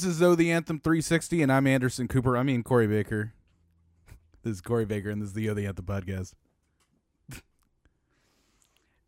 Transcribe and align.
This 0.00 0.12
is 0.12 0.18
though 0.18 0.34
the 0.34 0.50
Anthem 0.50 0.80
360, 0.80 1.42
and 1.42 1.52
I'm 1.52 1.66
Anderson 1.66 2.08
Cooper. 2.08 2.34
I 2.34 2.42
mean 2.42 2.62
Corey 2.62 2.86
Baker. 2.86 3.34
This 4.42 4.54
is 4.54 4.60
Corey 4.62 4.86
Baker, 4.86 5.10
and 5.10 5.20
this 5.20 5.28
is 5.28 5.34
the 5.34 5.42
Yo 5.42 5.52
the 5.52 5.66
Anthem 5.66 5.84
podcast. 5.84 6.32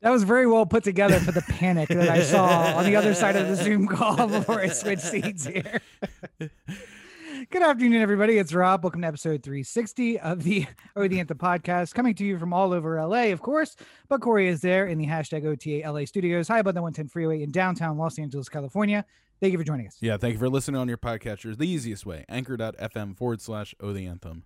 That 0.03 0.11
was 0.11 0.23
very 0.23 0.47
well 0.47 0.67
put 0.67 0.85
together 0.85 1.19
for 1.19 1.33
the 1.33 1.41
panic 1.41 1.89
that 1.89 2.11
I 2.11 2.21
saw 2.21 2.77
on 2.77 2.85
the 2.85 2.95
other 2.97 3.15
side 3.15 3.37
of 3.37 3.49
the 3.49 3.57
Zoom 3.57 3.87
call 3.87 4.27
before 4.29 4.61
I 4.61 4.69
switched 4.69 5.01
seats 5.01 5.47
here. 5.47 5.81
Good 6.39 7.63
afternoon, 7.63 8.03
everybody. 8.03 8.37
It's 8.37 8.53
Rob. 8.53 8.85
Welcome 8.85 9.01
to 9.01 9.09
episode 9.09 9.43
360 9.43 10.21
of 10.21 10.43
the 10.43 10.67
O 10.95 11.09
the 11.09 11.21
Anthem 11.21 11.39
podcast, 11.39 11.95
coming 11.95 12.15
to 12.17 12.25
you 12.27 12.39
from 12.39 12.53
all 12.53 12.75
over 12.75 13.03
LA, 13.03 13.33
of 13.33 13.41
course. 13.41 13.77
But 14.11 14.21
Corey 14.21 14.49
is 14.49 14.61
there 14.61 14.87
in 14.87 14.99
the 14.99 15.07
hashtag 15.07 15.47
OTA 15.47 15.91
LA 15.91 16.05
studios, 16.05 16.49
high 16.49 16.59
above 16.59 16.75
the 16.75 16.83
110 16.83 17.09
freeway 17.09 17.43
in 17.43 17.51
downtown 17.51 17.97
Los 17.97 18.19
Angeles, 18.19 18.51
California. 18.51 19.07
Thank 19.43 19.51
you 19.51 19.59
for 19.59 19.65
joining 19.65 19.89
us. 19.89 19.97
Yeah, 20.01 20.19
thank 20.19 20.35
you 20.35 20.39
for 20.39 20.49
listening 20.49 20.81
on 20.81 20.87
your 20.87 20.99
podcatchers. 20.99 21.59
The 21.59 21.67
easiest 21.67 22.07
way, 22.07 22.25
anchor.fm 22.29 23.17
forward 23.17 23.41
slash 23.41 23.75
O 23.81 23.93
the 23.93 24.07
Anthem. 24.07 24.45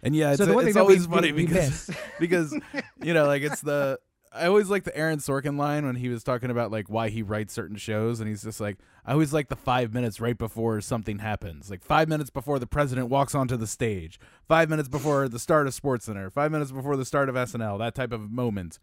And 0.00 0.14
yeah, 0.14 0.30
it's, 0.30 0.38
So 0.38 0.60
it's 0.60 0.76
always 0.76 1.08
we- 1.08 1.14
funny 1.16 1.32
we 1.32 1.44
because, 1.46 1.88
miss. 1.88 1.90
because, 2.20 2.56
you 3.02 3.14
know, 3.14 3.26
like 3.26 3.42
it's 3.42 3.62
the, 3.62 3.98
I 4.32 4.46
always 4.46 4.70
like 4.70 4.84
the 4.84 4.96
Aaron 4.96 5.18
Sorkin 5.18 5.58
line 5.58 5.84
when 5.84 5.96
he 5.96 6.08
was 6.08 6.22
talking 6.22 6.50
about 6.52 6.70
like 6.70 6.88
why 6.88 7.08
he 7.08 7.20
writes 7.24 7.52
certain 7.52 7.76
shows. 7.76 8.20
And 8.20 8.28
he's 8.28 8.44
just 8.44 8.60
like, 8.60 8.76
I 9.04 9.10
always 9.10 9.32
like 9.32 9.48
the 9.48 9.56
five 9.56 9.92
minutes 9.92 10.20
right 10.20 10.38
before 10.38 10.80
something 10.80 11.18
happens. 11.18 11.68
Like 11.68 11.82
five 11.82 12.08
minutes 12.08 12.30
before 12.30 12.60
the 12.60 12.66
president 12.68 13.08
walks 13.08 13.34
onto 13.34 13.56
the 13.56 13.66
stage, 13.66 14.20
five 14.46 14.70
minutes 14.70 14.88
before 14.88 15.28
the 15.28 15.40
start 15.40 15.66
of 15.66 15.74
Sports 15.74 16.04
Center, 16.04 16.30
five 16.30 16.52
minutes 16.52 16.70
before 16.70 16.96
the 16.96 17.04
start 17.04 17.28
of 17.28 17.34
SNL, 17.34 17.76
that 17.80 17.96
type 17.96 18.12
of 18.12 18.30
moment. 18.30 18.78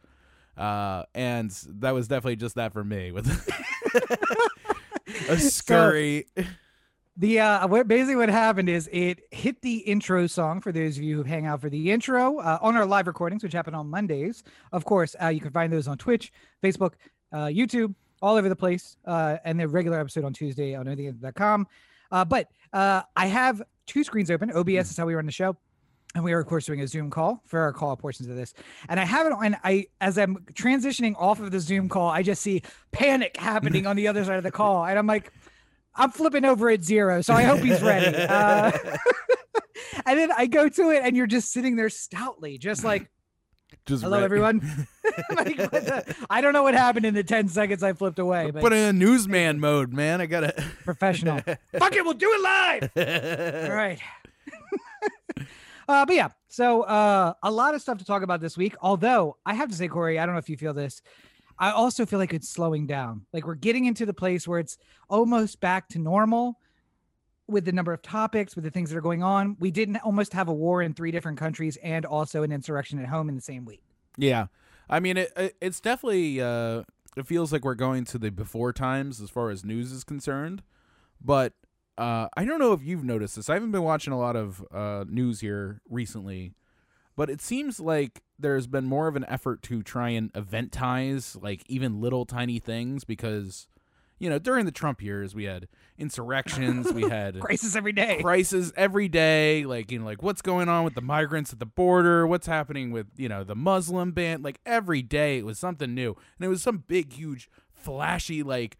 Uh, 0.57 1.03
and 1.15 1.49
that 1.79 1.93
was 1.93 2.09
definitely 2.09 2.35
just 2.35 2.55
that 2.55 2.73
for 2.73 2.83
me 2.83 3.13
with 3.13 3.25
a 5.27 5.37
scurry. 5.39 6.25
The 7.17 7.39
uh, 7.39 7.67
what 7.67 7.87
basically 7.87 8.15
what 8.15 8.29
happened 8.29 8.69
is 8.69 8.89
it 8.93 9.19
hit 9.31 9.61
the 9.61 9.79
intro 9.79 10.25
song 10.27 10.61
for 10.61 10.71
those 10.71 10.95
of 10.95 11.03
you 11.03 11.17
who 11.17 11.23
hang 11.23 11.45
out 11.45 11.59
for 11.59 11.69
the 11.69 11.91
intro 11.91 12.39
uh, 12.39 12.59
on 12.61 12.77
our 12.77 12.85
live 12.85 13.07
recordings, 13.07 13.43
which 13.43 13.51
happen 13.51 13.75
on 13.75 13.89
Mondays. 13.89 14.43
Of 14.71 14.85
course, 14.85 15.17
uh, 15.21 15.27
you 15.27 15.41
can 15.41 15.51
find 15.51 15.71
those 15.71 15.87
on 15.89 15.97
Twitch, 15.97 16.31
Facebook, 16.63 16.93
uh, 17.33 17.47
YouTube, 17.47 17.93
all 18.21 18.37
over 18.37 18.47
the 18.47 18.55
place, 18.55 18.95
uh, 19.05 19.37
and 19.43 19.59
the 19.59 19.67
regular 19.67 19.99
episode 19.99 20.23
on 20.23 20.31
Tuesday 20.31 20.75
on 20.75 20.85
OTheAnthem.com. 20.85 21.67
Uh, 22.11 22.23
but 22.23 22.47
uh, 22.71 23.01
I 23.15 23.27
have 23.27 23.61
two 23.85 24.03
screens 24.03 24.31
open. 24.31 24.51
OBS 24.51 24.89
is 24.89 24.95
how 24.95 25.05
we 25.05 25.13
run 25.13 25.25
the 25.25 25.31
show. 25.31 25.57
And 26.15 26.23
we 26.23 26.33
are, 26.33 26.39
of 26.39 26.47
course, 26.47 26.65
doing 26.65 26.81
a 26.81 26.87
Zoom 26.87 27.11
call 27.11 27.43
for 27.45 27.59
our 27.59 27.71
call 27.71 27.95
portions 27.95 28.29
of 28.29 28.35
this. 28.35 28.53
And 28.89 28.99
I 28.99 29.05
have 29.05 29.27
it 29.27 29.31
on. 29.31 29.55
I, 29.63 29.85
as 30.01 30.17
I'm 30.17 30.37
transitioning 30.53 31.13
off 31.17 31.39
of 31.39 31.51
the 31.51 31.59
Zoom 31.59 31.87
call, 31.87 32.09
I 32.09 32.23
just 32.23 32.41
see 32.41 32.63
panic 32.91 33.37
happening 33.37 33.85
on 33.85 33.95
the 33.95 34.07
other 34.07 34.25
side 34.25 34.37
of 34.37 34.43
the 34.43 34.51
call, 34.51 34.85
and 34.85 34.97
I'm 34.97 35.05
like, 35.07 35.31
I'm 35.95 36.09
flipping 36.11 36.45
over 36.45 36.69
at 36.69 36.83
zero, 36.83 37.21
so 37.21 37.33
I 37.33 37.43
hope 37.43 37.59
he's 37.59 37.81
ready. 37.81 38.15
Uh, 38.29 38.71
and 40.05 40.17
then 40.19 40.31
I 40.35 40.45
go 40.47 40.67
to 40.67 40.89
it, 40.91 41.03
and 41.03 41.15
you're 41.15 41.27
just 41.27 41.51
sitting 41.51 41.75
there 41.75 41.89
stoutly, 41.89 42.57
just 42.57 42.83
like, 42.83 43.09
Just 43.85 44.03
"Hello, 44.03 44.17
re- 44.19 44.23
everyone." 44.23 44.61
Like, 45.35 45.57
the- 45.57 46.15
I 46.29 46.41
don't 46.41 46.53
know 46.53 46.63
what 46.63 46.73
happened 46.73 47.05
in 47.05 47.13
the 47.13 47.23
ten 47.23 47.47
seconds 47.49 47.83
I 47.83 47.93
flipped 47.93 48.19
away, 48.19 48.49
but 48.51 48.61
Put 48.61 48.73
in 48.73 48.79
a 48.79 48.93
newsman 48.93 49.59
mode, 49.59 49.93
man. 49.93 50.21
I 50.21 50.25
gotta. 50.25 50.53
professional. 50.85 51.39
Fuck 51.77 51.95
it, 51.95 52.03
we'll 52.03 52.13
do 52.13 52.31
it 52.33 52.41
live. 52.41 53.69
All 53.69 53.75
right. 53.75 53.99
Uh, 55.89 56.05
but 56.05 56.15
yeah, 56.15 56.29
so 56.47 56.83
uh, 56.83 57.33
a 57.41 57.51
lot 57.51 57.73
of 57.73 57.81
stuff 57.81 57.97
to 57.97 58.05
talk 58.05 58.21
about 58.21 58.41
this 58.41 58.55
week. 58.55 58.75
Although 58.81 59.37
I 59.45 59.55
have 59.55 59.69
to 59.69 59.75
say, 59.75 59.87
Corey, 59.87 60.19
I 60.19 60.25
don't 60.25 60.35
know 60.35 60.39
if 60.39 60.49
you 60.49 60.55
feel 60.55 60.73
this. 60.73 61.01
I 61.57 61.71
also 61.71 62.05
feel 62.05 62.19
like 62.19 62.31
it's 62.31 62.47
slowing 62.47 62.85
down. 62.85 63.25
Like 63.33 63.45
we're 63.45 63.55
getting 63.55 63.85
into 63.85 64.05
the 64.05 64.13
place 64.13 64.47
where 64.47 64.59
it's 64.59 64.77
almost 65.09 65.59
back 65.59 65.89
to 65.89 65.99
normal 65.99 66.59
with 67.47 67.65
the 67.65 67.71
number 67.71 67.91
of 67.91 68.03
topics, 68.03 68.55
with 68.55 68.63
the 68.63 68.69
things 68.69 68.91
that 68.91 68.97
are 68.97 69.01
going 69.01 69.23
on. 69.23 69.57
We 69.59 69.71
didn't 69.71 69.97
almost 69.97 70.31
have 70.33 70.47
a 70.47 70.53
war 70.53 70.83
in 70.83 70.93
three 70.93 71.09
different 71.09 71.39
countries 71.39 71.75
and 71.81 72.05
also 72.05 72.43
an 72.43 72.51
insurrection 72.51 72.99
at 72.99 73.09
home 73.09 73.27
in 73.27 73.35
the 73.35 73.41
same 73.41 73.65
week. 73.65 73.81
Yeah, 74.15 74.47
I 74.89 74.99
mean, 74.99 75.17
it, 75.17 75.31
it 75.35 75.55
it's 75.59 75.79
definitely. 75.79 76.39
Uh, 76.39 76.83
it 77.17 77.25
feels 77.25 77.51
like 77.51 77.65
we're 77.65 77.73
going 77.73 78.05
to 78.05 78.19
the 78.19 78.29
before 78.29 78.71
times 78.71 79.19
as 79.19 79.31
far 79.31 79.49
as 79.49 79.65
news 79.65 79.91
is 79.91 80.03
concerned, 80.03 80.61
but 81.19 81.53
uh, 81.99 82.29
I 82.37 82.45
don't 82.45 82.59
know 82.59 82.71
if 82.71 82.81
you've 82.81 83.03
noticed 83.03 83.35
this. 83.35 83.49
I 83.49 83.55
haven't 83.55 83.71
been 83.71 83.83
watching 83.83 84.13
a 84.13 84.17
lot 84.17 84.37
of 84.37 84.65
uh, 84.73 85.03
news 85.09 85.41
here 85.41 85.81
recently, 85.89 86.53
but 87.17 87.29
it 87.29 87.41
seems 87.41 87.79
like 87.79 88.21
there's 88.39 88.67
been 88.67 88.85
more 88.85 89.09
of 89.09 89.17
an 89.17 89.25
effort 89.27 89.61
to 89.63 89.83
try 89.83 90.09
and 90.09 90.31
eventize 90.33 91.35
like 91.41 91.63
even 91.67 91.99
little 91.99 92.25
tiny 92.25 92.57
things 92.57 93.03
because 93.03 93.67
you 94.17 94.29
know 94.29 94.39
during 94.39 94.65
the 94.65 94.71
Trump 94.71 95.01
years 95.01 95.35
we 95.35 95.43
had 95.43 95.67
insurrections, 95.97 96.93
we 96.93 97.01
had 97.09 97.37
Crisis 97.41 97.75
every 97.75 97.91
day. 97.91 98.21
crisis 98.21 98.71
every 98.77 99.09
day 99.09 99.65
like 99.65 99.91
you 99.91 99.99
know 99.99 100.05
like 100.05 100.23
what's 100.23 100.41
going 100.41 100.69
on 100.69 100.85
with 100.85 100.95
the 100.95 101.01
migrants 101.01 101.51
at 101.51 101.59
the 101.59 101.65
border 101.65 102.25
what's 102.25 102.47
happening 102.47 102.91
with 102.91 103.07
you 103.17 103.27
know 103.27 103.43
the 103.43 103.55
muslim 103.55 104.11
ban 104.11 104.41
like 104.41 104.59
every 104.65 105.01
day 105.01 105.37
it 105.37 105.45
was 105.45 105.59
something 105.59 105.93
new 105.93 106.15
and 106.37 106.45
it 106.45 106.47
was 106.47 106.61
some 106.61 106.83
big 106.87 107.11
huge 107.13 107.49
flashy 107.73 108.41
like 108.41 108.77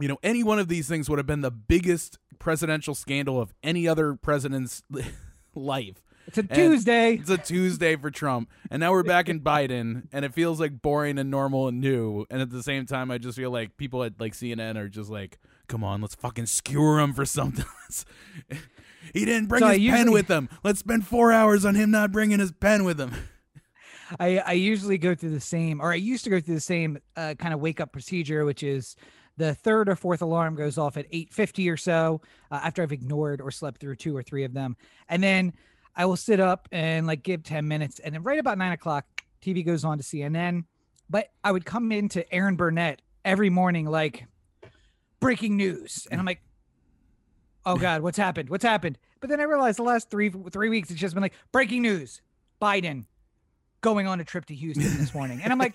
you 0.00 0.08
know 0.08 0.18
any 0.22 0.42
one 0.42 0.58
of 0.58 0.68
these 0.68 0.88
things 0.88 1.08
would 1.08 1.18
have 1.18 1.26
been 1.26 1.40
the 1.40 1.50
biggest 1.50 2.18
presidential 2.38 2.94
scandal 2.94 3.40
of 3.40 3.52
any 3.62 3.88
other 3.88 4.14
president's 4.14 4.82
life 5.54 6.02
It's 6.28 6.38
a 6.38 6.42
Tuesday. 6.42 7.14
it's 7.14 7.30
a 7.30 7.38
Tuesday 7.38 7.96
for 7.96 8.10
Trump, 8.10 8.48
and 8.70 8.80
now 8.80 8.92
we're 8.92 9.02
back 9.02 9.28
in 9.28 9.40
Biden, 9.40 10.04
and 10.12 10.24
it 10.24 10.34
feels 10.34 10.60
like 10.60 10.80
boring 10.82 11.18
and 11.18 11.30
normal 11.30 11.68
and 11.68 11.80
new. 11.80 12.26
And 12.30 12.40
at 12.42 12.50
the 12.50 12.62
same 12.62 12.86
time, 12.86 13.10
I 13.10 13.18
just 13.18 13.36
feel 13.36 13.50
like 13.50 13.76
people 13.76 14.04
at 14.04 14.20
like 14.20 14.34
CNN 14.34 14.76
are 14.76 14.88
just 14.88 15.10
like, 15.10 15.38
"Come 15.68 15.82
on, 15.82 16.00
let's 16.02 16.14
fucking 16.14 16.46
skewer 16.46 17.00
him 17.00 17.12
for 17.14 17.24
something." 17.24 17.64
he 19.14 19.24
didn't 19.24 19.46
bring 19.46 19.60
So 19.60 19.68
his 19.68 19.90
pen 19.90 20.10
with 20.12 20.28
him. 20.28 20.48
Let's 20.62 20.80
spend 20.80 21.06
four 21.06 21.32
hours 21.32 21.64
on 21.64 21.74
him 21.74 21.90
not 21.90 22.12
bringing 22.12 22.38
his 22.40 22.52
pen 22.52 22.84
with 22.84 23.00
him. 23.00 23.12
I, 24.20 24.38
I 24.38 24.52
usually 24.52 24.96
go 24.96 25.14
through 25.14 25.30
the 25.30 25.40
same, 25.40 25.80
or 25.80 25.92
I 25.92 25.96
used 25.96 26.24
to 26.24 26.30
go 26.30 26.40
through 26.40 26.54
the 26.54 26.60
same 26.60 26.98
uh, 27.16 27.34
kind 27.38 27.52
of 27.52 27.60
wake 27.60 27.80
up 27.80 27.92
procedure, 27.92 28.44
which 28.44 28.62
is 28.62 28.96
the 29.38 29.54
third 29.54 29.88
or 29.88 29.96
fourth 29.96 30.20
alarm 30.20 30.56
goes 30.56 30.76
off 30.76 30.96
at 30.96 31.10
8.50 31.10 31.72
or 31.72 31.76
so 31.76 32.20
uh, 32.50 32.60
after 32.62 32.82
I've 32.82 32.92
ignored 32.92 33.40
or 33.40 33.50
slept 33.50 33.80
through 33.80 33.96
two 33.96 34.14
or 34.14 34.22
three 34.22 34.44
of 34.44 34.52
them. 34.52 34.76
And 35.08 35.22
then 35.22 35.54
I 35.96 36.04
will 36.06 36.16
sit 36.16 36.40
up 36.40 36.68
and 36.72 37.06
like 37.06 37.22
give 37.22 37.44
10 37.44 37.66
minutes. 37.66 38.00
And 38.00 38.14
then 38.14 38.22
right 38.24 38.38
about 38.38 38.58
nine 38.58 38.72
o'clock, 38.72 39.06
TV 39.40 39.64
goes 39.64 39.84
on 39.84 39.96
to 39.98 40.04
CNN. 40.04 40.64
But 41.08 41.30
I 41.42 41.52
would 41.52 41.64
come 41.64 41.92
into 41.92 42.30
Erin 42.34 42.56
Burnett 42.56 43.00
every 43.24 43.48
morning, 43.48 43.86
like 43.86 44.26
breaking 45.20 45.56
news. 45.56 46.06
And 46.10 46.20
I'm 46.20 46.26
like, 46.26 46.42
oh 47.64 47.76
God, 47.78 48.02
what's 48.02 48.18
happened? 48.18 48.50
What's 48.50 48.64
happened? 48.64 48.98
But 49.20 49.30
then 49.30 49.40
I 49.40 49.44
realized 49.44 49.78
the 49.78 49.84
last 49.84 50.10
three 50.10 50.30
three 50.30 50.68
weeks, 50.68 50.90
it's 50.90 51.00
just 51.00 51.14
been 51.14 51.22
like 51.22 51.34
breaking 51.52 51.82
news. 51.82 52.20
Biden 52.60 53.06
going 53.80 54.06
on 54.06 54.20
a 54.20 54.24
trip 54.24 54.46
to 54.46 54.54
Houston 54.54 54.98
this 54.98 55.14
morning. 55.14 55.40
And 55.42 55.52
I'm 55.52 55.58
like, 55.58 55.74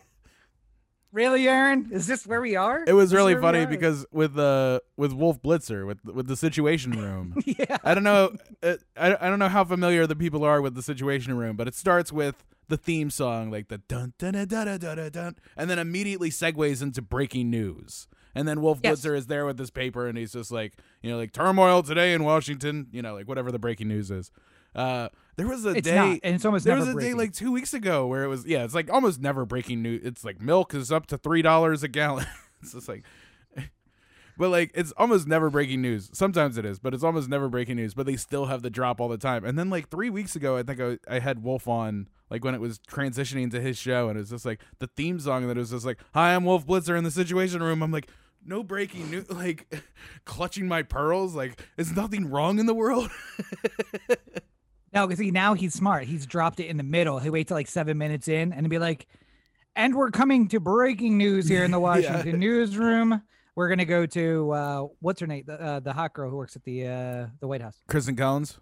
really, 1.13 1.47
Erin? 1.47 1.87
Is 1.91 2.07
this 2.07 2.27
where 2.27 2.41
we 2.41 2.57
are? 2.57 2.83
It 2.85 2.93
was 2.93 3.11
This 3.11 3.15
really 3.17 3.35
funny 3.35 3.65
because 3.65 4.05
with 4.11 4.37
uh 4.37 4.81
with 4.97 5.13
Wolf 5.13 5.41
Blitzer 5.41 5.87
with 5.87 6.03
with 6.03 6.27
the 6.27 6.35
Situation 6.35 6.91
Room. 6.91 7.35
yeah. 7.45 7.77
I 7.83 7.93
don't 7.93 8.03
know. 8.03 8.35
Uh, 8.61 8.75
I 8.97 9.15
I 9.15 9.29
don't 9.29 9.39
know 9.39 9.47
how 9.49 9.63
familiar 9.63 10.05
the 10.07 10.15
people 10.15 10.43
are 10.43 10.61
with 10.61 10.75
the 10.75 10.81
Situation 10.83 11.37
Room, 11.37 11.55
but 11.55 11.67
it 11.69 11.75
starts 11.75 12.11
with 12.11 12.43
the 12.67 12.77
theme 12.77 13.09
song, 13.09 13.51
like 13.51 13.67
the 13.67 13.77
dun 13.77 14.13
dun 14.17 14.33
dun 14.33 14.47
dun 14.47 14.79
dun 14.79 14.97
dun, 14.97 15.11
dun 15.11 15.35
and 15.55 15.69
then 15.69 15.79
immediately 15.79 16.29
segues 16.29 16.81
into 16.81 17.01
breaking 17.01 17.49
news. 17.49 18.07
And 18.35 18.47
then 18.47 18.61
Wolf 18.61 18.79
Yes. 18.83 19.01
Blitzer 19.01 19.15
is 19.15 19.27
there 19.27 19.45
with 19.45 19.57
this 19.57 19.69
paper, 19.69 20.07
and 20.07 20.17
he's 20.17 20.31
just 20.33 20.51
like, 20.51 20.73
you 21.03 21.11
know, 21.11 21.17
like 21.17 21.33
turmoil 21.33 21.83
today 21.83 22.13
in 22.13 22.23
Washington, 22.23 22.87
you 22.91 23.01
know, 23.03 23.13
like 23.13 23.27
whatever 23.27 23.51
the 23.51 23.59
breaking 23.59 23.87
news 23.89 24.09
is. 24.09 24.31
Uh, 24.73 25.09
there 25.35 25.47
was 25.47 25.65
a 25.65 25.69
It's 25.71 25.81
day. 25.87 25.95
not, 25.95 26.19
and 26.23 26.35
it's 26.35 26.45
almost 26.45 26.65
there 26.65 26.75
never 26.77 26.93
was 26.93 27.03
a 27.03 27.07
day 27.07 27.13
like 27.13 27.33
two 27.33 27.51
weeks 27.51 27.73
ago 27.73 28.05
where 28.07 28.23
it 28.23 28.27
was 28.27 28.45
yeah 28.45 28.63
it's 28.63 28.75
like 28.75 28.91
almost 28.91 29.19
never 29.21 29.45
breaking 29.45 29.81
news 29.81 30.01
it's 30.03 30.23
like 30.23 30.41
milk 30.41 30.73
is 30.73 30.91
up 30.91 31.07
to 31.07 31.17
three 31.17 31.41
dollars 31.41 31.83
a 31.83 31.87
gallon. 31.87 32.25
It's 32.61 32.71
just 32.71 32.87
like 32.87 33.03
but 34.37 34.49
like 34.49 34.71
it's 34.73 34.93
almost 34.93 35.27
never 35.27 35.49
breaking 35.49 35.81
news. 35.81 36.09
Sometimes 36.13 36.57
it 36.57 36.65
is 36.65 36.79
but 36.79 36.93
it's 36.93 37.03
almost 37.03 37.27
never 37.29 37.49
breaking 37.49 37.75
news 37.75 37.93
but 37.93 38.05
they 38.05 38.15
still 38.15 38.45
have 38.45 38.61
the 38.61 38.69
drop 38.69 39.01
all 39.01 39.09
the 39.09 39.17
time. 39.17 39.43
And 39.43 39.59
then 39.59 39.69
like 39.69 39.89
three 39.89 40.09
weeks 40.09 40.35
ago 40.35 40.55
i 40.57 40.63
think 40.63 40.79
i, 40.79 40.97
I 41.13 41.19
had 41.19 41.43
wolf 41.43 41.67
on 41.67 42.07
like 42.29 42.43
when 42.43 42.55
it 42.55 42.61
was 42.61 42.79
transitioning 42.79 43.51
to 43.51 43.59
his 43.61 43.77
show 43.77 44.07
and 44.09 44.17
it 44.17 44.21
was 44.21 44.29
just 44.29 44.45
like 44.45 44.61
the 44.79 44.87
theme 44.87 45.19
song 45.19 45.47
that 45.47 45.57
was 45.57 45.71
just 45.71 45.85
like 45.85 45.99
hi 46.13 46.33
i'm 46.33 46.45
wolf 46.45 46.65
blitzer 46.65 46.97
in 46.97 47.03
the 47.03 47.11
situation 47.11 47.61
room. 47.61 47.83
I'm 47.83 47.91
like 47.91 48.09
no 48.45 48.63
breaking 48.63 49.09
news 49.11 49.29
like 49.29 49.73
clutching 50.25 50.67
my 50.67 50.83
pearls 50.83 51.35
like 51.35 51.61
is 51.77 51.91
nothing 51.95 52.29
wrong 52.29 52.59
in 52.59 52.65
the 52.65 52.73
world 52.73 53.09
No, 54.93 55.07
because 55.07 55.19
see, 55.19 55.31
now 55.31 55.53
he's 55.55 55.73
smart. 55.73 56.05
He's 56.05 56.25
dropped 56.25 56.59
it 56.59 56.67
in 56.67 56.77
the 56.77 56.83
middle. 56.83 57.19
He 57.19 57.29
waits 57.29 57.47
till 57.47 57.57
like 57.57 57.67
seven 57.67 57.97
minutes 57.97 58.27
in 58.27 58.53
and 58.53 58.69
be 58.69 58.77
like, 58.79 59.07
and 59.75 59.95
we're 59.95 60.11
coming 60.11 60.47
to 60.49 60.59
breaking 60.59 61.17
news 61.17 61.47
here 61.47 61.63
in 61.63 61.71
the 61.71 61.79
Washington 61.79 62.39
newsroom. 62.39 63.21
We're 63.55 63.69
gonna 63.69 63.85
go 63.85 64.05
to 64.07 64.51
uh, 64.51 64.87
what's 64.99 65.19
her 65.21 65.27
name, 65.27 65.43
the, 65.45 65.61
uh, 65.61 65.79
the 65.79 65.93
hot 65.93 66.13
girl 66.13 66.29
who 66.29 66.37
works 66.37 66.55
at 66.55 66.63
the 66.63 66.87
uh, 66.87 67.27
the 67.39 67.47
White 67.47 67.61
House. 67.61 67.77
kaitlan 67.87 68.17
collins 68.17 68.59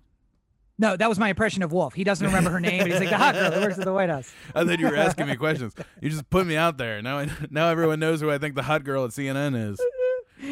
No, 0.77 0.97
that 0.97 1.07
was 1.07 1.17
my 1.19 1.29
impression 1.29 1.63
of 1.63 1.71
Wolf. 1.71 1.93
He 1.93 2.03
doesn't 2.03 2.25
remember 2.25 2.49
her 2.49 2.59
name, 2.59 2.79
but 2.79 2.91
he's 2.91 2.99
like 2.99 3.09
the 3.09 3.17
hot 3.17 3.35
girl 3.35 3.51
who 3.51 3.61
works 3.61 3.77
at 3.77 3.85
the 3.85 3.93
White 3.93 4.09
House. 4.09 4.33
I 4.55 4.65
thought 4.65 4.79
you 4.79 4.87
were 4.87 4.95
asking 4.97 5.27
me 5.27 5.35
questions. 5.35 5.73
You 6.01 6.09
just 6.09 6.29
put 6.29 6.45
me 6.45 6.55
out 6.57 6.77
there. 6.77 7.01
Now, 7.01 7.19
I, 7.19 7.29
now 7.49 7.69
everyone 7.69 7.99
knows 7.99 8.19
who 8.21 8.29
I 8.31 8.37
think 8.37 8.55
the 8.55 8.63
hot 8.63 8.83
girl 8.83 9.05
at 9.05 9.11
CNN 9.11 9.55
is. 9.71 9.79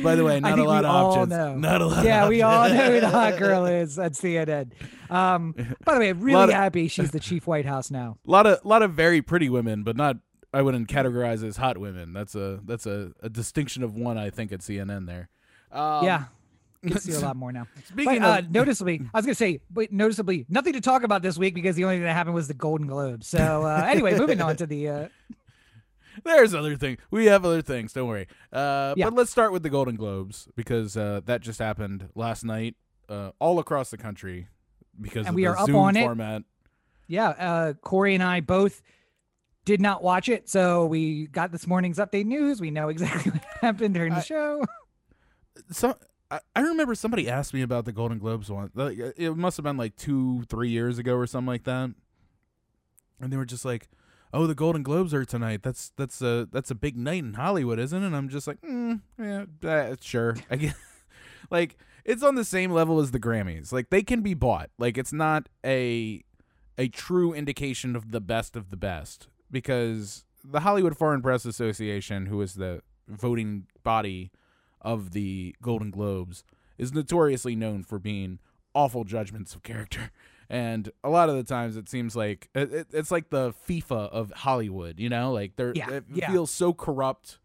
By 0.04 0.16
the 0.16 0.24
way, 0.24 0.40
not 0.40 0.60
a 0.60 0.64
lot 0.64 0.86
of 0.86 0.92
all 0.92 1.12
options. 1.12 1.30
know. 1.30 1.56
Not 1.58 1.82
a 1.82 1.86
lot. 1.86 2.06
yeah, 2.06 2.28
we 2.28 2.42
all 2.42 2.70
know 2.70 2.92
who 2.92 3.00
the 3.00 3.10
hot 3.10 3.38
girl 3.38 3.66
is 3.82 3.98
at 3.98 4.14
CNN. 4.14 4.72
Um, 5.10 5.54
by 5.84 5.96
the 5.96 6.00
way, 6.00 6.10
I'm 6.10 6.22
really 6.22 6.44
of- 6.44 6.50
happy 6.52 6.88
she's 6.90 7.12
the 7.12 7.20
chief 7.20 7.48
White 7.48 7.66
House 7.66 7.90
now. 7.90 8.18
A 8.28 8.32
lot 8.32 8.46
of 8.46 8.64
lot 8.64 8.82
of 8.84 8.94
very 8.94 9.22
pretty 9.22 9.50
women, 9.50 9.84
but 9.84 9.96
not. 9.96 10.18
I 10.52 10.64
wouldn't 10.64 10.88
categorize 10.88 11.44
as 11.44 11.58
hot 11.58 11.78
women. 11.78 12.14
That's 12.14 12.34
a 12.36 12.60
that's 12.64 12.86
a, 12.88 13.12
a 13.22 13.30
distinction 13.30 13.84
of 13.84 13.96
one. 13.96 14.18
I 14.18 14.30
think 14.32 14.52
at 14.52 14.62
CNN 14.62 15.06
there. 15.06 15.30
Um, 15.72 16.04
yeah, 16.04 16.26
you 16.84 16.96
see 16.96 17.14
a 17.14 17.20
lot 17.20 17.36
more 17.36 17.52
now. 17.52 17.68
Speaking 17.86 18.22
But 18.22 18.28
uh, 18.28 18.40
of, 18.40 18.52
noticeably, 18.52 19.02
I 19.14 19.18
was 19.18 19.26
gonna 19.26 19.36
say, 19.36 19.62
but 19.70 19.92
noticeably, 19.92 20.46
nothing 20.50 20.74
to 20.74 20.82
talk 20.82 21.04
about 21.04 21.22
this 21.22 21.38
week 21.38 21.54
because 21.54 21.76
the 21.76 21.84
only 21.84 21.98
thing 21.98 22.04
that 22.04 22.14
happened 22.14 22.34
was 22.36 22.48
the 22.48 22.56
Golden 22.56 22.88
Globes. 22.88 23.28
So 23.28 23.64
uh, 23.64 23.86
anyway, 23.88 24.18
moving 24.18 24.42
on 24.42 24.56
to 24.58 24.66
the. 24.66 24.90
Uh, 24.90 25.08
there's 26.24 26.54
other 26.54 26.76
things. 26.76 27.00
We 27.12 27.26
have 27.28 27.46
other 27.46 27.62
things. 27.62 27.94
Don't 27.94 28.08
worry. 28.08 28.28
Uh, 28.52 28.94
Yeah. 28.98 29.06
But 29.06 29.16
let's 29.16 29.32
start 29.32 29.52
with 29.52 29.64
the 29.64 29.70
Golden 29.70 29.96
Globes 29.96 30.48
because 30.56 30.96
uh, 30.98 31.22
that 31.26 31.42
just 31.42 31.60
happened 31.60 32.10
last 32.16 32.44
night, 32.44 32.76
uh, 33.08 33.32
all 33.40 33.60
across 33.60 33.90
the 33.92 33.98
country 33.98 34.48
because 35.00 35.22
And 35.28 35.30
of 35.30 35.36
we 35.36 35.44
the 35.44 35.50
are 35.52 35.58
up 35.58 35.66
Zoom 35.68 35.76
on 35.78 35.96
it. 35.96 36.04
format. 36.04 36.44
yeah, 37.08 37.30
uh, 37.30 37.74
Corey 37.74 38.14
and 38.16 38.24
I 38.24 38.40
both 38.42 38.82
did 39.66 39.82
not 39.82 40.02
watch 40.04 40.30
it, 40.30 40.50
so 40.50 40.86
we 40.86 41.28
got 41.28 41.52
this 41.52 41.68
morning's 41.68 41.98
update 41.98 42.26
news. 42.26 42.60
We 42.62 42.72
know 42.72 42.90
exactly 42.90 43.32
what 43.34 43.44
happened 43.62 43.94
during 43.94 44.14
the 44.14 44.20
I- 44.20 44.24
show. 44.24 44.66
So 45.72 45.96
I, 46.32 46.40
I 46.56 46.62
remember 46.62 46.96
somebody 46.96 47.30
asked 47.30 47.54
me 47.54 47.62
about 47.62 47.86
the 47.86 47.92
Golden 47.92 48.18
Globes 48.20 48.50
one. 48.50 48.72
It 48.76 49.36
must 49.36 49.58
have 49.58 49.64
been 49.64 49.78
like 49.78 49.96
two, 49.96 50.44
three 50.50 50.70
years 50.70 50.98
ago 51.00 51.16
or 51.16 51.28
something 51.28 51.48
like 51.48 51.64
that. 51.66 51.92
And 53.22 53.34
they 53.34 53.38
were 53.38 53.46
just 53.46 53.66
like, 53.66 53.90
"Oh, 54.34 54.48
the 54.48 54.56
Golden 54.56 54.84
Globes 54.84 55.14
are 55.14 55.26
tonight. 55.26 55.62
That's 55.64 55.92
that's 55.96 56.22
a 56.22 56.48
that's 56.52 56.72
a 56.72 56.76
big 56.76 56.98
night 56.98 57.24
in 57.24 57.34
Hollywood, 57.34 57.80
isn't 57.80 58.02
it?" 58.02 58.06
And 58.06 58.16
I'm 58.16 58.30
just 58.30 58.48
like, 58.48 58.62
mm, 58.62 59.02
"Yeah, 59.18 59.46
uh, 59.64 59.96
sure." 60.02 60.36
I 60.50 60.56
guess. 60.56 60.76
like 61.50 61.78
it's 62.06 62.24
on 62.24 62.36
the 62.36 62.46
same 62.46 62.72
level 62.72 63.00
as 63.00 63.12
the 63.12 63.20
Grammys. 63.20 63.72
Like 63.72 63.90
they 63.90 64.02
can 64.04 64.22
be 64.22 64.34
bought. 64.34 64.70
Like 64.78 64.98
it's 64.98 65.14
not 65.14 65.50
a 65.66 66.24
a 66.78 66.88
true 66.88 67.34
indication 67.34 67.96
of 67.96 68.12
the 68.12 68.22
best 68.22 68.56
of 68.56 68.70
the 68.70 68.78
best 68.78 69.28
because 69.52 70.26
the 70.44 70.62
Hollywood 70.62 70.98
Foreign 70.98 71.22
Press 71.22 71.46
Association, 71.46 72.28
who 72.28 72.42
is 72.42 72.54
the 72.54 72.82
voting 73.08 73.68
body 73.84 74.32
of 74.82 75.12
the 75.12 75.56
Golden 75.62 75.92
Globes 75.92 76.44
is 76.78 76.94
notoriously 76.94 77.56
known 77.56 77.84
for 77.84 78.00
being 78.00 78.40
awful 78.74 79.04
judgments 79.04 79.54
of 79.56 79.64
character. 79.64 80.12
And 80.50 80.92
a 81.04 81.10
lot 81.10 81.30
of 81.30 81.36
the 81.36 81.44
times 81.44 81.78
it 81.78 81.88
seems 81.90 82.16
like 82.16 82.50
it, 82.56 82.74
it- 82.74 82.88
it's 82.92 83.12
like 83.12 83.30
the 83.30 83.54
FIFA 83.68 84.10
of 84.10 84.32
Hollywood, 84.32 85.00
you 85.00 85.10
know? 85.10 85.32
Like 85.32 85.56
they're 85.56 85.74
Yeah, 85.76 85.90
it 85.92 86.06
yeah. 86.14 86.32
feels 86.32 86.50
so 86.52 86.74
corrupt. 86.74 87.38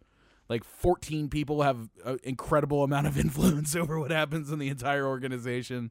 Like 0.48 0.64
14 0.64 1.28
people 1.28 1.62
have 1.62 1.88
an 2.04 2.18
incredible 2.22 2.82
amount 2.84 3.06
of 3.06 3.18
influence 3.24 3.74
over 3.76 3.98
what 3.98 4.10
happens 4.10 4.50
in 4.50 4.58
the 4.58 4.68
entire 4.68 5.06
organization. 5.06 5.90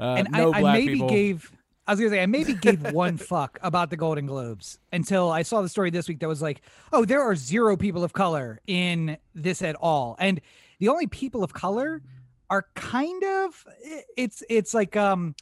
Uh, 0.00 0.14
and 0.18 0.28
no 0.32 0.52
I, 0.52 0.62
I 0.62 0.72
maybe 0.72 0.94
people. 0.94 1.08
gave 1.08 1.52
I 1.86 1.92
was 1.92 2.00
gonna 2.00 2.10
say 2.10 2.22
I 2.22 2.26
maybe 2.26 2.54
gave 2.60 2.92
one 2.92 3.16
fuck 3.16 3.58
about 3.62 3.90
the 3.90 3.96
Golden 3.96 4.26
Globes 4.26 4.78
until 4.92 5.30
I 5.30 5.42
saw 5.42 5.62
the 5.62 5.68
story 5.68 5.90
this 5.90 6.06
week 6.06 6.20
that 6.20 6.28
was 6.28 6.42
like, 6.42 6.60
oh, 6.92 7.04
there 7.04 7.22
are 7.22 7.34
zero 7.34 7.76
people 7.76 8.04
of 8.04 8.12
color 8.12 8.60
in 8.66 9.16
this 9.34 9.62
at 9.62 9.74
all, 9.76 10.14
and 10.18 10.40
the 10.80 10.88
only 10.88 11.06
people 11.06 11.42
of 11.42 11.52
color 11.54 12.02
are 12.50 12.66
kind 12.74 13.22
of 13.24 13.64
it's 14.16 14.42
it's 14.48 14.74
like 14.74 14.96
um 14.96 15.34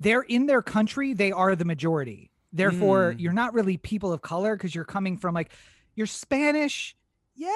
they're 0.00 0.22
in 0.22 0.46
their 0.46 0.62
country 0.62 1.12
they 1.14 1.32
are 1.32 1.56
the 1.56 1.64
majority 1.64 2.30
therefore 2.52 3.12
Mm. 3.14 3.20
you're 3.20 3.32
not 3.32 3.54
really 3.54 3.76
people 3.76 4.12
of 4.12 4.22
color 4.22 4.56
because 4.56 4.74
you're 4.74 4.84
coming 4.84 5.16
from 5.16 5.34
like 5.34 5.50
you're 5.94 6.06
spanish 6.06 6.96
yeah 7.34 7.50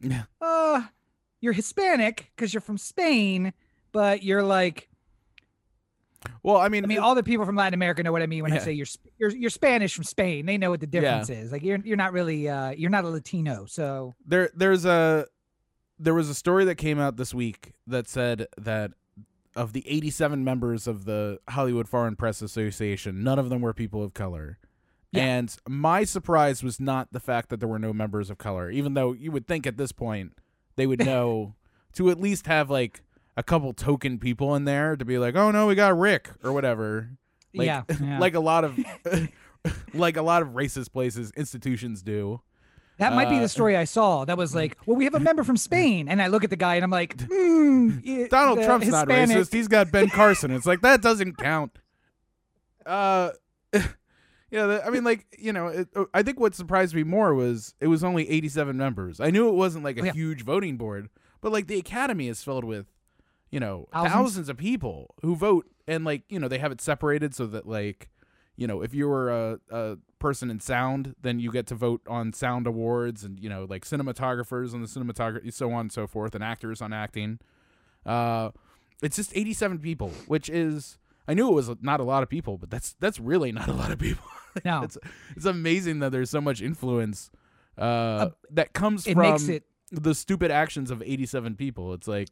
Yeah. 0.00 0.22
uh 0.40 0.82
you're 1.40 1.52
hispanic 1.52 2.30
because 2.36 2.52
you're 2.54 2.60
from 2.60 2.78
spain 2.78 3.52
but 3.92 4.22
you're 4.22 4.42
like 4.42 4.88
Well, 6.42 6.58
I 6.58 6.68
mean, 6.68 6.84
I 6.84 6.86
mean, 6.86 6.98
all 6.98 7.14
the 7.14 7.22
people 7.22 7.46
from 7.46 7.56
Latin 7.56 7.72
America 7.74 8.02
know 8.02 8.12
what 8.12 8.20
I 8.22 8.26
mean 8.26 8.42
when 8.42 8.52
I 8.52 8.58
say 8.58 8.72
you're 8.72 8.86
you're 9.18 9.30
you're 9.30 9.50
Spanish 9.50 9.94
from 9.94 10.04
Spain. 10.04 10.44
They 10.46 10.58
know 10.58 10.68
what 10.70 10.80
the 10.80 10.88
Yeah. 10.92 11.00
difference 11.00 11.30
is. 11.30 11.50
Like 11.50 11.62
you're 11.62 11.78
you're 11.82 11.96
not 11.96 12.12
really 12.12 12.46
uh 12.48 12.70
you're 12.70 12.90
not 12.90 13.04
a 13.04 13.08
Latino. 13.08 13.64
So 13.66 14.14
there 14.26 14.50
there's 14.54 14.84
a 14.84 15.26
there 15.98 16.12
was 16.14 16.28
a 16.28 16.34
story 16.34 16.66
that 16.66 16.74
came 16.76 16.98
out 17.00 17.16
this 17.16 17.32
week 17.34 17.72
that 17.86 18.06
said 18.06 18.46
that 18.58 18.92
of 19.56 19.72
the 19.72 19.84
87 19.86 20.44
members 20.44 20.86
of 20.86 21.04
the 21.04 21.38
Hollywood 21.48 21.88
Foreign 21.88 22.16
Press 22.16 22.42
Association, 22.42 23.22
none 23.22 23.38
of 23.38 23.50
them 23.50 23.60
were 23.60 23.72
people 23.72 24.02
of 24.02 24.14
color. 24.14 24.58
Yeah. 25.12 25.24
And 25.24 25.56
my 25.68 26.04
surprise 26.04 26.62
was 26.62 26.78
not 26.78 27.08
the 27.12 27.20
fact 27.20 27.48
that 27.48 27.58
there 27.58 27.68
were 27.68 27.78
no 27.78 27.92
members 27.92 28.30
of 28.30 28.38
color, 28.38 28.70
even 28.70 28.94
though 28.94 29.12
you 29.12 29.32
would 29.32 29.46
think 29.46 29.66
at 29.66 29.76
this 29.76 29.92
point 29.92 30.32
they 30.76 30.86
would 30.86 31.00
know 31.04 31.54
to 31.94 32.10
at 32.10 32.20
least 32.20 32.46
have 32.46 32.70
like 32.70 33.02
a 33.36 33.42
couple 33.42 33.72
token 33.72 34.18
people 34.18 34.54
in 34.54 34.64
there 34.64 34.96
to 34.96 35.04
be 35.04 35.18
like, 35.18 35.34
"Oh 35.34 35.50
no, 35.50 35.66
we 35.66 35.74
got 35.74 35.98
Rick" 35.98 36.30
or 36.44 36.52
whatever. 36.52 37.10
Like, 37.54 37.66
yeah, 37.66 37.82
yeah. 38.00 38.18
Like 38.18 38.34
a 38.34 38.40
lot 38.40 38.64
of 38.64 38.78
like 39.94 40.16
a 40.16 40.22
lot 40.22 40.42
of 40.42 40.48
racist 40.48 40.92
places 40.92 41.32
institutions 41.36 42.02
do. 42.02 42.40
That 43.00 43.12
might 43.14 43.28
be 43.28 43.36
uh, 43.36 43.40
the 43.40 43.48
story 43.48 43.76
I 43.76 43.84
saw. 43.84 44.24
That 44.24 44.38
was 44.38 44.54
like, 44.54 44.76
well, 44.86 44.96
we 44.96 45.04
have 45.04 45.14
a 45.14 45.20
member 45.20 45.42
from 45.42 45.56
Spain, 45.56 46.08
and 46.08 46.22
I 46.22 46.28
look 46.28 46.44
at 46.44 46.50
the 46.50 46.56
guy 46.56 46.76
and 46.76 46.84
I'm 46.84 46.90
like, 46.90 47.20
hmm, 47.20 47.98
yeah, 48.04 48.28
Donald 48.28 48.58
the 48.60 48.64
Trump's 48.64 48.86
not 48.88 49.08
racist. 49.08 49.52
He's 49.52 49.68
got 49.68 49.90
Ben 49.90 50.08
Carson. 50.08 50.50
It's 50.52 50.66
like 50.66 50.80
that 50.82 51.02
doesn't 51.02 51.36
count. 51.36 51.78
Uh, 52.86 53.30
yeah. 54.50 54.80
I 54.84 54.90
mean, 54.90 55.04
like 55.04 55.26
you 55.38 55.52
know, 55.52 55.68
it, 55.68 55.88
uh, 55.94 56.04
I 56.14 56.22
think 56.22 56.38
what 56.40 56.54
surprised 56.54 56.94
me 56.94 57.02
more 57.02 57.34
was 57.34 57.74
it 57.80 57.86
was 57.88 58.02
only 58.04 58.28
87 58.28 58.76
members. 58.76 59.20
I 59.20 59.30
knew 59.30 59.48
it 59.48 59.54
wasn't 59.54 59.84
like 59.84 59.98
a 59.98 60.02
Oh, 60.02 60.04
yeah. 60.06 60.12
huge 60.12 60.44
voting 60.44 60.76
board, 60.76 61.08
but 61.40 61.52
like 61.52 61.66
the 61.66 61.78
Academy 61.78 62.28
is 62.28 62.42
filled 62.42 62.64
with, 62.64 62.86
you 63.50 63.60
know, 63.60 63.88
thousands, 63.92 64.12
Thousands. 64.14 64.48
of 64.48 64.56
people 64.56 65.14
who 65.22 65.36
vote, 65.36 65.66
and 65.86 66.04
like 66.04 66.22
you 66.28 66.38
know 66.38 66.48
they 66.48 66.58
have 66.58 66.72
it 66.72 66.80
separated 66.80 67.34
so 67.34 67.46
that 67.46 67.66
like, 67.66 68.08
you 68.56 68.66
know, 68.66 68.82
if 68.82 68.94
you 68.94 69.08
were 69.08 69.30
a, 69.30 69.60
a 69.70 69.98
person 70.20 70.50
in 70.50 70.60
sound, 70.60 71.14
then 71.20 71.40
you 71.40 71.50
get 71.50 71.66
to 71.68 71.74
vote 71.74 72.02
on 72.06 72.32
sound 72.32 72.66
awards, 72.66 73.24
and 73.24 73.40
you 73.40 73.48
know, 73.48 73.66
like 73.68 73.84
cinematographers 73.84 74.72
on 74.74 74.82
the 74.82 74.86
cinematography, 74.86 75.52
so 75.52 75.72
on 75.72 75.80
and 75.80 75.92
so 75.92 76.06
forth, 76.06 76.34
and 76.34 76.44
actors 76.44 76.80
on 76.80 76.92
acting. 76.92 77.40
Uh, 78.06 78.50
it's 79.02 79.16
just 79.16 79.36
87 79.36 79.78
people, 79.78 80.12
which 80.26 80.48
is 80.48 80.98
I 81.26 81.34
knew 81.34 81.48
it 81.48 81.54
was 81.54 81.70
not 81.80 82.00
a 82.00 82.04
lot 82.04 82.22
of 82.22 82.28
people, 82.28 82.58
but 82.58 82.70
that's 82.70 82.94
that's 83.00 83.18
really 83.20 83.52
not 83.52 83.68
a 83.68 83.72
lot 83.72 83.90
of 83.90 83.98
people. 83.98 84.24
No, 84.64 84.82
it's 84.82 84.98
it's 85.36 85.44
amazing 85.44 86.00
that 86.00 86.10
there's 86.10 86.28
so 86.28 86.40
much 86.40 86.60
influence 86.60 87.30
uh, 87.78 88.30
that 88.50 88.72
comes 88.72 89.04
from 89.04 89.18
makes 89.18 89.46
it 89.46 89.62
the 89.92 90.12
stupid 90.12 90.50
actions 90.50 90.90
of 90.90 91.02
87 91.02 91.54
people. 91.54 91.94
It's 91.94 92.08
like 92.08 92.30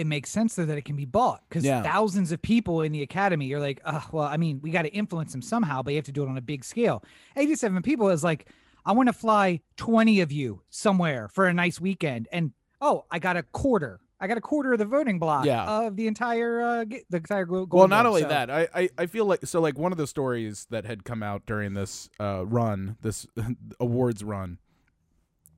it 0.00 0.06
makes 0.06 0.30
sense 0.30 0.54
though 0.54 0.64
that 0.66 0.78
it 0.78 0.84
can 0.84 0.96
be 0.96 1.04
bought 1.04 1.42
because 1.48 1.64
Yeah. 1.64 1.82
thousands 1.82 2.32
of 2.32 2.40
people 2.42 2.82
in 2.82 2.92
the 2.92 3.02
academy 3.02 3.46
you're 3.46 3.60
like 3.60 3.80
oh 3.84 4.06
well 4.12 4.24
i 4.24 4.36
mean 4.36 4.60
we 4.62 4.70
got 4.70 4.82
to 4.82 4.88
influence 4.88 5.32
them 5.32 5.42
somehow 5.42 5.82
but 5.82 5.90
you 5.92 5.96
have 5.98 6.06
to 6.06 6.12
do 6.12 6.22
it 6.22 6.28
on 6.28 6.36
a 6.36 6.42
big 6.42 6.64
scale 6.64 7.02
87 7.36 7.82
people 7.82 8.08
is 8.10 8.24
like 8.24 8.48
i 8.86 8.92
want 8.92 9.08
to 9.08 9.12
fly 9.12 9.60
20 9.76 10.20
of 10.20 10.32
you 10.32 10.62
somewhere 10.70 11.28
for 11.28 11.46
a 11.46 11.52
nice 11.52 11.80
weekend 11.80 12.28
and 12.32 12.52
oh 12.80 13.04
i 13.10 13.18
got 13.18 13.36
a 13.36 13.42
quarter 13.42 14.00
i 14.20 14.26
got 14.26 14.36
a 14.38 14.40
quarter 14.40 14.72
of 14.72 14.78
the 14.78 14.84
voting 14.84 15.18
block 15.18 15.44
Yeah. 15.46 15.64
of 15.86 15.96
the 15.96 16.06
entire 16.06 16.60
uh 16.62 16.84
the 17.10 17.16
entire 17.16 17.46
well, 17.46 17.66
not 17.88 18.02
Globe. 18.02 18.06
only 18.06 18.22
So- 18.22 18.28
that, 18.28 18.50
I, 18.50 18.68
I 18.74 18.88
I 18.98 19.06
feel 19.06 19.24
like 19.26 19.46
so 19.46 19.60
like 19.60 19.78
one 19.78 19.92
of 19.92 19.98
the 19.98 20.06
stories 20.06 20.66
that 20.70 20.84
had 20.84 21.04
come 21.04 21.22
out 21.22 21.44
during 21.46 21.74
this 21.74 22.08
uh, 22.18 22.44
run, 22.46 22.96
this 23.02 23.26
awards 23.80 24.22
run, 24.24 24.58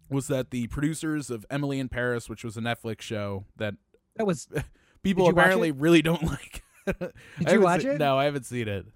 was 0.08 0.28
that 0.28 0.50
the 0.50 0.66
producers 0.68 1.30
of 1.30 1.46
Emily 1.50 1.78
in 1.80 1.88
Paris, 1.88 2.28
which 2.28 2.44
was 2.44 2.56
a 2.56 2.60
Netflix 2.60 3.00
show 3.02 3.46
that 3.56 3.74
that 4.16 4.26
was 4.26 4.48
people 5.02 5.28
apparently 5.28 5.70
really 5.72 6.02
don't 6.02 6.22
like. 6.24 6.62
Did 6.86 7.52
you 7.52 7.60
watch 7.60 7.82
se- 7.82 7.94
it? 7.94 7.98
No, 7.98 8.18
I 8.18 8.24
haven't 8.24 8.46
seen 8.46 8.68
it. 8.68 8.86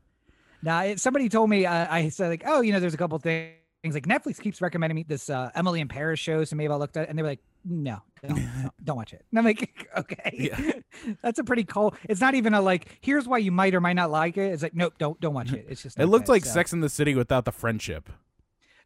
Now, 0.62 0.80
it, 0.82 1.00
somebody 1.00 1.28
told 1.28 1.48
me, 1.50 1.66
uh, 1.66 1.86
I 1.88 2.08
said 2.08 2.28
like, 2.28 2.42
oh, 2.46 2.60
you 2.60 2.72
know, 2.72 2.80
there's 2.80 2.94
a 2.94 2.98
couple 2.98 3.18
things 3.18 3.52
like 3.84 4.06
Netflix 4.06 4.40
keeps 4.40 4.60
recommending 4.60 4.96
me 4.96 5.04
this 5.06 5.30
uh, 5.30 5.50
Emily 5.54 5.80
in 5.80 5.86
Paris 5.86 6.18
show, 6.18 6.42
so 6.44 6.56
maybe 6.56 6.72
I 6.72 6.76
looked 6.76 6.96
at 6.96 7.04
it, 7.04 7.08
and 7.10 7.16
they 7.18 7.22
were 7.22 7.28
like, 7.28 7.40
no, 7.64 8.00
don't, 8.26 8.34
don't, 8.62 8.84
don't 8.84 8.96
watch 8.96 9.12
it. 9.12 9.24
And 9.30 9.38
I'm 9.38 9.44
like, 9.44 9.88
okay, 9.96 10.30
Yeah. 10.34 10.72
that's 11.22 11.38
a 11.38 11.44
pretty 11.44 11.62
cool. 11.64 11.94
It's 12.08 12.20
not 12.20 12.34
even 12.34 12.54
a 12.54 12.60
like, 12.60 12.98
here's 13.00 13.28
why 13.28 13.38
you 13.38 13.52
might 13.52 13.74
or 13.74 13.80
might 13.80 13.92
not 13.92 14.10
like 14.10 14.36
it. 14.36 14.52
It's 14.52 14.62
like, 14.62 14.74
nope, 14.74 14.94
don't 14.98 15.20
don't 15.20 15.34
watch 15.34 15.52
it. 15.52 15.66
It's 15.68 15.82
just 15.82 15.96
It 15.98 16.02
not 16.02 16.08
looked 16.08 16.28
like 16.28 16.44
So- 16.44 16.52
Sex 16.52 16.72
in 16.72 16.80
the 16.80 16.88
City 16.88 17.14
without 17.14 17.44
the 17.44 17.52
friendship. 17.52 18.08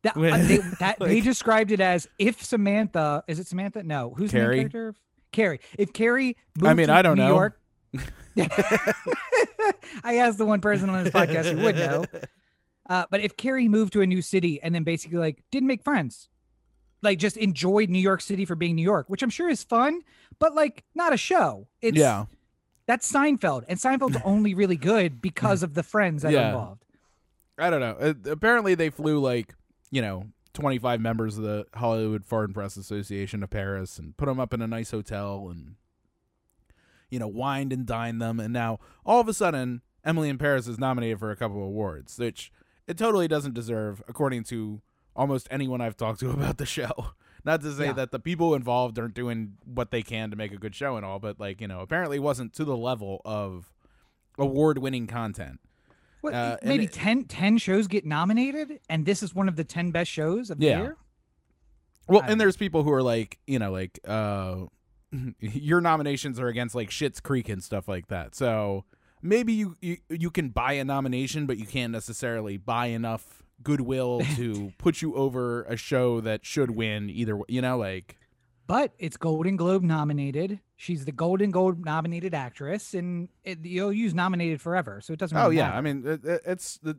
That, 0.02 0.16
uh, 0.16 0.20
they, 0.38 0.56
that, 0.80 0.96
they 0.98 1.20
described 1.20 1.70
it 1.72 1.80
as 1.80 2.08
if 2.18 2.42
Samantha 2.42 3.22
is 3.28 3.38
it 3.38 3.46
Samantha? 3.46 3.82
No, 3.82 4.14
who's 4.16 4.32
the 4.32 4.38
Carrie? 4.38 4.56
main 4.60 4.68
character? 4.70 4.98
Carrie. 5.32 5.60
If 5.78 5.92
Carrie, 5.92 6.36
moved 6.58 6.70
I 6.70 6.74
mean, 6.74 6.86
to 6.88 6.92
I 6.94 7.02
don't 7.02 7.16
New 7.16 7.22
know. 7.24 7.28
York, 7.34 7.60
I 10.04 10.16
asked 10.16 10.38
the 10.38 10.46
one 10.46 10.60
person 10.60 10.88
on 10.90 11.04
this 11.04 11.12
podcast 11.12 11.52
who 11.52 11.62
would 11.64 11.76
know. 11.76 12.04
Uh, 12.88 13.04
but 13.08 13.20
if 13.20 13.36
Carrie 13.36 13.68
moved 13.68 13.92
to 13.92 14.00
a 14.00 14.06
new 14.06 14.20
city 14.20 14.60
and 14.60 14.74
then 14.74 14.82
basically 14.82 15.16
like 15.18 15.44
didn't 15.52 15.68
make 15.68 15.84
friends, 15.84 16.28
like 17.02 17.20
just 17.20 17.36
enjoyed 17.36 17.88
New 17.88 18.00
York 18.00 18.20
City 18.20 18.44
for 18.44 18.56
being 18.56 18.74
New 18.74 18.82
York, 18.82 19.08
which 19.08 19.22
I'm 19.22 19.30
sure 19.30 19.48
is 19.48 19.62
fun, 19.62 20.00
but 20.40 20.56
like 20.56 20.82
not 20.92 21.12
a 21.12 21.16
show. 21.16 21.68
It's 21.80 21.96
yeah, 21.96 22.24
that's 22.88 23.08
Seinfeld, 23.12 23.62
and 23.68 23.78
Seinfeld's 23.78 24.20
only 24.24 24.54
really 24.54 24.74
good 24.74 25.22
because 25.22 25.62
of 25.62 25.74
the 25.74 25.84
friends 25.84 26.22
that 26.22 26.32
Yeah. 26.32 26.46
are 26.46 26.48
involved. 26.48 26.84
I 27.58 27.70
don't 27.70 27.78
know. 27.78 27.96
Uh, 28.00 28.14
apparently, 28.28 28.74
they 28.74 28.90
flew 28.90 29.20
like 29.20 29.54
you 29.92 30.02
know 30.02 30.24
25 30.60 31.00
members 31.00 31.36
of 31.38 31.44
the 31.44 31.66
Hollywood 31.74 32.24
Foreign 32.24 32.52
Press 32.52 32.76
Association 32.76 33.42
of 33.42 33.50
Paris 33.50 33.98
and 33.98 34.16
put 34.16 34.26
them 34.26 34.38
up 34.40 34.52
in 34.54 34.62
a 34.62 34.66
nice 34.66 34.90
hotel 34.90 35.48
and 35.50 35.74
you 37.10 37.18
know 37.18 37.28
wined 37.28 37.72
and 37.72 37.86
dined 37.86 38.20
them 38.22 38.38
and 38.38 38.52
now 38.52 38.78
all 39.04 39.20
of 39.20 39.28
a 39.28 39.34
sudden 39.34 39.82
Emily 40.04 40.28
in 40.28 40.38
Paris 40.38 40.66
is 40.68 40.78
nominated 40.78 41.18
for 41.18 41.30
a 41.30 41.36
couple 41.36 41.56
of 41.58 41.64
awards 41.64 42.18
which 42.18 42.52
it 42.86 42.96
totally 42.96 43.26
doesn't 43.28 43.54
deserve 43.54 44.02
according 44.08 44.44
to 44.44 44.80
almost 45.16 45.48
anyone 45.50 45.80
I've 45.80 45.96
talked 45.96 46.20
to 46.20 46.30
about 46.38 46.58
the 46.58 46.66
show. 46.66 47.12
Not 47.44 47.62
to 47.62 47.72
say 47.72 47.86
Yeah. 47.86 47.92
that 47.94 48.10
the 48.12 48.18
people 48.20 48.54
involved 48.54 48.98
aren't 48.98 49.14
doing 49.14 49.54
what 49.64 49.90
they 49.90 50.02
can 50.02 50.30
to 50.30 50.36
make 50.36 50.52
a 50.52 50.56
good 50.56 50.74
show 50.74 50.96
and 50.96 51.04
all, 51.04 51.18
but 51.18 51.40
like, 51.40 51.60
you 51.60 51.66
know, 51.68 51.80
apparently 51.80 52.18
it 52.18 52.22
wasn't 52.22 52.52
to 52.54 52.64
the 52.64 52.76
level 52.76 53.20
of 53.24 53.72
award-winning 54.38 55.06
content. 55.06 55.58
What, 56.20 56.34
Uh, 56.34 56.56
maybe 56.62 56.84
it- 56.84 56.92
10, 56.92 57.24
10 57.24 57.58
shows 57.58 57.86
get 57.86 58.04
nominated, 58.04 58.80
and 58.88 59.06
this 59.06 59.22
is 59.22 59.34
one 59.34 59.48
of 59.48 59.56
the 59.56 59.64
ten 59.64 59.90
best 59.90 60.10
shows 60.10 60.50
of 60.50 60.58
the 60.58 60.66
year. 60.82 60.96
Well, 62.08 62.22
and 62.26 62.40
there's 62.40 62.56
people 62.56 62.82
who 62.82 62.92
are 62.92 63.02
like, 63.02 63.38
you 63.46 63.58
know, 63.58 63.70
like 63.70 63.98
uh 64.06 64.66
your 65.40 65.80
nominations 65.80 66.38
are 66.40 66.48
against 66.48 66.74
like 66.74 66.90
Schitt's 66.90 67.20
Creek 67.20 67.48
and 67.48 67.62
stuff 67.62 67.88
like 67.88 68.08
that. 68.08 68.34
So 68.34 68.84
maybe 69.22 69.52
you 69.52 69.76
you, 69.80 69.98
you 70.08 70.30
can 70.30 70.48
buy 70.50 70.72
a 70.74 70.84
nomination, 70.84 71.46
but 71.46 71.56
you 71.58 71.66
can't 71.66 71.92
necessarily 71.92 72.56
buy 72.56 72.86
enough 72.86 73.42
goodwill 73.62 74.22
to 74.36 74.72
put 74.78 75.02
you 75.02 75.14
over 75.14 75.62
a 75.64 75.76
show 75.76 76.20
that 76.20 76.44
should 76.44 76.72
win 76.72 77.10
either. 77.10 77.38
You 77.48 77.62
know, 77.62 77.78
like 77.78 78.16
But 78.66 78.92
it's 78.98 79.16
Golden 79.16 79.56
Globe 79.56 79.82
nominated. 79.82 80.60
She's 80.82 81.04
the 81.04 81.12
Golden 81.12 81.50
Globe 81.50 81.84
nominated 81.84 82.32
actress, 82.32 82.94
and 82.94 83.28
it, 83.44 83.58
you'll 83.66 83.92
use 83.92 84.14
nominated 84.14 84.62
forever, 84.62 85.02
so 85.02 85.12
it 85.12 85.18
doesn't. 85.18 85.36
oh 85.36 85.50
yeah, 85.50 85.64
matter. 85.64 85.76
I 85.76 85.80
mean 85.82 86.06
it, 86.06 86.24
it- 86.24 86.40
it's 86.46 86.78
the, 86.78 86.96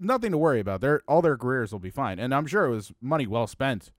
nothing 0.00 0.32
to 0.32 0.38
worry 0.38 0.58
about. 0.58 0.80
Their 0.80 1.02
all 1.06 1.22
their 1.22 1.36
careers 1.36 1.70
will 1.70 1.78
be 1.78 1.90
fine, 1.90 2.18
and 2.18 2.34
I'm 2.34 2.46
sure 2.48 2.64
it 2.64 2.70
was 2.70 2.92
money 3.00 3.28
well 3.28 3.46
spent 3.46 3.92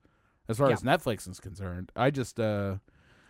as 0.50 0.58
far 0.58 0.68
Yeah. 0.68 0.74
as 0.74 0.82
Netflix 0.82 1.26
is 1.26 1.40
concerned. 1.40 1.90
I 1.96 2.10
just 2.10 2.38
uh 2.38 2.76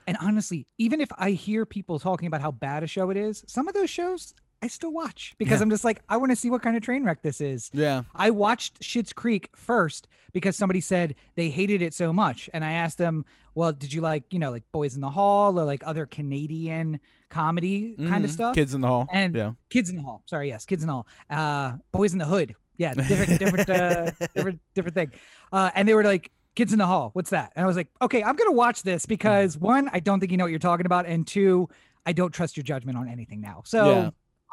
And 0.09 0.17
honestly, 0.21 0.67
even 0.77 1.01
if 1.01 1.09
I 1.19 1.31
hear 1.31 1.65
people 1.65 2.01
talking 2.01 2.27
about 2.27 2.41
how 2.41 2.51
bad 2.51 2.83
a 2.83 2.89
show 2.89 3.11
it 3.11 3.17
is, 3.17 3.45
some 3.47 3.69
of 3.69 3.75
those 3.75 3.89
shows 3.89 4.35
I 4.63 4.69
still 4.69 4.93
watch 4.93 5.35
because 5.39 5.59
Yeah. 5.59 5.65
I'm 5.65 5.71
just 5.71 5.85
like, 5.85 6.03
I 6.09 6.17
want 6.17 6.31
to 6.31 6.37
see 6.37 6.49
what 6.49 6.63
kind 6.63 6.77
of 6.77 6.83
train 6.83 7.05
wreck 7.05 7.23
this 7.23 7.41
is. 7.41 7.69
yeah 7.73 8.03
I 8.15 8.31
watched 8.31 8.81
Schitt's 8.81 9.13
Creek 9.13 9.51
first 9.57 10.07
because 10.33 10.57
somebody 10.57 10.81
said 10.81 11.15
they 11.35 11.51
hated 11.51 11.83
it 11.83 11.93
so 11.95 12.13
much, 12.13 12.49
and 12.55 12.65
I 12.65 12.73
asked 12.73 12.97
them, 12.99 13.25
"Well, 13.55 13.73
did 13.73 13.93
you 13.93 14.01
like, 14.01 14.25
you 14.33 14.39
know, 14.39 14.51
like 14.51 14.63
Boys 14.73 14.95
in 14.95 15.01
the 15.01 15.11
Hall 15.11 15.59
or 15.59 15.65
like 15.65 15.83
other 15.85 16.07
Canadian 16.07 17.01
comedy 17.29 17.97
kind 18.09 18.25
of 18.25 18.31
stuff?" 18.31 18.55
Kids 18.55 18.73
in 18.75 18.81
the 18.81 18.89
Hall. 18.89 19.09
And- 19.13 19.35
yeah. 19.35 19.53
Kids 19.69 19.91
in 19.91 19.97
the 19.97 20.03
Hall. 20.03 20.23
Sorry, 20.27 20.49
yes, 20.49 20.65
Kids 20.65 20.83
in 20.83 20.87
the 20.87 20.93
Hall. 20.93 21.07
Uh, 21.29 21.73
Boys 21.93 22.13
in 22.13 22.19
the 22.19 22.25
Hood. 22.25 22.55
Yeah, 22.79 22.95
different, 23.09 23.39
different, 23.39 23.69
uh, 23.69 24.11
different, 24.35 24.61
different 24.75 24.95
thing. 24.95 25.13
Uh, 25.53 25.71
and 25.75 25.87
they 25.89 25.95
were 25.95 26.05
like, 26.05 26.31
Kids 26.55 26.73
in 26.73 26.79
the 26.79 26.87
Hall. 26.87 27.11
What's 27.15 27.31
that? 27.31 27.53
And 27.57 27.65
I 27.65 27.67
was 27.67 27.77
like, 27.77 27.89
okay, 28.01 28.23
I'm 28.23 28.37
gonna 28.37 28.53
watch 28.53 28.83
this 28.83 29.07
because 29.07 29.57
one, 29.59 29.91
I 29.93 30.01
don't 30.01 30.21
think 30.21 30.31
you 30.33 30.39
know 30.39 30.45
what 30.45 30.51
you're 30.51 30.59
talking 30.59 30.87
about, 30.87 31.07
and 31.07 31.27
two, 31.27 31.69
I 32.07 32.13
don't 32.13 32.33
trust 32.33 32.57
your 32.57 32.65
judgment 32.65 32.97
on 32.99 33.09
anything 33.09 33.41
now. 33.41 33.63
So 33.65 33.91
Yeah. 33.91 34.11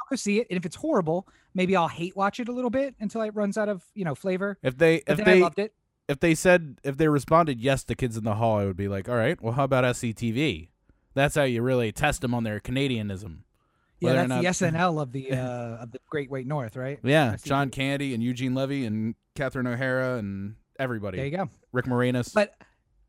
Go 0.09 0.15
see 0.15 0.39
it, 0.39 0.47
and 0.49 0.57
if 0.57 0.65
it's 0.65 0.75
horrible, 0.75 1.27
maybe 1.53 1.75
I'll 1.75 1.87
hate 1.87 2.15
watch 2.15 2.39
it 2.39 2.47
a 2.49 2.51
little 2.51 2.69
bit 2.71 2.95
until 2.99 3.21
it 3.21 3.33
runs 3.35 3.57
out 3.57 3.69
of 3.69 3.83
you 3.93 4.05
know 4.05 4.15
flavor. 4.15 4.57
If 4.63 4.77
they 4.77 5.01
But 5.05 5.19
if 5.19 5.25
they 5.25 5.37
I 5.37 5.41
loved 5.41 5.59
it. 5.59 5.73
if 6.07 6.19
they 6.19 6.33
said 6.35 6.79
if 6.83 6.97
they 6.97 7.07
responded 7.07 7.59
yes 7.61 7.83
to 7.85 7.95
Kids 7.95 8.17
in 8.17 8.23
the 8.23 8.35
Hall, 8.35 8.57
I 8.59 8.65
would 8.65 8.77
be 8.77 8.87
like, 8.87 9.07
all 9.07 9.15
right, 9.15 9.39
well, 9.41 9.53
how 9.53 9.63
about 9.65 9.83
SCTV? 9.83 10.69
That's 11.13 11.35
how 11.35 11.43
you 11.43 11.61
really 11.61 11.91
test 11.91 12.21
them 12.21 12.33
on 12.33 12.43
their 12.43 12.59
Canadianism. 12.59 13.39
Yeah, 13.99 14.13
that's 14.13 14.29
not- 14.29 14.41
the 14.41 14.47
SNL 14.49 15.01
of 15.01 15.11
the 15.11 15.31
uh, 15.33 15.83
of 15.83 15.91
the 15.91 15.99
Great 16.09 16.31
White 16.31 16.47
North, 16.47 16.75
right? 16.75 16.99
Yeah. 17.03 17.35
John 17.43 17.69
Candy 17.69 18.13
and 18.13 18.23
Eugene 18.23 18.55
Levy 18.55 18.85
and 18.85 19.15
Catherine 19.35 19.67
O'Hara 19.67 20.17
and 20.17 20.55
everybody. 20.79 21.17
There 21.17 21.25
you 21.25 21.35
go. 21.37 21.49
Rick 21.71 21.85
Moranis. 21.85 22.33
But 22.33 22.55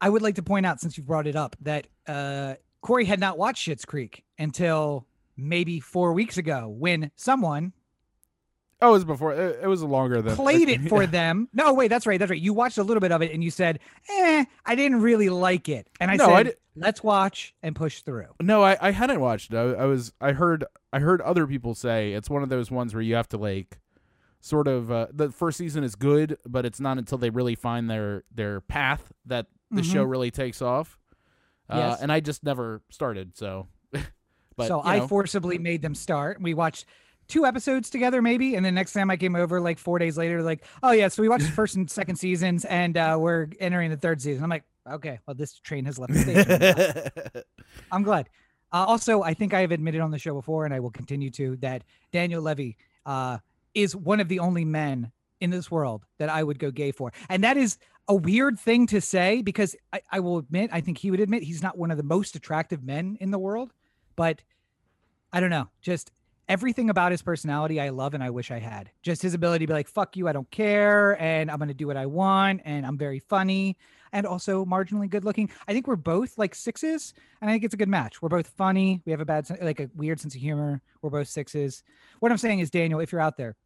I 0.00 0.08
would 0.08 0.22
like 0.22 0.34
to 0.36 0.42
point 0.42 0.66
out, 0.66 0.80
since 0.80 0.96
you 0.98 1.04
brought 1.04 1.26
it 1.26 1.36
up, 1.36 1.56
that 1.60 1.86
uh, 2.08 2.54
Corey 2.82 3.04
had 3.04 3.20
not 3.20 3.38
watched 3.38 3.68
Schitt's 3.68 3.84
Creek 3.84 4.24
until 4.38 5.06
maybe 5.36 5.80
four 5.80 6.12
weeks 6.12 6.36
ago 6.38 6.68
when 6.68 7.10
someone 7.16 7.72
oh, 8.82 8.88
it 8.88 8.92
was 8.92 9.04
before. 9.04 9.34
It, 9.34 9.60
it 9.62 9.66
was 9.66 9.82
longer 9.82 10.22
than 10.22 10.34
played 10.36 10.68
it 10.68 10.88
for 10.88 11.06
them. 11.06 11.48
No, 11.52 11.74
wait, 11.74 11.88
that's 11.88 12.06
right. 12.06 12.18
That's 12.18 12.30
right. 12.30 12.40
You 12.40 12.54
watched 12.54 12.78
a 12.78 12.82
little 12.82 13.00
bit 13.00 13.12
of 13.12 13.20
it 13.22 13.30
and 13.32 13.44
you 13.44 13.50
said, 13.50 13.78
eh, 14.08 14.44
I 14.64 14.74
didn't 14.74 15.00
really 15.02 15.28
like 15.28 15.68
it. 15.68 15.86
And 16.00 16.10
I 16.10 16.16
No, 16.16 16.26
said, 16.28 16.42
di- 16.46 16.52
let's 16.76 17.02
watch 17.02 17.54
and 17.62 17.76
push 17.76 18.00
through. 18.00 18.28
No, 18.40 18.62
I, 18.62 18.78
I 18.80 18.90
hadn't 18.92 19.20
watched 19.20 19.52
it. 19.52 19.56
I, 19.56 19.82
I 19.82 19.84
was 19.84 20.12
I 20.20 20.32
heard 20.32 20.64
I 20.92 21.00
heard 21.00 21.20
other 21.20 21.46
people 21.46 21.74
say 21.74 22.12
it's 22.12 22.30
one 22.30 22.42
of 22.42 22.48
those 22.48 22.70
ones 22.70 22.94
where 22.94 23.02
you 23.02 23.14
have 23.16 23.28
to 23.30 23.36
like 23.36 23.78
sort 24.40 24.66
of 24.66 24.90
uh, 24.90 25.08
the 25.12 25.30
first 25.30 25.58
season 25.58 25.84
is 25.84 25.94
good, 25.94 26.38
but 26.46 26.64
it's 26.64 26.80
not 26.80 26.96
until 26.96 27.18
they 27.18 27.28
really 27.28 27.54
find 27.54 27.90
their 27.90 28.24
their 28.34 28.62
path 28.62 29.12
that 29.26 29.46
the 29.70 29.82
Mhm. 29.82 29.92
show 29.92 30.02
really 30.04 30.30
takes 30.30 30.62
off. 30.62 30.98
Uh, 31.68 31.76
Yes. 31.76 32.00
and 32.00 32.10
I 32.10 32.20
just 32.20 32.42
never 32.42 32.80
started, 32.90 33.36
so. 33.36 33.68
but 34.60 34.68
so 34.68 34.82
I 34.82 34.98
know, 34.98 35.08
forcibly 35.08 35.58
made 35.58 35.82
them 35.82 35.94
start. 35.94 36.40
We 36.40 36.54
watched 36.54 36.86
two 37.28 37.46
episodes 37.46 37.88
together, 37.88 38.20
maybe. 38.20 38.56
And 38.56 38.64
then 38.64 38.74
next 38.74 38.92
time 38.92 39.10
I 39.10 39.16
came 39.16 39.36
over, 39.36 39.60
like 39.60 39.78
four 39.78 39.98
days 39.98 40.18
later, 40.18 40.42
like, 40.42 40.64
oh, 40.82 40.92
yeah. 40.92 41.08
So 41.08 41.22
we 41.22 41.28
watched 41.28 41.46
the 41.46 41.52
first 41.52 41.76
and 41.76 41.90
second 41.90 42.16
seasons 42.16 42.64
and 42.64 42.96
uh, 42.96 43.16
we're 43.18 43.48
entering 43.60 43.90
the 43.90 43.96
third 43.96 44.20
season. 44.20 44.42
I'm 44.44 44.50
like, 44.50 44.64
okay, 44.90 45.20
well, 45.26 45.34
this 45.34 45.58
train 45.58 45.84
has 45.84 45.98
left 45.98 46.12
the 46.12 47.12
station. 47.22 47.42
I'm 47.92 48.02
glad. 48.02 48.28
Uh, 48.72 48.84
also, 48.86 49.22
I 49.22 49.34
think 49.34 49.54
I 49.54 49.60
have 49.60 49.72
admitted 49.72 50.00
on 50.00 50.10
the 50.10 50.18
show 50.18 50.34
before, 50.34 50.64
and 50.64 50.72
I 50.72 50.80
will 50.80 50.90
continue 50.90 51.30
to, 51.30 51.56
that 51.56 51.82
Daniel 52.12 52.42
Levy 52.42 52.76
uh, 53.06 53.38
is 53.74 53.96
one 53.96 54.20
of 54.20 54.28
the 54.28 54.38
only 54.38 54.64
men 54.64 55.10
in 55.40 55.50
this 55.50 55.70
world 55.70 56.04
that 56.18 56.28
I 56.28 56.42
would 56.42 56.58
go 56.58 56.70
gay 56.70 56.92
for. 56.92 57.12
And 57.28 57.42
that 57.44 57.56
is 57.56 57.78
a 58.08 58.14
weird 58.14 58.58
thing 58.58 58.86
to 58.88 59.00
say 59.00 59.42
because 59.42 59.74
I, 59.92 60.02
I 60.10 60.20
will 60.20 60.38
admit, 60.38 60.70
I 60.72 60.80
think 60.80 60.98
he 60.98 61.10
would 61.10 61.20
admit 61.20 61.42
he's 61.42 61.62
not 61.62 61.78
one 61.78 61.90
of 61.90 61.96
the 61.96 62.02
most 62.02 62.36
attractive 62.36 62.82
men 62.82 63.16
in 63.20 63.30
the 63.30 63.38
world. 63.38 63.72
But 64.20 64.42
I 65.32 65.40
don't 65.40 65.48
know, 65.48 65.70
just 65.80 66.10
everything 66.46 66.90
about 66.90 67.10
his 67.10 67.22
personality 67.22 67.80
I 67.80 67.88
love 67.88 68.12
and 68.12 68.22
I 68.22 68.28
wish 68.28 68.50
I 68.50 68.58
had. 68.58 68.90
Just 69.02 69.22
his 69.22 69.32
ability 69.32 69.64
to 69.64 69.70
be 69.70 69.72
like, 69.72 69.88
fuck 69.88 70.14
you, 70.14 70.28
I 70.28 70.32
don't 70.32 70.50
care, 70.50 71.18
and 71.18 71.50
I'm 71.50 71.56
going 71.56 71.68
to 71.68 71.74
do 71.74 71.86
what 71.86 71.96
I 71.96 72.04
want, 72.04 72.60
and 72.66 72.84
I'm 72.84 72.98
very 72.98 73.18
funny 73.18 73.78
and 74.12 74.26
also 74.26 74.66
marginally 74.66 75.08
good 75.08 75.24
looking. 75.24 75.48
I 75.66 75.72
think 75.72 75.86
we're 75.86 75.96
both 75.96 76.36
like 76.36 76.54
sixes, 76.54 77.14
and 77.40 77.48
I 77.48 77.54
think 77.54 77.64
it's 77.64 77.72
a 77.72 77.78
good 77.78 77.88
match. 77.88 78.20
We're 78.20 78.28
both 78.28 78.48
funny. 78.48 79.00
We 79.06 79.12
have 79.12 79.22
a 79.22 79.24
bad, 79.24 79.48
like 79.62 79.80
a 79.80 79.88
weird 79.94 80.20
sense 80.20 80.34
of 80.34 80.40
humor. 80.42 80.82
We're 81.00 81.08
both 81.08 81.28
sixes. 81.28 81.82
What 82.18 82.30
I'm 82.30 82.36
saying 82.36 82.58
is, 82.58 82.68
Daniel, 82.68 83.00
if 83.00 83.12
you're 83.12 83.22
out 83.22 83.38
there 83.38 83.56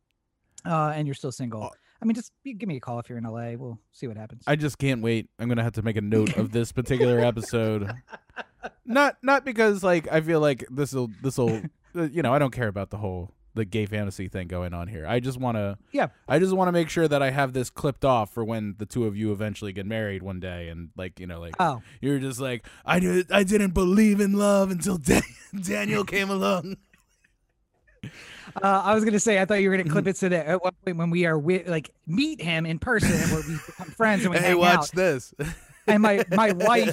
uh, 0.65 0.93
and 0.95 1.09
you're 1.09 1.17
still 1.17 1.33
single, 1.33 1.69
I 2.01 2.05
mean, 2.05 2.15
just 2.15 2.31
give 2.45 2.69
me 2.69 2.77
a 2.77 2.81
call 2.81 3.01
if 3.01 3.09
you're 3.09 3.19
in 3.19 3.25
LA. 3.25 3.57
We'll 3.57 3.81
see 3.91 4.07
what 4.07 4.17
happens. 4.17 4.45
I 4.47 4.55
just 4.55 4.79
can't 4.79 5.03
wait. 5.03 5.31
I'm 5.41 5.49
gonna 5.49 5.65
have 5.65 5.73
to 5.73 5.83
make 5.83 5.97
a 5.97 6.01
note 6.01 6.37
of 6.37 6.53
this 6.53 6.71
particular 6.71 7.19
episode. 7.19 7.91
not 8.85 9.17
not 9.23 9.45
because 9.45 9.83
like 9.83 10.11
I 10.11 10.21
feel 10.21 10.41
like 10.41 10.65
this 10.71 10.93
will 10.93 11.11
this 11.23 11.39
will 11.39 11.61
you 11.95 12.23
know 12.23 12.33
I 12.35 12.39
don't 12.39 12.53
care 12.53 12.69
about 12.69 12.91
the 12.91 12.97
whole 12.99 13.31
the 13.57 13.65
gay 13.65 13.87
fantasy 13.87 14.27
thing 14.27 14.49
going 14.49 14.75
on 14.75 14.89
here. 14.89 15.07
I 15.07 15.21
just 15.21 15.39
want 15.39 15.57
to 15.57 15.79
Yeah. 15.93 16.09
I 16.29 16.41
just 16.41 16.53
want 16.53 16.67
to 16.67 16.73
make 16.73 16.89
sure 16.89 17.07
that 17.07 17.23
I 17.23 17.31
have 17.31 17.53
this 17.53 17.71
clipped 17.71 18.05
off 18.05 18.33
for 18.35 18.45
when 18.45 18.75
the 18.79 18.87
two 18.87 19.05
of 19.07 19.17
you 19.17 19.31
eventually 19.31 19.73
get 19.73 19.87
married 19.87 20.25
one 20.25 20.41
day 20.41 20.69
and 20.69 20.89
like 20.97 21.21
you 21.21 21.27
know 21.29 21.39
like 21.41 21.55
oh, 21.61 21.81
you're 22.01 22.19
just 22.19 22.41
like 22.41 22.67
I 22.85 22.99
did 22.99 23.31
I 23.31 23.45
didn't 23.45 23.71
believe 23.73 24.19
in 24.21 24.33
love 24.33 24.71
until 24.73 24.97
Dan- 24.99 25.23
Daniel 25.63 26.05
came 26.05 26.31
along. 26.31 26.79
uh, 28.05 28.09
I 28.85 28.93
was 28.95 29.05
gonna 29.05 29.21
say 29.21 29.41
I 29.41 29.45
thought 29.45 29.63
you 29.63 29.71
were 29.71 29.77
gonna 29.77 29.89
clip 29.89 30.07
it 30.09 30.17
so 30.17 30.29
that 30.29 30.47
at 30.47 30.63
one 30.63 30.73
point 30.85 30.97
when 30.97 31.11
we 31.11 31.25
are 31.27 31.39
with 31.39 31.69
like 31.69 31.91
meet 32.09 32.41
him 32.43 32.67
in 32.67 32.79
person 32.81 33.13
and 33.13 33.31
we 33.47 33.55
become 33.67 33.87
friends 33.93 34.23
and 34.25 34.33
we 34.33 34.39
hey, 34.39 34.49
hang 34.49 34.59
watch 34.59 34.79
out, 34.79 34.91
this. 34.93 35.33
and 35.87 36.03
my 36.03 36.25
my 36.33 36.51
wife 36.53 36.93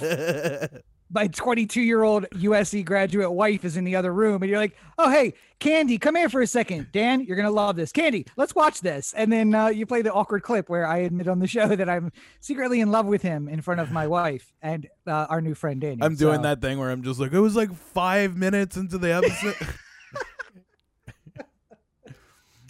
my 1.13 1.27
22 1.27 1.81
year 1.81 2.03
old 2.03 2.25
USC 2.31 2.85
graduate 2.85 3.31
wife 3.31 3.65
is 3.65 3.77
in 3.77 3.83
the 3.83 3.95
other 3.95 4.13
room, 4.13 4.41
and 4.41 4.49
you're 4.49 4.59
like, 4.59 4.75
"Oh, 4.97 5.09
hey, 5.09 5.33
Candy, 5.59 5.97
come 5.97 6.15
here 6.15 6.29
for 6.29 6.41
a 6.41 6.47
second. 6.47 6.87
Dan, 6.91 7.21
you're 7.21 7.35
gonna 7.37 7.51
love 7.51 7.75
this. 7.75 7.91
Candy, 7.91 8.25
let's 8.37 8.55
watch 8.55 8.81
this." 8.81 9.13
And 9.13 9.31
then 9.31 9.53
uh, 9.53 9.67
you 9.67 9.85
play 9.85 10.01
the 10.01 10.13
awkward 10.13 10.43
clip 10.43 10.69
where 10.69 10.85
I 10.87 10.97
admit 10.99 11.27
on 11.27 11.39
the 11.39 11.47
show 11.47 11.75
that 11.75 11.89
I'm 11.89 12.11
secretly 12.39 12.79
in 12.79 12.91
love 12.91 13.05
with 13.05 13.21
him 13.21 13.47
in 13.49 13.61
front 13.61 13.81
of 13.81 13.91
my 13.91 14.07
wife 14.07 14.53
and 14.61 14.87
uh, 15.05 15.27
our 15.29 15.41
new 15.41 15.53
friend 15.55 15.81
Daniel. 15.81 16.05
I'm 16.05 16.15
doing 16.15 16.37
So- 16.37 16.43
that 16.43 16.61
thing 16.61 16.79
where 16.79 16.89
I'm 16.91 17.03
just 17.03 17.19
like, 17.19 17.33
it 17.33 17.39
was 17.39 17.55
like 17.55 17.73
five 17.73 18.35
minutes 18.37 18.77
into 18.77 18.97
the 18.97 19.13
episode. 19.13 19.55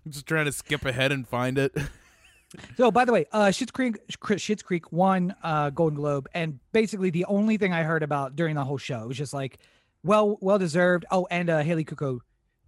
I'm 0.05 0.11
just 0.11 0.25
trying 0.25 0.45
to 0.45 0.51
skip 0.51 0.85
ahead 0.85 1.11
and 1.11 1.27
find 1.27 1.57
it. 1.57 1.75
So, 2.77 2.91
by 2.91 3.05
the 3.05 3.13
way, 3.13 3.25
uh, 3.31 3.45
Schitt's 3.45 3.71
Creek, 3.71 3.95
Schitt's 4.09 4.61
Creek 4.63 4.91
won 4.91 5.33
uh, 5.43 5.69
Golden 5.69 5.97
Globe, 5.97 6.27
and 6.33 6.59
basically 6.73 7.09
the 7.09 7.25
only 7.25 7.57
thing 7.57 7.71
I 7.73 7.83
heard 7.83 8.03
about 8.03 8.35
during 8.35 8.55
the 8.55 8.63
whole 8.63 8.77
show 8.77 9.07
was 9.07 9.17
just 9.17 9.33
like, 9.33 9.59
well, 10.03 10.37
well 10.41 10.57
deserved. 10.59 11.05
Oh, 11.11 11.27
and 11.31 11.49
uh, 11.49 11.59
Haley 11.61 11.85
Cuoco, 11.85 12.19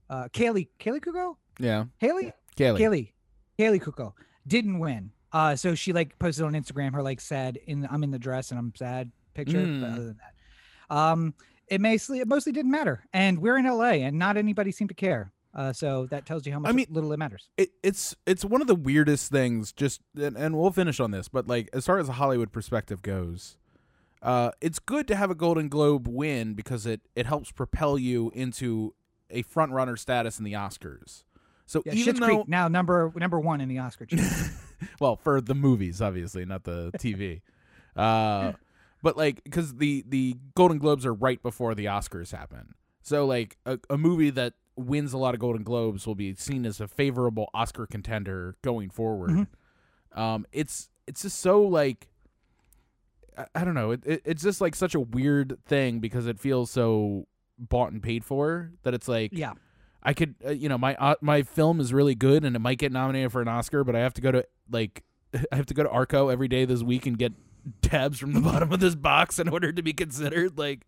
uh, 0.10 0.28
Kaylee, 0.32 0.70
Kaley 0.80 1.00
Cuoco, 1.02 1.36
Yeah, 1.60 1.86
Haley, 1.98 2.32
Kaylee. 2.56 2.78
Kaylee, 2.80 3.12
Kaley 3.60 3.82
Cuoco 3.82 4.14
didn't 4.48 4.80
win. 4.80 5.12
Uh, 5.32 5.56
so 5.56 5.74
she 5.76 5.92
like 5.94 6.18
posted 6.20 6.46
on 6.46 6.54
Instagram 6.54 6.94
her 6.94 7.02
like 7.02 7.20
sad 7.20 7.58
in 7.66 7.88
I'm 7.90 8.04
in 8.04 8.12
the 8.12 8.20
dress 8.20 8.52
and 8.52 8.60
I'm 8.60 8.72
sad 8.76 9.12
picture. 9.34 9.64
But 9.64 9.68
Mm. 9.68 9.94
other 9.94 10.04
than 10.06 10.18
that, 10.18 10.96
um, 10.96 11.34
it 11.68 11.82
mostly 11.82 12.20
it 12.20 12.28
mostly 12.28 12.52
didn't 12.52 12.72
matter. 12.72 13.04
And 13.14 13.40
we're 13.40 13.58
in 13.58 13.66
LA, 13.66 14.04
and 14.06 14.20
not 14.20 14.38
anybody 14.38 14.72
seemed 14.72 14.90
to 14.92 14.96
care. 14.96 15.32
Uh, 15.56 15.72
so 15.72 16.08
that 16.08 16.26
tells 16.26 16.46
you 16.48 16.52
how 16.54 16.60
much 16.60 16.70
I 16.70 16.74
mean- 16.74 16.88
little 16.90 17.12
it 17.14 17.20
matters. 17.20 17.50
it, 17.58 17.70
it's 17.84 18.16
it's 18.26 18.44
one 18.44 18.62
of 18.62 18.68
the 18.68 18.76
weirdest 18.76 19.32
things. 19.32 19.72
Just 19.72 20.02
and, 20.20 20.36
and 20.36 20.58
we'll 20.58 20.72
finish 20.72 21.00
on 21.00 21.12
this, 21.12 21.28
but 21.28 21.48
like 21.48 21.70
as 21.74 21.86
far 21.86 22.00
as 22.00 22.10
a 22.10 22.14
Hollywood 22.14 22.52
perspective 22.52 23.02
goes, 23.04 23.58
uh, 24.24 24.52
it's 24.62 24.80
good 24.80 25.08
to 25.10 25.16
have 25.16 25.30
a 25.30 25.36
Golden 25.36 25.70
Globe 25.70 26.08
win 26.08 26.54
because 26.56 26.86
it 26.88 27.02
it 27.16 27.26
helps 27.28 27.52
propel 27.52 28.00
you 28.00 28.32
into 28.34 28.96
a 29.30 29.44
front 29.44 29.72
runner 29.74 29.96
status 29.96 30.40
in 30.40 30.46
the 30.46 30.54
Oscars. 30.54 31.24
So 31.66 31.84
Yeah, 31.86 31.94
even 31.94 32.16
Schitt's 32.16 32.20
though, 32.20 32.26
Creek 32.26 32.48
now 32.48 32.68
number 32.68 33.14
number 33.16 33.40
one 33.40 33.62
in 33.62 33.70
the 33.70 33.78
Oscar 33.80 34.06
chart. 34.08 34.24
well, 35.00 35.18
for 35.18 35.40
the 35.40 35.54
movies, 35.56 36.02
obviously, 36.02 36.46
not 36.46 36.64
the 36.64 36.92
TV. 36.98 37.42
uh, 37.96 38.54
but 39.04 39.18
like, 39.18 39.44
because 39.44 39.76
the 39.76 40.04
the 40.08 40.36
Golden 40.56 40.78
Globes 40.80 41.06
are 41.06 41.14
right 41.14 41.42
before 41.44 41.76
the 41.76 41.86
Oscars 41.86 42.32
happen, 42.32 42.74
so 43.02 43.26
like 43.26 43.58
a, 43.66 43.78
a 43.90 43.98
movie 43.98 44.30
that 44.32 44.54
wins 44.76 45.14
a 45.14 45.18
lot 45.18 45.34
of 45.34 45.40
Golden 45.40 45.64
Globes 45.64 46.06
will 46.08 46.16
be 46.16 46.34
seen 46.36 46.66
as 46.66 46.82
a 46.82 46.88
favorable 46.88 47.50
Oscar 47.54 47.86
contender 47.86 48.56
going 48.62 48.90
forward. 48.90 49.32
Mhm. 49.32 49.48
Um, 50.20 50.46
it's 50.52 50.90
it's 51.08 51.22
just 51.24 51.40
so 51.40 51.62
like. 51.62 52.08
I, 53.38 53.46
I 53.56 53.64
don't 53.64 53.74
know. 53.74 53.92
It, 53.92 54.06
it 54.06 54.22
it's 54.26 54.44
just 54.44 54.62
like 54.62 54.76
such 54.76 54.96
a 54.96 55.00
weird 55.00 55.58
thing 55.66 56.00
because 56.00 56.28
it 56.28 56.40
feels 56.40 56.70
so 56.72 57.28
bought 57.58 57.92
and 57.92 58.02
paid 58.02 58.26
for 58.26 58.72
that 58.84 58.94
it's 58.94 59.08
like 59.08 59.32
yeah, 59.34 59.54
I 60.02 60.14
could, 60.14 60.36
uh, 60.46 60.50
you 60.52 60.70
know, 60.70 60.78
my 60.78 60.96
uh, 60.96 61.16
my 61.22 61.44
film 61.44 61.80
is 61.80 61.94
really 61.94 62.16
good 62.16 62.44
and 62.44 62.56
it 62.56 62.60
might 62.60 62.78
get 62.78 62.92
nominated 62.92 63.32
for 63.32 63.42
an 63.42 63.48
Oscar, 63.48 63.84
but 63.84 63.96
I 63.96 64.00
have 64.00 64.14
to 64.16 64.22
go 64.22 64.32
to 64.32 64.46
like 64.70 65.04
I 65.52 65.56
have 65.56 65.66
to 65.68 65.74
go 65.74 65.84
to 65.84 65.90
Arco 65.90 66.30
every 66.30 66.48
day 66.48 66.66
this 66.66 66.84
week 66.84 67.06
and 67.06 67.18
get 67.18 67.34
tabs 67.82 68.20
from 68.20 68.34
the 68.34 68.42
bottom 68.52 68.72
of 68.72 68.80
this 68.80 68.96
box 68.96 69.40
in 69.40 69.48
order 69.50 69.72
to 69.72 69.82
be 69.82 69.94
considered. 69.94 70.58
Like, 70.58 70.88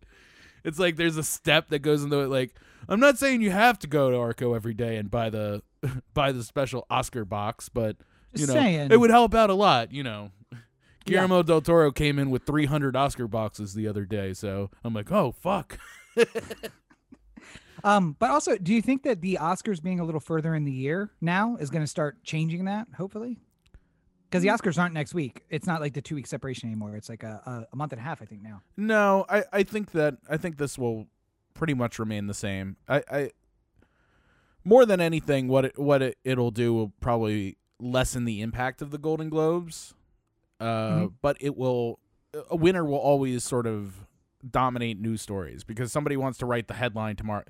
it's 0.66 0.78
like 0.78 0.96
there's 0.96 1.16
a 1.16 1.22
step 1.22 1.68
that 1.68 1.78
goes 1.78 2.02
into 2.02 2.18
it. 2.20 2.28
Like, 2.28 2.54
I'm 2.88 3.00
not 3.00 3.18
saying 3.18 3.40
you 3.40 3.52
have 3.52 3.78
to 3.78 3.86
go 3.86 4.10
to 4.10 4.16
Arco 4.16 4.52
every 4.52 4.74
day 4.74 4.96
and 4.96 5.10
buy 5.10 5.30
the 5.30 5.62
buy 6.14 6.32
the 6.32 6.42
special 6.42 6.86
Oscar 6.90 7.24
box, 7.24 7.68
but 7.68 7.96
just 8.34 8.48
you 8.48 8.54
know, 8.54 8.60
saying. 8.60 8.92
it 8.92 9.00
would 9.00 9.10
help 9.10 9.34
out 9.34 9.48
a 9.48 9.54
lot. 9.54 9.92
You 9.92 10.02
know. 10.02 10.32
Yeah. 10.52 10.58
Guillermo 11.12 11.44
del 11.44 11.60
Toro 11.60 11.92
came 11.92 12.18
in 12.18 12.30
with 12.30 12.42
300 12.42 12.96
Oscar 12.96 13.28
boxes 13.28 13.74
the 13.74 13.86
other 13.86 14.04
day, 14.04 14.32
so 14.32 14.70
I'm 14.82 14.92
like, 14.92 15.12
oh 15.12 15.30
fuck. 15.30 15.78
Um, 17.84 18.16
but 18.18 18.30
also, 18.30 18.56
do 18.56 18.74
you 18.74 18.82
think 18.82 19.04
that 19.04 19.20
the 19.20 19.38
Oscars 19.40 19.80
being 19.80 20.00
a 20.00 20.04
little 20.04 20.20
further 20.20 20.56
in 20.56 20.64
the 20.64 20.72
year 20.72 21.12
now 21.20 21.56
is 21.60 21.70
going 21.70 21.84
to 21.84 21.86
start 21.86 22.20
changing 22.24 22.64
that? 22.64 22.88
Hopefully, 22.96 23.38
because 24.28 24.42
Mm. 24.44 24.46
the 24.60 24.70
Oscars 24.70 24.78
aren't 24.78 24.94
next 24.94 25.14
week. 25.14 25.44
It's 25.50 25.66
not 25.66 25.80
like 25.80 25.94
the 25.94 26.02
two 26.02 26.14
week 26.16 26.26
separation 26.26 26.68
anymore. 26.68 26.96
It's 26.96 27.08
like 27.08 27.22
a, 27.22 27.66
a, 27.72 27.76
month 27.76 27.92
and 27.92 28.00
a 28.00 28.04
half, 28.04 28.20
I 28.20 28.24
think 28.24 28.42
now. 28.42 28.62
No, 28.76 29.24
I, 29.28 29.44
I 29.52 29.62
think 29.62 29.92
that 29.92 30.18
I 30.28 30.36
think 30.36 30.56
this 30.58 30.76
will 30.78 31.06
pretty 31.54 31.74
much 31.74 31.98
remain 31.98 32.26
the 32.26 32.34
same. 32.34 32.76
I, 32.88 33.02
I 33.10 33.30
more 34.64 34.84
than 34.84 35.00
anything, 35.00 35.48
what 35.48 35.64
it 35.64 35.78
what 35.78 36.02
it, 36.02 36.18
it'll 36.24 36.50
do 36.50 36.74
will 36.74 36.92
probably 37.00 37.56
lessen 37.78 38.24
the 38.24 38.40
impact 38.42 38.82
of 38.82 38.90
the 38.90 38.98
Golden 38.98 39.28
Globes. 39.28 39.94
Uh, 40.58 40.64
Mhm. 41.00 41.12
but 41.22 41.36
it 41.40 41.56
will 41.56 42.00
a 42.50 42.56
winner 42.56 42.84
will 42.84 42.98
always 42.98 43.44
sort 43.44 43.66
of 43.66 44.06
dominate 44.48 44.98
news 45.00 45.20
stories 45.22 45.64
because 45.64 45.92
somebody 45.92 46.16
wants 46.16 46.38
to 46.38 46.46
write 46.46 46.66
the 46.68 46.74
headline 46.74 47.16
tomorrow. 47.16 47.44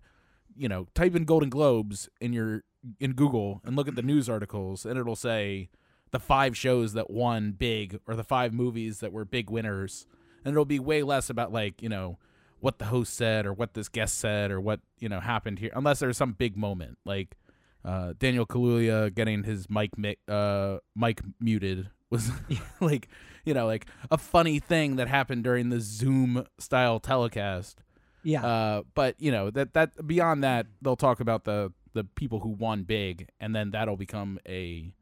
You 0.56 0.68
know, 0.68 0.86
type 0.94 1.14
in 1.14 1.24
Golden 1.24 1.48
Globes 1.50 2.08
in 2.20 2.32
your 2.32 2.64
in 3.00 3.12
Google 3.12 3.60
and 3.64 3.76
look 3.76 3.88
at 3.88 3.94
the 3.94 4.02
news 4.02 4.28
articles, 4.28 4.84
and 4.84 4.98
it'll 4.98 5.16
say 5.16 5.70
the 6.16 6.20
five 6.20 6.56
shows 6.56 6.94
that 6.94 7.10
won 7.10 7.52
big 7.52 8.00
or 8.06 8.16
the 8.16 8.24
five 8.24 8.54
movies 8.54 9.00
that 9.00 9.12
were 9.12 9.26
big 9.26 9.50
winners. 9.50 10.06
And 10.42 10.52
it'll 10.54 10.64
be 10.64 10.78
way 10.78 11.02
less 11.02 11.28
about 11.28 11.52
like 11.52 11.82
you 11.82 11.90
know 11.90 12.16
what 12.60 12.78
the 12.78 12.86
host 12.86 13.12
said 13.12 13.44
or 13.44 13.52
what 13.52 13.74
this 13.74 13.90
guest 13.90 14.18
said 14.18 14.50
or 14.50 14.58
what 14.58 14.80
you 14.98 15.10
know 15.10 15.20
happened 15.20 15.58
here 15.58 15.70
unless 15.74 15.98
there's 15.98 16.16
some 16.16 16.32
big 16.32 16.56
moment 16.56 16.96
like 17.04 17.36
uh, 17.84 18.14
Daniel 18.18 18.46
Kaluuya 18.46 19.14
getting 19.14 19.44
his 19.44 19.68
mic 19.68 19.98
mi- 19.98 20.16
uh, 20.26 20.78
mic 20.96 21.20
muted 21.38 21.90
was 22.08 22.30
like 22.80 23.08
you 23.44 23.52
know 23.52 23.66
like 23.66 23.84
a 24.10 24.16
funny 24.16 24.58
thing 24.58 24.96
that 24.96 25.08
happened 25.08 25.44
during 25.44 25.68
the 25.68 25.80
Zoom 25.80 26.46
style 26.58 26.98
telecast. 26.98 27.82
Yeah, 28.22 28.42
uh, 28.42 28.82
but 28.94 29.16
you 29.18 29.30
know 29.30 29.50
that 29.50 29.74
that 29.74 30.06
beyond 30.06 30.42
that 30.44 30.66
they'll 30.80 30.96
talk 30.96 31.20
about 31.20 31.44
the 31.44 31.74
the 31.92 32.04
people 32.04 32.40
who 32.40 32.48
won 32.48 32.84
big 32.84 33.28
and 33.38 33.54
then 33.54 33.70
that'll 33.72 33.96
become 33.96 34.38
a 34.48 34.92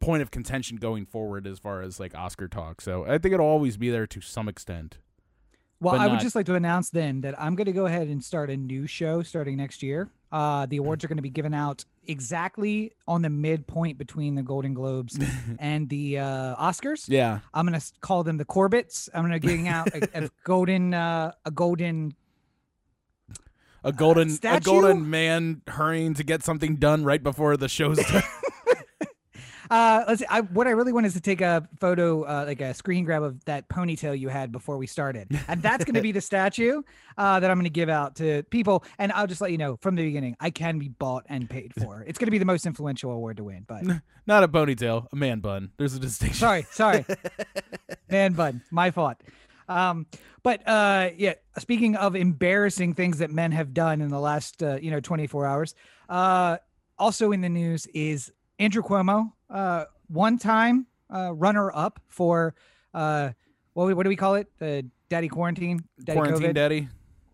point 0.00 0.22
of 0.22 0.30
contention 0.30 0.76
going 0.76 1.06
forward 1.06 1.46
as 1.46 1.58
far 1.58 1.82
as 1.82 1.98
like 1.98 2.14
Oscar 2.14 2.48
talk 2.48 2.80
so 2.80 3.04
I 3.04 3.18
think 3.18 3.34
it'll 3.34 3.46
always 3.46 3.76
be 3.76 3.90
there 3.90 4.06
to 4.06 4.20
some 4.20 4.48
extent 4.48 4.98
well, 5.80 5.94
I 5.94 6.08
would 6.08 6.18
just 6.18 6.34
like 6.34 6.46
to 6.46 6.56
announce 6.56 6.90
then 6.90 7.20
that 7.20 7.40
I'm 7.40 7.54
going 7.54 7.66
to 7.66 7.72
go 7.72 7.86
ahead 7.86 8.08
and 8.08 8.24
start 8.24 8.50
a 8.50 8.56
new 8.56 8.88
show 8.88 9.22
starting 9.22 9.56
next 9.56 9.80
year. 9.80 10.10
Uh, 10.32 10.66
the 10.66 10.78
awards 10.78 11.04
are 11.04 11.08
going 11.08 11.18
to 11.18 11.22
be 11.22 11.30
given 11.30 11.54
out 11.54 11.84
exactly 12.08 12.92
on 13.06 13.22
the 13.22 13.30
midpoint 13.30 13.96
between 13.98 14.34
the 14.34 14.42
Golden 14.42 14.74
Globes 14.74 15.18
and 15.58 15.88
the 15.88 16.18
uh, 16.18 16.56
Oscars. 16.56 17.04
yeah 17.08 17.40
I'm 17.54 17.66
gonna 17.66 17.82
call 18.00 18.24
them 18.24 18.38
the 18.38 18.44
Corbetts. 18.44 19.08
I'm 19.14 19.22
gonna 19.22 19.38
giving 19.38 19.68
out 19.68 19.88
a, 19.94 20.24
a 20.24 20.30
golden 20.44 20.94
uh, 20.94 21.32
a 21.44 21.50
golden 21.50 22.14
a 23.84 23.92
golden 23.92 24.36
a 24.42 24.60
golden 24.60 25.08
man 25.08 25.62
hurrying 25.68 26.14
to 26.14 26.24
get 26.24 26.42
something 26.42 26.76
done 26.76 27.04
right 27.04 27.22
before 27.22 27.56
the 27.56 27.68
show's 27.68 27.98
done. 27.98 28.22
uh 29.70 30.04
let's 30.06 30.20
see, 30.20 30.26
I 30.28 30.40
what 30.40 30.66
I 30.66 30.70
really 30.70 30.92
want 30.92 31.06
is 31.06 31.14
to 31.14 31.20
take 31.20 31.40
a 31.40 31.68
photo 31.80 32.22
uh 32.22 32.44
like 32.46 32.60
a 32.60 32.74
screen 32.74 33.04
grab 33.04 33.22
of 33.22 33.44
that 33.44 33.68
ponytail 33.68 34.18
you 34.18 34.28
had 34.28 34.52
before 34.52 34.78
we 34.78 34.86
started. 34.86 35.28
And 35.48 35.62
that's 35.62 35.84
gonna 35.84 36.00
be 36.00 36.12
the 36.12 36.20
statue 36.32 36.82
uh 37.16 37.40
that 37.40 37.50
I'm 37.50 37.58
gonna 37.58 37.68
give 37.68 37.88
out 37.88 38.16
to 38.16 38.42
people. 38.50 38.84
And 38.98 39.12
I'll 39.12 39.26
just 39.26 39.40
let 39.40 39.52
you 39.52 39.58
know 39.58 39.76
from 39.76 39.94
the 39.94 40.02
beginning, 40.02 40.36
I 40.40 40.50
can 40.50 40.78
be 40.78 40.88
bought 40.88 41.24
and 41.28 41.48
paid 41.48 41.72
for. 41.74 42.04
It's 42.06 42.18
gonna 42.18 42.30
be 42.30 42.38
the 42.38 42.44
most 42.44 42.66
influential 42.66 43.10
award 43.10 43.38
to 43.38 43.44
win, 43.44 43.64
but 43.66 43.84
not 44.26 44.44
a 44.44 44.48
ponytail 44.48 45.06
a 45.12 45.16
man 45.16 45.40
bun 45.40 45.70
there's 45.76 45.94
a 45.94 46.00
distinction 46.00 46.38
sorry, 46.38 46.66
sorry. 46.70 47.04
Man 48.10 48.32
bun, 48.32 48.62
my 48.70 48.90
fault. 48.90 49.16
Um, 49.68 50.06
but 50.42 50.66
uh, 50.66 51.10
yeah, 51.16 51.34
speaking 51.58 51.94
of 51.96 52.16
embarrassing 52.16 52.94
things 52.94 53.18
that 53.18 53.30
men 53.30 53.52
have 53.52 53.74
done 53.74 54.00
in 54.00 54.08
the 54.08 54.20
last 54.20 54.62
uh, 54.62 54.78
you 54.80 54.90
know 54.90 55.00
24 55.00 55.46
hours, 55.46 55.74
uh, 56.08 56.56
also 56.98 57.32
in 57.32 57.42
the 57.42 57.48
news 57.48 57.86
is 57.88 58.32
Andrew 58.58 58.82
Cuomo, 58.82 59.32
uh, 59.50 59.84
one 60.08 60.38
time 60.38 60.86
uh, 61.12 61.32
runner 61.34 61.70
up 61.74 62.00
for 62.08 62.54
uh, 62.94 63.30
what, 63.74 63.94
what 63.96 64.02
do 64.02 64.08
we 64.08 64.16
call 64.16 64.34
it? 64.34 64.48
The 64.58 64.86
daddy 65.08 65.28
quarantine, 65.28 65.84
daddy 66.02 66.18
quarantine 66.18 66.50
COVID? 66.50 66.54
daddy 66.54 66.88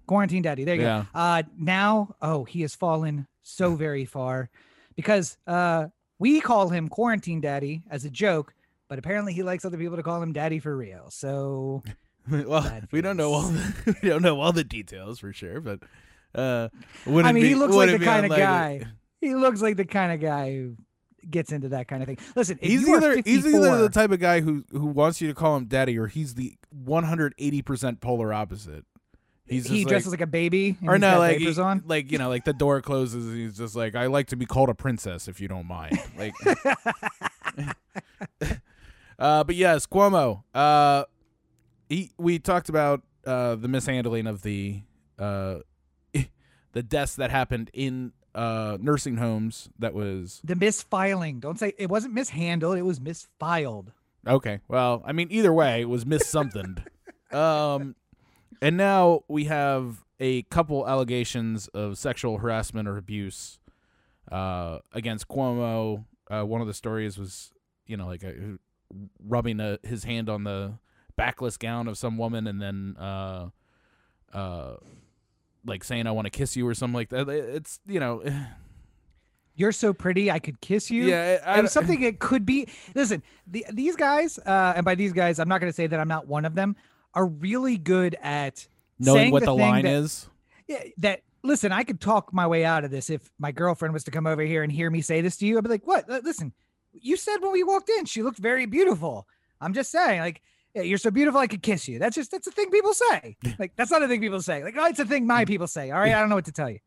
quarantine 0.07 0.43
daddy. 0.43 0.65
There 0.65 0.75
you 0.77 0.83
Yeah. 0.83 1.05
go. 1.13 1.19
Uh, 1.19 1.43
now, 1.59 2.17
oh, 2.21 2.45
he 2.45 2.63
has 2.63 2.75
fallen 2.75 3.27
so 3.43 3.75
very 3.75 4.05
far 4.05 4.51
because 4.97 5.37
uh, 5.47 5.89
we 6.19 6.41
call 6.41 6.69
him 6.69 6.89
quarantine 6.89 7.41
daddy 7.41 7.83
as 7.91 8.05
a 8.05 8.11
joke, 8.11 8.55
but 8.89 8.99
apparently 8.99 9.33
he 9.33 9.43
likes 9.43 9.65
other 9.65 9.79
people 9.79 9.97
to 9.97 10.03
call 10.03 10.23
him 10.23 10.33
daddy 10.33 10.59
for 10.59 10.77
real. 10.77 11.11
So 11.11 11.83
well 12.31 12.81
we 12.91 13.01
don't 13.01 13.17
know 13.17 13.33
all 13.33 13.43
the, 13.49 13.97
we 14.03 14.09
don't 14.09 14.23
know 14.23 14.41
all 14.41 14.53
the 14.53 14.65
details 14.65 15.19
for 15.19 15.31
sure 15.35 15.61
but 15.61 15.81
uh 16.35 16.69
I 17.07 17.33
mean, 17.33 17.43
be, 17.43 17.49
he 17.49 17.55
looks 17.55 17.75
like 17.75 17.91
the 17.91 17.99
kind 17.99 18.25
of 18.25 18.31
guy. 18.31 18.81
He 19.21 19.35
looks 19.35 19.61
like 19.61 19.77
the 19.77 19.85
kind 19.85 20.11
of 20.13 20.21
guy 20.21 20.53
who 20.53 20.77
gets 21.31 21.53
into 21.53 21.69
that 21.71 21.89
kind 21.89 22.03
of 22.03 22.07
thing. 22.07 22.19
Listen, 22.35 22.59
He's 22.61 22.89
either 22.89 23.21
he's 23.25 23.47
either 23.47 23.79
the 23.79 23.89
type 23.89 24.11
of 24.11 24.21
guy 24.21 24.41
who 24.41 24.65
who 24.71 24.87
wants 24.87 25.21
you 25.21 25.29
to 25.29 25.35
call 25.35 25.57
him 25.57 25.67
daddy, 25.67 25.99
or 25.99 26.07
he's 26.07 26.35
the 26.35 26.55
180 26.71 27.63
percent 27.63 28.01
polar 28.01 28.33
opposite. 28.33 28.85
He's 29.47 29.67
he 29.67 29.81
just 29.81 29.89
dresses 29.89 30.07
like, 30.09 30.21
like 30.21 30.29
a 30.29 30.31
baby 30.31 30.77
and 30.81 30.89
or 30.89 30.99
no, 30.99 31.19
like 31.19 31.39
he- 31.39 31.53
like 31.87 32.11
you 32.11 32.17
know, 32.17 32.31
like 32.31 32.45
the 32.45 32.55
door 32.55 32.81
closes, 32.81 33.27
and 33.27 33.37
he's 33.37 33.59
just 33.59 33.77
like, 33.77 33.95
I 33.95 34.07
like 34.07 34.29
to 34.29 34.37
be 34.37 34.47
called 34.47 34.71
a 34.71 34.75
princess 34.75 35.29
if 35.29 35.39
you 35.39 35.49
don't 35.49 35.67
mind. 35.67 35.99
Like, 36.17 36.33
uh, 39.19 39.45
but 39.45 39.55
yes, 39.55 39.87
Cuomo. 39.87 40.45
Uh, 40.55 41.05
he 41.89 42.11
we 42.17 42.39
talked 42.39 42.69
about 42.69 43.03
uh 43.27 43.55
the 43.55 43.69
mishandling 43.69 44.27
of 44.27 44.43
the 44.43 44.83
uh 45.19 45.59
the 46.73 46.83
deaths 46.83 47.17
that 47.17 47.31
happened 47.31 47.71
in 47.73 48.13
uh 48.35 48.79
nursing 48.81 49.17
homes. 49.17 49.69
That 49.79 49.95
was 49.95 50.41
The 50.45 50.55
misfiling. 50.55 51.41
Don't 51.41 51.59
say 51.59 51.73
it 51.79 51.89
wasn't 51.89 52.15
mishandled. 52.15 52.77
It 52.79 52.83
was 52.83 53.01
misfiled. 53.01 53.89
Okay. 54.27 54.61
Well, 54.69 55.03
I 55.05 55.13
mean, 55.13 55.29
either 55.31 55.53
way, 55.53 55.83
it 55.83 55.89
was 55.89 56.07
miss 56.07 56.27
something. 56.27 56.79
um, 57.31 57.95
and 58.63 58.77
now 58.77 59.25
we 59.29 59.45
have 59.45 60.05
a 60.21 60.43
couple 60.43 60.89
allegations 60.89 61.69
of 61.69 61.99
sexual 61.99 62.39
harassment 62.39 62.89
or 62.89 62.97
abuse 62.97 63.59
uh, 64.31 64.79
against 64.93 65.29
Cuomo. 65.29 66.05
Uh, 66.31 66.43
one 66.45 66.61
of 66.61 66.67
the 66.67 66.75
stories 66.75 67.19
was, 67.19 67.53
you 67.87 67.97
know, 67.97 68.07
like 68.07 68.23
a, 68.23 68.59
rubbing 69.23 69.61
a, 69.61 69.79
his 69.83 70.05
hand 70.05 70.31
on 70.31 70.45
the 70.45 70.79
backless 71.17 71.57
gown 71.57 71.89
of 71.89 71.99
some 71.99 72.17
woman, 72.17 72.47
and 72.47 72.63
then, 72.63 72.97
uh, 72.99 73.51
uh, 74.33 74.77
like 75.67 75.85
saying 75.85 76.07
"I 76.07 76.11
want 76.13 76.27
to 76.27 76.31
kiss 76.31 76.57
you" 76.57 76.67
or 76.67 76.75
something 76.75 76.95
like 76.95 77.09
that. 77.11 77.29
It's 77.29 77.81
you 77.87 78.01
know, 78.01 78.23
You're 79.57 79.73
so 79.73 79.93
pretty, 79.93 80.31
I 80.31 80.41
could 80.41 80.61
kiss 80.61 80.91
you. 80.91 81.05
yeah, 81.05 81.39
I, 81.47 81.59
and 81.61 81.69
something 81.71 82.03
it 82.03 82.19
could 82.19 82.45
be. 82.45 82.69
Listen, 82.95 83.23
the, 83.47 83.65
these 83.73 83.95
guys, 83.97 84.39
uh, 84.39 84.73
and 84.77 84.85
by 84.85 84.95
these 84.97 85.13
guys, 85.13 85.39
I'm 85.39 85.49
not 85.49 85.61
going 85.61 85.71
to 85.71 85.77
say 85.77 85.87
that 85.87 86.01
I'm 86.01 86.09
not 86.09 86.27
one 86.27 86.45
of 86.45 86.55
them, 86.57 86.75
are 87.15 87.27
really 87.27 87.77
good 87.77 88.17
at 88.21 88.67
knowing 88.99 89.31
what 89.31 89.41
the 89.41 89.47
the, 89.47 89.55
line 89.55 89.85
that- 89.85 89.93
is. 89.93 90.29
yeah, 90.67 90.83
that 90.99 91.21
listen, 91.45 91.71
I 91.71 91.85
could 91.85 92.01
talk 92.01 92.33
my 92.33 92.47
way 92.49 92.65
out 92.65 92.85
of 92.85 92.91
this 92.91 93.11
if 93.11 93.31
my 93.39 93.53
girlfriend 93.53 93.95
was 93.95 94.03
to 94.05 94.11
come 94.11 94.27
over 94.27 94.43
here 94.43 94.63
and 94.65 94.73
hear 94.73 94.91
me 94.91 95.01
say 95.03 95.21
this 95.21 95.37
to 95.37 95.47
you. 95.47 95.57
I'd 95.57 95.63
be 95.65 95.71
like, 95.71 95.87
what? 95.87 96.11
Uh, 96.11 96.21
Listen, 96.25 96.53
you 96.93 97.17
said 97.17 97.37
when 97.39 97.53
we 97.53 97.63
walked 97.63 97.91
in, 97.91 98.07
she 98.07 98.23
looked 98.23 98.39
very 98.39 98.67
beautiful. 98.67 99.29
I'm 99.61 99.73
just 99.73 99.91
saying, 99.93 100.21
like, 100.21 100.43
yeah, 100.75 100.83
you're 100.83 100.99
so 100.99 101.11
beautiful, 101.11 101.41
I 101.41 101.47
could 101.47 101.63
kiss 101.63 101.87
you. 101.89 101.99
That's 101.99 102.15
just, 102.17 102.31
that's 102.31 102.47
a 102.47 102.51
thing 102.51 102.71
people 102.71 102.93
say. 102.95 103.37
Like, 103.59 103.73
that's 103.77 103.91
not 103.91 104.03
a 104.03 104.09
thing 104.09 104.21
people 104.21 104.43
say. 104.43 104.63
Like, 104.65 104.75
oh, 104.79 104.87
it's 104.87 104.99
a 104.99 105.05
thing 105.07 105.27
my 105.27 105.45
people 105.45 105.67
say. 105.67 105.91
All 105.91 105.99
right. 106.01 106.13
I 106.13 106.21
don't 106.21 106.29
know 106.29 106.35
what 106.35 106.45
to 106.47 106.53
tell 106.53 106.71
you. 106.71 106.79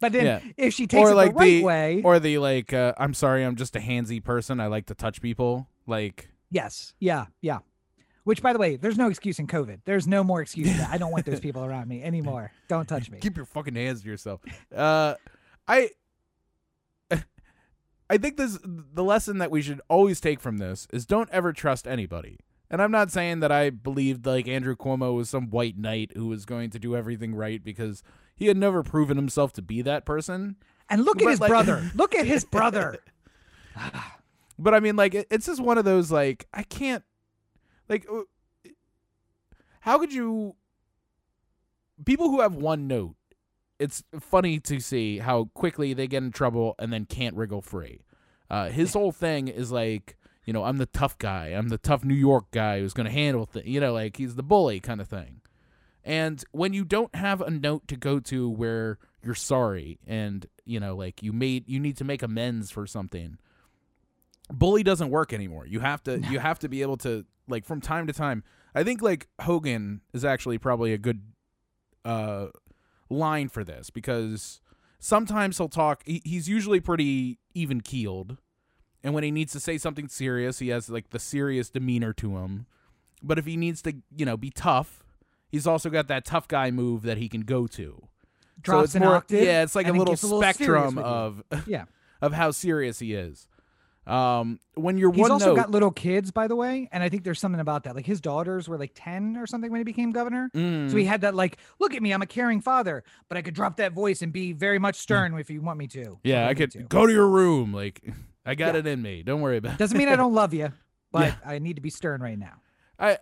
But 0.00 0.12
then 0.12 0.24
Yeah. 0.24 0.40
if 0.56 0.74
she 0.74 0.86
takes 0.86 1.08
or 1.08 1.12
it 1.12 1.14
like 1.16 1.32
the 1.32 1.36
right 1.38 1.44
the 1.46 1.64
way, 1.64 2.02
or 2.04 2.20
the 2.20 2.38
like 2.38 2.72
uh, 2.72 2.94
i'm 2.98 3.12
sorry 3.14 3.42
i'm 3.42 3.56
just 3.56 3.74
a 3.74 3.80
handsy 3.80 4.22
person 4.22 4.60
i 4.60 4.68
like 4.68 4.86
to 4.86 4.94
touch 4.94 5.20
people 5.20 5.68
like 5.88 6.28
yes. 6.52 6.94
Yeah. 7.00 7.26
Yeah. 7.40 7.58
Which, 8.22 8.40
by 8.42 8.52
the 8.52 8.58
way, 8.60 8.76
there's 8.76 8.98
no 8.98 9.08
excuse 9.08 9.38
in 9.38 9.46
COVID. 9.46 9.80
There's 9.86 10.06
no 10.06 10.22
more 10.22 10.42
excuse. 10.42 10.68
that. 10.76 10.90
I 10.90 10.98
don't 10.98 11.10
want 11.10 11.24
those 11.24 11.40
people 11.46 11.64
around 11.64 11.88
me 11.88 12.02
anymore. 12.04 12.52
Don't 12.68 12.86
touch 12.86 13.10
me. 13.10 13.18
keep 13.20 13.36
your 13.36 13.46
fucking 13.46 13.74
hands 13.74 14.02
to 14.02 14.06
yourself 14.08 14.40
uh 14.76 15.14
i 15.66 15.90
i 18.10 18.16
think 18.18 18.36
this 18.36 18.58
the 18.62 19.02
lesson 19.04 19.38
that 19.38 19.50
we 19.50 19.62
should 19.62 19.80
always 19.88 20.20
take 20.20 20.40
from 20.40 20.58
this 20.58 20.86
is 20.92 21.06
don't 21.06 21.28
ever 21.30 21.52
trust 21.52 21.86
anybody 21.88 22.38
and 22.70 22.80
i'm 22.82 22.90
not 22.90 23.10
saying 23.10 23.40
that 23.40 23.50
i 23.52 23.70
believed 23.70 24.26
like 24.26 24.46
andrew 24.48 24.76
cuomo 24.76 25.14
was 25.14 25.28
some 25.30 25.50
white 25.50 25.76
knight 25.78 26.12
who 26.16 26.26
was 26.28 26.44
going 26.44 26.70
to 26.70 26.78
do 26.78 26.94
everything 26.96 27.34
right 27.34 27.62
because 27.64 28.02
he 28.36 28.46
had 28.46 28.56
never 28.56 28.82
proven 28.82 29.16
himself 29.16 29.52
to 29.52 29.62
be 29.62 29.82
that 29.82 30.04
person 30.04 30.56
And 30.90 31.04
look 31.04 31.20
at 31.20 31.28
his 31.28 31.40
like- 31.40 31.48
brother. 31.50 31.90
Look 31.94 32.14
at 32.14 32.24
his 32.26 32.44
brother. 32.44 32.98
But 34.60 34.74
I 34.74 34.80
mean, 34.80 34.96
like, 34.96 35.14
it's 35.14 35.46
just 35.46 35.60
one 35.62 35.78
of 35.78 35.84
those, 35.84 36.10
like, 36.10 36.48
I 36.52 36.64
can't, 36.64 37.04
like, 37.88 38.06
uh, 38.12 38.22
how 39.80 39.98
could 40.00 40.12
you, 40.12 40.56
people 42.04 42.28
who 42.30 42.40
have 42.40 42.56
one 42.56 42.88
note, 42.88 43.14
it's 43.78 44.02
funny 44.18 44.58
to 44.60 44.80
see 44.80 45.18
how 45.18 45.44
quickly 45.54 45.94
they 45.94 46.08
get 46.08 46.24
in 46.24 46.32
trouble 46.32 46.74
and 46.80 46.92
then 46.92 47.04
can't 47.04 47.36
wriggle 47.36 47.62
free. 47.62 48.00
Uh, 48.50 48.68
his 48.70 48.94
whole 48.94 49.12
thing 49.12 49.46
is 49.46 49.70
like, 49.70 50.16
you 50.48 50.54
know, 50.54 50.64
I'm 50.64 50.78
the 50.78 50.86
tough 50.86 51.18
guy. 51.18 51.48
I'm 51.48 51.68
the 51.68 51.76
tough 51.76 52.06
New 52.06 52.14
York 52.14 52.50
guy 52.52 52.80
who's 52.80 52.94
going 52.94 53.04
to 53.04 53.12
handle 53.12 53.44
things. 53.44 53.66
You 53.66 53.80
know, 53.80 53.92
like 53.92 54.16
he's 54.16 54.34
the 54.34 54.42
bully 54.42 54.80
kind 54.80 54.98
of 54.98 55.06
thing. 55.06 55.42
And 56.02 56.42
when 56.52 56.72
you 56.72 56.86
don't 56.86 57.14
have 57.14 57.42
a 57.42 57.50
note 57.50 57.86
to 57.88 57.96
go 57.96 58.18
to 58.20 58.48
where 58.48 58.96
you're 59.22 59.34
sorry 59.34 59.98
and, 60.06 60.46
you 60.64 60.80
know, 60.80 60.96
like 60.96 61.22
you 61.22 61.34
made, 61.34 61.68
you 61.68 61.78
need 61.78 61.98
to 61.98 62.04
make 62.04 62.22
amends 62.22 62.70
for 62.70 62.86
something, 62.86 63.36
bully 64.50 64.82
doesn't 64.82 65.10
work 65.10 65.34
anymore. 65.34 65.66
You 65.66 65.80
have 65.80 66.02
to, 66.04 66.18
you 66.18 66.38
have 66.38 66.58
to 66.60 66.68
be 66.70 66.80
able 66.80 66.96
to, 66.96 67.26
like, 67.46 67.66
from 67.66 67.82
time 67.82 68.06
to 68.06 68.14
time. 68.14 68.42
I 68.74 68.84
think, 68.84 69.02
like, 69.02 69.28
Hogan 69.42 70.00
is 70.14 70.24
actually 70.24 70.56
probably 70.56 70.94
a 70.94 70.98
good 70.98 71.20
uh, 72.06 72.46
line 73.10 73.50
for 73.50 73.64
this 73.64 73.90
because 73.90 74.62
sometimes 74.98 75.58
he'll 75.58 75.68
talk, 75.68 76.00
he, 76.06 76.22
he's 76.24 76.48
usually 76.48 76.80
pretty 76.80 77.38
even 77.52 77.82
keeled. 77.82 78.38
And 79.04 79.14
when 79.14 79.22
he 79.24 79.30
needs 79.30 79.52
to 79.52 79.60
say 79.60 79.78
something 79.78 80.08
serious, 80.08 80.58
he 80.58 80.68
has, 80.68 80.88
like, 80.90 81.10
the 81.10 81.18
serious 81.20 81.70
demeanor 81.70 82.12
to 82.14 82.36
him. 82.38 82.66
But 83.22 83.38
if 83.38 83.46
he 83.46 83.56
needs 83.56 83.80
to, 83.82 83.94
you 84.16 84.26
know, 84.26 84.36
be 84.36 84.50
tough, 84.50 85.04
he's 85.48 85.66
also 85.66 85.88
got 85.90 86.08
that 86.08 86.24
tough 86.24 86.48
guy 86.48 86.70
move 86.70 87.02
that 87.02 87.16
he 87.18 87.28
can 87.28 87.42
go 87.42 87.66
to. 87.68 88.02
so 88.02 88.08
Drops 88.62 88.84
it's 88.86 88.94
an 88.96 89.02
more, 89.02 89.16
octave. 89.16 89.44
yeah, 89.44 89.62
it's 89.62 89.74
like 89.76 89.86
a 89.86 89.92
little 89.92 90.14
little 90.14 90.40
spectrum 90.40 90.96
with 90.96 91.04
you. 91.04 91.10
of 91.10 91.42
Yeah. 91.68 91.84
of 92.20 92.32
how 92.32 92.50
serious 92.50 92.98
he 92.98 93.14
is. 93.14 93.46
Um, 94.06 94.58
when 94.74 94.96
you're 94.96 95.12
He's 95.12 95.20
one 95.20 95.30
also 95.32 95.48
note, 95.48 95.56
got 95.56 95.70
little 95.70 95.90
kids, 95.90 96.30
by 96.30 96.48
the 96.48 96.56
way, 96.56 96.88
and 96.92 97.02
I 97.02 97.08
think 97.10 97.24
there's 97.24 97.38
something 97.38 97.60
about 97.60 97.84
that. 97.84 97.94
Like 97.94 98.06
his 98.06 98.20
daughters 98.22 98.66
were 98.68 98.78
like 98.78 98.92
ten 98.94 99.36
or 99.36 99.46
something 99.46 99.70
when 99.70 99.80
he 99.80 99.84
became 99.84 100.12
governor, 100.12 100.50
Mm, 100.54 100.90
so 100.90 100.96
he 100.96 101.04
had 101.04 101.20
that 101.20 101.34
like, 101.34 101.58
look 101.78 101.92
at 101.94 102.02
me, 102.02 102.12
I'm 102.12 102.22
a 102.22 102.26
caring 102.26 102.60
father, 102.62 103.04
but 103.28 103.36
I 103.36 103.42
could 103.42 103.54
drop 103.54 103.76
that 103.76 103.92
voice 103.92 104.22
and 104.22 104.32
be 104.32 104.52
very 104.52 104.78
much 104.78 104.96
stern 104.96 105.38
if 105.38 105.50
you 105.50 105.60
want 105.60 105.78
me 105.78 105.86
to. 105.88 105.98
Mm. 106.04 106.18
yeah, 106.24 106.44
if 106.46 106.50
I 106.50 106.54
could 106.54 106.70
to. 106.72 106.78
go 106.84 107.06
to 107.06 107.12
your 107.12 107.28
room. 107.28 107.72
Like, 107.74 108.02
I 108.48 108.54
got 108.54 108.74
Yeah. 108.74 108.80
it 108.80 108.86
in 108.86 109.02
me. 109.02 109.22
Don't 109.22 109.40
worry 109.40 109.58
about 109.58 109.74
it. 109.74 109.78
Doesn't 109.78 109.98
mean 109.98 110.08
I 110.08 110.16
don't 110.16 110.34
love 110.34 110.54
you, 110.54 110.72
but 111.12 111.26
Yeah. 111.26 111.34
I 111.44 111.58
need 111.58 111.76
to 111.76 111.82
be 111.82 111.90
stern 111.90 112.20
right 112.22 112.38
now. 112.38 112.62
I, 112.98 113.18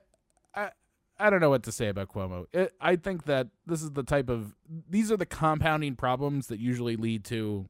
I, 0.54 0.70
I 1.18 1.30
don't 1.30 1.40
know 1.40 1.50
what 1.50 1.62
to 1.64 1.72
say 1.72 1.88
about 1.88 2.08
Cuomo. 2.08 2.46
It, 2.52 2.72
I 2.80 2.96
think 2.96 3.24
that 3.24 3.48
this 3.66 3.82
is 3.82 3.90
the 3.92 4.02
type 4.02 4.28
of 4.28 4.54
these 4.88 5.10
are 5.10 5.16
the 5.16 5.26
compounding 5.26 5.96
problems 5.96 6.46
that 6.48 6.60
usually 6.60 6.96
lead 6.96 7.24
to 7.24 7.68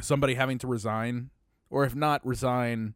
somebody 0.00 0.34
having 0.34 0.58
to 0.58 0.66
resign, 0.66 1.30
or 1.70 1.84
if 1.84 1.94
not 1.94 2.24
resign, 2.26 2.94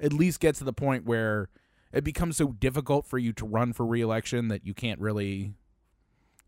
at 0.00 0.12
least 0.12 0.40
get 0.40 0.54
to 0.56 0.64
the 0.64 0.72
point 0.72 1.04
where 1.04 1.48
it 1.92 2.02
becomes 2.02 2.36
so 2.36 2.48
difficult 2.52 3.06
for 3.06 3.18
you 3.18 3.32
to 3.34 3.46
run 3.46 3.72
for 3.72 3.86
reelection 3.86 4.48
that 4.48 4.66
you 4.66 4.74
can't 4.74 4.98
really, 5.00 5.52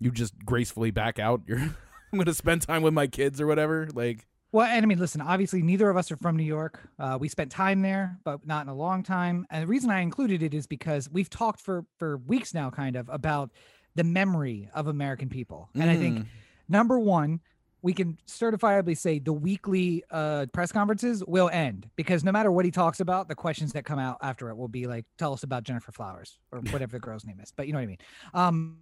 you 0.00 0.10
just 0.10 0.34
gracefully 0.44 0.90
back 0.90 1.18
out. 1.18 1.42
You're, 1.46 1.58
I'm 1.58 1.74
going 2.12 2.24
to 2.26 2.34
spend 2.34 2.62
time 2.62 2.82
with 2.82 2.94
my 2.94 3.06
kids 3.06 3.40
or 3.40 3.46
whatever. 3.46 3.88
Like, 3.94 4.26
Well, 4.52 4.66
and 4.66 4.82
I 4.84 4.86
mean, 4.86 4.98
listen, 4.98 5.20
obviously, 5.20 5.60
neither 5.62 5.90
of 5.90 5.96
us 5.96 6.10
are 6.10 6.16
from 6.16 6.36
New 6.36 6.44
York. 6.44 6.88
Uh, 6.98 7.18
we 7.20 7.28
spent 7.28 7.50
time 7.50 7.82
there, 7.82 8.18
but 8.24 8.46
not 8.46 8.62
in 8.64 8.68
a 8.68 8.74
long 8.74 9.02
time. 9.02 9.46
And 9.50 9.62
the 9.62 9.66
reason 9.66 9.90
I 9.90 10.00
included 10.00 10.42
it 10.42 10.54
is 10.54 10.66
because 10.66 11.10
we've 11.10 11.28
talked 11.28 11.60
for 11.60 11.84
for 11.98 12.18
weeks 12.18 12.54
now, 12.54 12.70
kind 12.70 12.96
of, 12.96 13.08
about 13.10 13.50
the 13.96 14.04
memory 14.04 14.68
of 14.74 14.86
American 14.86 15.28
people. 15.28 15.70
And 15.74 15.90
I 15.90 15.96
think 15.96 16.20
Mm. 16.20 16.26
number 16.68 16.98
one, 16.98 17.40
we 17.82 17.92
can 17.92 18.18
certifiably 18.26 18.96
say 18.96 19.18
the 19.18 19.32
weekly 19.32 20.02
uh, 20.10 20.46
press 20.52 20.72
conferences 20.72 21.24
will 21.26 21.50
end 21.50 21.90
because 21.96 22.24
no 22.24 22.32
matter 22.32 22.50
what 22.50 22.64
he 22.64 22.70
talks 22.70 23.00
about, 23.00 23.28
the 23.28 23.34
questions 23.34 23.72
that 23.72 23.84
come 23.84 23.98
out 23.98 24.18
after 24.22 24.48
it 24.50 24.56
will 24.56 24.68
be 24.68 24.86
like, 24.86 25.04
"Tell 25.18 25.32
us 25.32 25.42
about 25.42 25.64
Gennifer 25.64 25.92
Flowers" 25.92 26.38
or 26.52 26.60
whatever 26.70 26.92
the 26.96 27.00
girl's 27.00 27.24
name 27.24 27.40
is. 27.40 27.52
But 27.54 27.66
you 27.66 27.72
know 27.72 27.78
what 27.78 27.84
I 27.84 27.86
mean. 27.86 27.98
Um, 28.34 28.78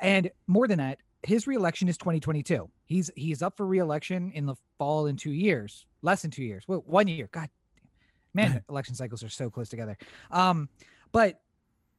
and 0.00 0.30
more 0.46 0.66
than 0.68 0.78
that, 0.78 0.98
his 1.22 1.46
reelection 1.46 1.88
is 1.88 1.96
2022. 1.98 2.68
He's 2.84 3.10
he's 3.16 3.42
up 3.42 3.56
for 3.56 3.66
reelection 3.66 4.32
in 4.32 4.46
the 4.46 4.56
fall 4.78 5.06
in 5.06 5.16
two 5.16 5.30
years, 5.30 5.86
less 6.02 6.22
than 6.22 6.30
two 6.30 6.44
years. 6.44 6.64
Well, 6.66 6.82
one 6.86 7.08
year. 7.08 7.28
God, 7.30 7.48
man, 8.34 8.62
election 8.68 8.94
cycles 8.94 9.22
are 9.22 9.28
so 9.28 9.50
close 9.50 9.68
together. 9.68 9.96
Um, 10.30 10.68
but 11.12 11.40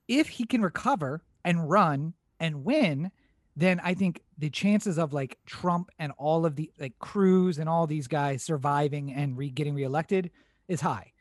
if 0.07 0.27
he 0.27 0.45
can 0.45 0.61
recover 0.61 1.23
and 1.45 1.69
run 1.69 2.13
and 2.39 2.65
win, 2.65 3.11
then 3.55 3.79
I 3.83 3.93
think 3.93 4.21
the 4.37 4.49
chances 4.49 4.97
of 4.97 5.13
like 5.13 5.37
Trump 5.45 5.89
and 5.99 6.11
all 6.17 6.45
of 6.45 6.55
the 6.55 6.71
like 6.79 6.97
Cruz 6.99 7.59
and 7.59 7.69
all 7.69 7.87
these 7.87 8.07
guys 8.07 8.43
surviving 8.43 9.13
and 9.13 9.37
re 9.37 9.49
getting 9.49 9.75
reelected 9.75 10.31
is 10.67 10.81
high. 10.81 11.12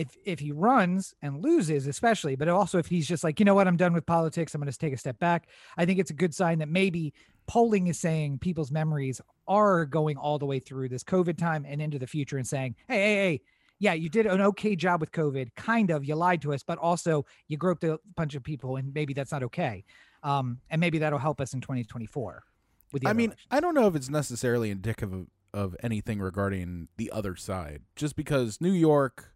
If 0.00 0.16
if 0.24 0.38
he 0.38 0.52
runs 0.52 1.14
and 1.20 1.42
loses, 1.42 1.86
especially, 1.86 2.36
but 2.36 2.48
also 2.48 2.78
if 2.78 2.86
he's 2.86 3.06
just 3.06 3.22
like, 3.22 3.38
you 3.38 3.44
know 3.44 3.54
what, 3.54 3.68
I'm 3.68 3.76
done 3.76 3.92
with 3.92 4.06
politics, 4.06 4.54
I'm 4.54 4.60
going 4.60 4.72
to 4.72 4.78
take 4.78 4.94
a 4.94 4.96
step 4.96 5.18
back. 5.18 5.48
I 5.76 5.84
think 5.84 5.98
it's 5.98 6.10
a 6.10 6.14
good 6.14 6.34
sign 6.34 6.58
that 6.60 6.68
maybe 6.68 7.12
polling 7.46 7.88
is 7.88 7.98
saying 7.98 8.38
people's 8.38 8.70
memories 8.70 9.20
are 9.48 9.84
going 9.84 10.16
all 10.16 10.38
the 10.38 10.46
way 10.46 10.58
through 10.58 10.88
this 10.88 11.02
COVID 11.02 11.36
time 11.36 11.66
and 11.68 11.82
into 11.82 11.98
the 11.98 12.06
future 12.06 12.38
and 12.38 12.46
saying, 12.46 12.76
hey, 12.88 12.96
hey, 12.96 13.14
hey, 13.14 13.40
yeah, 13.80 13.92
you 13.92 14.08
did 14.08 14.26
an 14.26 14.40
okay 14.40 14.76
job 14.76 15.00
with 15.00 15.10
COVID, 15.10 15.54
kind 15.56 15.90
of. 15.90 16.04
You 16.04 16.14
lied 16.14 16.42
to 16.42 16.52
us, 16.52 16.62
but 16.62 16.78
also 16.78 17.26
you 17.48 17.56
groped 17.56 17.82
a 17.82 17.98
bunch 18.14 18.34
of 18.34 18.44
people, 18.44 18.76
and 18.76 18.94
maybe 18.94 19.14
that's 19.14 19.32
not 19.32 19.42
okay. 19.42 19.84
Um, 20.22 20.60
and 20.70 20.80
maybe 20.80 20.98
that'll 20.98 21.18
help 21.18 21.40
us 21.40 21.54
in 21.54 21.60
2024. 21.60 22.44
With 22.92 23.02
the 23.02 23.08
I 23.08 23.12
mean, 23.12 23.30
elections. 23.30 23.46
I 23.50 23.60
don't 23.60 23.74
know 23.74 23.86
if 23.86 23.96
it's 23.96 24.10
necessarily 24.10 24.70
indicative 24.70 25.12
of, 25.12 25.26
of 25.52 25.76
anything 25.82 26.20
regarding 26.20 26.88
the 26.96 27.10
other 27.10 27.36
side, 27.36 27.82
just 27.96 28.16
because 28.16 28.60
New 28.60 28.72
York 28.72 29.32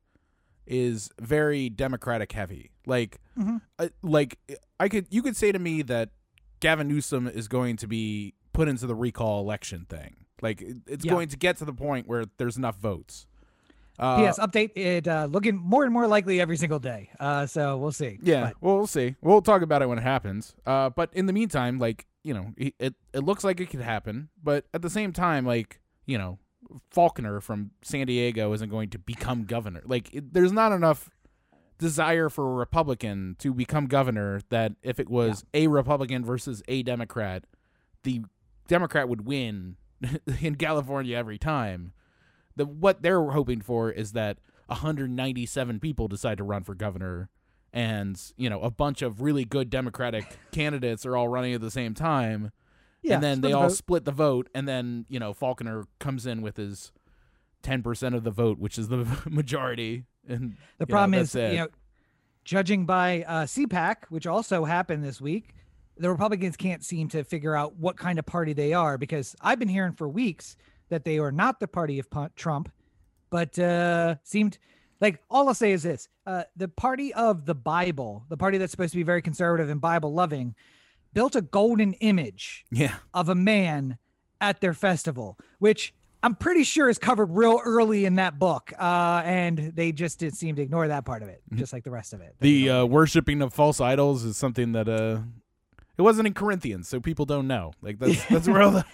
is 0.67 1.11
very 1.21 1.69
Democratic 1.69 2.33
heavy. 2.33 2.71
Like, 2.87 3.21
Mhm. 3.39 3.61
I, 3.79 3.91
like 4.03 4.39
I 4.81 4.89
could, 4.89 5.07
you 5.11 5.23
could 5.23 5.37
say 5.37 5.53
to 5.53 5.59
me 5.59 5.83
that 5.83 6.11
Gavin 6.61 6.89
Newsom 6.89 7.27
is 7.29 7.49
going 7.49 7.77
to 7.79 7.87
be 7.87 8.35
put 8.53 8.69
into 8.69 8.87
the 8.87 8.95
recall 8.95 9.41
election 9.41 9.87
thing. 9.89 10.17
Like, 10.43 10.61
it- 10.63 10.79
it's 10.87 11.05
Yeah. 11.05 11.13
going 11.13 11.29
to 11.29 11.37
get 11.37 11.57
to 11.59 11.65
the 11.65 11.73
point 11.73 12.07
where 12.07 12.25
there's 12.39 12.57
enough 12.57 12.77
votes. 12.79 13.27
Uh, 13.99 14.17
P.S. 14.17 14.39
Update 14.41 14.77
it 14.77 15.07
uh, 15.07 15.27
looking 15.31 15.55
more 15.57 15.85
and 15.85 15.93
more 15.93 16.09
likely 16.09 16.41
every 16.41 16.57
single 16.57 16.81
day. 16.81 17.11
Uh, 17.21 17.47
so 17.47 17.77
we'll 17.77 17.93
see. 17.93 18.19
Yeah, 18.23 18.47
But 18.47 18.55
well, 18.61 18.77
we'll 18.79 18.87
see. 18.89 19.15
We'll 19.23 19.41
talk 19.43 19.63
about 19.63 19.83
it 19.83 19.89
when 19.89 19.99
it 19.99 20.03
happens. 20.03 20.53
Uh, 20.67 20.91
but 20.91 21.11
in 21.15 21.27
the 21.27 21.33
meantime, 21.33 21.79
like 21.79 22.07
you 22.25 22.35
know, 22.35 22.53
it, 22.57 22.75
it 23.13 23.23
looks 23.23 23.45
like 23.45 23.61
it 23.61 23.67
could 23.71 23.83
happen. 23.83 24.31
But 24.43 24.65
at 24.75 24.83
the 24.83 24.91
same 24.91 25.13
time, 25.13 25.47
like 25.47 25.81
you 26.07 26.19
know, 26.19 26.39
Faulconer 26.95 27.43
from 27.43 27.71
San 27.83 28.07
Diego 28.07 28.53
isn't 28.53 28.71
going 28.71 28.91
to 28.91 28.99
become 28.99 29.45
governor. 29.45 29.83
Like, 29.85 30.13
it, 30.15 30.33
there's 30.33 30.53
not 30.53 30.73
enough 30.73 31.11
desire 31.79 32.29
for 32.29 32.51
a 32.51 32.55
Republican 32.55 33.37
to 33.41 33.53
become 33.53 33.87
governor 33.87 34.41
that 34.51 34.73
if 34.83 35.01
it 35.01 35.09
was 35.09 35.45
a 35.53 35.67
Republican 35.67 36.25
versus 36.25 36.63
a 36.69 36.83
Democrat, 36.83 37.45
the 38.05 38.23
Democrat 38.69 39.09
would 39.09 39.27
win 39.27 39.77
in 40.41 40.55
California 40.55 41.17
every 41.17 41.39
time. 41.39 41.93
The 42.57 42.65
what 42.65 43.03
they're 43.03 43.31
hoping 43.31 43.61
for 43.61 43.91
is 43.91 44.13
that 44.13 44.39
197 44.67 45.81
people 45.81 46.09
decide 46.09 46.39
to 46.39 46.45
run 46.45 46.63
for 46.63 46.75
governor 46.75 47.29
and 47.73 48.21
you 48.37 48.49
know 48.49 48.61
a 48.61 48.71
bunch 48.71 49.03
of 49.03 49.21
really 49.21 49.45
good 49.45 49.69
democratic 49.69 50.39
candidates 50.53 51.05
are 51.05 51.17
all 51.17 51.29
running 51.29 51.53
at 51.53 51.61
the 51.61 51.71
same 51.71 51.93
time 51.93 52.53
yeah, 53.05 53.15
and 53.17 53.23
then 53.23 53.41
they 53.41 53.49
the 53.51 53.55
all 53.57 53.69
vote. 53.69 53.73
split 53.77 54.05
the 54.05 54.13
vote 54.13 54.49
and 54.55 54.67
then 54.69 55.07
you 55.09 55.21
know 55.21 55.33
Faulconer 55.35 55.85
comes 56.01 56.27
in 56.27 56.43
with 56.43 56.57
his 56.57 56.91
10% 57.63 58.15
of 58.15 58.25
the 58.25 58.31
vote 58.31 58.59
which 58.59 58.79
is 58.79 58.89
the 58.89 59.07
majority 59.31 60.05
and 60.27 60.57
The 60.79 60.87
you 60.87 60.87
know, 60.87 60.87
problem 60.87 61.15
is, 61.15 61.35
it. 61.35 61.53
you 61.53 61.59
know, 61.59 61.69
judging 62.45 62.87
by 62.87 63.23
uh, 63.27 63.45
CPAC, 63.45 63.97
which 64.09 64.27
also 64.27 64.65
happened 64.65 65.05
this 65.05 65.21
week, 65.21 65.55
the 65.97 66.11
Republicans 66.11 66.57
can't 66.57 66.83
seem 66.85 67.09
to 67.09 67.25
figure 67.25 67.55
out 67.55 67.77
what 67.77 67.97
kind 67.97 68.19
of 68.19 68.27
party 68.27 68.53
they 68.53 68.73
are 68.73 68.99
because 68.99 69.37
I've 69.41 69.59
been 69.59 69.69
hearing 69.69 69.93
for 69.93 70.09
weeks 70.09 70.57
that 70.89 71.05
they 71.05 71.19
are 71.19 71.31
not 71.33 71.61
the 71.61 71.69
party 71.69 71.99
of 71.99 72.09
Trump, 72.37 72.71
but 73.31 73.59
uh, 73.59 74.17
seemed 74.25 74.59
like 75.01 75.21
all 75.31 75.49
I'll 75.49 75.55
say 75.55 75.73
is 75.73 75.83
this: 75.83 76.09
uh, 76.27 76.45
the 76.57 76.69
party 76.69 77.13
of 77.15 77.45
the 77.47 77.55
Bible, 77.55 78.25
the 78.29 78.37
party 78.37 78.59
that's 78.59 78.71
supposed 78.73 78.93
to 78.93 78.97
be 78.99 79.03
very 79.05 79.23
conservative 79.23 79.69
and 79.71 79.81
Bible 79.81 80.13
loving, 80.13 80.55
built 81.15 81.35
a 81.37 81.41
golden 81.41 81.95
image 81.95 82.65
Yeah. 82.71 82.97
of 83.15 83.29
a 83.29 83.35
man 83.35 83.97
at 84.41 84.61
their 84.61 84.75
festival, 84.75 85.39
which 85.59 85.95
I'm 86.23 86.35
pretty 86.35 86.65
sure 86.65 86.89
is 86.89 86.99
covered 86.99 87.27
real 87.31 87.61
early 87.65 88.05
in 88.05 88.15
that 88.17 88.39
book. 88.39 88.73
Uh, 88.79 89.23
and 89.25 89.59
they 89.75 89.93
just 89.93 90.19
did 90.19 90.35
seem 90.35 90.57
to 90.57 90.63
ignore 90.63 90.89
that 90.89 91.05
part 91.05 91.23
of 91.23 91.29
it, 91.29 91.43
just 91.55 91.73
like 91.73 91.85
the 91.85 91.91
rest 91.91 92.13
of 92.15 92.21
it. 92.21 92.35
Mm-hmm. 92.41 92.45
The 92.45 92.71
uh, 92.71 92.85
worshiping 92.87 93.41
of 93.43 93.53
false 93.55 93.81
idols 93.81 94.25
is 94.25 94.37
something 94.37 94.73
that 94.73 94.89
uh, 94.89 95.21
it 95.97 96.03
wasn't 96.03 96.27
in 96.27 96.35
Corinthians, 96.35 96.89
so 96.89 96.99
people 97.01 97.25
don't 97.27 97.47
know. 97.47 97.73
Like 97.83 97.99
that's 97.99 98.25
that's 98.31 98.49
where 98.49 98.63
all 98.63 98.71
the 98.73 98.85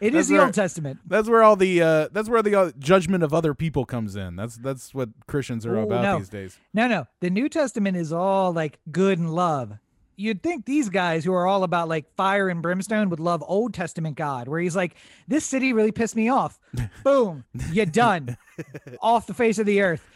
it 0.00 0.14
is 0.16 0.28
the 0.28 0.34
where- 0.36 0.46
Old 0.46 0.54
Testament. 0.54 0.98
that's 1.06 1.28
where 1.28 1.42
all 1.42 1.56
the 1.56 1.80
uh, 1.82 2.08
that's 2.10 2.28
where 2.28 2.42
the 2.42 2.54
uh, 2.58 2.72
judgment 2.78 3.22
of 3.22 3.32
other 3.34 3.54
people 3.54 3.84
comes 3.84 4.16
in. 4.16 4.34
That's 4.36 4.56
that's 4.56 4.92
what 4.94 5.10
Christians 5.26 5.64
are 5.66 5.76
Ooh, 5.76 5.82
about 5.82 6.02
no. 6.02 6.18
these 6.18 6.28
days. 6.30 6.58
No, 6.74 6.88
no. 6.88 7.06
The 7.20 7.30
New 7.30 7.48
Testament 7.50 7.96
is 7.98 8.12
all 8.12 8.50
like 8.52 8.78
good 8.90 9.18
and 9.18 9.32
love. 9.34 9.74
You'd 10.22 10.42
think 10.42 10.64
these 10.64 10.88
guys 10.88 11.24
who 11.24 11.32
are 11.34 11.46
all 11.46 11.64
about 11.64 11.88
like 11.88 12.14
fire 12.14 12.48
and 12.48 12.62
brimstone 12.62 13.10
would 13.10 13.20
love 13.20 13.42
Old 13.46 13.74
Testament 13.74 14.16
God, 14.16 14.46
where 14.48 14.60
he's 14.60 14.76
like, 14.76 14.94
this 15.28 15.44
city 15.44 15.72
really 15.72 15.90
pissed 15.92 16.14
me 16.16 16.28
off. 16.28 16.60
Boom, 17.04 17.44
you're 17.72 17.86
done. 17.86 18.36
Off 19.00 19.26
the 19.26 19.34
face 19.34 19.58
of 19.58 19.66
the 19.66 19.82
earth. 19.82 20.06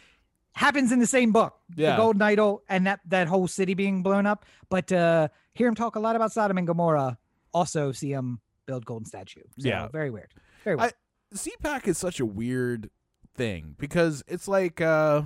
Happens 0.53 0.91
in 0.93 1.01
the 1.01 1.07
same 1.07 1.33
book, 1.33 1.55
Yeah. 1.75 1.91
the 1.93 1.97
Golden 1.99 2.23
Idol, 2.23 2.63
and 2.69 2.87
that 2.87 3.01
that 3.09 3.27
whole 3.29 3.47
city 3.49 3.75
being 3.75 4.03
blown 4.03 4.25
up. 4.27 4.47
But 4.71 4.91
uh 4.93 5.29
hear 5.55 5.67
him 5.69 5.75
talk 5.75 5.97
a 5.97 6.01
lot 6.01 6.17
about 6.17 6.33
Sodom 6.33 6.57
and 6.59 6.67
Gomorrah. 6.67 7.19
Also 7.53 7.93
see 7.93 8.11
him 8.13 8.41
build 8.67 8.85
golden 8.87 9.05
statue. 9.07 9.43
So, 9.59 9.69
Yeah. 9.69 9.89
very 9.89 10.11
weird. 10.11 10.33
Very 10.65 10.77
weird. 10.77 10.93
CPAC 11.35 11.89
is 11.89 11.99
such 11.99 12.21
a 12.21 12.27
weird 12.27 12.91
thing 13.35 13.75
because 13.79 14.23
it's 14.29 14.49
like 14.49 14.81
uh 14.81 15.23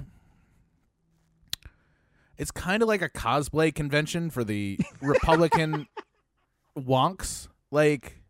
it's 2.41 2.51
kind 2.51 2.83
of 2.83 2.89
like 2.89 3.03
a 3.03 3.09
cosplay 3.11 3.73
convention 3.75 4.31
for 4.31 4.43
the 4.43 4.79
Republican 5.03 5.87
wonks. 6.79 7.49
Like 7.71 8.23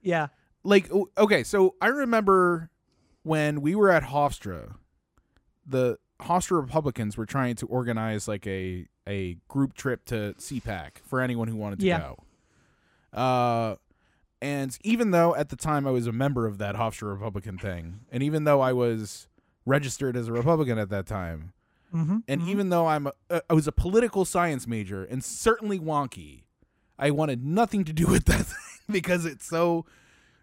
yeah. 0.00 0.28
like 0.64 0.88
okay, 1.18 1.42
so 1.42 1.74
I 1.80 1.88
remember 1.88 2.70
when 3.24 3.60
we 3.60 3.74
were 3.74 3.90
at 3.90 4.04
Hofstra, 4.04 4.74
the 5.66 5.98
Hofstra 6.20 6.60
Republicans 6.60 7.16
were 7.16 7.26
trying 7.26 7.56
to 7.56 7.66
organize 7.66 8.28
like 8.28 8.46
a 8.46 8.86
a 9.08 9.36
group 9.48 9.74
trip 9.74 10.04
to 10.06 10.34
CPAC 10.38 10.98
for 11.04 11.20
anyone 11.20 11.48
who 11.48 11.56
wanted 11.56 11.80
to 11.80 11.86
Yeah. 11.86 11.98
go. 13.12 13.18
Uh 13.18 13.76
and 14.40 14.76
even 14.82 15.10
though 15.10 15.34
at 15.34 15.48
the 15.50 15.56
time 15.56 15.86
I 15.86 15.90
was 15.90 16.06
a 16.06 16.12
member 16.12 16.46
of 16.46 16.58
that 16.58 16.76
Hofstra 16.76 17.12
Republican 17.12 17.58
thing, 17.58 18.00
and 18.10 18.22
even 18.22 18.44
though 18.44 18.60
I 18.60 18.72
was 18.72 19.28
registered 19.66 20.16
as 20.16 20.28
a 20.28 20.32
Republican 20.32 20.78
at 20.78 20.88
that 20.90 21.06
time, 21.06 21.52
Mm-hmm. 21.94 22.18
and 22.26 22.42
even 22.48 22.70
though 22.70 22.86
I'm 22.86 23.06
a, 23.06 23.12
uh, 23.28 23.40
I 23.50 23.54
was 23.54 23.66
a 23.66 23.72
political 23.72 24.24
science 24.24 24.66
major 24.66 25.04
and 25.04 25.22
certainly 25.22 25.78
wonky, 25.78 26.44
I 26.98 27.10
wanted 27.10 27.44
nothing 27.44 27.84
to 27.84 27.92
do 27.92 28.06
with 28.06 28.24
that 28.26 28.46
thing 28.46 28.56
because 28.90 29.26
it's 29.26 29.46
so 29.46 29.84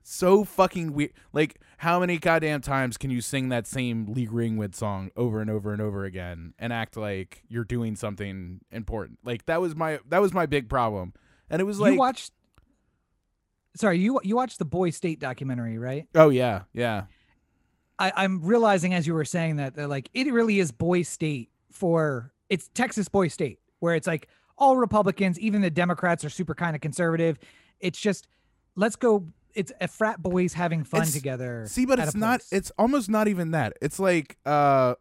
so 0.04 0.44
fucking 0.44 0.94
weird. 0.94 1.12
Like 1.34 1.60
how 1.78 2.00
many 2.00 2.18
goddamn 2.18 2.62
times 2.62 2.98
can 2.98 3.10
you 3.10 3.22
sing 3.22 3.50
that 3.50 3.68
same 3.68 4.08
Lee 4.08 4.26
Greenwood 4.26 4.76
song 4.76 5.12
over 5.16 5.42
and 5.42 5.50
over 5.50 5.72
and 5.72 5.82
over 5.82 6.04
again 6.06 6.54
and 6.58 6.74
act 6.74 6.98
like 6.98 7.44
you're 7.48 7.64
doing 7.64 7.96
something 7.96 8.62
important? 8.72 9.20
Like 9.24 9.46
that 9.46 9.62
was 9.62 9.76
my 9.76 10.00
that 10.10 10.22
was 10.22 10.34
my 10.34 10.46
big 10.46 10.70
problem. 10.70 11.14
And 11.50 11.62
it 11.62 11.66
was 11.66 11.80
like 11.80 11.94
you 11.94 12.00
watched 12.00 12.34
sorry, 13.76 14.00
you 14.00 14.20
you 14.24 14.36
watched 14.36 14.60
the 14.60 14.66
Boy 14.66 14.90
State 14.90 15.20
documentary, 15.20 15.78
right? 15.78 16.08
oh 16.16 16.30
yeah, 16.30 16.64
yeah. 16.74 17.04
I, 18.00 18.12
I'm 18.16 18.42
realizing 18.42 18.94
as 18.94 19.06
you 19.06 19.14
were 19.14 19.26
saying 19.26 19.58
that, 19.58 19.76
that 19.76 19.90
like 19.90 20.10
it 20.14 20.32
really 20.32 20.60
is 20.60 20.72
boy 20.72 21.02
state 21.04 21.50
for 21.72 22.32
it's 22.50 22.70
Texas 22.74 23.10
boy 23.10 23.28
state 23.28 23.60
where 23.80 23.94
it's 23.96 24.08
like 24.08 24.28
all 24.58 24.78
Republicans, 24.78 25.40
even 25.40 25.62
the 25.62 25.70
Democrats 25.70 26.26
are 26.26 26.30
super 26.30 26.56
kind 26.56 26.76
of 26.76 26.82
conservative. 26.82 27.38
It's 27.80 28.00
just 28.00 28.28
let's 28.76 28.96
go. 28.96 29.26
It's 29.54 29.72
a 29.82 29.88
frat 29.88 30.22
boys 30.22 30.54
having 30.54 30.84
fun 30.84 31.02
It's- 31.02 31.14
together. 31.14 31.66
See, 31.68 31.86
but 31.86 32.00
it's 32.00 32.16
not. 32.16 32.40
place. 32.42 32.54
It's 32.54 32.72
almost 32.78 33.10
not 33.10 33.28
even 33.28 33.52
that. 33.52 33.74
It's 33.82 34.00
like, 34.00 34.38
uh, 34.46 34.96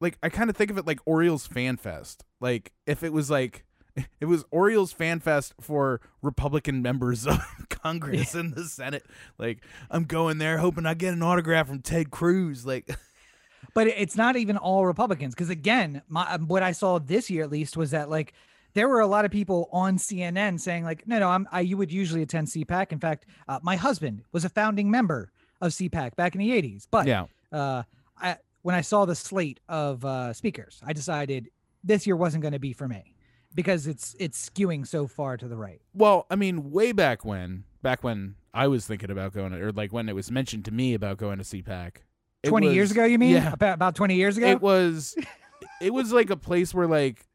like 0.00 0.18
I 0.22 0.28
kind 0.28 0.50
of 0.50 0.56
think 0.56 0.70
of 0.70 0.78
it 0.78 0.86
like 0.86 1.00
Orioles 1.06 1.46
Fan 1.46 1.76
Fest. 1.76 2.24
Like 2.40 2.72
if 2.86 3.02
it 3.02 3.12
was 3.12 3.30
like, 3.30 3.64
it 4.20 4.26
was 4.26 4.44
Orioles 4.50 4.92
Fan 4.92 5.20
Fest 5.20 5.54
for 5.60 6.00
Republican 6.22 6.82
members 6.82 7.26
of 7.26 7.40
Congress 7.68 8.34
and 8.34 8.54
the 8.54 8.64
Senate. 8.64 9.06
Like 9.38 9.58
I'm 9.90 10.04
going 10.04 10.38
there 10.38 10.58
hoping 10.58 10.86
I 10.86 10.94
get 10.94 11.12
an 11.12 11.22
autograph 11.22 11.68
from 11.68 11.80
Ted 11.80 12.10
Cruz. 12.10 12.66
Like, 12.66 12.88
but 13.74 13.86
it's 13.86 14.16
not 14.16 14.36
even 14.36 14.56
all 14.56 14.86
Republicans 14.86 15.34
because 15.34 15.50
again, 15.50 16.02
my 16.08 16.30
um, 16.32 16.48
what 16.48 16.62
I 16.62 16.72
saw 16.72 16.98
this 16.98 17.30
year 17.30 17.44
at 17.44 17.50
least 17.50 17.76
was 17.76 17.90
that 17.92 18.10
like 18.10 18.34
there 18.74 18.88
were 18.88 19.00
a 19.00 19.06
lot 19.06 19.24
of 19.24 19.30
people 19.30 19.68
on 19.72 19.96
CNN 19.96 20.60
saying 20.60 20.84
like, 20.84 21.06
no, 21.06 21.18
no, 21.18 21.28
I'm 21.28 21.48
I 21.50 21.60
you 21.60 21.76
would 21.76 21.92
usually 21.92 22.22
attend 22.22 22.48
CPAC. 22.48 22.92
In 22.92 22.98
fact, 22.98 23.26
uh, 23.48 23.58
my 23.62 23.76
husband 23.76 24.22
was 24.32 24.44
a 24.44 24.48
founding 24.48 24.90
member 24.90 25.32
of 25.60 25.72
CPAC 25.72 26.16
back 26.16 26.34
in 26.34 26.40
the 26.40 26.50
'80s, 26.50 26.86
but 26.90 27.06
yeah, 27.06 27.26
uh, 27.52 27.82
I 28.16 28.36
when 28.62 28.74
I 28.74 28.80
saw 28.80 29.04
the 29.04 29.14
slate 29.14 29.60
of 29.68 30.04
uh, 30.04 30.32
speakers, 30.32 30.80
I 30.84 30.92
decided 30.92 31.50
this 31.84 32.06
year 32.06 32.16
wasn't 32.16 32.42
going 32.42 32.52
to 32.52 32.58
be 32.58 32.72
for 32.72 32.88
me 32.88 33.14
because 33.54 33.86
it's 33.86 34.14
it's 34.18 34.48
skewing 34.48 34.86
so 34.86 35.06
far 35.06 35.36
to 35.36 35.48
the 35.48 35.56
right. 35.56 35.80
well, 35.94 36.26
I 36.30 36.36
mean, 36.36 36.70
way 36.70 36.92
back 36.92 37.24
when, 37.24 37.64
back 37.82 38.04
when 38.04 38.36
I 38.54 38.68
was 38.68 38.86
thinking 38.86 39.10
about 39.10 39.32
going, 39.32 39.52
or 39.54 39.72
like 39.72 39.92
when 39.92 40.08
it 40.08 40.14
was 40.14 40.30
mentioned 40.30 40.64
to 40.66 40.70
me 40.70 40.94
about 40.94 41.18
going 41.18 41.38
to 41.38 41.44
CPAC. 41.44 41.98
it 42.42 42.48
Twenty 42.48 42.72
years 42.72 42.90
ago, 42.90 43.04
you 43.04 43.18
mean? 43.18 43.32
Yeah, 43.32 43.52
About 43.52 43.74
about 43.74 43.94
twenty 43.94 44.16
years 44.16 44.36
ago. 44.36 44.46
it 44.46 44.60
was 44.60 45.16
it 45.80 45.92
was 45.92 46.12
like 46.12 46.30
a 46.30 46.36
place 46.36 46.74
where 46.74 46.86
like 46.86 47.26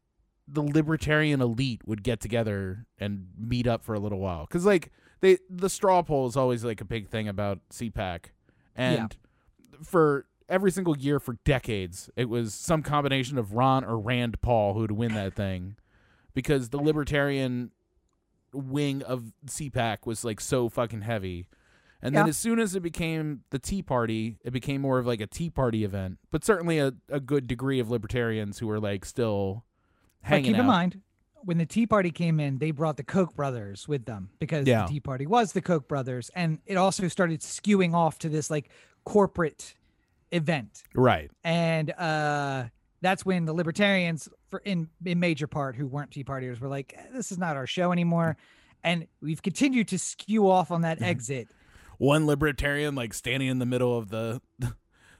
the 0.46 0.62
libertarian 0.62 1.40
elite 1.40 1.80
would 1.86 2.02
get 2.02 2.20
together 2.20 2.86
and 2.98 3.28
meet 3.38 3.66
up 3.66 3.82
for 3.82 3.94
a 3.94 3.98
little 3.98 4.18
while 4.18 4.44
because 4.46 4.66
like 4.66 4.92
they 5.20 5.38
the 5.48 5.70
straw 5.70 6.02
poll 6.02 6.26
is 6.26 6.36
always 6.36 6.64
like 6.64 6.80
a 6.80 6.84
big 6.84 7.08
thing 7.08 7.28
about 7.28 7.60
CPAC 7.70 8.26
and 8.76 9.16
for 9.82 10.26
every 10.48 10.70
single 10.70 10.96
year 10.98 11.18
for 11.18 11.38
decades 11.44 12.10
it 12.14 12.28
was 12.28 12.52
some 12.52 12.82
combination 12.82 13.38
of 13.38 13.54
Ron 13.54 13.84
or 13.84 13.98
Rand 13.98 14.40
Paul 14.42 14.74
who'd 14.74 14.90
win 14.90 15.14
that 15.14 15.34
thing 15.34 15.76
because 16.34 16.68
the 16.70 16.78
libertarian 16.78 17.70
wing 18.52 19.02
of 19.02 19.32
CPAC 19.46 20.06
was 20.06 20.24
like 20.24 20.40
so 20.40 20.68
fucking 20.68 21.02
heavy. 21.02 21.46
And 22.02 22.14
then 22.14 22.26
Yeah. 22.26 22.30
as 22.30 22.36
soon 22.36 22.58
as 22.58 22.74
it 22.74 22.80
became 22.80 23.40
the 23.50 23.58
Tea 23.58 23.82
Party, 23.82 24.36
it 24.44 24.52
became 24.52 24.82
more 24.82 24.98
of 24.98 25.06
like 25.06 25.20
a 25.20 25.26
Tea 25.26 25.48
Party 25.50 25.84
event, 25.84 26.18
but 26.30 26.44
certainly 26.44 26.78
a, 26.78 26.92
a 27.08 27.18
good 27.20 27.46
degree 27.46 27.80
of 27.80 27.90
libertarians 27.90 28.58
who 28.58 28.66
were 28.66 28.78
like 28.78 29.04
still 29.04 29.64
but 30.22 30.28
hanging 30.28 30.44
keep 30.52 30.56
out. 30.56 30.60
in 30.60 30.66
mind, 30.66 31.00
when 31.44 31.58
the 31.58 31.66
Tea 31.66 31.86
Party 31.86 32.10
came 32.10 32.40
in, 32.40 32.58
they 32.58 32.70
brought 32.70 32.96
the 32.96 33.02
Koch 33.04 33.34
brothers 33.34 33.88
with 33.88 34.04
them 34.04 34.30
because 34.38 34.66
Yeah. 34.66 34.82
the 34.86 34.92
Tea 34.92 35.00
Party 35.00 35.26
was 35.26 35.52
the 35.52 35.62
Koch 35.62 35.88
brothers, 35.88 36.30
and 36.34 36.58
it 36.66 36.76
also 36.76 37.08
started 37.08 37.40
skewing 37.40 37.94
off 37.94 38.18
to 38.20 38.28
this 38.28 38.50
like 38.50 38.68
corporate 39.04 39.74
event. 40.30 40.82
Right. 40.94 41.30
and 41.42 41.90
uh 41.92 42.64
that's 43.04 43.24
when 43.24 43.44
the 43.44 43.52
libertarians 43.52 44.28
for 44.48 44.60
in 44.64 44.88
in 45.04 45.20
major 45.20 45.46
part 45.46 45.76
who 45.76 45.86
weren't 45.86 46.10
tea 46.10 46.24
partiers 46.24 46.58
were 46.60 46.68
like 46.68 46.94
"Eh, 46.96 47.02
this 47.12 47.30
is 47.30 47.38
not 47.38 47.56
our 47.56 47.66
show 47.66 47.92
anymore 47.92 48.36
and 48.82 49.06
we've 49.20 49.42
continued 49.42 49.88
to 49.88 49.98
skew 49.98 50.50
off 50.50 50.70
on 50.70 50.82
that 50.82 51.02
exit 51.12 51.48
One 51.98 52.26
libertarian 52.26 52.94
like 52.94 53.14
standing 53.14 53.48
in 53.48 53.58
the 53.58 53.66
middle 53.66 53.96
of 53.96 54.10
the 54.10 54.40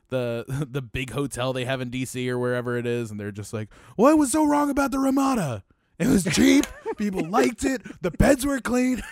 the 0.08 0.66
the 0.70 0.82
big 0.82 1.10
hotel 1.10 1.52
they 1.52 1.64
have 1.64 1.80
in 1.80 1.90
DC 1.90 2.28
or 2.28 2.38
wherever 2.38 2.76
it 2.76 2.86
is 2.86 3.10
and 3.10 3.18
they're 3.18 3.32
just 3.32 3.52
like, 3.52 3.68
"What 3.96 4.16
was 4.18 4.32
so 4.32 4.44
wrong 4.44 4.70
about 4.70 4.90
the 4.90 4.98
Ramada? 4.98 5.64
It 5.98 6.08
was 6.08 6.24
cheap. 6.24 6.66
People 6.96 7.28
liked 7.28 7.64
it. 7.64 7.82
The 8.02 8.10
beds 8.10 8.46
were 8.46 8.60
clean." 8.60 9.02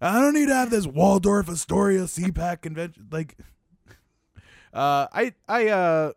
I 0.00 0.20
don't 0.20 0.34
need 0.34 0.48
to 0.48 0.54
have 0.54 0.70
this 0.70 0.86
Waldorf 0.86 1.48
Astoria 1.48 2.02
CPAC 2.02 2.60
convention 2.60 3.08
like 3.10 3.36
uh 4.72 5.06
I 5.12 5.32
I 5.48 5.68
uh 5.68 6.12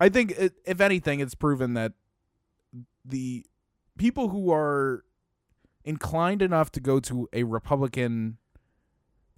I 0.00 0.08
think 0.08 0.32
it, 0.32 0.54
if 0.64 0.80
anything 0.80 1.20
it's 1.20 1.34
proven 1.34 1.74
that 1.74 1.92
the 3.04 3.46
people 3.96 4.28
who 4.28 4.52
are 4.52 5.04
inclined 5.84 6.42
enough 6.42 6.72
to 6.72 6.80
go 6.80 7.00
to 7.00 7.28
a 7.32 7.44
Republican 7.44 8.38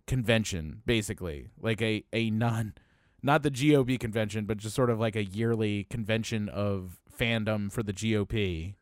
convention, 0.06 0.82
basically, 0.86 1.48
like 1.60 1.82
a 1.82 2.04
a 2.12 2.30
non, 2.30 2.74
not 3.22 3.42
the 3.42 3.50
GOP 3.50 3.98
convention, 3.98 4.46
but 4.46 4.58
just 4.58 4.74
sort 4.74 4.90
of 4.90 4.98
like 4.98 5.16
a 5.16 5.24
yearly 5.24 5.84
convention 5.84 6.48
of 6.48 7.00
fandom 7.18 7.70
for 7.70 7.82
the 7.82 7.92
GOP, 7.92 8.74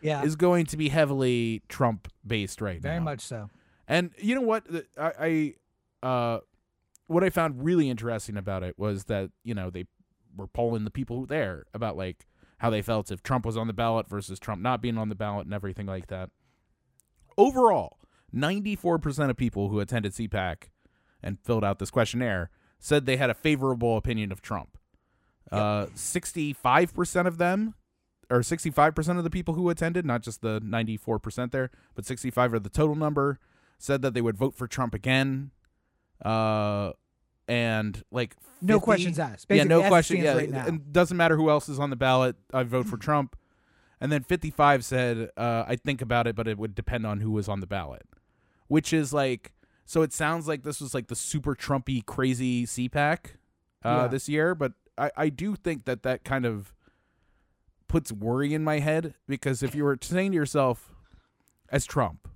yeah 0.00 0.22
is 0.22 0.36
going 0.36 0.66
to 0.66 0.76
be 0.76 0.88
heavily 0.88 1.62
Trump 1.68 2.08
based 2.26 2.60
right 2.60 2.80
very 2.80 2.94
now. 2.94 3.04
Very 3.04 3.04
much 3.04 3.20
so 3.20 3.50
And 3.86 4.12
you 4.18 4.34
know 4.34 4.42
what? 4.42 4.64
I, 4.96 5.54
I 6.02 6.06
uh, 6.06 6.40
what 7.06 7.24
I 7.24 7.30
found 7.30 7.64
really 7.64 7.90
interesting 7.90 8.36
about 8.36 8.62
it 8.62 8.78
was 8.78 9.04
that 9.04 9.30
you 9.42 9.54
know 9.54 9.70
they 9.70 9.86
were 10.38 10.46
polling 10.46 10.84
the 10.84 10.90
people 10.90 11.26
there 11.26 11.66
about 11.74 11.96
like 11.96 12.26
how 12.58 12.70
they 12.70 12.82
felt 12.82 13.10
if 13.10 13.22
Trump 13.22 13.44
was 13.44 13.56
on 13.56 13.66
the 13.66 13.72
ballot 13.72 14.08
versus 14.08 14.38
Trump 14.38 14.62
not 14.62 14.80
being 14.80 14.96
on 14.98 15.08
the 15.08 15.14
ballot 15.14 15.46
and 15.46 15.54
everything 15.54 15.86
like 15.86 16.06
that. 16.06 16.30
Overall, 17.36 17.98
94% 18.34 19.30
of 19.30 19.36
people 19.36 19.68
who 19.68 19.80
attended 19.80 20.12
CPAC 20.12 20.70
and 21.22 21.38
filled 21.40 21.64
out 21.64 21.78
this 21.78 21.90
questionnaire 21.90 22.50
said 22.78 23.06
they 23.06 23.16
had 23.16 23.30
a 23.30 23.34
favorable 23.34 23.96
opinion 23.96 24.32
of 24.32 24.40
Trump. 24.40 24.78
Uh, 25.50 25.86
65% 25.86 27.26
of 27.26 27.38
them, 27.38 27.74
or 28.30 28.40
65% 28.40 29.18
of 29.18 29.24
the 29.24 29.30
people 29.30 29.54
who 29.54 29.70
attended, 29.70 30.04
not 30.04 30.22
just 30.22 30.42
the 30.42 30.60
94% 30.60 31.50
there, 31.50 31.70
but 31.94 32.04
65 32.04 32.54
of 32.54 32.62
the 32.62 32.68
total 32.68 32.94
number, 32.94 33.38
said 33.78 34.02
that 34.02 34.14
they 34.14 34.20
would 34.20 34.36
vote 34.36 34.54
for 34.54 34.66
Trump 34.66 34.94
again. 34.94 35.50
Uh, 36.24 36.92
and 37.48 38.02
like 38.12 38.36
No 38.62 38.78
questions 38.78 39.18
asked. 39.18 39.46
yeah, 39.50 39.64
no 39.64 39.82
question. 39.88 40.18
Yeah, 40.18 40.34
right 40.34 40.48
and 40.52 40.92
doesn't 40.92 41.16
matter 41.16 41.36
who 41.36 41.50
else 41.50 41.68
is 41.68 41.78
on 41.80 41.90
the 41.90 41.96
ballot. 41.96 42.36
I 42.52 42.62
vote 42.62 42.86
for 42.86 42.96
Trump. 43.08 43.34
And 44.00 44.12
then 44.12 44.22
55 44.22 44.84
said, 44.84 45.30
uh, 45.36 45.64
"I 45.66 45.74
think 45.74 46.00
about 46.00 46.28
it, 46.28 46.36
but 46.36 46.46
it 46.46 46.56
would 46.56 46.74
depend 46.76 47.04
on 47.04 47.18
who 47.20 47.32
was 47.32 47.48
on 47.48 47.58
the 47.60 47.66
ballot," 47.66 48.06
which 48.68 48.92
is 48.92 49.12
like. 49.12 49.52
So 49.86 50.02
it 50.02 50.12
sounds 50.12 50.46
like 50.46 50.62
this 50.64 50.80
was 50.82 50.92
like 50.94 51.06
the 51.08 51.16
super 51.16 51.54
Trumpy, 51.56 52.04
crazy 52.04 52.66
CPAC 52.66 53.18
uh, 53.82 54.02
Yeah. 54.02 54.06
this 54.08 54.28
year, 54.28 54.54
but 54.54 54.72
I, 54.98 55.10
I 55.16 55.28
do 55.30 55.56
think 55.56 55.86
that 55.86 56.02
that 56.02 56.24
kind 56.24 56.44
of 56.44 56.74
puts 57.88 58.12
worry 58.12 58.52
in 58.52 58.62
my 58.62 58.80
head 58.80 59.14
because 59.26 59.62
if 59.62 59.74
you 59.74 59.84
were 59.84 59.96
saying 60.02 60.32
to 60.32 60.36
yourself, 60.36 60.92
as 61.70 61.86
Trump, 61.86 62.28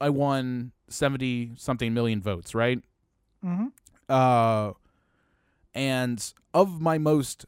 I 0.00 0.10
won 0.10 0.72
70 0.88 1.52
something 1.56 1.94
million 1.94 2.20
votes, 2.20 2.56
right? 2.56 2.82
Mhm. 3.44 3.70
Uh 4.08 4.72
and 5.74 6.32
of 6.54 6.80
my 6.80 6.98
most 6.98 7.46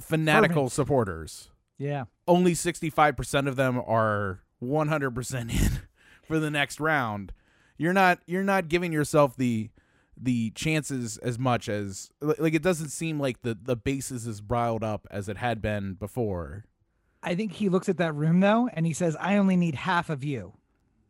fanatical 0.00 0.64
Fervent. 0.64 0.72
supporters 0.72 1.50
Yeah. 1.78 2.04
only 2.26 2.52
65% 2.54 3.48
of 3.48 3.56
them 3.56 3.80
are 3.86 4.40
100% 4.62 5.40
in 5.50 5.80
for 6.26 6.38
the 6.38 6.50
next 6.50 6.80
round 6.80 7.32
you're 7.78 7.92
not 7.92 8.20
you're 8.26 8.44
not 8.44 8.68
giving 8.68 8.92
yourself 8.92 9.36
the 9.36 9.70
the 10.16 10.50
chances 10.50 11.16
as 11.18 11.38
much 11.38 11.68
as 11.68 12.10
like 12.20 12.54
it 12.54 12.62
doesn't 12.62 12.90
seem 12.90 13.18
like 13.18 13.42
the 13.42 13.56
the 13.60 13.74
base 13.74 14.10
is 14.10 14.26
as 14.26 14.42
riled 14.42 14.84
up 14.84 15.06
as 15.10 15.28
it 15.28 15.38
had 15.38 15.60
been 15.62 15.94
before 15.94 16.64
I 17.24 17.34
think 17.34 17.52
he 17.52 17.68
looks 17.68 17.88
at 17.88 17.96
that 17.98 18.14
room 18.14 18.40
though 18.40 18.68
and 18.72 18.84
he 18.84 18.92
says, 18.92 19.16
I 19.20 19.36
only 19.36 19.56
need 19.56 19.76
half 19.76 20.10
of 20.10 20.24
you 20.24 20.54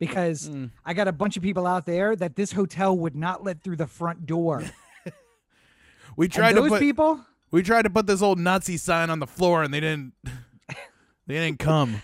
because 0.06 0.48
Mm. 0.48 0.70
I 0.84 0.94
got 0.94 1.06
a 1.06 1.12
bunch 1.12 1.36
of 1.36 1.44
people 1.44 1.64
out 1.64 1.86
there 1.86 2.16
that 2.16 2.34
this 2.34 2.50
hotel 2.52 2.96
would 2.98 3.14
not 3.14 3.44
let 3.44 3.62
through 3.62 3.76
the 3.76 3.86
front 3.86 4.26
door. 4.26 4.64
we 6.16 6.28
tried 6.28 6.54
to 6.54 6.60
those 6.62 6.70
put 6.70 6.80
people, 6.80 7.20
we 7.52 7.62
tried 7.62 7.82
to 7.82 7.90
put 7.90 8.06
this 8.06 8.20
old 8.20 8.38
nazi 8.38 8.76
sign 8.76 9.10
on 9.10 9.20
the 9.20 9.26
floor 9.26 9.62
and 9.62 9.72
they 9.72 9.78
didn't 9.80 10.12
they 11.26 11.34
didn't 11.34 11.58
come 11.60 12.02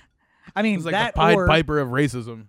I 0.56 0.62
mean, 0.62 0.76
It's 0.76 0.84
like 0.84 0.92
that 0.92 1.14
the 1.14 1.18
Pied 1.20 1.36
or, 1.36 1.46
Piper 1.46 1.78
of 1.78 1.88
racism. 1.88 2.46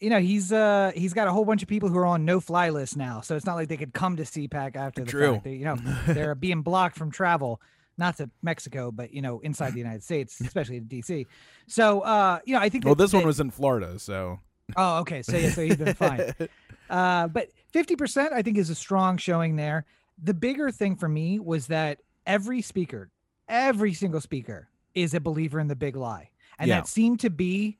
you 0.00 0.10
know, 0.10 0.18
he's 0.20 0.52
uh 0.52 0.92
he's 0.94 1.12
got 1.14 1.28
a 1.28 1.32
whole 1.32 1.44
bunch 1.44 1.62
of 1.62 1.68
people 1.68 1.88
who 1.88 1.96
are 1.98 2.06
on 2.06 2.24
no 2.24 2.38
fly 2.40 2.68
list 2.70 2.96
now, 2.96 3.20
so 3.22 3.36
it's 3.36 3.46
not 3.46 3.54
like 3.54 3.68
they 3.68 3.76
could 3.78 3.92
come 3.94 4.16
to 4.16 4.22
CPAC 4.24 4.76
after 4.76 5.02
the 5.04 5.10
True. 5.10 5.32
fact. 5.34 5.44
They, 5.44 5.54
you 5.54 5.64
know, 5.64 5.76
they're 6.06 6.34
being 6.34 6.62
blocked 6.62 6.96
from 6.96 7.10
travel, 7.10 7.60
not 7.98 8.16
to 8.18 8.30
Mexico, 8.42 8.90
but 8.90 9.12
you 9.14 9.20
know, 9.22 9.40
inside 9.40 9.72
the 9.72 9.78
United 9.78 10.02
States, 10.02 10.40
especially 10.40 10.80
to 10.80 10.86
DC. 10.86 11.26
So, 11.68 12.00
uh, 12.00 12.38
you 12.44 12.54
know, 12.54 12.60
I 12.60 12.68
think. 12.68 12.84
Well, 12.84 12.94
that- 12.94 13.04
this 13.04 13.12
one 13.12 13.26
was 13.26 13.40
in 13.40 13.50
Florida, 13.50 13.98
so 13.98 14.40
Oh, 14.76 14.98
okay. 15.00 15.22
So 15.22 15.36
yeah, 15.36 15.50
so 15.50 15.62
he's 15.64 15.76
been 15.76 15.94
fine. 15.94 16.34
Uh, 16.90 17.28
but 17.28 17.46
50% 17.72 18.32
I 18.32 18.42
think 18.42 18.58
is 18.58 18.68
a 18.68 18.74
strong 18.74 19.16
showing 19.16 19.54
there. 19.54 19.84
The 20.20 20.34
bigger 20.34 20.72
thing 20.72 20.96
for 20.96 21.08
me 21.08 21.38
was 21.38 21.68
that 21.68 22.00
every 22.26 22.62
speaker, 22.62 23.10
every 23.48 23.94
single 23.94 24.20
speaker 24.20 24.68
is 24.96 25.14
a 25.14 25.20
believer 25.20 25.60
in 25.60 25.68
the 25.68 25.76
big 25.76 25.94
lie. 25.94 26.30
And 26.58 26.66
Yeah. 26.68 26.80
that 26.80 26.88
seemed 26.88 27.20
to 27.20 27.30
be 27.30 27.78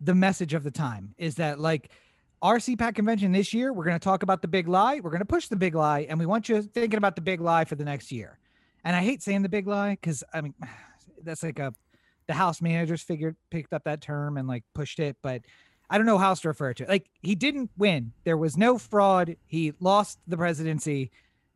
the 0.00 0.14
message 0.14 0.54
of 0.54 0.62
the 0.62 0.70
time 0.70 1.12
is 1.18 1.34
that 1.36 1.58
like 1.58 1.90
our 2.40 2.58
CPAC 2.58 2.94
convention 2.94 3.32
this 3.32 3.52
year, 3.52 3.72
we're 3.72 3.84
going 3.84 3.98
to 3.98 4.04
talk 4.04 4.22
about 4.22 4.42
the 4.42 4.48
big 4.48 4.68
lie. 4.68 5.00
We're 5.00 5.10
going 5.10 5.18
to 5.18 5.24
push 5.24 5.48
the 5.48 5.56
big 5.56 5.74
lie 5.74 6.06
and 6.08 6.18
we 6.20 6.26
want 6.26 6.48
you 6.48 6.62
thinking 6.62 6.98
about 6.98 7.16
the 7.16 7.22
big 7.22 7.40
lie 7.40 7.64
for 7.64 7.74
the 7.74 7.84
next 7.84 8.12
year. 8.12 8.38
And 8.84 8.94
I 8.94 9.00
hate 9.00 9.22
saying 9.24 9.42
the 9.42 9.48
big 9.48 9.66
lie 9.66 9.90
because 10.00 10.22
I 10.32 10.40
mean, 10.40 10.54
that's 11.24 11.42
like 11.42 11.58
a, 11.58 11.74
the 12.28 12.34
house 12.34 12.62
managers 12.62 13.02
figured, 13.02 13.34
picked 13.50 13.72
up 13.72 13.82
that 13.84 14.00
term 14.00 14.36
and 14.36 14.46
like 14.46 14.62
pushed 14.72 15.00
it, 15.00 15.16
but 15.20 15.42
I 15.92 15.98
don't 15.98 16.06
know 16.06 16.16
how 16.16 16.30
else 16.30 16.40
to 16.40 16.48
refer 16.48 16.72
to 16.72 16.84
it. 16.84 16.88
Like 16.88 17.10
he 17.20 17.34
didn't 17.34 17.70
win. 17.76 18.14
There 18.24 18.38
was 18.38 18.56
no 18.56 18.78
fraud. 18.78 19.36
He 19.44 19.74
lost 19.78 20.18
the 20.26 20.38
presidency. 20.38 21.10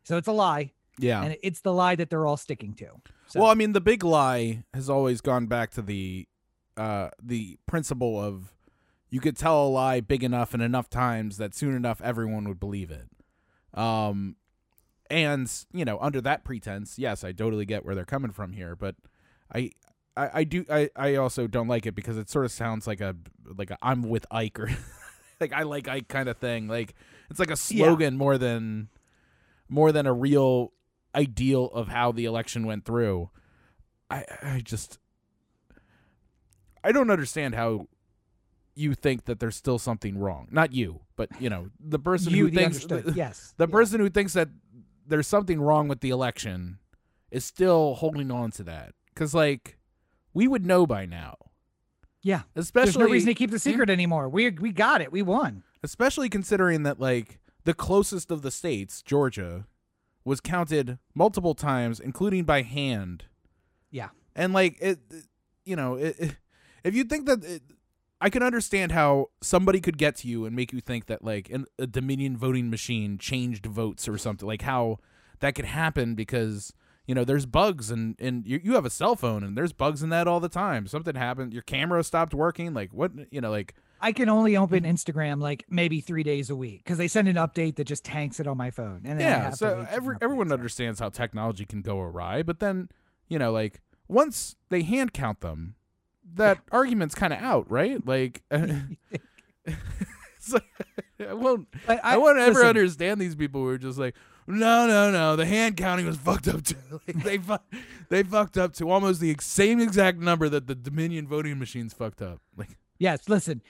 So 0.04 0.18
it's 0.18 0.28
a 0.28 0.32
lie. 0.32 0.72
yeah. 0.98 1.22
And 1.22 1.38
it's 1.42 1.62
the 1.62 1.72
lie 1.72 1.94
that 1.96 2.10
they're 2.10 2.26
all 2.26 2.36
sticking 2.36 2.74
to. 2.74 2.88
So 3.28 3.40
Well, 3.40 3.50
I 3.50 3.54
mean, 3.54 3.72
the 3.72 3.80
big 3.80 4.04
lie 4.04 4.62
has 4.74 4.90
always 4.90 5.22
gone 5.22 5.46
back 5.46 5.70
to 5.72 5.82
the 5.82 6.28
uh, 6.76 7.08
the 7.22 7.58
principle 7.66 8.22
of 8.22 8.52
you 9.08 9.20
could 9.20 9.38
tell 9.38 9.66
a 9.66 9.68
lie 9.68 10.00
big 10.00 10.22
enough 10.22 10.52
and 10.52 10.62
enough 10.62 10.90
times 10.90 11.38
that 11.38 11.54
soon 11.54 11.74
enough 11.74 12.02
everyone 12.02 12.46
would 12.46 12.60
believe 12.60 12.90
it. 12.90 13.08
Um, 13.72 14.36
and 15.08 15.50
you 15.72 15.86
know, 15.86 15.98
under 15.98 16.20
that 16.20 16.44
pretense, 16.44 16.98
yes, 16.98 17.24
I 17.24 17.32
totally 17.32 17.64
get 17.64 17.86
where 17.86 17.94
they're 17.94 18.04
coming 18.04 18.32
from 18.32 18.52
here, 18.52 18.76
but 18.76 18.96
I. 19.50 19.70
I, 20.16 20.30
I 20.40 20.44
do 20.44 20.64
I, 20.70 20.88
I 20.96 21.14
also 21.16 21.46
don't 21.46 21.68
like 21.68 21.86
it 21.86 21.94
because 21.94 22.16
it 22.18 22.28
sort 22.30 22.44
of 22.44 22.52
sounds 22.52 22.86
like 22.86 23.00
a 23.00 23.14
like 23.56 23.70
a 23.70 23.78
I'm 23.82 24.02
with 24.02 24.24
Ike 24.30 24.58
or 24.58 24.70
like 25.40 25.52
I 25.52 25.62
like 25.62 25.88
Ike 25.88 26.08
kind 26.08 26.28
of 26.28 26.38
thing. 26.38 26.68
Like 26.68 26.94
it's 27.30 27.38
like 27.38 27.50
a 27.50 27.56
slogan 27.56 28.16
more 28.16 28.38
than 28.38 28.88
more 29.68 29.92
than 29.92 30.06
a 30.06 30.12
real 30.12 30.72
ideal 31.14 31.66
of 31.66 31.88
how 31.88 32.12
the 32.12 32.24
election 32.24 32.66
went 32.66 32.84
through. 32.84 33.30
I 34.10 34.24
I 34.42 34.60
just 34.64 34.98
I 36.84 36.92
don't 36.92 37.10
understand 37.10 37.54
how 37.54 37.88
you 38.74 38.94
think 38.94 39.24
that 39.24 39.40
there's 39.40 39.56
still 39.56 39.78
something 39.78 40.18
wrong. 40.18 40.48
Not 40.50 40.72
you, 40.72 41.00
but 41.16 41.28
you 41.40 41.48
know, 41.50 41.70
the 41.80 41.98
person 41.98 42.32
you 42.32 42.44
who 42.44 42.50
the 42.50 42.56
thinks 42.56 42.84
understood. 42.84 43.16
yes. 43.16 43.54
the 43.56 43.66
Yeah. 43.66 43.72
person 43.72 44.00
who 44.00 44.08
thinks 44.10 44.34
that 44.34 44.48
there's 45.06 45.26
something 45.26 45.60
wrong 45.60 45.88
with 45.88 46.00
the 46.00 46.10
election 46.10 46.78
is 47.30 47.44
still 47.44 47.94
holding 47.96 48.30
on 48.30 48.50
to 48.52 48.62
that 48.64 48.92
cuz 49.14 49.34
like 49.34 49.75
we 50.36 50.46
would 50.46 50.66
know 50.66 50.86
by 50.86 51.06
now. 51.06 51.36
Yeah. 52.22 52.42
Especially 52.54 52.92
There's 52.92 52.98
no 53.08 53.12
reason 53.12 53.28
to 53.28 53.34
keep 53.34 53.50
the 53.50 53.58
secret 53.58 53.88
anymore. 53.90 54.28
We 54.28 54.50
we 54.50 54.70
got 54.72 55.00
it. 55.00 55.10
We 55.12 55.22
won. 55.22 55.62
especially 55.82 56.28
considering 56.28 56.82
that 56.82 56.98
like 57.00 57.38
the 57.64 57.74
closest 57.74 58.30
of 58.30 58.42
the 58.42 58.50
states, 58.50 59.02
Georgia, 59.02 59.66
was 60.24 60.40
counted 60.40 60.98
multiple 61.14 61.54
times, 61.54 62.00
including 62.00 62.44
by 62.44 62.62
hand. 62.62 63.24
Yeah. 63.90 64.08
And 64.34 64.52
like 64.52 64.76
it, 64.80 64.98
you 65.64 65.76
know, 65.76 65.94
it, 65.94 66.16
it- 66.18 66.36
if 66.84 66.94
you 66.94 67.02
think 67.02 67.26
that, 67.26 67.42
it, 67.44 67.62
I 68.20 68.30
can 68.30 68.42
understand 68.44 68.92
how 68.92 69.30
somebody 69.40 69.80
could 69.80 69.98
get 69.98 70.14
to 70.16 70.28
you 70.28 70.44
and 70.46 70.54
make 70.54 70.72
you 70.72 70.80
think 70.80 71.06
that 71.06 71.24
like 71.24 71.50
an, 71.50 71.66
a 71.80 71.86
Dominion 71.86 72.36
voting 72.36 72.70
machine 72.70 73.18
changed 73.18 73.66
votes 73.66 74.06
or 74.08 74.16
something, 74.18 74.46
like 74.46 74.62
how 74.62 74.98
that 75.40 75.54
could 75.56 75.64
happen 75.64 76.14
because 76.14 76.72
you 77.06 77.14
know 77.14 77.24
there's 77.24 77.46
bugs 77.46 77.90
and 77.90 78.16
and 78.20 78.46
you, 78.46 78.60
you 78.62 78.74
have 78.74 78.84
a 78.84 78.90
cell 78.90 79.16
phone 79.16 79.42
and 79.42 79.56
there's 79.56 79.72
bugs 79.72 80.02
in 80.02 80.10
that 80.10 80.26
all 80.26 80.40
the 80.40 80.48
time. 80.48 80.86
Something 80.86 81.14
happened, 81.14 81.52
your 81.52 81.62
camera 81.62 82.02
stopped 82.04 82.34
working, 82.34 82.74
like 82.74 82.92
what 82.92 83.12
you 83.30 83.40
know, 83.40 83.50
like 83.50 83.74
I 84.00 84.12
can 84.12 84.28
only 84.28 84.56
open 84.56 84.84
Instagram 84.84 85.40
like 85.40 85.64
maybe 85.70 86.00
three 86.00 86.22
days 86.22 86.50
a 86.50 86.56
week 86.56 86.84
because 86.84 86.98
they 86.98 87.08
send 87.08 87.28
an 87.28 87.36
update 87.36 87.76
that 87.76 87.84
just 87.84 88.04
tanks 88.04 88.40
it 88.40 88.46
on 88.46 88.56
my 88.56 88.70
phone. 88.70 89.02
And 89.04 89.20
then 89.20 89.26
yeah 89.26 89.50
so 89.50 89.86
every, 89.90 90.16
everyone 90.20 90.52
understands 90.52 91.00
how 91.00 91.08
technology 91.08 91.64
can 91.64 91.82
go 91.82 92.00
awry 92.00 92.42
but 92.42 92.60
then 92.60 92.88
you 93.28 93.38
know 93.38 93.52
like 93.52 93.80
once 94.08 94.56
they 94.68 94.82
hand 94.82 95.12
count 95.12 95.40
them 95.40 95.74
that 96.34 96.58
argument's 96.72 97.14
kind 97.14 97.32
of 97.32 97.40
out 97.40 97.70
right 97.70 98.06
like 98.06 98.42
i 98.50 98.82
won't 101.32 101.68
But 101.86 102.00
i, 102.04 102.16
won't 102.16 102.38
ever 102.38 102.52
listen, 102.52 102.66
understand 102.66 103.20
these 103.20 103.34
people 103.34 103.62
who 103.62 103.68
are 103.68 103.78
just 103.78 103.98
like 103.98 104.14
no 104.46 104.86
no 104.86 105.10
no 105.10 105.36
the 105.36 105.46
hand 105.46 105.76
counting 105.76 106.06
was 106.06 106.16
fucked 106.16 106.48
up 106.48 106.62
too 106.62 106.76
like, 107.06 107.22
they 107.24 107.38
fu- 107.38 107.78
they 108.08 108.22
fucked 108.22 108.56
up 108.56 108.72
to 108.72 108.90
almost 108.90 109.20
the 109.20 109.34
same 109.40 109.80
exact 109.80 110.18
number 110.18 110.48
that 110.48 110.66
the 110.66 110.74
dominion 110.74 111.26
voting 111.26 111.58
machines 111.58 111.92
fucked 111.92 112.22
up 112.22 112.40
like 112.56 112.76
Yes, 112.98 113.28
listen. 113.28 113.62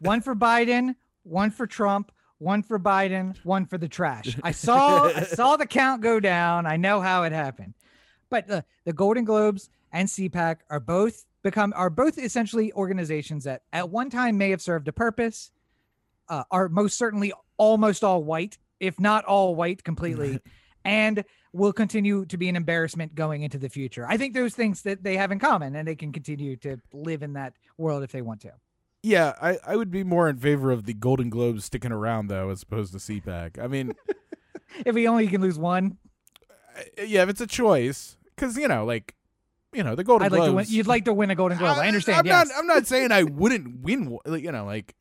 One 0.00 0.20
for 0.20 0.34
Biden, 0.34 0.96
one 1.22 1.50
for 1.50 1.66
Trump, 1.66 2.12
one 2.38 2.62
for 2.62 2.78
Biden, 2.78 3.36
one 3.44 3.66
for 3.66 3.78
the 3.78 3.88
trash. 3.88 4.36
I 4.42 4.50
saw 4.52 5.04
I 5.06 5.22
saw 5.22 5.56
the 5.56 5.66
count 5.66 6.02
go 6.02 6.20
down. 6.20 6.66
I 6.66 6.76
know 6.76 7.00
how 7.00 7.24
it 7.24 7.32
happened. 7.32 7.74
But 8.30 8.48
the, 8.48 8.64
the 8.84 8.92
Golden 8.92 9.24
Globes 9.24 9.68
and 9.92 10.08
CPAC 10.08 10.58
are 10.70 10.80
both 10.80 11.24
become 11.42 11.72
are 11.76 11.90
both 11.90 12.18
essentially 12.18 12.72
organizations 12.72 13.44
that 13.44 13.62
at 13.72 13.90
one 13.90 14.10
time 14.10 14.38
may 14.38 14.50
have 14.50 14.62
served 14.62 14.88
a 14.88 14.92
purpose, 14.92 15.50
uh, 16.28 16.44
are 16.50 16.68
most 16.68 16.96
certainly 16.96 17.32
almost 17.56 18.02
all 18.02 18.22
white, 18.22 18.58
if 18.82 19.00
not 19.00 19.24
all 19.24 19.54
white 19.54 19.82
completely, 19.84 20.40
and 20.84 21.24
will 21.54 21.72
continue 21.72 22.26
to 22.26 22.36
be 22.36 22.48
an 22.48 22.56
embarrassment 22.56 23.14
going 23.14 23.42
into 23.42 23.56
the 23.58 23.68
future. 23.68 24.04
I 24.08 24.16
think 24.18 24.34
those 24.34 24.54
things 24.54 24.82
that 24.82 25.02
they 25.04 25.16
have 25.16 25.30
in 25.32 25.38
common, 25.38 25.76
and 25.76 25.86
they 25.88 25.94
can 25.96 26.12
continue 26.12 26.56
to 26.56 26.76
live 26.92 27.22
in 27.22 27.32
that 27.34 27.54
world 27.78 28.02
if 28.02 28.12
they 28.12 28.22
want 28.22 28.40
to. 28.42 28.52
yeah 29.02 29.32
I, 29.40 29.58
I 29.66 29.76
would 29.76 29.90
be 29.90 30.04
more 30.04 30.28
in 30.28 30.36
favor 30.38 30.70
of 30.70 30.84
the 30.84 30.94
golden 30.94 31.28
globes 31.30 31.64
sticking 31.64 31.92
around 31.92 32.28
though 32.28 32.50
as 32.50 32.62
opposed 32.62 32.92
to 32.92 32.98
cpac 32.98 33.58
i 33.58 33.66
mean 33.66 33.94
If 34.86 34.94
we 34.94 35.06
only 35.08 35.26
can 35.28 35.40
lose 35.42 35.58
one, 35.58 35.98
Uh, 36.78 37.02
yeah, 37.04 37.22
if 37.24 37.28
it's 37.28 37.40
a 37.42 37.46
choice, 37.46 38.16
because 38.34 38.56
you 38.56 38.68
know, 38.68 38.84
like 38.86 39.14
you 39.74 39.82
know 39.84 39.94
the 39.94 40.04
Golden 40.04 40.26
I'd 40.26 40.32
like 40.32 40.40
to 40.40 40.44
win. 40.46 40.52
Globes. 40.64 40.72
You'd 40.72 40.86
like 40.86 41.04
to 41.04 41.12
win 41.12 41.30
a 41.30 41.34
Golden 41.34 41.58
Globe. 41.58 41.76
I, 41.78 41.88
understand. 41.88 42.20
I'm 42.20 42.26
yes. 42.26 42.48
not. 42.48 42.58
I'm 42.58 42.66
not 42.66 42.86
saying 42.86 43.12
I 43.12 43.22
wouldn't 43.40 43.82
win. 43.82 44.18
You 44.26 44.50
know, 44.52 44.64
like 44.64 44.94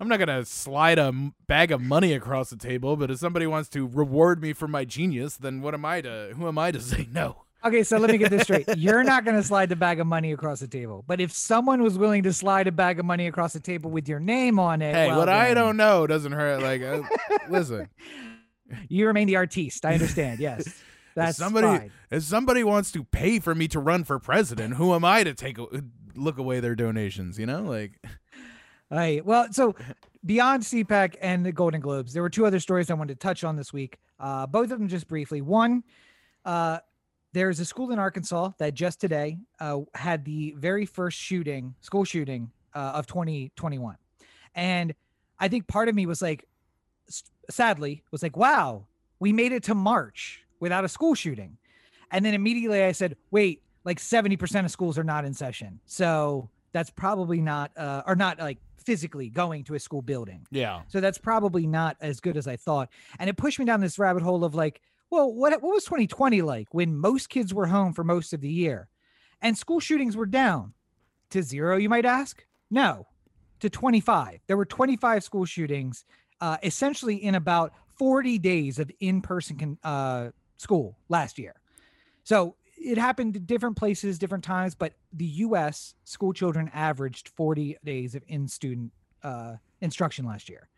I'm 0.00 0.08
not 0.08 0.18
gonna 0.18 0.44
slide 0.44 0.98
a 0.98 1.06
m- 1.06 1.34
bag 1.46 1.72
of 1.72 1.80
money 1.80 2.12
across 2.12 2.50
the 2.50 2.56
table. 2.56 2.96
But 2.96 3.10
if 3.10 3.18
somebody 3.18 3.46
wants 3.46 3.68
to 3.70 3.86
reward 3.86 4.40
me 4.40 4.52
for 4.52 4.68
my 4.68 4.84
genius, 4.84 5.36
then 5.36 5.60
what 5.60 5.74
am 5.74 5.84
I 5.84 6.00
to? 6.02 6.32
Who 6.36 6.46
am 6.46 6.58
I 6.58 6.70
to 6.70 6.80
say 6.92 7.08
no? 7.12 7.44
Okay, 7.64 7.82
so 7.82 7.98
let 7.98 8.10
me 8.12 8.18
get 8.18 8.30
this 8.30 8.42
straight. 8.42 8.68
You're 8.76 9.02
not 9.02 9.24
going 9.24 9.36
to 9.36 9.42
slide 9.42 9.68
the 9.68 9.74
bag 9.74 9.98
of 9.98 10.06
money 10.06 10.30
across 10.32 10.60
the 10.60 10.68
table. 10.68 11.02
But 11.08 11.20
if 11.20 11.32
someone 11.32 11.82
was 11.82 11.98
willing 11.98 12.22
to 12.22 12.32
slide 12.32 12.68
a 12.68 12.72
bag 12.72 13.00
of 13.00 13.04
money 13.04 13.26
across 13.26 13.52
the 13.52 13.58
table 13.58 13.90
with 13.90 14.08
your 14.08 14.20
name 14.20 14.60
on 14.60 14.80
it, 14.80 14.94
Hey, 14.94 15.08
well, 15.08 15.18
what 15.18 15.28
I 15.28 15.54
don't 15.54 15.76
know 15.76 16.06
doesn't 16.06 16.30
hurt. 16.30 16.62
Like, 16.62 16.82
uh, 16.82 17.02
listen, 17.50 17.88
You 18.88 19.08
remain 19.08 19.26
the 19.26 19.34
artiste. 19.34 19.84
I 19.84 19.94
understand. 19.94 20.38
Yes. 20.38 20.72
That's 21.16 21.36
somebody 21.36 21.66
fine. 21.66 21.90
if 22.12 22.22
somebody 22.22 22.62
wants 22.62 22.92
to 22.92 23.02
pay 23.02 23.40
for 23.40 23.56
me 23.56 23.66
to 23.68 23.80
run 23.80 24.04
for 24.04 24.20
president, 24.20 24.74
who 24.74 24.94
am 24.94 25.04
I 25.04 25.24
to 25.24 25.34
take 25.34 25.58
a, 25.58 25.66
look 26.14 26.38
away 26.38 26.60
their 26.60 26.76
donations? 26.76 27.40
You 27.40 27.46
know, 27.46 27.62
like 27.62 27.98
All 28.90 28.98
right. 28.98 29.24
Well, 29.24 29.52
so 29.52 29.74
beyond 30.24 30.62
CPAC 30.62 31.16
and 31.20 31.44
the 31.44 31.52
Golden 31.52 31.80
Globes, 31.80 32.12
there 32.12 32.22
were 32.22 32.30
two 32.30 32.46
other 32.46 32.60
stories 32.60 32.90
I 32.90 32.94
wanted 32.94 33.20
to 33.20 33.26
touch 33.26 33.44
on 33.44 33.56
this 33.56 33.72
week. 33.72 33.98
Uh, 34.18 34.46
both 34.46 34.70
of 34.70 34.78
them 34.78 34.88
just 34.88 35.08
briefly. 35.08 35.40
One, 35.40 35.84
uh, 36.44 36.78
there's 37.32 37.60
a 37.60 37.64
school 37.64 37.90
in 37.92 37.98
Arkansas 37.98 38.52
that 38.58 38.74
just 38.74 39.00
today 39.00 39.38
uh, 39.60 39.80
had 39.94 40.24
the 40.24 40.54
very 40.56 40.86
first 40.86 41.18
shooting, 41.18 41.74
school 41.80 42.04
shooting 42.04 42.50
uh, 42.74 42.92
of 42.94 43.06
2021. 43.06 43.96
And 44.54 44.94
I 45.38 45.48
think 45.48 45.68
part 45.68 45.88
of 45.88 45.94
me 45.94 46.06
was 46.06 46.22
like, 46.22 46.46
sadly, 47.50 48.02
was 48.10 48.22
like, 48.22 48.36
wow, 48.36 48.86
we 49.20 49.32
made 49.32 49.52
it 49.52 49.64
to 49.64 49.74
March 49.74 50.44
without 50.58 50.84
a 50.84 50.88
school 50.88 51.14
shooting. 51.14 51.58
And 52.10 52.24
then 52.24 52.34
immediately 52.34 52.82
I 52.82 52.92
said, 52.92 53.16
wait, 53.30 53.62
like 53.84 53.98
70% 53.98 54.64
of 54.64 54.70
schools 54.70 54.98
are 54.98 55.04
not 55.04 55.24
in 55.24 55.34
session. 55.34 55.80
So 55.86 56.48
that's 56.72 56.90
probably 56.90 57.40
not, 57.40 57.70
uh, 57.76 58.02
or 58.06 58.16
not 58.16 58.38
like 58.38 58.58
physically 58.88 59.28
going 59.28 59.64
to 59.64 59.74
a 59.74 59.78
school 59.78 60.00
building. 60.00 60.46
yeah, 60.50 60.80
So 60.88 60.98
that's 60.98 61.18
probably 61.18 61.66
not 61.66 61.98
as 62.00 62.20
good 62.20 62.38
as 62.38 62.48
I 62.48 62.56
thought. 62.56 62.88
And 63.18 63.28
it 63.28 63.36
pushed 63.36 63.58
me 63.58 63.66
down 63.66 63.82
this 63.82 63.98
rabbit 63.98 64.22
hole 64.22 64.44
of 64.44 64.54
like, 64.54 64.80
well, 65.10 65.30
what 65.30 65.52
what 65.62 65.74
was 65.74 65.84
2020 65.84 66.40
like 66.40 66.68
when 66.72 66.96
most 66.96 67.28
kids 67.28 67.52
were 67.52 67.66
home 67.66 67.92
for 67.92 68.02
most 68.02 68.32
of 68.32 68.40
the 68.40 68.48
year 68.48 68.88
and 69.42 69.58
school 69.58 69.78
shootings 69.78 70.16
were 70.16 70.24
down 70.24 70.72
to 71.28 71.42
zero, 71.42 71.76
you 71.76 71.90
might 71.90 72.06
ask? 72.06 72.46
No, 72.70 73.06
to 73.60 73.68
25. 73.68 74.40
There 74.46 74.56
were 74.56 74.64
25 74.64 75.22
school 75.22 75.44
shootings 75.44 76.06
uh, 76.40 76.56
essentially 76.62 77.16
in 77.16 77.34
about 77.34 77.74
40 77.98 78.38
days 78.38 78.78
of 78.78 78.90
in-person 79.00 79.56
con- 79.58 79.78
uh, 79.84 80.30
school 80.56 80.96
last 81.10 81.38
year. 81.38 81.56
So 82.24 82.56
it 82.78 82.96
happened 82.96 83.36
at 83.36 83.46
different 83.46 83.76
places, 83.76 84.18
different 84.18 84.44
times, 84.44 84.74
but 84.74 84.94
the 85.12 85.24
U.S. 85.24 85.94
school 86.04 86.32
children 86.32 86.70
averaged 86.74 87.28
40 87.30 87.76
days 87.84 88.14
of 88.14 88.22
in-student 88.28 88.92
uh, 89.22 89.54
instruction 89.80 90.24
last 90.26 90.48
year, 90.48 90.68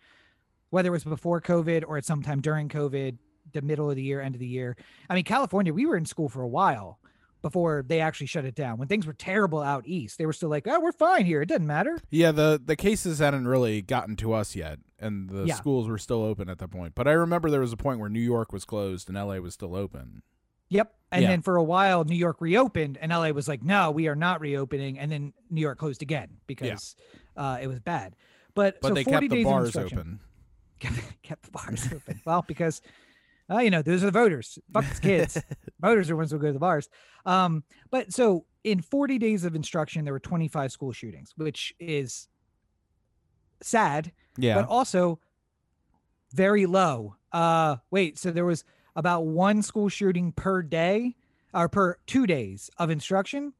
whether 0.70 0.88
it 0.88 0.92
was 0.92 1.04
before 1.04 1.40
COVID 1.40 1.84
or 1.86 1.96
at 1.96 2.04
some 2.04 2.22
time 2.22 2.40
during 2.40 2.68
COVID, 2.68 3.18
the 3.52 3.62
middle 3.62 3.90
of 3.90 3.96
the 3.96 4.02
year, 4.02 4.20
end 4.20 4.34
of 4.34 4.38
the 4.40 4.46
year. 4.46 4.76
I 5.08 5.14
mean, 5.14 5.24
California, 5.24 5.72
we 5.74 5.86
were 5.86 5.96
in 5.96 6.04
school 6.06 6.28
for 6.28 6.42
a 6.42 6.48
while 6.48 6.98
before 7.42 7.82
they 7.88 8.00
actually 8.00 8.26
shut 8.26 8.44
it 8.44 8.54
down. 8.54 8.76
When 8.78 8.86
things 8.86 9.06
were 9.06 9.14
terrible 9.14 9.60
out 9.62 9.84
east, 9.86 10.18
they 10.18 10.26
were 10.26 10.32
still 10.32 10.50
like, 10.50 10.68
"Oh, 10.68 10.78
we're 10.78 10.92
fine 10.92 11.24
here. 11.24 11.40
It 11.42 11.46
doesn't 11.46 11.66
matter." 11.66 11.98
yeah. 12.10 12.32
The 12.32 12.60
the 12.62 12.76
cases 12.76 13.18
hadn't 13.18 13.48
really 13.48 13.80
gotten 13.82 14.14
to 14.16 14.34
us 14.34 14.54
yet, 14.54 14.78
and 14.98 15.28
the 15.30 15.46
Yeah. 15.46 15.54
schools 15.54 15.88
were 15.88 15.96
still 15.98 16.22
open 16.22 16.48
at 16.50 16.58
that 16.58 16.70
point. 16.70 16.94
But 16.94 17.08
I 17.08 17.12
remember 17.12 17.50
there 17.50 17.60
was 17.60 17.72
a 17.72 17.78
point 17.78 17.98
where 17.98 18.10
New 18.10 18.20
York 18.20 18.52
was 18.52 18.64
closed 18.66 19.08
and 19.08 19.16
L.A. 19.16 19.40
was 19.40 19.54
still 19.54 19.74
open. 19.74 20.22
Yep. 20.70 20.94
And 21.12 21.22
Yeah. 21.22 21.28
then 21.28 21.42
for 21.42 21.56
a 21.56 21.62
while, 21.64 22.04
New 22.04 22.16
York 22.16 22.40
reopened, 22.40 22.96
and 23.00 23.12
LA 23.12 23.30
was 23.32 23.48
like, 23.48 23.62
"No, 23.62 23.90
we 23.90 24.06
are 24.08 24.14
not 24.16 24.40
reopening." 24.40 24.98
And 24.98 25.10
then 25.10 25.32
New 25.50 25.60
York 25.60 25.78
closed 25.78 26.02
again 26.02 26.38
because 26.46 26.94
uh, 27.36 27.58
it 27.60 27.66
was 27.66 27.80
bad. 27.80 28.14
But, 28.54 28.80
But 28.80 28.88
so 28.88 28.94
they 28.94 29.04
40 29.04 29.28
kept 29.28 29.30
the 29.30 29.36
days 29.36 29.46
of 29.46 29.50
bars 29.52 29.66
instruction. 29.66 29.98
open. 29.98 30.20
kept, 30.80 31.22
kept 31.22 31.42
the 31.44 31.50
bars 31.50 31.88
open. 31.94 32.20
Well, 32.24 32.44
because 32.46 32.80
uh, 33.50 33.58
you 33.58 33.70
know 33.70 33.82
those 33.82 34.02
are 34.02 34.06
the 34.06 34.12
voters. 34.12 34.58
Fuck 34.72 34.84
the 34.94 35.00
kids. 35.00 35.42
voters 35.80 36.06
are 36.08 36.12
the 36.12 36.16
ones 36.16 36.30
who 36.30 36.38
go 36.38 36.46
to 36.46 36.52
the 36.52 36.58
bars. 36.60 36.88
Um, 37.26 37.64
but 37.90 38.12
so 38.12 38.46
in 38.62 38.80
40 38.80 39.18
days 39.18 39.44
of 39.44 39.54
instruction, 39.56 40.04
there 40.04 40.12
were 40.12 40.20
25 40.20 40.70
school 40.70 40.92
shootings, 40.92 41.32
which 41.36 41.74
is 41.80 42.28
sad, 43.62 44.12
Yeah, 44.36 44.54
but 44.54 44.68
also 44.68 45.18
very 46.32 46.66
low. 46.66 47.16
Uh, 47.32 47.76
wait, 47.90 48.18
so 48.18 48.30
there 48.30 48.44
was 48.44 48.64
about 48.96 49.26
one 49.26 49.62
school 49.62 49.88
shooting 49.88 50.32
per 50.32 50.62
day 50.62 51.16
or 51.52 51.68
per 51.68 51.96
two 52.06 52.26
days 52.26 52.70
of 52.78 52.90
instruction. 52.90 53.52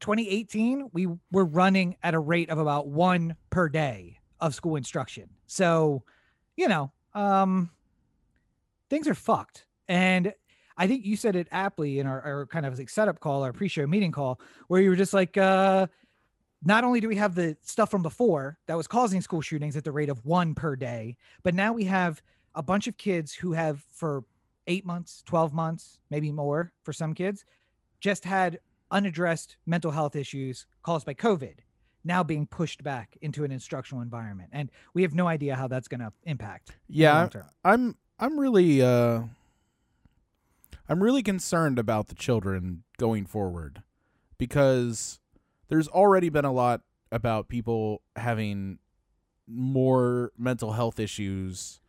2018, 0.00 0.90
we 0.92 1.06
were 1.30 1.44
running 1.44 1.96
at 2.02 2.14
a 2.14 2.18
rate 2.18 2.50
of 2.50 2.58
about 2.58 2.88
one 2.88 3.36
per 3.50 3.68
day 3.68 4.18
of 4.40 4.54
school 4.54 4.76
instruction. 4.76 5.28
So, 5.46 6.02
you 6.56 6.68
know, 6.68 6.90
um, 7.14 7.70
things 8.88 9.06
are 9.06 9.14
fucked. 9.14 9.66
And 9.88 10.32
I 10.76 10.86
think 10.86 11.04
you 11.04 11.16
said 11.16 11.36
it 11.36 11.48
aptly 11.50 11.98
in 11.98 12.06
our, 12.06 12.20
our 12.22 12.46
kind 12.46 12.64
of 12.64 12.78
like 12.78 12.88
setup 12.88 13.20
call, 13.20 13.42
our 13.42 13.52
pre-show 13.52 13.86
meeting 13.86 14.12
call, 14.12 14.40
where 14.68 14.80
you 14.80 14.88
were 14.90 14.96
just 14.96 15.12
like, 15.12 15.36
uh, 15.36 15.86
not 16.62 16.84
only 16.84 17.00
do 17.00 17.08
we 17.08 17.16
have 17.16 17.34
the 17.34 17.56
stuff 17.62 17.90
from 17.90 18.02
before 18.02 18.58
that 18.66 18.76
was 18.76 18.86
causing 18.86 19.20
school 19.20 19.40
shootings 19.40 19.76
at 19.76 19.84
the 19.84 19.92
rate 19.92 20.08
of 20.08 20.24
one 20.24 20.54
per 20.54 20.76
day, 20.76 21.16
but 21.42 21.54
now 21.54 21.72
we 21.72 21.84
have 21.84 22.22
a 22.54 22.62
bunch 22.62 22.86
of 22.86 22.96
kids 22.96 23.32
who 23.32 23.52
have 23.52 23.84
for 23.90 24.24
eight 24.70 24.86
months, 24.86 25.22
12 25.26 25.52
months, 25.52 25.98
maybe 26.08 26.32
more 26.32 26.72
for 26.84 26.92
some 26.92 27.12
kids, 27.12 27.44
just 28.00 28.24
had 28.24 28.60
unaddressed 28.90 29.56
mental 29.66 29.90
health 29.90 30.16
issues 30.16 30.66
caused 30.82 31.04
by 31.04 31.12
COVID 31.12 31.56
now 32.04 32.22
being 32.22 32.46
pushed 32.46 32.82
back 32.82 33.18
into 33.20 33.44
an 33.44 33.52
instructional 33.52 34.02
environment. 34.02 34.50
And 34.52 34.70
we 34.94 35.02
have 35.02 35.14
no 35.14 35.26
idea 35.26 35.56
how 35.56 35.68
that's 35.68 35.88
going 35.88 36.00
to 36.00 36.12
impact. 36.24 36.72
yeah. 36.88 37.28
I'm 37.64 37.96
I'm 38.18 38.38
really 38.38 38.82
uh 38.82 39.22
I'm 40.88 41.02
really 41.02 41.22
concerned 41.22 41.78
about 41.78 42.08
the 42.08 42.14
children 42.14 42.84
going 42.98 43.26
forward 43.26 43.82
because 44.38 45.20
there's 45.68 45.88
already 45.88 46.28
been 46.28 46.44
a 46.44 46.52
lot 46.52 46.82
about 47.12 47.48
people 47.48 48.02
having 48.16 48.78
more 49.46 50.32
mental 50.38 50.72
health 50.72 51.00
issues 51.00 51.80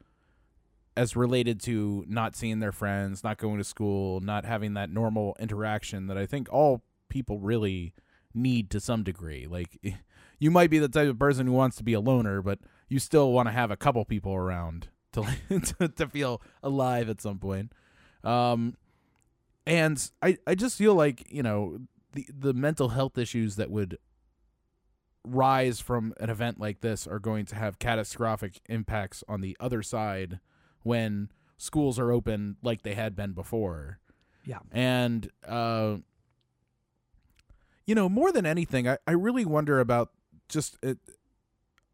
as 0.95 1.15
related 1.15 1.61
to 1.61 2.03
not 2.07 2.35
seeing 2.35 2.59
their 2.59 2.71
friends, 2.71 3.23
not 3.23 3.37
going 3.37 3.57
to 3.57 3.63
school, 3.63 4.19
not 4.19 4.45
having 4.45 4.73
that 4.73 4.89
normal 4.89 5.35
interaction 5.39 6.07
that 6.07 6.17
I 6.17 6.25
think 6.25 6.51
all 6.51 6.83
people 7.09 7.39
really 7.39 7.93
need 8.33 8.69
to 8.71 8.79
some 8.79 9.03
degree. 9.03 9.47
Like 9.47 9.79
you 10.39 10.51
might 10.51 10.69
be 10.69 10.79
the 10.79 10.89
type 10.89 11.09
of 11.09 11.19
person 11.19 11.47
who 11.47 11.53
wants 11.53 11.77
to 11.77 11.83
be 11.83 11.93
a 11.93 11.99
loner, 11.99 12.41
but 12.41 12.59
you 12.89 12.99
still 12.99 13.31
want 13.31 13.47
to 13.47 13.53
have 13.53 13.71
a 13.71 13.77
couple 13.77 14.03
people 14.05 14.33
around 14.33 14.89
to 15.13 15.25
to, 15.79 15.87
to 15.87 16.07
feel 16.07 16.41
alive 16.61 17.09
at 17.09 17.21
some 17.21 17.39
point. 17.39 17.71
Um, 18.23 18.75
and 19.65 20.11
I 20.21 20.37
I 20.45 20.55
just 20.55 20.77
feel 20.77 20.95
like 20.95 21.31
you 21.31 21.43
know 21.43 21.79
the 22.13 22.27
the 22.37 22.53
mental 22.53 22.89
health 22.89 23.17
issues 23.17 23.55
that 23.55 23.71
would 23.71 23.97
rise 25.23 25.79
from 25.79 26.13
an 26.19 26.29
event 26.29 26.59
like 26.59 26.81
this 26.81 27.05
are 27.05 27.19
going 27.19 27.45
to 27.45 27.55
have 27.55 27.77
catastrophic 27.77 28.59
impacts 28.67 29.23
on 29.29 29.41
the 29.41 29.55
other 29.59 29.83
side 29.83 30.39
when 30.83 31.29
schools 31.57 31.99
are 31.99 32.11
open 32.11 32.57
like 32.61 32.83
they 32.83 32.95
had 32.95 33.15
been 33.15 33.33
before. 33.33 33.99
Yeah. 34.45 34.59
And 34.71 35.29
uh 35.47 35.97
you 37.87 37.95
know, 37.95 38.07
more 38.07 38.31
than 38.31 38.45
anything, 38.45 38.87
I, 38.87 38.97
I 39.07 39.11
really 39.11 39.43
wonder 39.43 39.79
about 39.79 40.11
just 40.47 40.77
it 40.81 40.97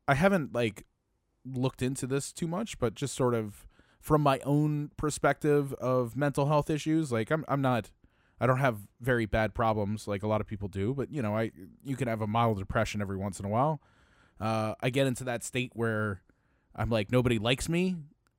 I 0.08 0.14
haven't 0.14 0.54
like 0.54 0.86
looked 1.46 1.82
into 1.82 2.08
this 2.08 2.32
too 2.32 2.48
much, 2.48 2.80
but 2.80 2.94
just 2.94 3.16
sort 3.16 3.34
of 3.34 3.68
from 4.00 4.22
my 4.22 4.40
own 4.46 4.92
perspective 4.96 5.74
of 5.74 6.16
mental 6.16 6.48
health 6.48 6.70
issues, 6.70 7.12
like 7.12 7.32
I'm 7.32 7.44
I'm 7.48 7.62
not 7.62 7.92
I 8.40 8.46
don't 8.46 8.60
have 8.60 8.80
very 9.02 9.26
bad 9.26 9.54
problems 9.54 10.08
like 10.08 10.24
a 10.24 10.28
lot 10.28 10.42
of 10.42 10.48
people 10.48 10.68
do, 10.68 10.94
but 10.94 11.12
you 11.12 11.22
know, 11.22 11.36
I 11.36 11.52
you 11.84 11.96
can 11.96 12.08
have 12.08 12.22
a 12.22 12.28
mild 12.28 12.60
depression 12.60 13.02
every 13.02 13.18
once 13.18 13.40
in 13.40 13.46
a 13.46 13.50
while. 13.50 13.82
Uh, 14.40 14.76
I 14.82 14.92
get 14.92 15.08
into 15.08 15.24
that 15.24 15.44
state 15.44 15.72
where 15.74 16.22
I'm 16.76 16.90
like 16.90 17.12
nobody 17.12 17.40
likes 17.40 17.68
me, 17.68 17.96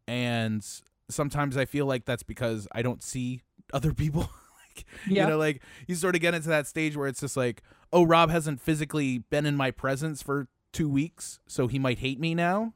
and 0.08 0.64
sometimes 1.08 1.56
I 1.56 1.64
feel 1.66 1.86
like 1.86 2.04
that's 2.04 2.22
because 2.24 2.66
I 2.72 2.82
don't 2.82 3.02
see 3.02 3.42
other 3.72 3.92
people. 3.94 4.22
like, 4.76 4.84
Yeah. 5.06 5.24
You 5.24 5.30
know, 5.30 5.38
like 5.38 5.62
you 5.86 5.94
sort 5.94 6.14
of 6.16 6.20
get 6.20 6.34
into 6.34 6.48
that 6.48 6.66
stage 6.66 6.96
where 6.96 7.06
it's 7.06 7.20
just 7.20 7.36
like, 7.36 7.62
oh, 7.92 8.04
Rob 8.04 8.30
hasn't 8.30 8.60
physically 8.60 9.18
been 9.18 9.46
in 9.46 9.54
my 9.56 9.70
presence 9.70 10.22
for 10.22 10.48
two 10.72 10.88
weeks, 10.88 11.38
so 11.46 11.66
he 11.68 11.78
might 11.78 11.98
hate 11.98 12.18
me 12.18 12.34
now. 12.34 12.74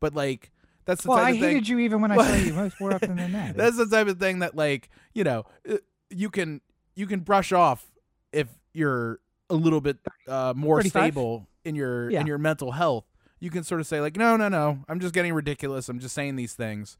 But 0.00 0.14
like, 0.14 0.50
that's 0.84 1.02
the 1.02 1.10
well, 1.10 1.18
type 1.18 1.26
I 1.26 1.30
of 1.30 1.34
thing. 1.40 1.42
hated 1.50 1.68
you 1.68 1.78
even 1.80 2.00
when 2.00 2.10
I 2.12 2.16
saw 2.16 2.34
you 2.34 2.54
most 2.54 2.80
more 2.80 2.94
often 2.94 3.16
than 3.16 3.32
that. 3.32 3.56
That's 3.58 3.76
the 3.76 3.84
type 3.86 4.06
of 4.08 4.18
thing 4.18 4.38
that 4.38 4.54
like 4.56 4.88
you 5.12 5.22
know 5.22 5.44
uh, 5.70 5.76
you 6.08 6.30
can 6.30 6.62
you 6.94 7.06
can 7.06 7.20
brush 7.20 7.52
off 7.52 7.86
if 8.32 8.48
you're 8.72 9.20
a 9.50 9.54
little 9.54 9.80
bit 9.82 9.98
uh, 10.26 10.54
more 10.56 10.78
35? 10.82 10.90
stable 11.12 11.46
in 11.64 11.74
your 11.74 12.10
Yeah. 12.10 12.20
in 12.22 12.26
your 12.26 12.38
mental 12.38 12.72
health. 12.72 13.04
You 13.40 13.50
can 13.50 13.62
sort 13.64 13.80
of 13.80 13.86
say 13.86 14.00
like 14.00 14.16
no 14.16 14.36
no 14.36 14.48
no 14.48 14.80
I'm 14.88 15.00
just 15.00 15.14
getting 15.14 15.32
ridiculous. 15.32 15.88
I'm 15.88 15.98
just 16.00 16.14
saying 16.14 16.36
these 16.36 16.54
things. 16.54 16.96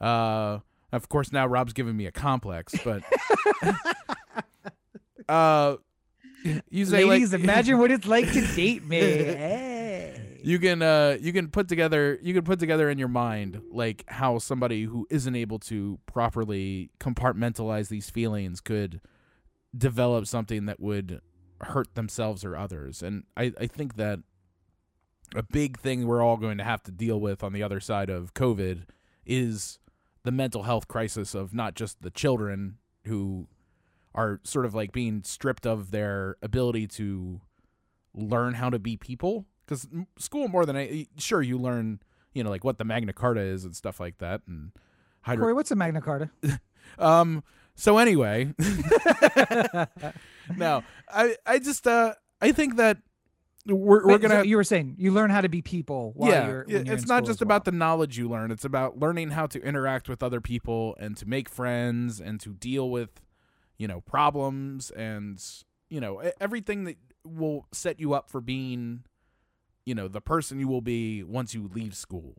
Uh, 0.00 0.58
of 0.92 1.08
course 1.08 1.32
now 1.32 1.46
Rob's 1.46 1.72
giving 1.72 1.96
me 1.96 2.06
a 2.06 2.12
complex, 2.12 2.74
but 2.84 3.02
uh, 5.28 5.76
you 6.70 6.84
say 6.84 7.04
Ladies, 7.04 7.32
like, 7.32 7.42
imagine 7.42 7.78
what 7.78 7.90
it's 7.90 8.06
like 8.06 8.32
to 8.32 8.46
date 8.56 8.84
me. 8.84 8.98
Hey. 8.98 10.40
you 10.42 10.58
can 10.58 10.82
uh 10.82 11.16
you 11.20 11.32
can 11.32 11.48
put 11.48 11.68
together 11.68 12.18
you 12.20 12.34
can 12.34 12.42
put 12.42 12.58
together 12.58 12.90
in 12.90 12.98
your 12.98 13.08
mind 13.08 13.60
like 13.70 14.04
how 14.08 14.38
somebody 14.38 14.82
who 14.84 15.06
isn't 15.10 15.36
able 15.36 15.58
to 15.60 15.98
properly 16.06 16.90
compartmentalize 16.98 17.88
these 17.88 18.10
feelings 18.10 18.60
could 18.60 19.00
develop 19.76 20.26
something 20.26 20.66
that 20.66 20.80
would 20.80 21.20
hurt 21.62 21.94
themselves 21.94 22.44
or 22.44 22.56
others 22.56 23.02
and 23.02 23.22
i 23.36 23.52
i 23.60 23.66
think 23.68 23.94
that 23.94 24.18
a 25.34 25.42
big 25.42 25.78
thing 25.78 26.06
we're 26.06 26.22
all 26.22 26.36
going 26.36 26.58
to 26.58 26.64
have 26.64 26.82
to 26.82 26.90
deal 26.90 27.20
with 27.20 27.42
on 27.42 27.52
the 27.52 27.62
other 27.62 27.80
side 27.80 28.10
of 28.10 28.34
covid 28.34 28.82
is 29.24 29.78
the 30.24 30.32
mental 30.32 30.64
health 30.64 30.88
crisis 30.88 31.34
of 31.34 31.54
not 31.54 31.74
just 31.74 32.02
the 32.02 32.10
children 32.10 32.76
who 33.06 33.46
are 34.14 34.40
sort 34.44 34.66
of 34.66 34.74
like 34.74 34.92
being 34.92 35.22
stripped 35.24 35.66
of 35.66 35.90
their 35.90 36.36
ability 36.42 36.86
to 36.86 37.40
learn 38.14 38.54
how 38.54 38.68
to 38.68 38.78
be 38.78 38.96
people 38.96 39.46
because 39.64 39.88
school 40.18 40.48
more 40.48 40.66
than 40.66 40.76
I, 40.76 41.06
sure 41.16 41.42
you 41.42 41.58
learn 41.58 42.00
you 42.34 42.44
know 42.44 42.50
like 42.50 42.64
what 42.64 42.78
the 42.78 42.84
magna 42.84 43.12
carta 43.12 43.40
is 43.40 43.64
and 43.64 43.74
stuff 43.74 44.00
like 44.00 44.18
that 44.18 44.42
and 44.46 44.72
hydro- 45.22 45.44
Corey, 45.44 45.54
what's 45.54 45.70
a 45.70 45.76
Magna 45.76 46.00
Carta? 46.00 46.30
um 46.98 47.42
so 47.74 47.96
anyway 47.96 48.52
no 50.56 50.82
i 51.08 51.36
i 51.46 51.58
just 51.58 51.86
uh 51.86 52.14
i 52.40 52.52
think 52.52 52.76
that 52.76 52.98
we're, 53.66 54.04
we're 54.06 54.18
gonna 54.18 54.40
so 54.40 54.42
you 54.42 54.56
were 54.56 54.64
saying 54.64 54.96
you 54.98 55.12
learn 55.12 55.30
how 55.30 55.40
to 55.40 55.48
be 55.48 55.62
people 55.62 56.12
while 56.16 56.30
yeah, 56.30 56.46
you're. 56.46 56.64
yeah, 56.66 56.78
when 56.78 56.86
you're 56.86 56.94
it's 56.96 57.06
not 57.06 57.24
just 57.24 57.38
as 57.38 57.42
about 57.42 57.64
the 57.64 57.72
knowledge 57.72 58.18
you 58.18 58.28
learn. 58.28 58.50
It's 58.50 58.64
about 58.64 58.98
learning 58.98 59.30
how 59.30 59.46
to 59.46 59.62
interact 59.62 60.08
with 60.08 60.22
other 60.22 60.40
people 60.40 60.96
and 60.98 61.16
to 61.18 61.26
make 61.26 61.48
friends 61.48 62.20
and 62.20 62.40
to 62.40 62.54
deal 62.54 62.90
with, 62.90 63.20
you 63.78 63.86
know, 63.86 64.00
problems 64.00 64.90
and 64.90 65.42
you 65.88 66.00
know 66.00 66.22
everything 66.40 66.84
that 66.84 66.96
will 67.24 67.66
set 67.72 68.00
you 68.00 68.14
up 68.14 68.28
for 68.28 68.40
being, 68.40 69.04
you 69.84 69.94
know, 69.94 70.08
the 70.08 70.20
person 70.20 70.58
you 70.58 70.66
will 70.66 70.80
be 70.80 71.22
once 71.22 71.54
you 71.54 71.70
leave 71.72 71.94
school. 71.94 72.34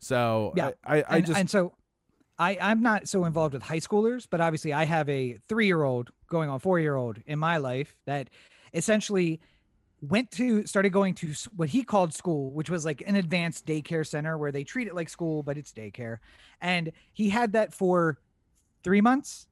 So 0.00 0.52
Yeah, 0.56 0.72
I, 0.84 0.96
I, 0.96 1.04
I 1.08 1.16
and, 1.16 1.26
just 1.26 1.38
and 1.38 1.50
so 1.50 1.74
I, 2.38 2.58
I'm 2.60 2.82
not 2.82 3.08
so 3.08 3.24
involved 3.24 3.54
with 3.54 3.62
high 3.62 3.78
schoolers, 3.78 4.26
but 4.28 4.40
obviously 4.40 4.72
I 4.72 4.84
have 4.84 5.08
a 5.08 5.38
three 5.48 5.66
year 5.66 5.84
old 5.84 6.10
going 6.28 6.50
on 6.50 6.58
four 6.58 6.80
year 6.80 6.96
old 6.96 7.18
in 7.26 7.38
my 7.38 7.58
life 7.58 7.94
that 8.06 8.28
essentially 8.72 9.40
went 10.04 10.30
to 10.32 10.66
started 10.66 10.90
going 10.90 11.14
to 11.14 11.32
what 11.56 11.68
he 11.68 11.84
called 11.84 12.14
school, 12.14 12.50
which 12.52 12.70
was 12.70 12.84
like 12.84 13.02
an 13.06 13.16
advanced 13.16 13.66
daycare 13.66 14.06
center 14.06 14.38
where 14.38 14.52
they 14.52 14.64
treat 14.64 14.86
it 14.86 14.94
like 14.94 15.08
school, 15.08 15.42
but 15.42 15.56
it's 15.56 15.72
daycare. 15.72 16.18
And 16.60 16.92
he 17.12 17.30
had 17.30 17.52
that 17.52 17.72
for 17.72 18.18
three 18.82 19.00
months 19.00 19.46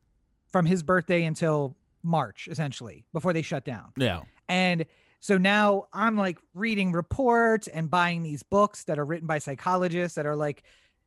from 0.51 0.67
his 0.67 0.83
birthday 0.83 1.25
until 1.25 1.77
March, 2.03 2.49
essentially, 2.51 3.05
before 3.13 3.33
they 3.33 3.43
shut 3.43 3.65
down. 3.65 3.93
yeah 3.97 4.21
And 4.49 4.87
so 5.21 5.39
now 5.39 5.87
I'm 5.93 6.17
like 6.17 6.39
reading 6.53 6.93
reports 6.93 7.69
and 7.69 7.89
buying 7.89 8.23
these 8.23 8.43
books 8.43 8.85
that 8.85 8.99
are 8.99 9.05
written 9.05 9.27
by 9.27 9.39
psychologists 9.39 10.17
that 10.17 10.27
are 10.27 10.35
like, 10.35 10.65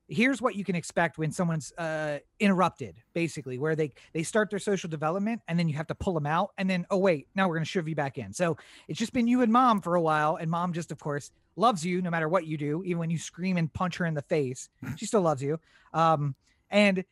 here's 0.08 0.41
what 0.41 0.56
you 0.56 0.64
can 0.64 0.76
expect 0.76 1.18
when 1.18 1.32
someone's 1.32 1.72
uh, 1.78 2.20
interrupted, 2.39 2.95
basically, 3.14 3.58
where 3.58 3.76
they 3.76 3.91
they 4.14 4.24
start 4.24 4.49
their 4.49 4.60
social 4.60 4.89
development 4.89 5.41
and 5.47 5.58
then 5.58 5.68
you 5.68 5.76
have 5.76 5.88
to 5.88 5.95
pull 5.95 6.14
them 6.14 6.26
out, 6.26 6.51
and 6.58 6.70
then 6.70 6.86
oh 6.91 6.97
wait, 6.97 7.28
now 7.36 7.47
we're 7.47 7.56
gonna 7.56 7.66
shove 7.66 7.88
you 7.88 7.95
back 7.95 8.18
in. 8.18 8.34
So 8.34 8.58
it's 8.88 8.99
just 8.99 9.14
been 9.14 9.28
you 9.28 9.41
and 9.41 9.51
mom 9.51 9.82
for 9.82 9.95
a 9.95 10.01
while, 10.01 10.36
and 10.36 10.49
mom 10.49 10.74
just 10.74 10.91
of 10.91 10.99
course 10.99 11.32
loves 11.56 11.86
you 11.86 12.01
no 12.01 12.10
matter 12.10 12.28
what 12.30 12.45
you 12.45 12.58
do, 12.58 12.84
even 12.84 12.99
when 12.99 13.10
you 13.10 13.18
scream 13.18 13.58
and 13.58 13.72
punch 13.74 13.97
her 13.97 14.06
in 14.06 14.14
the 14.14 14.22
face, 14.24 14.70
she 14.97 15.06
still 15.06 15.22
loves 15.22 15.41
you. 15.41 15.60
Um, 15.93 16.36
and 16.70 17.06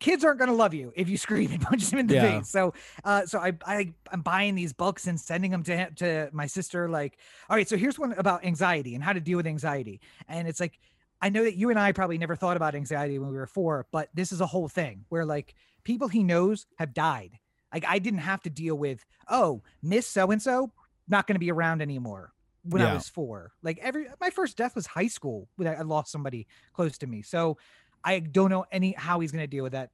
kids 0.00 0.24
aren't 0.24 0.38
going 0.38 0.50
to 0.50 0.56
love 0.56 0.74
you 0.74 0.92
if 0.96 1.08
you 1.08 1.16
scream 1.26 1.52
and 1.52 1.60
punch 1.62 1.88
them 1.88 2.00
in 2.00 2.06
the 2.08 2.14
Yeah. 2.14 2.38
face. 2.40 2.48
So, 2.50 2.74
uh, 3.04 3.24
so 3.24 3.38
I, 3.38 3.52
I, 3.64 3.94
I'm 4.10 4.22
buying 4.22 4.56
these 4.56 4.72
books 4.72 5.06
and 5.06 5.20
sending 5.20 5.52
them 5.52 5.62
to 5.62 5.76
him- 5.76 5.94
to 5.96 6.28
my 6.32 6.46
sister. 6.46 6.88
Like, 6.88 7.18
all 7.48 7.56
right, 7.56 7.68
so 7.68 7.76
here's 7.76 8.00
one 8.00 8.12
about 8.14 8.44
anxiety 8.44 8.96
and 8.96 9.04
how 9.04 9.12
to 9.12 9.20
deal 9.20 9.36
with 9.36 9.46
anxiety. 9.46 10.00
And 10.26 10.48
it's 10.48 10.58
like, 10.58 10.80
I 11.22 11.28
know 11.28 11.44
that 11.44 11.56
you 11.56 11.70
and 11.70 11.78
I 11.78 11.92
probably 11.92 12.18
never 12.18 12.34
thought 12.34 12.56
about 12.56 12.74
anxiety 12.74 13.18
when 13.18 13.30
we 13.30 13.36
were 13.36 13.46
four, 13.46 13.86
but 13.92 14.08
this 14.12 14.32
is 14.32 14.40
a 14.40 14.46
whole 14.46 14.68
thing 14.68 15.04
where 15.08 15.24
like 15.24 15.54
people 15.84 16.08
he 16.08 16.24
knows 16.24 16.66
have 16.78 16.92
died. 16.92 17.38
Like 17.72 17.84
I 17.86 18.00
didn't 18.00 18.20
have 18.20 18.42
to 18.42 18.50
deal 18.50 18.74
with, 18.74 19.04
oh, 19.28 19.62
Miss 19.82 20.06
So 20.06 20.32
and 20.32 20.42
So 20.42 20.72
not 21.08 21.26
going 21.28 21.36
to 21.36 21.40
be 21.40 21.52
around 21.52 21.80
anymore 21.80 22.32
when 22.64 22.82
I 22.82 22.92
was 22.92 23.08
four. 23.08 23.52
Like 23.62 23.78
every 23.80 24.06
my 24.20 24.30
first 24.30 24.56
death 24.56 24.74
was 24.74 24.86
high 24.86 25.06
school 25.06 25.48
when 25.56 25.68
I 25.68 25.80
lost 25.82 26.10
somebody 26.10 26.48
close 26.72 26.98
to 26.98 27.06
me. 27.06 27.22
So 27.22 27.56
I 28.04 28.18
don't 28.18 28.50
know 28.50 28.64
any 28.72 28.92
how 28.92 29.20
he's 29.20 29.32
going 29.32 29.42
to 29.42 29.48
deal 29.48 29.62
with 29.62 29.72
that. 29.72 29.90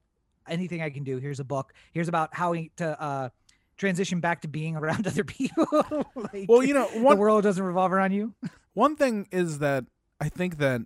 Anything 0.47 0.81
I 0.81 0.89
can 0.89 1.03
do. 1.03 1.17
Here's 1.17 1.39
a 1.39 1.43
book. 1.43 1.73
Here's 1.93 2.07
about 2.07 2.33
how 2.33 2.53
he 2.53 2.71
to 2.77 2.99
uh 2.99 3.29
transition 3.77 4.19
back 4.19 4.41
to 4.41 4.47
being 4.47 4.75
around 4.77 5.05
other 5.05 5.23
people. 5.23 5.67
like, 6.15 6.45
well 6.49 6.63
you 6.63 6.73
know 6.73 6.89
the 6.91 7.15
world 7.15 7.43
doesn't 7.43 7.63
revolve 7.63 7.93
around 7.93 8.13
you. 8.13 8.33
One 8.73 8.95
thing 8.95 9.27
is 9.31 9.59
that 9.59 9.85
I 10.19 10.29
think 10.29 10.57
that 10.57 10.81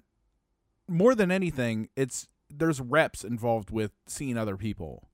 more 0.87 1.15
than 1.15 1.31
anything, 1.31 1.89
it's 1.95 2.27
there's 2.49 2.79
reps 2.81 3.23
involved 3.23 3.71
with 3.71 3.91
seeing 4.07 4.37
other 4.37 4.57
people. 4.57 5.09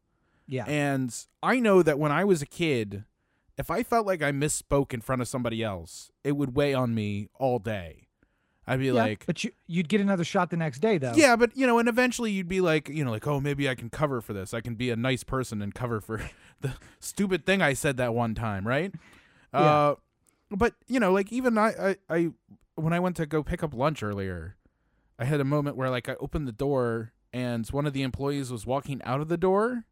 Yeah. 0.48 0.66
And 0.68 1.16
I 1.44 1.60
know 1.60 1.84
that 1.84 2.00
when 2.00 2.12
I 2.12 2.26
was 2.26 2.42
a 2.42 2.46
kid, 2.46 3.06
if 3.58 3.70
I 3.70 3.84
felt 3.84 4.08
like 4.08 4.22
I 4.24 4.32
misspoke 4.32 4.94
in 4.94 5.02
front 5.02 5.22
of 5.22 5.28
somebody 5.28 5.64
else, 5.64 6.12
it 6.24 6.34
would 6.34 6.56
weigh 6.56 6.74
on 6.74 6.94
me 6.96 7.30
all 7.36 7.60
day. 7.60 8.08
I'd 8.68 8.80
be 8.80 8.88
Yeah, 8.88 8.94
like, 8.94 9.26
but 9.26 9.44
you 9.44 9.52
you'd 9.68 9.90
get 9.90 10.00
another 10.02 10.24
shot 10.24 10.50
the 10.52 10.58
next 10.58 10.80
day 10.80 10.98
though. 11.00 11.14
yeah, 11.16 11.36
but 11.36 11.56
you 11.58 11.66
know, 11.66 11.80
and 11.80 11.90
eventually 11.90 12.32
you'd 12.32 12.48
be 12.48 12.62
like, 12.62 12.88
you 12.90 13.04
know, 13.04 13.10
like, 13.12 13.26
oh, 13.26 13.40
maybe 13.40 13.68
I 13.70 13.74
can 13.76 13.90
cover 13.90 14.22
for 14.22 14.34
this. 14.34 14.54
I 14.54 14.62
can 14.62 14.76
be 14.76 14.90
a 14.92 14.96
nice 14.96 15.24
person 15.24 15.62
and 15.62 15.74
cover 15.74 16.02
for 16.02 16.22
the 16.62 16.74
stupid 17.00 17.46
thing 17.46 17.62
I 17.62 17.74
said 17.74 17.98
that 17.98 18.14
one 18.14 18.36
time, 18.36 18.68
right? 18.68 18.94
Yeah. 19.54 19.60
Uh, 19.60 19.96
but 20.52 20.74
you 20.88 21.00
know, 21.00 21.12
like 21.12 21.32
even 21.32 21.58
I, 21.58 21.70
I, 21.90 21.96
I, 22.16 22.30
when 22.76 22.94
I 22.94 23.00
went 23.00 23.16
to 23.18 23.26
go 23.26 23.42
pick 23.44 23.64
up 23.64 23.74
lunch 23.74 24.04
earlier, 24.04 24.56
I 25.20 25.26
had 25.26 25.40
a 25.42 25.46
moment 25.46 25.76
where 25.76 25.90
like 25.90 26.08
I 26.10 26.16
opened 26.20 26.48
the 26.48 26.52
door 26.54 27.12
and 27.34 27.68
one 27.68 27.86
of 27.86 27.94
the 27.94 28.02
employees 28.02 28.52
was 28.52 28.66
walking 28.66 29.02
out 29.04 29.22
of 29.22 29.28
the 29.28 29.38
door, 29.38 29.86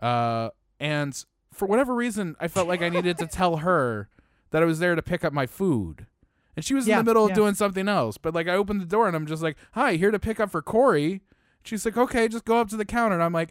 uh, 0.00 0.50
and 0.78 1.24
for 1.52 1.64
whatever 1.66 1.94
reason, 1.94 2.36
I 2.38 2.48
felt 2.48 2.68
like 2.68 2.82
I 2.82 2.88
needed 2.90 3.16
to 3.18 3.26
tell 3.26 3.56
her 3.68 4.08
that 4.50 4.62
I 4.62 4.66
was 4.66 4.78
there 4.78 4.94
to 4.94 5.02
pick 5.02 5.24
up 5.24 5.32
my 5.32 5.46
food. 5.46 6.06
And 6.54 6.64
she 6.64 6.74
was 6.74 6.86
Yeah, 6.86 6.98
in 6.98 7.04
the 7.04 7.10
middle 7.10 7.24
of 7.24 7.30
yeah. 7.30 7.34
doing 7.36 7.54
something 7.54 7.88
else. 7.88 8.18
But 8.18 8.34
like 8.34 8.48
I 8.48 8.54
opened 8.56 8.80
the 8.80 8.86
door 8.86 9.06
and 9.06 9.16
I'm 9.16 9.26
just 9.26 9.42
like, 9.42 9.56
"Hi, 9.72 9.94
here 9.96 10.10
to 10.10 10.18
pick 10.18 10.40
up 10.40 10.50
for 10.50 10.62
Corey." 10.62 11.22
She's 11.64 11.84
like, 11.84 11.96
"Okay, 11.96 12.28
just 12.28 12.44
go 12.44 12.58
up 12.60 12.68
to 12.70 12.76
the 12.76 12.84
counter." 12.84 13.14
And 13.14 13.22
I'm 13.22 13.32
like, 13.32 13.50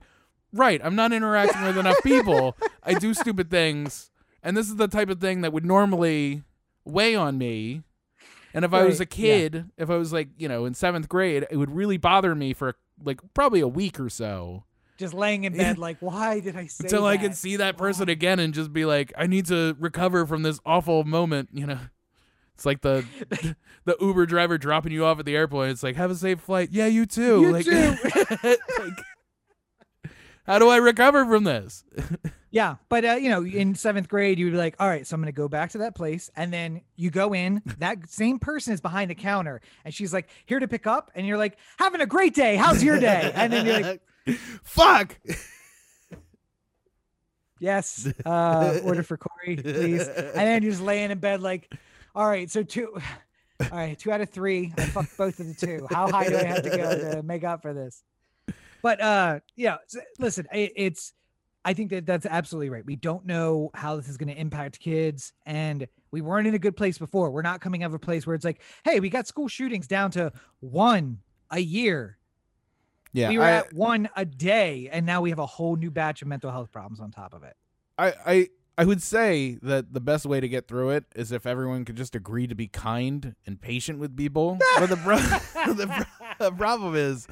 "Right, 0.54 0.82
I'm 0.84 0.96
not 0.96 1.14
interacting 1.14 1.64
with 1.64 1.78
enough 1.78 2.02
people. 2.04 2.56
I 2.84 2.94
do 2.96 3.14
stupid 3.14 3.50
things, 3.50 4.12
and 4.44 4.56
this 4.58 4.68
is 4.68 4.76
the 4.78 4.88
type 4.88 5.10
of 5.10 5.20
thing 5.20 5.42
that 5.42 5.54
would 5.54 5.66
normally 5.66 6.44
weigh 6.84 7.16
on 7.16 7.38
me." 7.38 7.82
And 8.56 8.66
if 8.66 8.74
I 8.74 8.84
was 8.86 9.00
a 9.00 9.04
Right, 9.04 9.18
yeah. 9.20 9.28
kid, 9.36 9.66
if 9.78 9.90
I 9.92 9.98
was 9.98 10.12
like, 10.12 10.30
you 10.38 10.48
know, 10.48 10.66
in 10.66 10.74
7th 10.74 11.08
grade, 11.08 11.46
it 11.52 11.58
would 11.58 11.70
really 11.70 11.98
bother 11.98 12.34
me 12.34 12.54
for 12.54 12.76
like 13.04 13.20
probably 13.36 13.60
a 13.60 13.68
week 13.68 14.00
or 14.00 14.10
so 14.10 14.64
Just 14.98 15.14
laying 15.14 15.44
in 15.44 15.56
bed 15.58 15.78
like, 15.78 15.98
why 16.00 16.40
did 16.40 16.56
I 16.56 16.68
say 16.68 16.86
until 16.86 17.06
I 17.06 17.18
can 17.18 17.32
that? 17.32 17.36
see 17.38 17.58
that 17.58 17.78
person 17.78 18.08
Why? 18.08 18.14
again 18.14 18.40
and 18.40 18.54
just 18.54 18.72
be 18.74 18.86
like, 18.86 19.12
I 19.18 19.28
need 19.28 19.46
to 19.48 19.76
recover 19.80 20.26
from 20.26 20.42
this 20.44 20.60
awful 20.66 21.04
moment. 21.04 21.50
You 21.52 21.68
know, 21.68 21.80
it's 22.56 22.66
like 22.66 22.80
the 22.82 23.06
the 23.84 23.98
Uber 24.00 24.26
driver 24.26 24.58
dropping 24.58 24.94
you 24.94 25.04
off 25.06 25.20
at 25.20 25.26
the 25.26 25.36
airport. 25.36 25.70
It's 25.70 25.84
like, 25.84 25.98
have 25.98 26.10
a 26.12 26.16
safe 26.16 26.40
flight. 26.40 26.70
Yeah, 26.72 26.88
you 26.88 27.06
too. 27.06 27.42
You 27.42 27.52
like, 27.52 27.66
too. 27.66 27.96
like, 28.44 28.60
how 30.46 30.60
do 30.60 30.70
I 30.70 30.78
recover 30.78 31.26
from 31.26 31.44
this? 31.44 31.84
Yeah, 32.56 32.78
but 32.88 33.04
uh, 33.04 33.14
you 33.16 33.28
know, 33.28 33.44
in 33.44 33.76
seventh 33.76 34.08
grade, 34.08 34.40
you'd 34.40 34.52
be 34.52 34.58
like, 34.58 34.78
"All 34.80 34.88
right, 34.88 35.06
so 35.06 35.14
I'm 35.16 35.20
going 35.20 35.26
to 35.26 35.36
go 35.36 35.50
back 35.50 35.72
to 35.72 35.80
that 35.80 35.94
place," 35.94 36.32
and 36.38 36.54
then 36.54 36.80
you 36.96 37.10
go 37.10 37.36
in. 37.36 37.62
That 37.80 38.10
same 38.10 38.40
person 38.40 38.74
is 38.74 38.80
behind 38.80 39.12
the 39.12 39.16
counter, 39.16 39.60
and 39.84 39.94
she's 39.94 40.14
like, 40.14 40.30
"Here 40.46 40.60
to 40.62 40.68
pick 40.70 40.88
up," 40.88 41.12
and 41.16 41.28
you're 41.28 41.38
like, 41.38 41.58
"Having 41.80 42.00
a 42.00 42.06
great 42.06 42.34
day. 42.34 42.56
How's 42.56 42.82
your 42.82 42.98
day?" 42.98 43.30
And 43.36 43.52
then 43.52 43.66
you're 43.66 43.82
like, 43.82 44.02
fuck. 44.64 45.18
"Yes, 47.60 48.08
uh, 48.26 48.80
order 48.86 49.04
for 49.04 49.18
Corey, 49.18 49.58
please." 49.58 50.08
And 50.08 50.34
then 50.36 50.64
you're 50.64 50.72
just 50.72 50.82
laying 50.82 51.12
in 51.12 51.20
bed, 51.20 51.42
like, 51.42 51.74
"All 52.16 52.26
right, 52.26 52.50
so 52.50 52.64
two, 52.64 52.94
all 53.70 53.78
right, 53.78 54.00
two 54.00 54.14
out 54.14 54.22
of 54.22 54.30
three. 54.30 54.74
I 54.78 54.86
fucked 54.86 55.18
both 55.18 55.42
of 55.42 55.48
the 55.48 55.54
two. 55.56 55.88
How 55.92 56.10
high 56.10 56.30
do 56.30 56.38
I 56.38 56.44
have 56.46 56.64
to 56.64 56.70
go 56.70 57.12
to 57.12 57.22
make 57.22 57.44
up 57.44 57.62
for 57.64 57.74
this?" 57.74 58.02
But 58.86 59.02
uh, 59.02 59.40
yeah, 59.56 59.78
listen, 60.20 60.46
it, 60.54 60.72
it's. 60.76 61.12
I 61.68 61.74
think 61.74 61.90
that 61.90 62.06
that's 62.06 62.28
absolutely 62.28 62.70
right. 62.70 62.86
We 62.86 62.96
don't 62.96 63.26
know 63.26 63.72
how 63.74 63.96
this 63.96 64.08
is 64.08 64.16
going 64.16 64.30
to 64.30 64.40
impact 64.40 64.80
kids, 64.80 65.34
and 65.48 65.88
we 66.12 66.22
weren't 66.22 66.46
in 66.46 66.54
a 66.54 66.60
good 66.60 66.78
place 66.78 67.00
before. 67.00 67.32
We're 67.32 67.42
not 67.42 67.62
coming 67.62 67.82
out 67.82 67.88
of 67.88 67.96
a 67.96 68.00
place 68.00 68.28
where 68.28 68.36
it's 68.36 68.46
like, 68.46 68.62
hey, 68.84 69.00
we 69.00 69.10
got 69.10 69.26
school 69.26 69.48
shootings 69.48 69.88
down 69.88 70.12
to 70.12 70.32
one 70.60 71.18
a 71.50 71.58
year. 71.58 72.20
Yeah, 73.12 73.30
we 73.30 73.40
were 73.40 73.46
I, 73.46 73.52
at 73.54 73.74
one 73.74 74.08
a 74.16 74.24
day, 74.24 74.88
and 74.92 75.04
now 75.04 75.20
we 75.20 75.32
have 75.32 75.40
a 75.40 75.48
whole 75.48 75.76
new 75.78 75.90
batch 75.90 76.22
of 76.22 76.28
mental 76.28 76.52
health 76.52 76.72
problems 76.72 77.00
on 77.00 77.10
top 77.10 77.34
of 77.34 77.42
it. 77.42 77.56
I, 77.98 78.14
I, 78.24 78.50
I 78.78 78.86
would 78.86 79.02
say 79.02 79.58
that 79.64 79.94
the 79.94 80.02
best 80.02 80.28
way 80.28 80.40
to 80.40 80.48
get 80.48 80.68
through 80.68 80.92
it 80.92 81.06
is 81.16 81.32
if 81.32 81.48
everyone 81.48 81.86
could 81.86 81.96
just 81.96 82.14
agree 82.14 82.46
to 82.46 82.54
be 82.54 82.68
kind 82.68 83.34
and 83.48 83.60
patient 83.60 83.98
with 83.98 84.16
people. 84.16 84.60
but 84.78 84.90
the, 84.90 84.98
pro- 84.98 85.18
the, 85.74 85.88
pro- 85.88 86.50
the 86.50 86.56
problem 86.56 86.96
is 86.96 87.28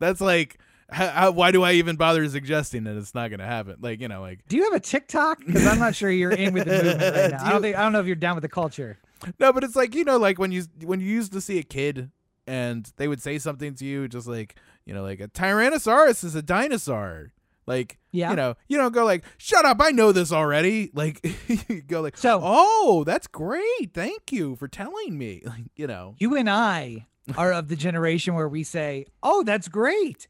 that's 0.00 0.20
like 0.20 0.58
how, 0.90 1.08
how, 1.08 1.30
why 1.32 1.50
do 1.50 1.62
I 1.62 1.72
even 1.72 1.96
bother 1.96 2.28
suggesting 2.28 2.84
that 2.84 2.96
it's 2.96 3.14
not 3.14 3.28
going 3.28 3.40
to 3.40 3.46
happen? 3.46 3.76
Like, 3.80 4.00
you 4.00 4.08
know, 4.08 4.20
like. 4.20 4.46
Do 4.48 4.56
you 4.56 4.64
have 4.64 4.72
a 4.72 4.80
TikTok? 4.80 5.44
Because 5.44 5.66
I'm 5.66 5.78
not 5.78 5.94
sure 5.94 6.10
you're 6.10 6.30
in 6.30 6.54
with 6.54 6.66
the 6.66 6.82
movement 6.82 7.16
right 7.16 7.30
now. 7.32 7.38
Do 7.38 7.44
I 7.44 7.50
don't 7.50 7.62
think 7.62 7.76
I 7.76 7.82
don't 7.82 7.92
know 7.92 8.00
if 8.00 8.06
you're 8.06 8.16
down 8.16 8.36
with 8.36 8.42
the 8.42 8.48
culture. 8.48 8.98
No, 9.38 9.52
but 9.52 9.64
it's 9.64 9.76
like 9.76 9.94
you 9.94 10.04
know, 10.04 10.18
like 10.18 10.38
when 10.38 10.52
you 10.52 10.64
when 10.84 11.00
you 11.00 11.06
used 11.06 11.32
to 11.32 11.40
see 11.40 11.58
a 11.58 11.62
kid 11.62 12.10
and 12.46 12.90
they 12.96 13.08
would 13.08 13.22
say 13.22 13.38
something 13.38 13.74
to 13.74 13.84
you, 13.84 14.08
just 14.08 14.26
like 14.26 14.56
you 14.84 14.94
know, 14.94 15.02
like 15.02 15.20
a 15.20 15.28
Tyrannosaurus 15.28 16.24
is 16.24 16.34
a 16.34 16.42
dinosaur. 16.42 17.32
Like, 17.66 17.98
yeah. 18.12 18.30
you 18.30 18.36
know, 18.36 18.54
you 18.68 18.78
don't 18.78 18.92
go 18.92 19.04
like, 19.04 19.24
"Shut 19.38 19.64
up! 19.64 19.78
I 19.80 19.90
know 19.90 20.12
this 20.12 20.32
already." 20.32 20.90
Like, 20.94 21.26
you 21.68 21.82
go 21.82 22.00
like, 22.00 22.16
"So, 22.16 22.40
oh, 22.42 23.02
that's 23.04 23.26
great. 23.26 23.92
Thank 23.92 24.30
you 24.30 24.56
for 24.56 24.68
telling 24.68 25.18
me." 25.18 25.42
Like, 25.46 25.64
you 25.74 25.86
know, 25.86 26.14
you 26.18 26.36
and 26.36 26.48
I 26.48 27.06
are 27.36 27.52
of 27.52 27.68
the 27.68 27.76
generation 27.76 28.34
where 28.34 28.48
we 28.48 28.62
say, 28.62 29.06
"Oh, 29.22 29.42
that's 29.42 29.68
great." 29.68 30.28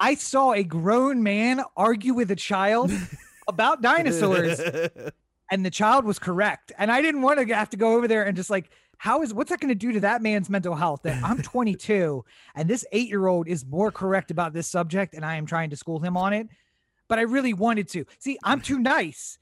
I 0.00 0.14
saw 0.14 0.54
a 0.54 0.64
grown 0.64 1.22
man 1.22 1.62
argue 1.76 2.14
with 2.14 2.30
a 2.30 2.36
child 2.36 2.90
about 3.48 3.82
dinosaurs, 3.82 4.58
and 5.50 5.64
the 5.64 5.70
child 5.70 6.06
was 6.06 6.18
correct. 6.18 6.72
And 6.78 6.90
I 6.90 7.02
didn't 7.02 7.20
want 7.20 7.46
to 7.46 7.54
have 7.54 7.68
to 7.70 7.76
go 7.76 7.96
over 7.96 8.08
there 8.08 8.24
and 8.24 8.34
just 8.34 8.48
like, 8.48 8.70
how 8.96 9.22
is 9.22 9.32
what's 9.32 9.50
that 9.50 9.60
going 9.60 9.68
to 9.68 9.74
do 9.74 9.92
to 9.92 10.00
that 10.00 10.22
man's 10.22 10.48
mental 10.48 10.74
health? 10.74 11.02
That 11.04 11.22
I'm 11.22 11.42
22 11.42 12.24
and 12.54 12.68
this 12.68 12.84
eight 12.92 13.08
year 13.08 13.26
old 13.26 13.46
is 13.46 13.64
more 13.66 13.92
correct 13.92 14.30
about 14.30 14.54
this 14.54 14.66
subject, 14.66 15.14
and 15.14 15.24
I 15.24 15.36
am 15.36 15.44
trying 15.44 15.70
to 15.70 15.76
school 15.76 16.00
him 16.00 16.16
on 16.16 16.32
it. 16.32 16.48
But 17.06 17.18
I 17.18 17.22
really 17.22 17.54
wanted 17.54 17.88
to. 17.88 18.04
See, 18.20 18.38
I'm 18.44 18.60
too 18.60 18.78
nice. 18.78 19.36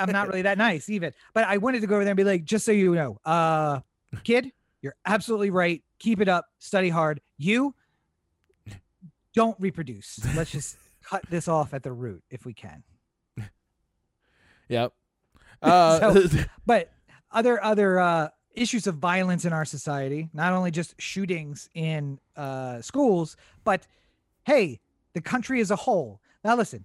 I'm 0.00 0.10
not 0.10 0.28
really 0.28 0.42
that 0.42 0.56
nice 0.56 0.88
even. 0.88 1.12
But 1.34 1.44
I 1.44 1.58
wanted 1.58 1.82
to 1.82 1.86
go 1.86 1.96
over 1.96 2.04
there 2.04 2.12
and 2.12 2.16
be 2.16 2.24
like, 2.24 2.44
just 2.44 2.64
so 2.64 2.72
you 2.72 2.94
know, 2.94 3.18
uh, 3.26 3.80
kid, 4.24 4.50
you're 4.80 4.94
absolutely 5.04 5.50
right. 5.50 5.84
Keep 5.98 6.22
it 6.22 6.28
up. 6.28 6.46
Study 6.58 6.88
hard. 6.88 7.20
You 7.36 7.74
don't 9.34 9.56
reproduce. 9.58 10.20
Let's 10.36 10.50
just 10.50 10.76
cut 11.02 11.22
this 11.30 11.48
off 11.48 11.74
at 11.74 11.82
the 11.82 11.92
root 11.92 12.22
if 12.30 12.44
we 12.44 12.54
can. 12.54 12.82
Yep. 14.68 14.92
Uh, 15.62 16.12
so, 16.12 16.40
but 16.66 16.90
other 17.30 17.62
other 17.62 18.00
uh, 18.00 18.28
issues 18.54 18.88
of 18.88 18.96
violence 18.96 19.44
in 19.44 19.52
our 19.52 19.64
society, 19.64 20.28
not 20.32 20.52
only 20.52 20.72
just 20.72 21.00
shootings 21.00 21.68
in 21.74 22.18
uh, 22.36 22.80
schools, 22.80 23.36
but 23.62 23.86
hey, 24.44 24.80
the 25.12 25.20
country 25.20 25.60
as 25.60 25.70
a 25.70 25.76
whole. 25.76 26.20
Now, 26.42 26.56
listen, 26.56 26.84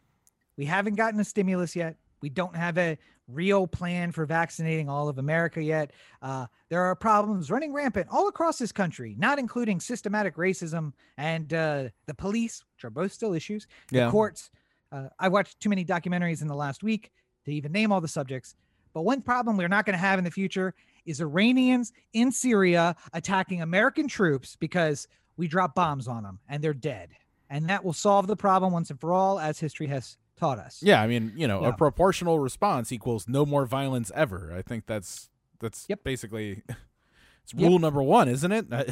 we 0.58 0.66
haven't 0.66 0.94
gotten 0.94 1.20
a 1.20 1.24
stimulus 1.24 1.76
yet. 1.76 1.96
We 2.22 2.30
don't 2.30 2.56
have 2.56 2.78
a 2.78 3.00
real 3.28 3.68
plan 3.68 4.12
for 4.12 4.26
vaccinating 4.26 4.90
all 4.90 5.10
of 5.10 5.18
America 5.18 5.62
yet. 5.62 5.92
Uh, 6.22 6.48
there 6.70 6.82
are 6.84 6.96
problems 6.96 7.52
running 7.52 7.74
rampant 7.74 8.08
all 8.10 8.28
across 8.28 8.58
this 8.58 8.72
country, 8.72 9.16
not 9.18 9.40
including 9.40 9.80
systematic 9.80 10.36
racism 10.36 10.94
and 11.18 11.54
uh, 11.54 11.90
the 12.06 12.14
police, 12.14 12.64
which 12.76 12.86
are 12.86 12.90
both 12.90 13.12
still 13.12 13.34
issues, 13.34 13.68
the 13.90 13.98
yeah. 13.98 14.12
courts. 14.12 14.50
Uh, 14.92 15.08
I 15.20 15.28
watched 15.28 15.60
too 15.60 15.70
many 15.70 15.84
documentaries 15.84 16.42
in 16.42 16.48
the 16.48 16.56
last 16.56 16.84
week 16.84 17.12
to 17.46 17.52
even 17.52 17.72
name 17.72 17.92
all 17.92 18.02
the 18.02 18.08
subjects. 18.08 18.56
But 18.94 19.02
one 19.02 19.22
problem 19.22 19.58
we're 19.58 19.68
not 19.68 19.86
going 19.86 19.94
to 19.94 20.00
have 20.00 20.18
in 20.18 20.26
the 20.26 20.32
future 20.32 20.74
is 21.06 21.22
Iranians 21.22 21.94
in 22.14 22.32
Syria 22.32 22.96
attacking 23.14 23.62
American 23.62 24.08
troops 24.08 24.56
because 24.56 25.08
we 25.38 25.48
drop 25.48 25.76
bombs 25.76 26.08
on 26.08 26.24
them 26.24 26.40
and 26.50 26.64
they're 26.64 26.74
dead. 26.74 27.10
And 27.50 27.70
that 27.70 27.84
will 27.84 27.94
solve 27.94 28.28
the 28.28 28.36
problem 28.36 28.74
once 28.74 28.90
and 28.90 29.00
for 29.00 29.14
all, 29.14 29.40
as 29.40 29.60
history 29.60 29.88
has 29.88 30.18
taught 30.38 30.60
us. 30.60 30.80
Yeah, 30.82 31.02
I 31.02 31.08
mean, 31.08 31.34
you 31.36 31.48
know, 31.48 31.62
yeah. 31.62 31.70
a 31.70 31.74
proportional 31.74 32.40
response 32.40 32.92
equals 32.92 33.28
no 33.28 33.46
more 33.46 33.66
violence 33.66 34.12
ever. 34.16 34.54
I 34.56 34.62
think 34.62 34.86
that's 34.86 35.30
that's 35.60 35.86
yep. 35.90 36.04
basically 36.04 36.64
it's 37.44 37.54
rule 37.54 37.74
yep. 37.74 37.82
number 37.82 38.04
one, 38.04 38.28
isn't 38.28 38.52
it? 38.52 38.68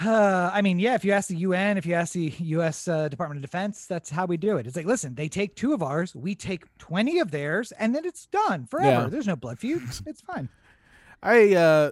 Uh, 0.00 0.50
I 0.52 0.62
mean, 0.62 0.78
yeah. 0.78 0.94
If 0.94 1.04
you 1.04 1.12
ask 1.12 1.28
the 1.28 1.36
UN, 1.36 1.76
if 1.76 1.84
you 1.84 1.94
ask 1.94 2.14
the 2.14 2.32
U.S. 2.38 2.88
Uh, 2.88 3.08
Department 3.08 3.38
of 3.38 3.42
Defense, 3.42 3.86
that's 3.86 4.08
how 4.08 4.24
we 4.24 4.38
do 4.38 4.56
it. 4.56 4.66
It's 4.66 4.74
like, 4.74 4.86
listen, 4.86 5.14
they 5.14 5.28
take 5.28 5.54
two 5.54 5.74
of 5.74 5.82
ours, 5.82 6.14
we 6.14 6.34
take 6.34 6.64
twenty 6.78 7.18
of 7.18 7.30
theirs, 7.30 7.72
and 7.72 7.94
then 7.94 8.06
it's 8.06 8.26
done 8.26 8.64
forever. 8.66 9.02
Yeah. 9.02 9.08
There's 9.08 9.26
no 9.26 9.36
blood 9.36 9.58
feud. 9.58 9.82
it's 10.06 10.22
fine. 10.22 10.48
I 11.22 11.54
uh, 11.54 11.90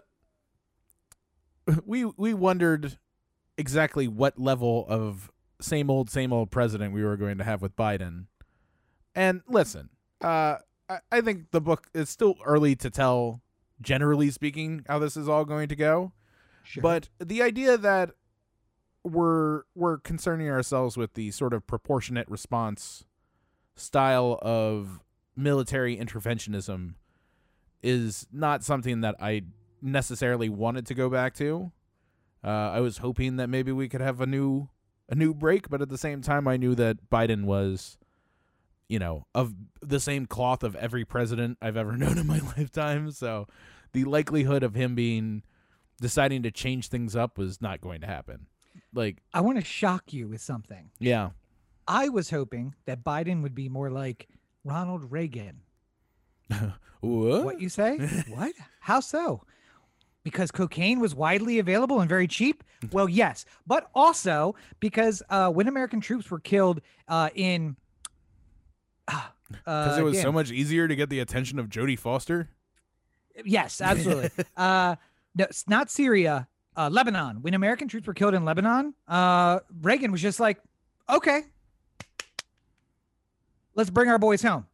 we 1.84 2.06
we 2.06 2.32
wondered 2.32 2.98
exactly 3.58 4.08
what 4.08 4.38
level 4.38 4.86
of 4.88 5.30
same 5.60 5.90
old, 5.90 6.10
same 6.10 6.32
old 6.32 6.50
president 6.50 6.92
we 6.92 7.04
were 7.04 7.16
going 7.16 7.38
to 7.38 7.44
have 7.44 7.62
with 7.62 7.76
Biden. 7.76 8.26
And 9.14 9.42
listen, 9.48 9.90
uh, 10.22 10.56
I, 10.88 10.98
I 11.10 11.20
think 11.20 11.50
the 11.50 11.60
book 11.60 11.88
is 11.94 12.08
still 12.08 12.36
early 12.44 12.76
to 12.76 12.90
tell, 12.90 13.40
generally 13.80 14.30
speaking, 14.30 14.84
how 14.88 14.98
this 14.98 15.16
is 15.16 15.28
all 15.28 15.44
going 15.44 15.68
to 15.68 15.76
go. 15.76 16.12
Sure. 16.62 16.82
But 16.82 17.08
the 17.18 17.42
idea 17.42 17.76
that 17.76 18.10
we're 19.02 19.62
we're 19.74 19.98
concerning 19.98 20.50
ourselves 20.50 20.96
with 20.96 21.14
the 21.14 21.30
sort 21.30 21.54
of 21.54 21.66
proportionate 21.66 22.28
response 22.28 23.04
style 23.74 24.38
of 24.42 25.00
military 25.34 25.96
interventionism 25.96 26.94
is 27.82 28.26
not 28.30 28.62
something 28.62 29.00
that 29.00 29.16
I 29.18 29.42
necessarily 29.80 30.50
wanted 30.50 30.86
to 30.86 30.94
go 30.94 31.08
back 31.08 31.34
to. 31.36 31.72
Uh, 32.44 32.48
I 32.48 32.80
was 32.80 32.98
hoping 32.98 33.36
that 33.36 33.48
maybe 33.48 33.72
we 33.72 33.88
could 33.88 34.00
have 34.00 34.20
a 34.20 34.26
new 34.26 34.68
a 35.10 35.14
new 35.14 35.34
break, 35.34 35.68
but 35.68 35.82
at 35.82 35.88
the 35.88 35.98
same 35.98 36.22
time, 36.22 36.48
I 36.48 36.56
knew 36.56 36.74
that 36.76 37.10
Biden 37.10 37.44
was, 37.44 37.98
you 38.88 38.98
know, 38.98 39.26
of 39.34 39.54
the 39.82 40.00
same 40.00 40.26
cloth 40.26 40.62
of 40.62 40.76
every 40.76 41.04
president 41.04 41.58
I've 41.60 41.76
ever 41.76 41.92
known 41.96 42.16
in 42.16 42.26
my 42.26 42.38
lifetime. 42.56 43.10
So 43.10 43.46
the 43.92 44.04
likelihood 44.04 44.62
of 44.62 44.74
him 44.74 44.94
being 44.94 45.42
deciding 46.00 46.44
to 46.44 46.50
change 46.50 46.88
things 46.88 47.14
up 47.14 47.36
was 47.36 47.60
not 47.60 47.80
going 47.80 48.00
to 48.00 48.06
happen. 48.06 48.46
Like, 48.94 49.18
I 49.34 49.40
want 49.40 49.58
to 49.58 49.64
shock 49.64 50.12
you 50.12 50.28
with 50.28 50.40
something. 50.40 50.90
Yeah. 50.98 51.30
I 51.86 52.08
was 52.08 52.30
hoping 52.30 52.74
that 52.86 53.04
Biden 53.04 53.42
would 53.42 53.54
be 53.54 53.68
more 53.68 53.90
like 53.90 54.28
Ronald 54.64 55.10
Reagan. 55.10 55.62
what? 57.00 57.44
What 57.44 57.60
you 57.60 57.68
say? 57.68 57.98
what? 58.28 58.52
How 58.80 59.00
so? 59.00 59.42
Because 60.22 60.50
cocaine 60.50 61.00
was 61.00 61.14
widely 61.14 61.58
available 61.58 62.00
and 62.00 62.08
very 62.08 62.26
cheap? 62.26 62.62
Well, 62.92 63.08
yes, 63.08 63.44
but 63.66 63.90
also 63.94 64.54
because 64.80 65.22
uh, 65.30 65.50
when 65.50 65.68
American 65.68 66.00
troops 66.00 66.30
were 66.30 66.40
killed 66.40 66.80
uh, 67.08 67.30
in 67.34 67.76
because 69.06 69.26
uh, 69.66 70.00
it 70.00 70.04
was 70.04 70.20
so 70.20 70.32
much 70.32 70.50
easier 70.50 70.86
to 70.88 70.94
get 70.94 71.10
the 71.10 71.20
attention 71.20 71.58
of 71.58 71.68
Jodie 71.68 71.98
Foster. 71.98 72.48
Yes, 73.44 73.80
absolutely. 73.80 74.30
uh, 74.56 74.96
no, 75.34 75.44
it's 75.44 75.68
not 75.68 75.90
Syria, 75.90 76.48
uh, 76.76 76.88
Lebanon. 76.90 77.42
When 77.42 77.54
American 77.54 77.88
troops 77.88 78.06
were 78.06 78.14
killed 78.14 78.34
in 78.34 78.44
Lebanon, 78.44 78.94
uh, 79.08 79.60
Reagan 79.80 80.12
was 80.12 80.20
just 80.20 80.40
like, 80.40 80.60
"Okay, 81.08 81.42
let's 83.74 83.90
bring 83.90 84.08
our 84.08 84.18
boys 84.18 84.42
home. 84.42 84.66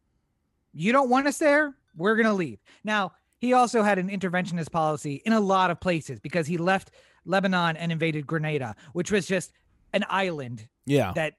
You 0.73 0.91
don't 0.91 1.09
want 1.09 1.27
us 1.27 1.37
there, 1.37 1.75
we're 1.95 2.15
gonna 2.15 2.33
leave." 2.33 2.59
Now 2.83 3.13
he 3.39 3.53
also 3.53 3.83
had 3.83 3.99
an 3.99 4.09
interventionist 4.09 4.71
policy 4.71 5.21
in 5.25 5.33
a 5.33 5.39
lot 5.39 5.69
of 5.69 5.79
places 5.79 6.19
because 6.19 6.47
he 6.47 6.57
left 6.57 6.91
Lebanon 7.25 7.77
and 7.77 7.91
invaded 7.91 8.25
Grenada, 8.25 8.75
which 8.93 9.11
was 9.11 9.27
just 9.27 9.51
an 9.93 10.03
island 10.09 10.67
yeah. 10.85 11.11
that 11.13 11.35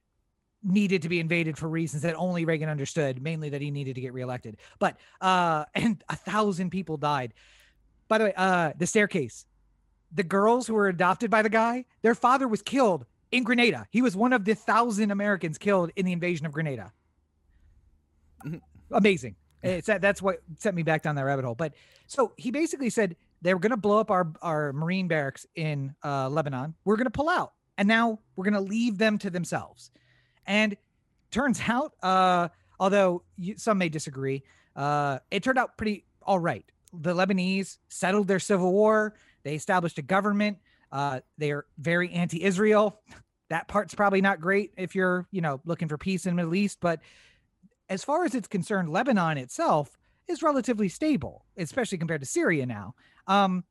needed 0.63 1.03
to 1.03 1.09
be 1.09 1.21
invaded 1.21 1.57
for 1.57 1.69
reasons 1.69 2.03
that 2.03 2.15
only 2.17 2.45
Reagan 2.45 2.69
understood, 2.69 3.23
mainly 3.23 3.49
that 3.51 3.61
he 3.61 3.71
needed 3.71 3.95
to 3.95 4.01
get 4.01 4.13
reelected. 4.13 4.57
But 4.79 4.97
uh 5.21 5.65
and 5.75 6.03
a 6.09 6.17
thousand 6.17 6.71
people 6.71 6.97
died. 6.97 7.35
By 8.09 8.19
the 8.19 8.25
way, 8.25 8.33
uh 8.37 8.73
the 8.77 8.87
staircase. 8.87 9.47
The 10.13 10.23
girls 10.23 10.67
who 10.67 10.75
were 10.75 10.89
adopted 10.89 11.31
by 11.31 11.43
the 11.43 11.51
guy, 11.51 11.85
their 12.01 12.15
father 12.15 12.49
was 12.49 12.63
killed 12.63 13.05
in 13.31 13.45
Grenada. 13.45 13.87
He 13.91 14.01
was 14.01 14.17
one 14.17 14.33
of 14.33 14.45
the 14.45 14.55
thousand 14.55 15.11
Americans 15.11 15.59
killed 15.59 15.91
in 15.97 16.07
the 16.07 16.13
invasion 16.13 16.47
of 16.47 16.53
Grenada. 16.53 16.93
Mm-hmm. 18.47 18.95
Amazing. 18.95 19.37
It's 19.63 19.87
that, 19.89 20.01
that's 20.01 20.23
what 20.23 20.43
sent 20.59 20.77
me 20.77 20.83
back 20.83 21.03
down 21.03 21.17
that 21.17 21.25
rabbit 21.25 21.45
hole. 21.45 21.55
But 21.55 21.75
so 22.07 22.33
he 22.37 22.51
basically 22.51 22.91
said 22.91 23.17
they 23.43 23.55
were 23.55 23.61
going 23.61 23.71
to 23.71 23.77
blow 23.77 23.99
up 23.99 24.11
our 24.11 24.33
our 24.43 24.73
marine 24.73 25.09
barracks 25.09 25.47
in 25.55 25.95
uh, 26.05 26.29
Lebanon. 26.29 26.75
We're 26.85 26.97
going 26.97 27.07
to 27.07 27.11
pull 27.11 27.29
out, 27.29 27.53
and 27.77 27.89
now 27.89 28.21
we're 28.37 28.45
going 28.45 28.55
to 28.55 28.61
leave 28.61 28.99
them 28.99 29.19
to 29.19 29.31
themselves. 29.31 29.91
And 30.47 30.77
turns 31.31 31.61
out, 31.67 31.93
uh, 32.03 32.49
although 32.81 33.23
you, 33.37 33.57
some 33.57 33.79
may 33.79 33.89
disagree, 33.89 34.43
uh, 34.77 35.19
it 35.31 35.43
turned 35.43 35.59
out 35.59 35.77
pretty 35.77 36.05
all 36.23 36.39
right. 36.39 36.65
The 36.93 37.15
Lebanese 37.15 37.79
settled 37.89 38.29
their 38.29 38.39
civil 38.39 38.73
war. 38.73 39.15
They 39.43 39.55
established 39.55 39.99
a 39.99 40.03
government. 40.03 40.59
Uh, 40.91 41.21
they 41.37 41.51
are 41.53 41.67
very 41.79 42.11
anti-Israel. 42.13 43.01
That 43.51 43.67
part's 43.67 43.95
probably 43.95 44.21
not 44.21 44.43
great 44.43 44.75
if 44.77 44.95
you're, 44.95 45.27
you 45.31 45.41
know, 45.41 45.63
looking 45.65 45.89
for 45.89 45.97
peace 45.97 46.27
in 46.27 46.33
the 46.33 46.37
Middle 46.37 46.55
East, 46.55 46.81
but 46.83 47.01
as 47.89 48.05
far 48.05 48.25
as 48.25 48.35
it's 48.35 48.49
concerned, 48.49 48.91
Lebanon 48.91 49.39
itself 49.39 49.97
is 50.27 50.43
relatively 50.43 50.89
stable, 50.89 51.45
especially 51.57 51.99
compared 51.99 52.21
to 52.21 52.27
Syria 52.27 52.67
now. 52.67 52.95
Um, 53.27 53.65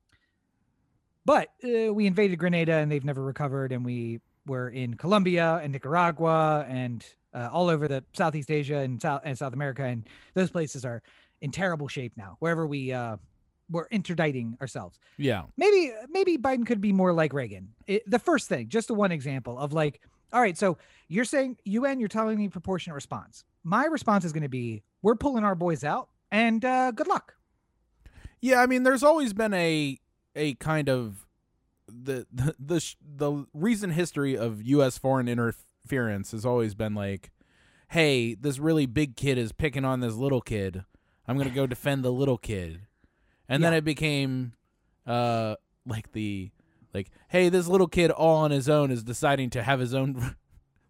but 1.26 1.50
uh, 1.64 1.94
we 1.94 2.08
invaded 2.08 2.40
Grenada 2.40 2.74
and 2.74 2.92
they've 2.92 3.04
never 3.04 3.24
recovered, 3.24 3.72
and 3.72 3.84
we 3.84 4.22
were 4.46 4.70
in 4.70 4.96
Colombia 4.96 5.60
and 5.62 5.74
Nicaragua 5.74 6.66
and 6.68 7.06
uh, 7.34 7.50
all 7.52 7.70
over 7.70 7.88
the 7.88 8.04
Southeast 8.14 8.50
Asia 8.50 8.78
and 8.78 9.02
South 9.02 9.22
and 9.26 9.38
South 9.38 9.54
America, 9.54 9.84
and 9.84 10.08
those 10.34 10.50
places 10.50 10.86
are 10.86 11.04
in 11.42 11.52
terrible 11.52 11.88
shape 11.88 12.14
now. 12.16 12.38
Wherever 12.40 12.66
we 12.66 12.94
uh, 12.94 13.18
we're 13.70 13.88
interdicting 13.88 14.58
ourselves. 14.62 15.00
Yeah. 15.18 15.44
Maybe 15.58 15.92
maybe 16.10 16.38
Biden 16.38 16.66
could 16.66 16.82
be 16.82 16.94
more 16.94 17.14
like 17.14 17.34
Reagan. 17.34 17.74
It, 17.86 18.10
the 18.10 18.20
first 18.20 18.48
thing, 18.48 18.70
just 18.70 18.88
the 18.88 18.94
one 18.94 19.12
example 19.12 19.58
of 19.60 19.74
like, 19.74 20.02
all 20.34 20.42
right, 20.42 20.58
so 20.58 20.78
you're 21.08 21.26
saying 21.26 21.58
UN, 21.66 22.00
you're 22.00 22.10
telling 22.10 22.38
me 22.38 22.50
proportionate 22.50 22.96
response. 22.96 23.44
My 23.68 23.84
response 23.86 24.24
is 24.24 24.32
going 24.32 24.44
to 24.44 24.50
be, 24.50 24.82
we're 25.02 25.16
pulling 25.16 25.44
our 25.44 25.54
boys 25.54 25.84
out, 25.84 26.08
and 26.32 26.64
uh, 26.64 26.92
good 26.92 27.08
luck. 27.08 27.36
Yeah, 28.40 28.62
I 28.62 28.66
mean, 28.66 28.84
there's 28.84 29.04
always 29.04 29.34
been 29.34 29.54
a 29.54 30.00
a 30.38 30.54
kind 30.54 30.88
of 30.88 31.26
the 31.88 32.26
the 32.32 32.56
the, 32.58 32.80
sh- 32.80 32.96
the 33.02 33.46
recent 33.54 33.92
history 33.92 34.38
of 34.38 34.62
U.S. 34.64 34.98
foreign 34.98 35.28
interference 35.28 36.32
has 36.32 36.46
always 36.46 36.76
been 36.76 36.96
like, 36.96 37.32
hey, 37.90 38.36
this 38.36 38.58
really 38.58 38.86
big 38.86 39.18
kid 39.18 39.38
is 39.38 39.52
picking 39.52 39.84
on 39.84 40.00
this 40.00 40.14
little 40.14 40.42
kid. 40.42 40.86
I'm 41.28 41.38
gonna 41.38 41.50
go 41.50 41.68
defend 41.68 42.06
the 42.06 42.12
little 42.12 42.38
kid, 42.38 42.82
and 43.50 43.62
then 43.62 43.74
it 43.74 43.84
became, 43.84 44.54
uh, 45.06 45.56
like 45.86 46.14
the 46.14 46.52
like, 46.94 47.12
hey, 47.28 47.50
this 47.50 47.68
little 47.68 47.88
kid 47.88 48.12
all 48.12 48.38
on 48.38 48.52
his 48.52 48.70
own 48.70 48.92
is 48.92 49.04
deciding 49.04 49.50
to 49.50 49.64
have 49.64 49.82
his 49.82 49.94
own. 49.94 50.38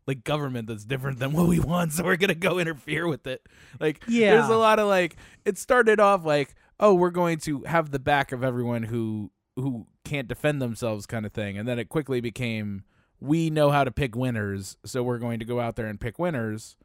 Like 0.07 0.23
government 0.23 0.67
that's 0.67 0.85
different 0.85 1.19
than 1.19 1.31
what 1.33 1.47
we 1.47 1.59
want, 1.59 1.93
so 1.93 2.03
we're 2.03 2.15
gonna 2.15 2.33
go 2.33 2.59
interfere 2.59 3.07
with 3.07 3.27
it. 3.27 3.45
Like, 3.79 4.03
yeah. 4.07 4.31
there's 4.31 4.49
a 4.49 4.57
lot 4.57 4.79
of 4.79 4.87
like. 4.87 5.17
It 5.45 5.57
started 5.57 5.99
off 5.99 6.25
like, 6.25 6.55
oh, 6.79 6.93
we're 6.93 7.11
going 7.11 7.39
to 7.39 7.63
have 7.63 7.91
the 7.91 7.99
back 7.99 8.31
of 8.31 8.43
everyone 8.43 8.83
who 8.83 9.31
who 9.55 9.87
can't 10.05 10.27
defend 10.27 10.61
themselves, 10.61 11.05
kind 11.05 11.25
of 11.25 11.33
thing, 11.33 11.57
and 11.57 11.67
then 11.67 11.79
it 11.79 11.89
quickly 11.89 12.21
became, 12.21 12.83
we 13.19 13.49
know 13.49 13.71
how 13.71 13.83
to 13.83 13.91
pick 13.91 14.15
winners, 14.15 14.77
so 14.85 15.03
we're 15.03 15.17
going 15.17 15.39
to 15.39 15.45
go 15.45 15.59
out 15.59 15.75
there 15.75 15.87
and 15.87 15.99
pick 15.99 16.19
winners. 16.19 16.75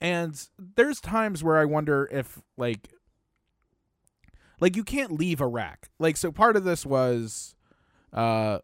And 0.00 0.40
there's 0.58 1.00
times 1.00 1.42
where 1.42 1.58
I 1.58 1.64
wonder 1.64 2.08
if 2.12 2.40
like, 2.56 2.88
like 4.60 4.76
you 4.76 4.84
can't 4.84 5.12
leave 5.12 5.40
Iraq. 5.40 5.88
Like, 5.98 6.16
so 6.16 6.32
part 6.32 6.56
of 6.56 6.64
this 6.64 6.84
was, 6.84 7.54
uh, 8.12 8.58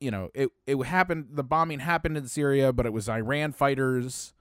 you 0.00 0.10
know, 0.10 0.30
it 0.34 0.50
it 0.66 0.76
happened. 0.86 1.28
The 1.32 1.42
bombing 1.44 1.80
happened 1.80 2.16
in 2.16 2.26
Syria, 2.28 2.72
but 2.72 2.86
it 2.86 2.92
was 2.92 3.08
Iran 3.08 3.52
fighters 3.52 4.34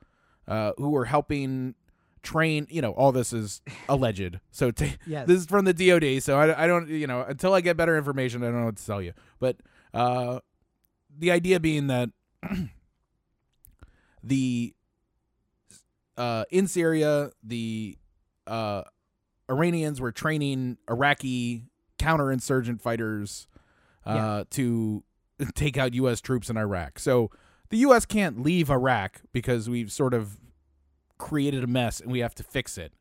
uh, 0.47 0.73
who 0.77 0.89
were 0.89 1.05
helping 1.05 1.75
train. 2.23 2.67
You 2.69 2.81
know, 2.81 2.91
all 2.91 3.11
this 3.11 3.31
is 3.33 3.61
alleged. 3.89 4.39
So 4.51 4.71
ta 4.71 4.85
Yes. 5.07 5.27
this 5.27 5.39
is 5.39 5.45
from 5.45 5.65
the 5.65 5.73
DoD. 5.73 6.21
So 6.23 6.37
I, 6.39 6.63
I 6.63 6.67
don't, 6.67 6.89
you 6.89 7.07
know, 7.07 7.21
until 7.21 7.53
I 7.53 7.61
get 7.61 7.77
better 7.77 7.97
information, 7.97 8.43
I 8.43 8.47
don't 8.47 8.59
know 8.59 8.65
what 8.65 8.77
to 8.77 8.85
tell 8.85 9.01
you. 9.01 9.13
But 9.39 9.57
uh, 9.93 10.39
the 11.17 11.31
idea 11.31 11.59
being 11.59 11.87
that 11.87 12.09
the 14.23 14.73
uh, 16.17 16.45
in 16.49 16.67
Syria, 16.67 17.31
the 17.43 17.97
uh, 18.47 18.83
Iranians 19.49 19.99
were 20.01 20.11
training 20.11 20.77
Iraqi 20.89 21.65
counterinsurgent 21.99 22.81
fighters 22.81 23.47
uh, 24.05 24.13
Yeah. 24.13 24.43
to 24.51 25.03
take 25.55 25.77
out 25.77 25.93
U.S. 25.95 26.21
troops 26.21 26.49
in 26.49 26.57
Iraq. 26.57 26.99
So 26.99 27.29
the 27.69 27.77
U.S. 27.77 28.05
can't 28.05 28.41
leave 28.41 28.69
Iraq 28.69 29.21
because 29.31 29.69
we've 29.69 29.91
sort 29.91 30.13
of 30.13 30.37
created 31.17 31.63
a 31.63 31.67
mess 31.67 31.99
and 31.99 32.11
we 32.11 32.19
have 32.19 32.35
to 32.35 32.43
fix 32.43 32.77
it. 32.77 32.93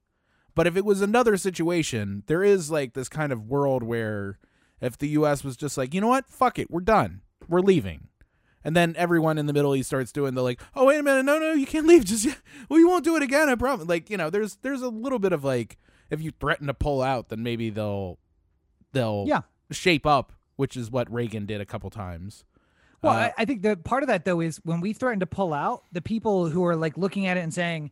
But 0.54 0.66
if 0.66 0.76
it 0.76 0.84
was 0.84 1.00
another 1.00 1.36
situation, 1.36 2.22
there 2.26 2.42
is 2.44 2.70
like 2.70 2.94
this 2.94 3.08
kind 3.08 3.32
of 3.32 3.48
world 3.48 3.82
where 3.82 4.38
if 4.80 4.96
the 4.96 5.08
U.S. 5.08 5.42
was 5.42 5.56
just 5.56 5.76
like, 5.76 5.92
you 5.94 6.00
know 6.00 6.08
what, 6.08 6.28
fuck 6.30 6.58
it, 6.58 6.70
we're 6.70 6.80
done, 6.80 7.22
we're 7.48 7.60
leaving. 7.60 8.08
And 8.66 8.74
then 8.74 8.94
everyone 8.96 9.36
in 9.36 9.44
the 9.46 9.52
Middle 9.52 9.74
East 9.76 9.88
starts 9.88 10.10
doing 10.12 10.34
the 10.34 10.42
like, 10.42 10.60
oh 10.74 10.86
wait 10.86 10.98
a 10.98 11.02
minute, 11.02 11.24
no, 11.24 11.38
no, 11.38 11.52
you 11.52 11.66
can't 11.66 11.86
leave. 11.86 12.04
Just 12.04 12.26
well, 12.68 12.78
you 12.78 12.88
won't 12.88 13.04
do 13.04 13.16
it 13.16 13.22
again. 13.22 13.48
I 13.48 13.56
promise. 13.56 13.86
Like 13.88 14.08
you 14.08 14.16
know, 14.16 14.30
there's 14.30 14.56
there's 14.62 14.80
a 14.80 14.88
little 14.88 15.18
bit 15.18 15.32
of 15.32 15.44
like, 15.44 15.76
if 16.08 16.22
you 16.22 16.30
threaten 16.40 16.68
to 16.68 16.74
pull 16.74 17.02
out, 17.02 17.28
then 17.28 17.42
maybe 17.42 17.68
they'll 17.68 18.18
they'll 18.92 19.24
Yeah. 19.26 19.42
shape 19.70 20.06
up, 20.06 20.32
which 20.56 20.76
is 20.76 20.90
what 20.90 21.12
Reagan 21.12 21.46
did 21.46 21.60
a 21.60 21.66
couple 21.66 21.90
times. 21.90 22.44
Well, 23.02 23.12
Uh, 23.12 23.16
I, 23.16 23.32
I 23.38 23.44
think 23.44 23.62
the 23.62 23.76
part 23.76 24.02
of 24.02 24.06
that 24.08 24.24
though 24.24 24.40
is 24.40 24.60
when 24.64 24.80
we 24.80 24.92
threaten 24.92 25.20
to 25.20 25.26
pull 25.26 25.52
out, 25.52 25.84
the 25.92 26.00
people 26.02 26.48
who 26.48 26.64
are 26.64 26.76
like 26.76 26.96
looking 26.96 27.26
at 27.26 27.36
it 27.36 27.40
and 27.40 27.52
saying, 27.52 27.90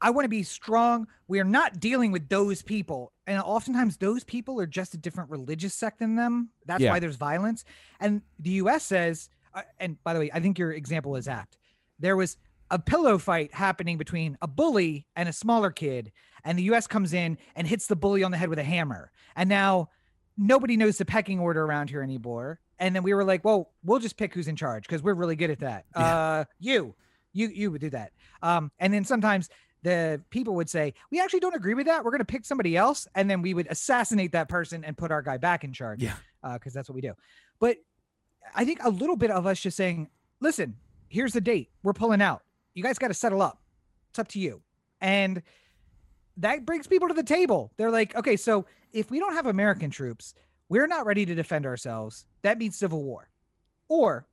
"I 0.00 0.10
want 0.10 0.24
to 0.24 0.28
be 0.28 0.42
strong," 0.44 1.08
we 1.26 1.40
are 1.40 1.44
not 1.44 1.80
dealing 1.80 2.12
with 2.12 2.28
those 2.28 2.62
people, 2.62 3.12
and 3.26 3.40
oftentimes 3.42 3.96
those 3.96 4.22
people 4.24 4.60
are 4.60 4.66
just 4.66 4.94
a 4.94 4.98
different 4.98 5.30
religious 5.30 5.74
sect 5.74 5.98
than 5.98 6.14
them. 6.16 6.50
That's 6.66 6.80
Yeah. 6.82 6.90
why 6.92 7.00
there's 7.00 7.16
violence. 7.16 7.64
And 7.98 8.22
the 8.38 8.50
U.S. 8.62 8.84
says, 8.84 9.28
uh, 9.54 9.62
and 9.80 10.02
by 10.04 10.14
the 10.14 10.20
way, 10.20 10.30
I 10.32 10.38
think 10.40 10.58
your 10.58 10.72
example 10.72 11.16
is 11.16 11.26
apt. 11.26 11.58
There 11.98 12.16
was 12.16 12.36
a 12.70 12.78
pillow 12.78 13.18
fight 13.18 13.52
happening 13.52 13.98
between 13.98 14.38
a 14.40 14.46
bully 14.48 15.06
and 15.16 15.28
a 15.28 15.32
smaller 15.32 15.70
kid, 15.72 16.12
and 16.44 16.56
the 16.58 16.62
U.S. 16.64 16.86
comes 16.86 17.12
in 17.12 17.36
and 17.56 17.66
hits 17.66 17.86
the 17.88 17.96
bully 17.96 18.22
on 18.22 18.30
the 18.30 18.38
head 18.38 18.48
with 18.48 18.58
a 18.60 18.64
hammer, 18.64 19.10
and 19.34 19.48
now 19.48 19.88
nobody 20.36 20.76
knows 20.76 20.98
the 20.98 21.04
pecking 21.04 21.38
order 21.38 21.64
around 21.64 21.90
here 21.90 22.02
anymore. 22.02 22.60
And 22.78 22.96
then 22.96 23.02
we 23.02 23.14
were 23.14 23.24
like, 23.24 23.44
well, 23.44 23.70
we'll 23.84 24.00
just 24.00 24.16
pick 24.16 24.34
who's 24.34 24.48
in 24.48 24.56
charge 24.56 24.84
because 24.84 25.02
we're 25.02 25.14
really 25.14 25.36
good 25.36 25.50
at 25.50 25.60
that. 25.60 25.84
Yeah. 25.96 26.16
Uh, 26.16 26.44
you, 26.58 26.94
you, 27.32 27.48
you 27.48 27.70
would 27.70 27.80
do 27.80 27.90
that. 27.90 28.12
Um, 28.42 28.72
and 28.78 28.92
then 28.92 29.04
sometimes 29.04 29.48
the 29.82 30.20
people 30.30 30.54
would 30.56 30.68
say, 30.68 30.94
we 31.10 31.20
actually 31.20 31.40
don't 31.40 31.54
agree 31.54 31.74
with 31.74 31.86
that. 31.86 32.04
We're 32.04 32.10
going 32.10 32.20
to 32.20 32.24
pick 32.24 32.44
somebody 32.44 32.76
else. 32.76 33.06
And 33.14 33.30
then 33.30 33.42
we 33.42 33.54
would 33.54 33.68
assassinate 33.70 34.32
that 34.32 34.48
person 34.48 34.84
and 34.84 34.96
put 34.96 35.10
our 35.10 35.22
guy 35.22 35.36
back 35.36 35.64
in 35.64 35.72
charge. 35.72 36.02
Yeah. 36.02 36.14
Uh, 36.42 36.58
cause 36.58 36.72
that's 36.72 36.88
what 36.88 36.94
we 36.94 37.02
do. 37.02 37.14
But 37.60 37.76
I 38.54 38.64
think 38.64 38.80
a 38.82 38.90
little 38.90 39.16
bit 39.16 39.30
of 39.30 39.46
us 39.46 39.60
just 39.60 39.76
saying, 39.76 40.08
listen, 40.40 40.76
here's 41.08 41.32
the 41.32 41.40
date. 41.40 41.70
We're 41.84 41.92
pulling 41.92 42.22
out. 42.22 42.42
You 42.74 42.82
guys 42.82 42.98
got 42.98 43.08
to 43.08 43.14
settle 43.14 43.42
up. 43.42 43.60
It's 44.10 44.18
up 44.18 44.28
to 44.28 44.40
you. 44.40 44.62
And 45.00 45.42
that 46.42 46.66
brings 46.66 46.86
people 46.86 47.08
to 47.08 47.14
the 47.14 47.22
table. 47.22 47.72
They're 47.76 47.90
like, 47.90 48.14
okay, 48.16 48.36
so 48.36 48.66
if 48.92 49.10
we 49.10 49.18
don't 49.18 49.32
have 49.32 49.46
American 49.46 49.90
troops, 49.90 50.34
we're 50.68 50.86
not 50.86 51.06
ready 51.06 51.24
to 51.24 51.34
defend 51.34 51.66
ourselves. 51.66 52.26
That 52.42 52.58
means 52.58 52.76
civil 52.76 53.02
war. 53.02 53.28
Or 53.88 54.26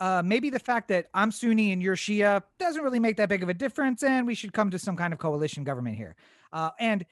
uh, 0.00 0.22
maybe 0.24 0.50
the 0.50 0.58
fact 0.58 0.88
that 0.88 1.06
I'm 1.14 1.30
Sunni 1.30 1.72
and 1.72 1.82
you're 1.82 1.96
Shia 1.96 2.42
doesn't 2.58 2.82
really 2.82 3.00
make 3.00 3.16
that 3.16 3.28
big 3.28 3.42
of 3.42 3.48
a 3.48 3.54
difference, 3.54 4.02
and 4.02 4.26
we 4.26 4.34
should 4.34 4.52
come 4.52 4.70
to 4.70 4.78
some 4.78 4.96
kind 4.96 5.12
of 5.12 5.18
coalition 5.18 5.64
government 5.64 5.96
here. 5.96 6.16
Uh, 6.52 6.70
and 6.78 7.04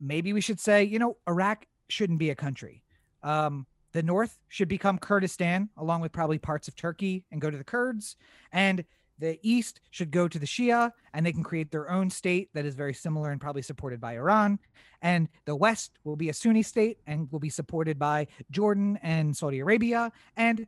maybe 0.00 0.32
we 0.32 0.40
should 0.40 0.60
say, 0.60 0.84
you 0.84 0.98
know, 0.98 1.16
Iraq 1.28 1.66
shouldn't 1.88 2.18
be 2.18 2.30
a 2.30 2.34
country. 2.34 2.82
Um, 3.22 3.66
the 3.92 4.02
North 4.02 4.38
should 4.48 4.68
become 4.68 4.98
Kurdistan, 4.98 5.70
along 5.76 6.00
with 6.00 6.12
probably 6.12 6.38
parts 6.38 6.68
of 6.68 6.76
Turkey, 6.76 7.24
and 7.30 7.40
go 7.40 7.50
to 7.50 7.56
the 7.56 7.64
Kurds. 7.64 8.16
And 8.52 8.84
the 9.18 9.38
East 9.42 9.80
should 9.90 10.10
go 10.10 10.28
to 10.28 10.38
the 10.38 10.46
Shia, 10.46 10.92
and 11.12 11.24
they 11.24 11.32
can 11.32 11.42
create 11.42 11.70
their 11.70 11.90
own 11.90 12.10
state 12.10 12.50
that 12.54 12.64
is 12.64 12.74
very 12.74 12.94
similar 12.94 13.30
and 13.30 13.40
probably 13.40 13.62
supported 13.62 14.00
by 14.00 14.14
Iran. 14.14 14.58
And 15.02 15.28
the 15.44 15.56
West 15.56 15.98
will 16.04 16.16
be 16.16 16.28
a 16.28 16.34
Sunni 16.34 16.62
state 16.62 16.98
and 17.06 17.30
will 17.30 17.38
be 17.38 17.50
supported 17.50 17.98
by 17.98 18.26
Jordan 18.50 18.98
and 19.02 19.36
Saudi 19.36 19.60
Arabia. 19.60 20.12
And 20.36 20.66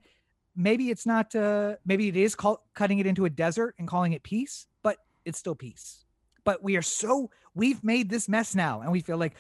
maybe 0.57 0.91
it's 0.91 1.07
not, 1.07 1.35
uh, 1.35 1.77
maybe 1.85 2.09
it 2.09 2.17
is 2.17 2.35
call- 2.35 2.65
cutting 2.75 2.99
it 2.99 3.07
into 3.07 3.25
a 3.25 3.31
desert 3.31 3.75
and 3.79 3.89
calling 3.89 4.13
it 4.13 4.23
peace, 4.23 4.67
but 4.83 4.99
it's 5.25 5.39
still 5.39 5.55
peace. 5.55 6.05
But 6.45 6.63
we 6.63 6.77
are 6.77 6.83
so, 6.83 7.31
we've 7.55 7.83
made 7.85 8.09
this 8.09 8.29
mess 8.29 8.55
now, 8.55 8.81
and 8.81 8.91
we 8.93 9.01
feel 9.01 9.19
like, 9.19 9.35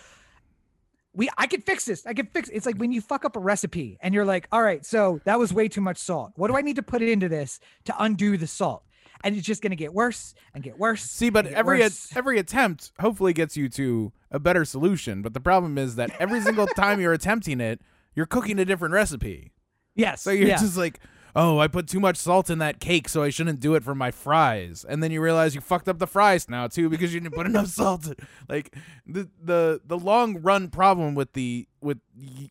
we 1.12 1.28
I 1.36 1.46
can 1.46 1.60
fix 1.60 1.84
this. 1.84 2.06
I 2.06 2.14
can 2.14 2.26
fix 2.26 2.48
it's 2.50 2.66
like 2.66 2.76
when 2.76 2.92
you 2.92 3.00
fuck 3.00 3.24
up 3.24 3.34
a 3.34 3.40
recipe 3.40 3.98
and 4.00 4.14
you're 4.14 4.24
like, 4.24 4.46
all 4.52 4.62
right, 4.62 4.86
so 4.86 5.20
that 5.24 5.38
was 5.38 5.52
way 5.52 5.68
too 5.68 5.80
much 5.80 5.98
salt. 5.98 6.32
What 6.36 6.48
do 6.48 6.56
I 6.56 6.62
need 6.62 6.76
to 6.76 6.82
put 6.82 7.02
into 7.02 7.28
this 7.28 7.58
to 7.86 7.94
undo 7.98 8.36
the 8.36 8.46
salt? 8.46 8.84
And 9.22 9.36
it's 9.36 9.46
just 9.46 9.62
gonna 9.62 9.76
get 9.76 9.92
worse 9.92 10.34
and 10.54 10.62
get 10.62 10.78
worse. 10.78 11.02
See, 11.02 11.30
but 11.30 11.46
every 11.46 11.82
every 12.14 12.38
attempt 12.38 12.92
hopefully 13.00 13.32
gets 13.32 13.56
you 13.56 13.68
to 13.70 14.12
a 14.30 14.38
better 14.38 14.64
solution. 14.64 15.22
But 15.22 15.34
the 15.34 15.40
problem 15.40 15.78
is 15.78 15.96
that 15.96 16.10
every 16.18 16.40
single 16.40 16.66
time 16.76 17.00
you're 17.00 17.12
attempting 17.12 17.60
it, 17.60 17.80
you're 18.14 18.26
cooking 18.26 18.58
a 18.58 18.64
different 18.64 18.94
recipe. 18.94 19.52
yes. 19.94 20.22
So 20.22 20.30
you're 20.30 20.48
yeah. 20.48 20.58
just 20.58 20.76
like, 20.76 21.00
oh, 21.36 21.58
I 21.58 21.68
put 21.68 21.86
too 21.86 22.00
much 22.00 22.16
salt 22.16 22.50
in 22.50 22.58
that 22.58 22.80
cake, 22.80 23.08
so 23.08 23.22
I 23.22 23.30
shouldn't 23.30 23.60
do 23.60 23.74
it 23.74 23.84
for 23.84 23.94
my 23.94 24.10
fries. 24.10 24.84
And 24.88 25.02
then 25.02 25.10
you 25.10 25.20
realize 25.20 25.54
you 25.54 25.60
fucked 25.60 25.88
up 25.88 25.98
the 25.98 26.06
fries 26.06 26.48
now 26.48 26.66
too 26.66 26.88
because 26.88 27.12
you 27.14 27.20
didn't 27.20 27.34
put 27.34 27.46
enough 27.46 27.68
salt. 27.68 28.12
Like 28.48 28.74
the 29.06 29.28
the 29.42 29.80
the 29.84 29.98
long 29.98 30.40
run 30.42 30.68
problem 30.68 31.14
with 31.14 31.32
the 31.34 31.68
with 31.80 31.98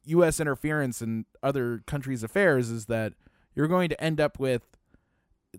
U.S. 0.06 0.40
interference 0.40 1.02
in 1.02 1.26
other 1.44 1.84
countries' 1.88 2.24
affairs 2.24 2.70
is 2.70 2.86
that 2.86 3.14
you're 3.56 3.68
going 3.68 3.90
to 3.90 4.02
end 4.04 4.20
up 4.22 4.40
with 4.40 4.64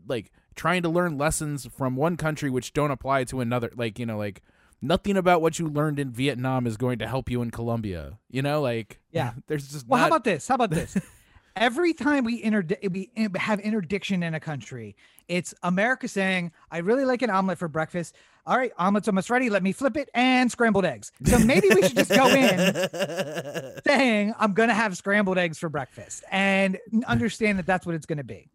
like 0.07 0.33
trying 0.55 0.83
to 0.83 0.89
learn 0.89 1.17
lessons 1.19 1.67
from 1.77 1.97
one 1.97 2.17
country 2.17 2.51
which 2.51 2.73
don't 2.73 2.91
apply 2.91 3.25
to 3.25 3.41
another. 3.41 3.71
Like 3.75 3.99
you 3.99 4.07
know, 4.07 4.19
like 4.19 4.43
nothing 4.83 5.17
about 5.17 5.43
what 5.43 5.59
you 5.59 5.69
learned 5.69 5.99
in 5.99 6.11
Vietnam 6.11 6.67
is 6.67 6.77
going 6.77 6.99
to 7.01 7.07
help 7.07 7.31
you 7.31 7.43
in 7.43 7.51
Colombia. 7.51 8.19
You 8.31 8.43
know, 8.43 8.61
like 8.61 9.01
Yeah. 9.13 9.33
there's 9.47 9.69
just 9.71 9.87
Well, 9.89 9.99
not, 9.99 10.03
how 10.05 10.09
about 10.09 10.25
this? 10.25 10.49
How 10.49 10.55
about 10.57 10.71
this? 10.71 10.97
Every 11.57 11.93
time 11.93 12.25
we 12.25 12.41
interdi- 12.43 12.91
we 12.91 13.11
have 13.37 13.59
interdiction 13.61 14.23
in 14.23 14.35
a 14.35 14.41
country, 14.41 14.95
it's 15.27 15.53
America 15.65 16.07
saying, 16.07 16.53
"I 16.71 16.79
really 16.79 17.05
like 17.05 17.23
an 17.23 17.29
omelet 17.31 17.59
for 17.59 17.67
breakfast." 17.69 18.15
All 18.47 18.57
right, 18.57 18.71
omelet's 18.79 19.09
almost 19.09 19.29
ready. 19.31 19.51
Let 19.51 19.63
me 19.63 19.73
flip 19.73 19.97
it 19.97 20.09
and 20.15 20.51
scrambled 20.51 20.85
eggs. 20.85 21.11
So 21.25 21.39
maybe 21.41 21.69
we 21.69 21.83
should 21.83 21.97
just 21.97 22.11
go 22.11 22.29
in 22.29 22.89
saying, 23.87 24.33
"I'm 24.39 24.55
gonna 24.55 24.75
have 24.75 24.97
scrambled 24.97 25.39
eggs 25.39 25.59
for 25.59 25.69
breakfast," 25.69 26.23
and 26.31 26.79
understand 27.07 27.59
that 27.59 27.67
that's 27.67 27.85
what 27.85 27.95
it's 27.97 28.07
gonna 28.07 28.25
be. 28.25 28.49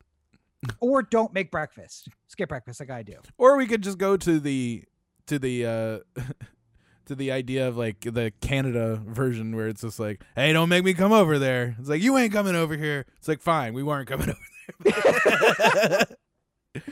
Or 0.80 1.02
don't 1.02 1.34
make 1.34 1.52
breakfast. 1.52 2.10
Skip 2.28 2.50
breakfast 2.50 2.80
like 2.80 2.90
I 2.90 3.04
do. 3.04 3.16
or 3.38 3.58
we 3.58 3.68
could 3.68 3.82
just 3.82 3.98
go 3.98 4.18
to 4.18 4.40
the 4.40 4.84
to 5.28 5.40
the 5.40 5.66
uh 5.66 6.00
to 7.06 7.16
the 7.16 7.32
idea 7.32 7.68
of 7.68 7.78
like 7.78 8.00
the 8.02 8.32
Canada 8.42 9.02
version 9.06 9.56
where 9.56 9.68
it's 9.68 9.82
just 9.82 10.00
like, 10.00 10.22
hey, 10.36 10.54
don't 10.54 10.70
make 10.70 10.84
me 10.84 10.94
come 10.94 11.12
over 11.14 11.38
there. 11.40 11.76
It's 11.80 11.90
like 11.90 12.02
you 12.02 12.18
ain't 12.18 12.34
coming 12.34 12.56
over 12.56 12.76
here. 12.78 13.06
It's 13.18 13.28
like 13.28 13.42
fine, 13.42 13.74
we 13.74 13.84
weren't 13.84 14.08
coming 14.08 14.30
over 14.86 15.02
there. 15.02 16.06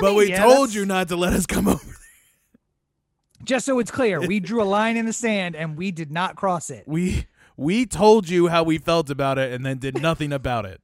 But 0.00 0.02
mean, 0.08 0.16
we 0.16 0.30
yeah, 0.30 0.42
told 0.42 0.54
that's- 0.70 0.74
you 0.74 0.84
not 0.86 1.06
to 1.08 1.16
let 1.16 1.32
us 1.32 1.46
come 1.46 1.68
over. 1.68 1.96
Just 3.44 3.64
so 3.66 3.78
it's 3.78 3.90
clear, 3.92 4.20
we 4.20 4.40
drew 4.40 4.60
a 4.62 4.64
line 4.64 4.96
in 4.96 5.06
the 5.06 5.12
sand 5.12 5.54
and 5.54 5.76
we 5.76 5.90
did 5.92 6.10
not 6.10 6.34
cross 6.34 6.68
it. 6.70 6.82
We 6.88 7.26
we 7.56 7.86
told 7.86 8.28
you 8.28 8.48
how 8.48 8.64
we 8.64 8.78
felt 8.78 9.08
about 9.10 9.38
it 9.38 9.52
and 9.52 9.64
then 9.64 9.78
did 9.78 10.00
nothing 10.02 10.32
about 10.32 10.64
it. 10.66 10.80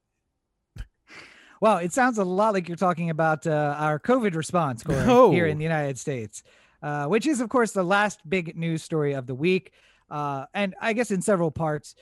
Well, 1.60 1.76
it 1.76 1.92
sounds 1.92 2.16
a 2.16 2.24
lot 2.24 2.54
like 2.54 2.68
you're 2.68 2.76
talking 2.76 3.10
about 3.10 3.46
uh, 3.46 3.74
our 3.78 3.98
COVID 4.00 4.34
response 4.34 4.86
No. 4.88 5.30
here 5.30 5.46
in 5.46 5.58
the 5.58 5.62
United 5.64 5.98
States, 5.98 6.42
uh, 6.82 7.04
which 7.04 7.26
is, 7.26 7.42
of 7.42 7.50
course, 7.50 7.72
the 7.72 7.82
last 7.82 8.20
big 8.28 8.56
news 8.56 8.82
story 8.82 9.12
of 9.12 9.26
the 9.26 9.34
week. 9.34 9.72
Uh, 10.10 10.46
and 10.54 10.74
I 10.80 10.94
guess 10.94 11.10
in 11.10 11.20
several 11.20 11.50
parts. 11.50 11.94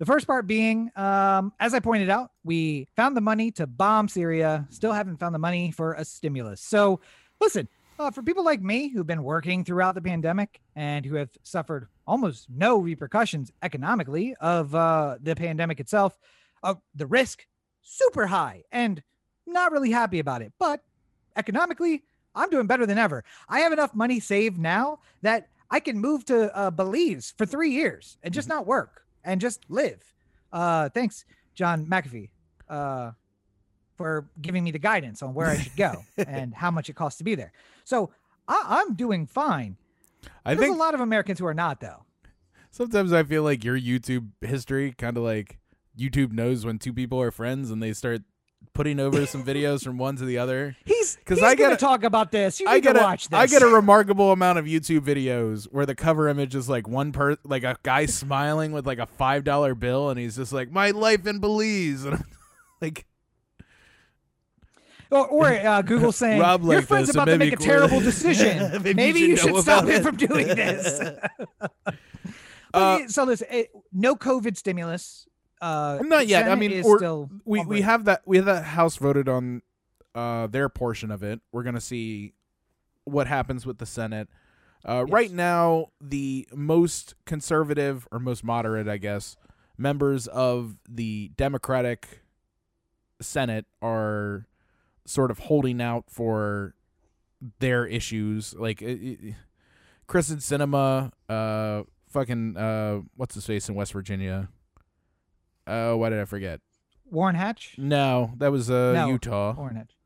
The 0.00 0.06
first 0.06 0.26
part 0.26 0.48
being, 0.48 0.90
um, 0.96 1.52
as 1.60 1.72
I 1.72 1.78
pointed 1.78 2.10
out, 2.10 2.32
we 2.42 2.88
found 2.96 3.16
the 3.16 3.20
money 3.20 3.52
to 3.52 3.68
bomb 3.68 4.08
Syria, 4.08 4.66
still 4.70 4.92
haven't 4.92 5.18
found 5.18 5.32
the 5.32 5.38
money 5.38 5.70
for 5.70 5.92
a 5.92 6.04
stimulus. 6.04 6.60
So, 6.60 6.98
listen, 7.40 7.68
uh, 8.00 8.10
for 8.10 8.24
people 8.24 8.44
like 8.44 8.60
me 8.60 8.88
who've 8.88 9.06
been 9.06 9.22
working 9.22 9.64
throughout 9.64 9.94
the 9.94 10.02
pandemic 10.02 10.60
and 10.74 11.06
who 11.06 11.14
have 11.14 11.30
suffered 11.44 11.86
almost 12.08 12.48
no 12.50 12.78
repercussions 12.78 13.52
economically 13.62 14.34
of 14.40 14.74
uh, 14.74 15.18
the 15.22 15.36
pandemic 15.36 15.78
itself, 15.78 16.18
uh, 16.64 16.74
the 16.96 17.06
risk 17.06 17.46
super 17.84 18.26
high 18.26 18.64
and 18.72 19.02
not 19.46 19.70
really 19.70 19.90
happy 19.92 20.18
about 20.18 20.42
it. 20.42 20.52
But 20.58 20.82
economically, 21.36 22.02
I'm 22.34 22.50
doing 22.50 22.66
better 22.66 22.86
than 22.86 22.98
ever. 22.98 23.22
I 23.48 23.60
have 23.60 23.72
enough 23.72 23.94
money 23.94 24.18
saved 24.18 24.58
now 24.58 24.98
that 25.22 25.48
I 25.70 25.78
can 25.80 25.98
move 25.98 26.24
to 26.26 26.54
uh, 26.56 26.70
Belize 26.70 27.32
for 27.36 27.46
three 27.46 27.70
years 27.70 28.18
and 28.22 28.34
just 28.34 28.48
not 28.48 28.66
work 28.66 29.04
and 29.22 29.40
just 29.40 29.64
live. 29.68 30.02
Uh, 30.52 30.88
thanks, 30.88 31.24
John 31.54 31.86
McAfee, 31.86 32.30
uh, 32.68 33.12
for 33.96 34.26
giving 34.40 34.64
me 34.64 34.70
the 34.72 34.78
guidance 34.78 35.22
on 35.22 35.34
where 35.34 35.46
I 35.46 35.56
should 35.58 35.76
go 35.76 36.04
and 36.16 36.52
how 36.54 36.70
much 36.70 36.88
it 36.88 36.94
costs 36.96 37.18
to 37.18 37.24
be 37.24 37.34
there. 37.34 37.52
So 37.84 38.10
I- 38.48 38.82
I'm 38.84 38.94
doing 38.94 39.26
fine. 39.26 39.76
I 40.44 40.54
There's 40.54 40.66
think 40.66 40.76
a 40.76 40.78
lot 40.78 40.94
of 40.94 41.00
Americans 41.00 41.38
who 41.38 41.46
are 41.46 41.54
not, 41.54 41.80
though. 41.80 42.04
sometimes 42.70 43.12
I 43.12 43.22
feel 43.24 43.42
like 43.42 43.62
your 43.64 43.78
YouTube 43.78 44.28
history 44.40 44.92
kind 44.96 45.16
of 45.16 45.22
like 45.22 45.58
YouTube 45.98 46.32
knows 46.32 46.64
when 46.66 46.78
two 46.78 46.92
people 46.92 47.20
are 47.20 47.30
friends 47.30 47.70
and 47.70 47.82
they 47.82 47.92
start 47.92 48.22
putting 48.72 48.98
over 48.98 49.26
some 49.26 49.44
videos 49.46 49.84
from 49.84 49.98
one 49.98 50.16
to 50.16 50.24
the 50.24 50.38
other. 50.38 50.76
He's 50.84 51.16
'Cause 51.24 51.38
he's 51.38 51.44
I 51.44 51.54
got 51.54 51.70
to 51.70 51.76
talk 51.76 52.02
about 52.02 52.32
this. 52.32 52.60
You 52.60 52.66
need 52.66 52.72
I 52.72 52.80
get 52.80 52.92
to 52.94 53.00
a, 53.00 53.02
watch 53.02 53.28
this. 53.28 53.38
I 53.38 53.46
get 53.46 53.62
a 53.62 53.66
remarkable 53.74 54.32
amount 54.32 54.58
of 54.58 54.64
YouTube 54.64 55.00
videos 55.00 55.64
where 55.64 55.86
the 55.86 55.94
cover 55.94 56.28
image 56.28 56.54
is 56.54 56.68
like 56.68 56.88
one 56.88 57.12
per 57.12 57.36
like 57.44 57.62
a 57.64 57.76
guy 57.82 58.06
smiling 58.06 58.72
with 58.72 58.86
like 58.86 58.98
a 58.98 59.06
five 59.06 59.44
dollar 59.44 59.74
bill 59.74 60.10
and 60.10 60.18
he's 60.18 60.36
just 60.36 60.52
like 60.52 60.70
my 60.70 60.90
life 60.90 61.26
in 61.26 61.38
Belize 61.40 62.04
and 62.04 62.14
I'm 62.16 62.24
like 62.80 63.06
Or, 65.10 65.28
or 65.28 65.46
uh, 65.46 65.82
Google 65.82 66.10
saying 66.12 66.40
Rob 66.40 66.64
your 66.64 66.82
friend's 66.82 67.08
this, 67.08 67.14
about 67.16 67.26
to 67.26 67.38
make 67.38 67.52
a 67.52 67.56
cool." 67.56 67.66
terrible 67.66 68.00
decision. 68.00 68.72
Maybe 68.82 68.94
maybe, 68.94 69.20
you 69.20 69.26
you 69.28 69.36
should 69.36 69.54
should, 69.54 69.62
stop 69.62 69.86
him 69.86 70.02
from 70.02 70.16
doing 70.16 70.48
this. 70.48 71.00
Uh, 72.72 73.06
so 73.06 73.22
listen, 73.24 73.46
it, 73.50 73.70
no 73.92 74.16
COVID 74.16 74.56
stimulus. 74.56 75.28
Uh, 75.64 75.98
Not 76.02 76.26
yet. 76.26 76.50
I 76.50 76.54
mean, 76.56 76.82
or- 76.84 76.98
still 76.98 77.30
we 77.44 77.64
we 77.64 77.80
have 77.80 78.04
that 78.04 78.22
we 78.26 78.36
have 78.36 78.46
that 78.46 78.64
house 78.64 78.96
voted 78.96 79.28
on 79.28 79.62
uh 80.14 80.46
their 80.46 80.68
portion 80.68 81.10
of 81.10 81.22
it. 81.22 81.40
We're 81.52 81.62
gonna 81.62 81.80
see 81.80 82.34
what 83.04 83.26
happens 83.26 83.64
with 83.66 83.78
the 83.78 83.86
Senate. 83.86 84.28
Uh, 84.84 85.06
Right 85.08 85.30
now, 85.32 85.86
the 86.00 86.46
most 86.54 87.14
conservative 87.24 88.06
or 88.12 88.18
most 88.18 88.44
moderate, 88.44 88.86
I 88.88 88.98
guess, 88.98 89.36
members 89.78 90.26
of 90.26 90.76
the 90.86 91.30
Democratic 91.36 92.20
Senate 93.22 93.64
are 93.80 94.46
sort 95.06 95.30
of 95.30 95.38
holding 95.38 95.80
out 95.80 96.04
for 96.10 96.74
their 97.60 97.86
issues. 97.86 98.54
Like 98.54 98.82
it, 98.82 99.00
it, 99.00 99.34
Kyrsten 100.08 100.36
Sinema, 100.42 101.10
uh, 101.30 101.84
fucking 102.10 102.56
uh, 102.58 103.00
what's 103.16 103.34
his 103.34 103.46
face 103.46 103.68
in 103.70 103.74
West 103.74 103.94
Virginia? 103.94 104.48
Oh, 105.66 105.96
why 105.96 106.10
did 106.10 106.20
I 106.20 106.24
forget? 106.24 106.60
Orrin 107.12 107.36
Hatch. 107.36 107.74
No, 107.78 108.32
that 108.38 108.50
was 108.52 108.70
uh, 108.70 108.92
No. 108.92 109.08
Utah. 109.08 109.54
Orrin 109.56 109.76
Hatch. 109.76 109.96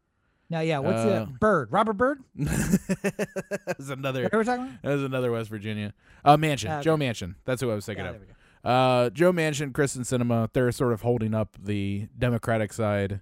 No, 0.51 0.61
yeah. 0.61 0.79
What's 0.79 0.99
Uh, 1.01 1.25
the 1.27 1.33
Byrd? 1.41 1.71
Robert 1.73 1.95
Byrd. 1.95 2.21
that 2.37 3.75
was 3.79 3.91
another. 3.91 4.23
What 4.25 4.35
we 4.35 4.45
talking 4.45 4.65
about? 4.67 4.83
That 4.83 4.93
was 4.95 5.03
another 5.03 5.31
West 5.31 5.51
Virginia. 5.51 5.93
Uh, 6.25 6.37
Manchin. 6.37 6.71
Okay. 6.71 6.83
Joe 6.83 6.97
Manchin. 6.97 7.35
That's 7.45 7.61
who 7.61 7.71
I 7.71 7.75
was 7.75 7.85
thinking 7.87 8.05
Yeah, 8.05 8.11
of. 8.13 8.17
there 8.19 8.27
we 8.27 8.33
go. 8.65 8.71
Uh, 8.71 9.11
Joe 9.11 9.33
Manchin, 9.33 9.73
Kyrsten 9.73 10.01
Sinema, 10.01 10.49
they're 10.53 10.73
sort 10.73 10.93
of 10.93 11.03
holding 11.03 11.35
up 11.35 11.57
the 11.63 12.09
Democratic 12.19 12.73
side. 12.73 13.21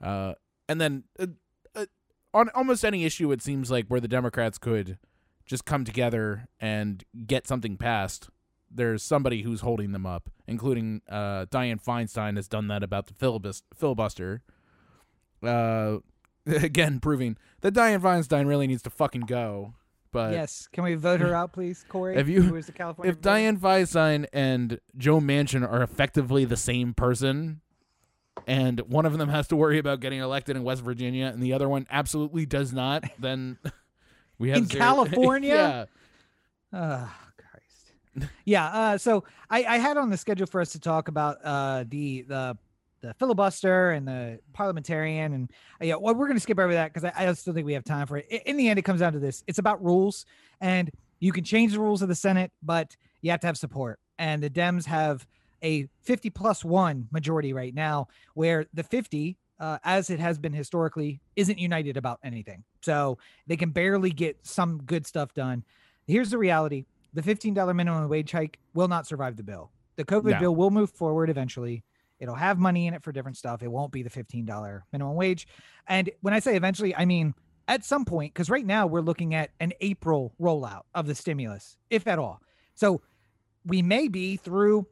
Uh, 0.00 0.34
and 0.68 0.80
then 0.80 1.04
uh, 1.18 1.26
uh, 1.74 1.86
on 2.32 2.48
almost 2.54 2.84
any 2.84 3.04
issue, 3.04 3.30
it 3.32 3.42
seems 3.42 3.70
like 3.70 3.88
where 3.88 4.00
the 4.00 4.08
Democrats 4.08 4.56
could 4.58 4.98
just 5.44 5.64
come 5.64 5.84
together 5.84 6.48
and 6.60 7.04
get 7.26 7.46
something 7.46 7.76
passed, 7.76 8.30
there's 8.74 9.02
somebody 9.02 9.42
who's 9.42 9.60
holding 9.60 9.92
them 9.92 10.04
up, 10.04 10.28
including 10.46 11.00
uh, 11.08 11.46
Dianne 11.46 11.82
Feinstein 11.82 12.36
has 12.36 12.48
done 12.48 12.68
that 12.68 12.82
about 12.82 13.06
the 13.06 13.14
filibus- 13.14 13.62
filibuster. 13.74 14.42
Uh, 15.42 15.98
again, 16.46 17.00
proving 17.00 17.36
that 17.60 17.72
Dianne 17.74 18.00
Feinstein 18.00 18.46
really 18.46 18.66
needs 18.66 18.82
to 18.82 18.90
fucking 18.90 19.22
go. 19.22 19.74
But 20.12 20.32
yes. 20.32 20.68
Can 20.72 20.84
we 20.84 20.94
vote 20.94 21.20
her 21.20 21.34
out, 21.34 21.52
please, 21.52 21.84
Corey? 21.88 22.16
If 22.16 22.28
you- 22.28 22.42
who 22.42 22.56
is 22.56 22.66
the 22.66 22.72
California? 22.72 23.10
if 23.12 23.20
Dianne 23.20 23.58
Feinstein 23.58 24.26
and 24.32 24.78
Joe 24.96 25.18
Manchin 25.20 25.68
are 25.68 25.82
effectively 25.82 26.44
the 26.44 26.56
same 26.56 26.94
person, 26.94 27.60
and 28.46 28.80
one 28.80 29.06
of 29.06 29.16
them 29.18 29.28
has 29.28 29.48
to 29.48 29.56
worry 29.56 29.78
about 29.78 30.00
getting 30.00 30.20
elected 30.20 30.56
in 30.56 30.62
West 30.64 30.82
Virginia, 30.82 31.26
and 31.32 31.42
the 31.42 31.52
other 31.52 31.68
one 31.68 31.86
absolutely 31.90 32.46
does 32.46 32.72
not, 32.72 33.04
then 33.18 33.58
we 34.38 34.50
have 34.50 34.58
In 34.58 34.66
zero- 34.66 34.84
California? 34.84 35.88
yeah, 36.72 36.96
Christ. 36.98 37.12
Yeah. 38.44 38.66
Uh, 38.66 38.98
so 38.98 39.24
I, 39.50 39.64
I 39.64 39.78
had 39.78 39.96
on 39.96 40.10
the 40.10 40.16
schedule 40.16 40.46
for 40.46 40.60
us 40.60 40.72
to 40.72 40.80
talk 40.80 41.08
about 41.08 41.38
uh, 41.44 41.84
the 41.88 42.22
the 42.22 42.58
the 43.00 43.14
filibuster 43.14 43.90
and 43.90 44.08
the 44.08 44.38
parliamentarian, 44.52 45.32
and 45.34 45.50
uh, 45.80 45.84
yeah, 45.84 45.94
well, 45.96 46.14
we're 46.14 46.26
going 46.26 46.36
to 46.36 46.42
skip 46.42 46.58
over 46.58 46.72
that 46.72 46.92
because 46.92 47.04
I, 47.04 47.28
I 47.28 47.32
still 47.34 47.52
think 47.52 47.66
we 47.66 47.74
have 47.74 47.84
time 47.84 48.06
for 48.06 48.18
it. 48.18 48.26
In 48.46 48.56
the 48.56 48.68
end, 48.68 48.78
it 48.78 48.82
comes 48.82 49.00
down 49.00 49.12
to 49.12 49.18
this: 49.18 49.44
it's 49.46 49.58
about 49.58 49.82
rules, 49.84 50.26
and 50.60 50.90
you 51.20 51.32
can 51.32 51.44
change 51.44 51.72
the 51.72 51.80
rules 51.80 52.02
of 52.02 52.08
the 52.08 52.14
Senate, 52.14 52.52
but 52.62 52.96
you 53.20 53.30
have 53.30 53.40
to 53.40 53.46
have 53.46 53.56
support. 53.56 54.00
And 54.18 54.42
the 54.42 54.50
Dems 54.50 54.86
have 54.86 55.26
a 55.62 55.88
50 56.02 56.30
plus 56.30 56.64
one 56.64 57.08
majority 57.10 57.52
right 57.52 57.74
now, 57.74 58.08
where 58.34 58.66
the 58.74 58.82
50 58.82 59.36
uh, 59.60 59.78
as 59.84 60.10
it 60.10 60.20
has 60.20 60.38
been 60.38 60.52
historically, 60.52 61.20
isn't 61.36 61.58
united 61.58 61.96
about 61.96 62.18
anything. 62.22 62.64
So 62.82 63.18
they 63.46 63.56
can 63.56 63.70
barely 63.70 64.10
get 64.10 64.36
some 64.42 64.82
good 64.84 65.06
stuff 65.06 65.32
done. 65.34 65.64
Here's 66.06 66.30
the 66.30 66.38
reality 66.38 66.84
the 67.14 67.22
$15 67.22 67.74
minimum 67.74 68.08
wage 68.08 68.32
hike 68.32 68.58
will 68.74 68.88
not 68.88 69.06
survive 69.06 69.36
the 69.36 69.42
bill. 69.42 69.70
The 69.96 70.04
COVID 70.04 70.32
No. 70.32 70.40
bill 70.40 70.56
will 70.56 70.70
move 70.70 70.90
forward 70.90 71.30
eventually. 71.30 71.84
It'll 72.18 72.34
have 72.34 72.58
money 72.58 72.86
in 72.86 72.94
it 72.94 73.02
for 73.02 73.12
different 73.12 73.36
stuff. 73.36 73.62
It 73.62 73.68
won't 73.70 73.92
be 73.92 74.02
the 74.02 74.10
$15 74.10 74.82
minimum 74.92 75.14
wage. 75.14 75.46
And 75.86 76.10
when 76.20 76.34
I 76.34 76.40
say 76.40 76.56
eventually, 76.56 76.94
I 76.94 77.04
mean 77.04 77.34
at 77.66 77.84
some 77.84 78.04
point, 78.04 78.34
because 78.34 78.50
right 78.50 78.66
now 78.66 78.86
we're 78.86 79.00
looking 79.00 79.34
at 79.34 79.50
an 79.60 79.72
April 79.80 80.34
rollout 80.40 80.82
of 80.94 81.06
the 81.06 81.14
stimulus, 81.14 81.76
if 81.88 82.06
at 82.06 82.18
all. 82.18 82.42
So 82.74 83.00
we 83.64 83.80
may 83.80 84.08
be 84.08 84.36
through 84.36 84.86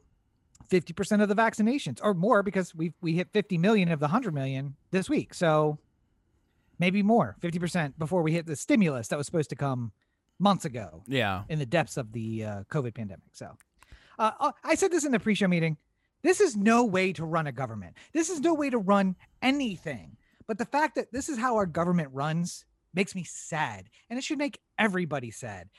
50% 0.71 1.21
of 1.21 1.29
the 1.29 1.35
vaccinations 1.35 1.99
or 2.01 2.13
more 2.13 2.41
because 2.41 2.73
we 2.73 2.93
we 3.01 3.13
hit 3.13 3.29
50 3.31 3.57
million 3.57 3.91
of 3.91 3.99
the 3.99 4.05
100 4.05 4.33
million 4.33 4.75
this 4.91 5.09
week. 5.09 5.33
So 5.33 5.77
maybe 6.79 7.03
more, 7.03 7.35
50% 7.41 7.97
before 7.99 8.23
we 8.23 8.31
hit 8.31 8.45
the 8.47 8.55
stimulus 8.55 9.09
that 9.09 9.17
was 9.17 9.25
supposed 9.27 9.49
to 9.51 9.55
come 9.55 9.91
months 10.39 10.65
ago 10.65 11.03
yeah. 11.07 11.43
in 11.49 11.59
the 11.59 11.65
depths 11.65 11.97
of 11.97 12.11
the 12.11 12.43
uh, 12.43 12.63
COVID 12.71 12.95
pandemic. 12.95 13.29
So 13.33 13.51
uh, 14.19 14.31
uh, 14.39 14.51
I 14.63 14.75
said 14.75 14.91
this 14.91 15.05
in 15.05 15.11
the 15.11 15.19
pre-show 15.19 15.47
meeting. 15.47 15.77
This 16.21 16.39
is 16.39 16.55
no 16.55 16.85
way 16.85 17.11
to 17.13 17.25
run 17.25 17.47
a 17.47 17.51
government. 17.51 17.95
This 18.13 18.29
is 18.29 18.39
no 18.39 18.53
way 18.53 18.69
to 18.69 18.77
run 18.77 19.15
anything. 19.41 20.17
But 20.47 20.57
the 20.57 20.65
fact 20.65 20.95
that 20.95 21.11
this 21.11 21.29
is 21.29 21.37
how 21.37 21.55
our 21.55 21.65
government 21.65 22.09
runs 22.13 22.65
makes 22.93 23.15
me 23.15 23.23
sad, 23.23 23.89
and 24.09 24.17
it 24.17 24.23
should 24.23 24.37
make 24.37 24.59
everybody 24.77 25.31
sad. 25.31 25.69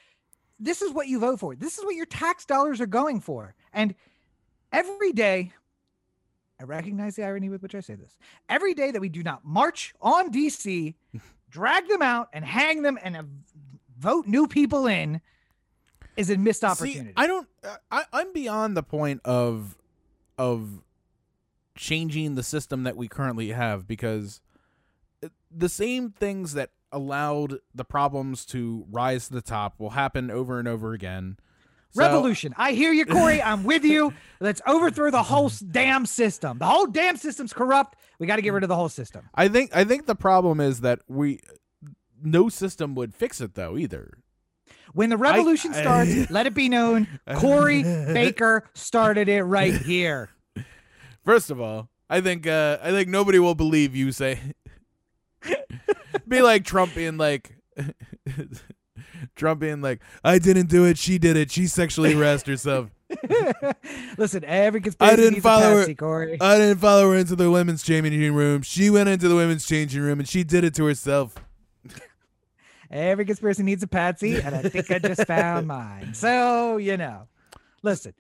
This 0.59 0.83
is 0.83 0.93
what 0.93 1.09
you 1.09 1.19
vote 1.19 1.41
for. 1.41 1.55
This 1.55 1.79
is 1.79 1.85
what 1.85 1.95
your 1.95 2.07
tax 2.07 2.45
dollars 2.45 2.81
are 2.81 2.87
going 2.87 3.21
for. 3.21 3.55
And 3.73 3.95
every 4.73 5.13
day, 5.13 5.53
I 6.61 6.65
recognize 6.65 7.17
the 7.17 7.25
irony 7.25 7.49
with 7.49 7.63
which 7.63 7.75
I 7.75 7.81
say 7.81 7.95
this. 7.95 8.17
Every 8.49 8.75
day 8.75 8.91
that 8.91 9.01
we 9.01 9.09
do 9.09 9.23
not 9.23 9.45
march 9.45 9.95
on 10.01 10.31
DC, 10.31 10.95
drag 11.51 11.89
them 11.89 12.03
out, 12.03 12.29
and 12.33 12.45
hang 12.45 12.83
them 12.83 12.99
and 13.03 13.17
vote 13.99 14.27
new 14.27 14.47
people 14.47 14.87
in 14.87 15.21
is 16.17 16.31
a 16.31 16.37
missed 16.37 16.65
opportunity. 16.65 17.09
See, 17.09 17.13
I 17.17 17.27
don't. 17.27 17.49
I, 17.91 18.05
I'm 18.13 18.33
beyond 18.33 18.77
the 18.77 18.83
point 18.83 19.21
of 19.25 19.77
of 20.39 20.83
changing 21.77 22.35
the 22.35 22.43
system 22.43 22.85
that 22.85 22.97
we 22.97 23.09
currently 23.09 23.49
have 23.51 23.87
because 23.87 24.41
the 25.51 25.69
same 25.69 26.11
things 26.11 26.55
that 26.55 26.71
allowed 26.93 27.59
the 27.75 27.85
problems 27.85 28.45
to 28.47 28.87
rise 28.91 29.27
to 29.29 29.35
the 29.35 29.43
top 29.43 29.81
will 29.81 29.91
happen 29.91 30.31
over 30.31 30.59
and 30.59 30.69
over 30.69 30.93
again. 30.93 31.37
So- 31.91 32.01
Revolution. 32.03 32.55
I 32.57 32.73
hear 32.73 32.93
you, 32.93 33.07
Corey. 33.07 33.41
I'm 33.43 33.63
with 33.65 33.85
you. 33.85 34.13
Let's 34.41 34.61
overthrow 34.67 35.11
the 35.11 35.23
whole 35.23 35.49
damn 35.71 36.07
system. 36.07 36.59
The 36.59 36.67
whole 36.67 36.87
damn 36.87 37.17
system's 37.17 37.53
corrupt. 37.53 37.97
We 38.19 38.27
got 38.27 38.37
to 38.37 38.43
get 38.43 38.53
rid 38.53 38.63
of 38.65 38.69
the 38.69 38.75
whole 38.77 38.89
system. 38.89 39.29
I 39.35 39.49
think 39.49 39.75
I 39.75 39.85
think 39.85 40.07
the 40.07 40.15
problem 40.17 40.61
is 40.61 40.81
that 40.81 41.01
we 41.09 41.41
no 42.25 42.49
system 42.49 42.95
would 42.95 43.15
fix 43.15 43.41
it 43.41 43.55
though 43.55 43.77
either. 43.77 44.13
When 44.93 45.11
the 45.11 45.17
revolution 45.17 45.73
I- 45.75 45.81
starts, 45.81 46.31
let 46.31 46.47
it 46.47 46.55
be 46.55 46.69
known 46.69 47.07
Corey 47.37 47.83
Baker 47.83 48.65
started 48.75 49.29
it 49.29 49.43
right 49.43 49.75
here. 49.83 50.31
First 51.25 51.51
of 51.51 51.61
all, 51.61 51.89
I 52.11 52.21
think 52.21 52.47
uh 52.47 52.79
I 52.83 52.91
think 52.91 53.09
nobody 53.09 53.39
will 53.39 53.55
believe 53.55 53.95
you 53.97 54.13
say 54.13 54.39
be 56.29 56.43
like 56.43 56.65
Trump 56.65 56.95
being 56.95 57.17
like 57.17 57.57
Trump 59.37 59.61
being 59.61 59.81
like, 59.81 60.01
I 60.23 60.39
didn't 60.39 60.69
do 60.69 60.85
it, 60.85 60.99
she 60.99 61.19
did 61.19 61.37
it, 61.37 61.51
she 61.51 61.67
sexually 61.67 62.13
harassed 62.15 62.47
herself. 62.47 62.91
Listen, 64.19 64.45
every 64.45 64.81
conspiracy 64.81 65.13
I 65.13 65.17
didn't 65.17 65.41
follow 65.41 65.79
a 65.79 65.87
her- 65.87 65.95
Corey. 65.95 66.39
I 66.41 66.57
didn't 66.59 66.79
follow 66.79 67.11
her 67.11 67.17
into 67.17 67.37
the 67.37 67.51
women's 67.51 67.83
changing 67.83 68.35
room. 68.35 68.63
She 68.63 68.91
went 68.91 69.09
into 69.09 69.29
the 69.29 69.37
women's 69.37 69.67
changing 69.67 70.03
room 70.03 70.21
and 70.21 70.29
she 70.29 70.45
did 70.45 70.65
it 70.65 70.75
to 70.75 70.85
herself. 70.87 71.35
Every 72.95 73.25
conspiracy 73.25 73.65
needs 73.65 73.83
a 73.83 73.89
patsy, 73.89 74.41
and 74.41 74.55
I 74.55 74.63
think 74.63 74.89
I 74.91 75.01
just 75.01 75.27
found 75.27 75.67
mine. 75.67 76.15
So 76.15 76.77
you 76.77 76.97
know, 76.97 77.27
listen. 77.83 78.15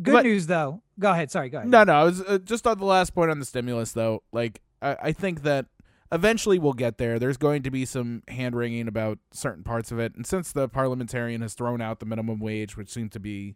Good 0.00 0.12
But- 0.12 0.24
news 0.24 0.46
though. 0.46 0.80
Go 0.98 1.10
ahead. 1.12 1.30
Sorry. 1.30 1.50
Go 1.50 1.58
ahead. 1.58 1.70
No, 1.70 1.84
no, 1.84 1.92
I 1.92 2.04
was 2.04 2.22
uh, 2.22 2.38
just 2.38 2.66
on 2.66 2.78
the 2.78 2.84
last 2.86 3.14
point 3.14 3.30
on 3.30 3.38
the 3.38 3.44
stimulus 3.44 3.92
though. 3.92 4.22
Like 4.32 4.62
I, 4.80 4.96
I 5.02 5.12
think 5.12 5.42
that 5.42 5.66
eventually 6.10 6.58
we'll 6.58 6.72
get 6.72 6.96
there. 6.96 7.18
There's 7.18 7.36
going 7.36 7.62
to 7.64 7.70
be 7.70 7.84
some 7.84 8.22
hand 8.28 8.56
wringing 8.56 8.88
about 8.88 9.18
certain 9.32 9.62
parts 9.62 9.92
of 9.92 9.98
it, 9.98 10.14
and 10.16 10.26
since 10.26 10.50
the 10.52 10.68
parliamentarian 10.68 11.42
has 11.42 11.52
thrown 11.52 11.82
out 11.82 12.00
the 12.00 12.06
minimum 12.06 12.40
wage, 12.40 12.76
which 12.78 12.88
seems 12.88 13.10
to 13.12 13.20
be 13.20 13.54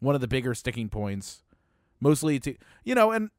one 0.00 0.14
of 0.16 0.20
the 0.20 0.26
bigger 0.28 0.52
sticking 0.54 0.88
points, 0.88 1.44
mostly 2.00 2.40
to 2.40 2.56
you 2.82 2.96
know, 2.96 3.12
and 3.12 3.30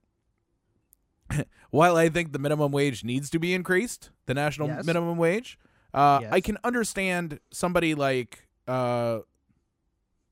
while 1.71 1.97
I 1.97 2.07
think 2.09 2.31
the 2.31 2.39
minimum 2.39 2.71
wage 2.71 3.03
needs 3.03 3.29
to 3.31 3.39
be 3.39 3.53
increased, 3.53 4.11
the 4.25 4.33
national 4.33 4.69
Yes. 4.69 4.85
minimum 4.85 5.17
wage, 5.17 5.59
uh, 5.97 6.21
I 6.31 6.41
can 6.41 6.57
understand 6.63 7.39
somebody 7.51 7.95
like 7.95 8.47
uh, 8.67 9.19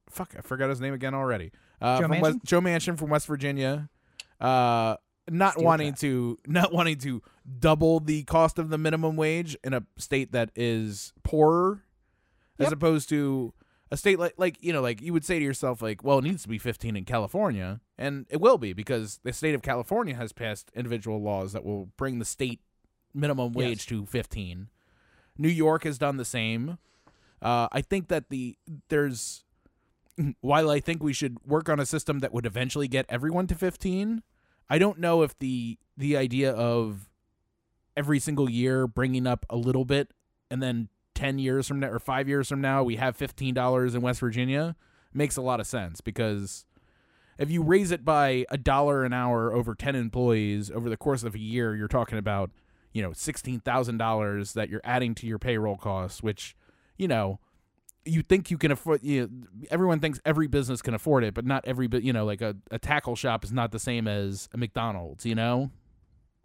fuck, 0.10 0.34
I 0.38 0.42
forgot 0.42 0.70
his 0.70 0.82
name 0.82 0.94
again 0.94 1.14
already. 1.14 1.52
Uh, 1.82 2.00
Joe 2.00 2.08
from 2.08 2.20
West, 2.22 2.38
Manchin? 2.38 2.44
Joe 2.44 2.62
Manchin 2.62 2.98
from 2.98 3.10
West 3.10 3.28
Virginia, 3.28 3.90
uh, 4.40 4.96
not 5.30 5.54
Steel 5.54 5.66
wanting 5.66 5.94
to 5.96 6.40
not 6.48 6.74
wanting 6.74 6.98
to 7.00 7.22
double 7.60 8.00
the 8.00 8.24
cost 8.24 8.60
of 8.60 8.70
the 8.70 8.78
minimum 8.78 9.16
wage 9.16 9.58
in 9.64 9.74
a 9.74 9.84
state 9.98 10.32
that 10.32 10.52
is 10.56 11.14
poorer, 11.24 11.84
as 12.60 12.72
opposed 12.72 13.10
to 13.10 13.54
a 13.92 13.98
state 13.98 14.18
like 14.20 14.34
like 14.38 14.58
you 14.62 14.74
know 14.74 14.82
like 14.82 15.02
you 15.02 15.14
would 15.14 15.26
say 15.26 15.38
to 15.40 15.46
yourself 15.46 15.82
like 15.82 16.04
well 16.04 16.18
it 16.20 16.24
needs 16.24 16.42
to 16.42 16.50
be 16.50 16.58
15 16.58 16.96
in 16.96 17.06
California 17.06 17.82
and 18.00 18.26
it 18.30 18.42
will 18.42 18.58
be 18.58 18.74
because 18.74 19.20
the 19.24 19.32
state 19.32 19.54
of 19.54 19.62
California 19.62 20.16
has 20.16 20.34
passed 20.34 20.72
individual 20.76 21.22
laws 21.22 21.54
that 21.54 21.64
will 21.64 21.86
bring 21.98 22.18
the 22.18 22.26
state 22.26 22.62
minimum 23.14 23.50
Yes. 23.54 23.56
wage 23.56 23.86
to 23.88 24.06
15 24.08 24.70
New 25.38 25.50
York 25.50 25.84
has 25.84 25.98
done 25.98 26.18
the 26.18 26.26
same. 26.26 26.78
Uh, 27.42 27.68
I 27.72 27.82
think 27.82 28.08
that 28.08 28.30
the 28.30 28.58
there's 28.90 29.44
while 30.42 30.70
I 30.70 30.80
think 30.80 31.04
we 31.04 31.14
should 31.14 31.38
work 31.46 31.70
on 31.70 31.80
a 31.80 31.86
system 31.86 32.20
that 32.20 32.34
would 32.34 32.46
eventually 32.46 32.88
get 32.88 33.06
everyone 33.10 33.48
to 33.48 33.56
15 33.56 34.24
I 34.70 34.78
don't 34.80 35.00
know 35.00 35.22
if 35.22 35.38
the 35.40 35.78
the 35.98 36.18
idea 36.18 36.52
of 36.52 37.10
every 37.96 38.20
single 38.20 38.50
year 38.50 38.88
bringing 38.88 39.28
up 39.28 39.46
a 39.50 39.56
little 39.56 39.86
bit 39.86 40.12
and 40.50 40.62
then 40.62 40.90
10 41.14 41.40
years 41.40 41.68
from 41.68 41.80
now 41.80 41.90
or 41.90 42.00
5 42.00 42.28
years 42.28 42.50
from 42.50 42.62
now 42.62 42.84
we 42.84 42.98
have 42.98 43.18
$15 43.18 43.96
in 43.96 44.02
West 44.02 44.20
Virginia 44.20 44.76
makes 45.14 45.38
a 45.38 45.42
lot 45.42 45.60
of 45.60 45.68
sense 45.68 46.02
because 46.02 46.66
if 47.38 47.50
you 47.50 47.64
raise 47.64 47.92
it 47.92 48.04
by 48.04 48.46
a 48.50 48.58
dollar 48.58 49.06
an 49.06 49.14
hour 49.14 49.54
over 49.54 49.76
10 49.76 49.96
employees 49.96 50.70
over 50.72 50.90
the 50.90 50.98
course 50.98 51.24
of 51.24 51.36
a 51.36 51.40
year 51.40 51.76
you're 51.76 51.88
talking 51.88 52.18
about 52.18 52.52
you 52.96 53.02
know 53.02 53.12
$16,000 53.12 54.54
that 54.54 54.70
you're 54.70 54.82
adding 54.84 55.14
to 55.16 55.28
your 55.28 55.38
payroll 55.38 55.78
costs 55.78 56.24
which 56.24 56.56
you 56.98 57.08
know 57.08 57.40
you 58.06 58.22
think 58.22 58.50
you 58.50 58.58
can 58.58 58.72
afford 58.72 59.04
you 59.04 59.22
know, 59.22 59.48
everyone 59.70 60.00
thinks 60.00 60.20
every 60.26 60.48
business 60.48 60.82
can 60.82 60.94
afford 60.94 61.24
it 61.24 61.34
but 61.34 61.46
not 61.46 61.64
every 61.68 61.90
you 62.02 62.14
know 62.14 62.26
like 62.26 62.42
a, 62.42 62.56
a 62.72 62.80
tackle 62.80 63.16
shop 63.16 63.44
is 63.44 63.52
not 63.52 63.72
the 63.72 63.80
same 63.80 64.08
as 64.08 64.48
a 64.54 64.58
McDonald's 64.58 65.26
you 65.26 65.36
know 65.36 65.70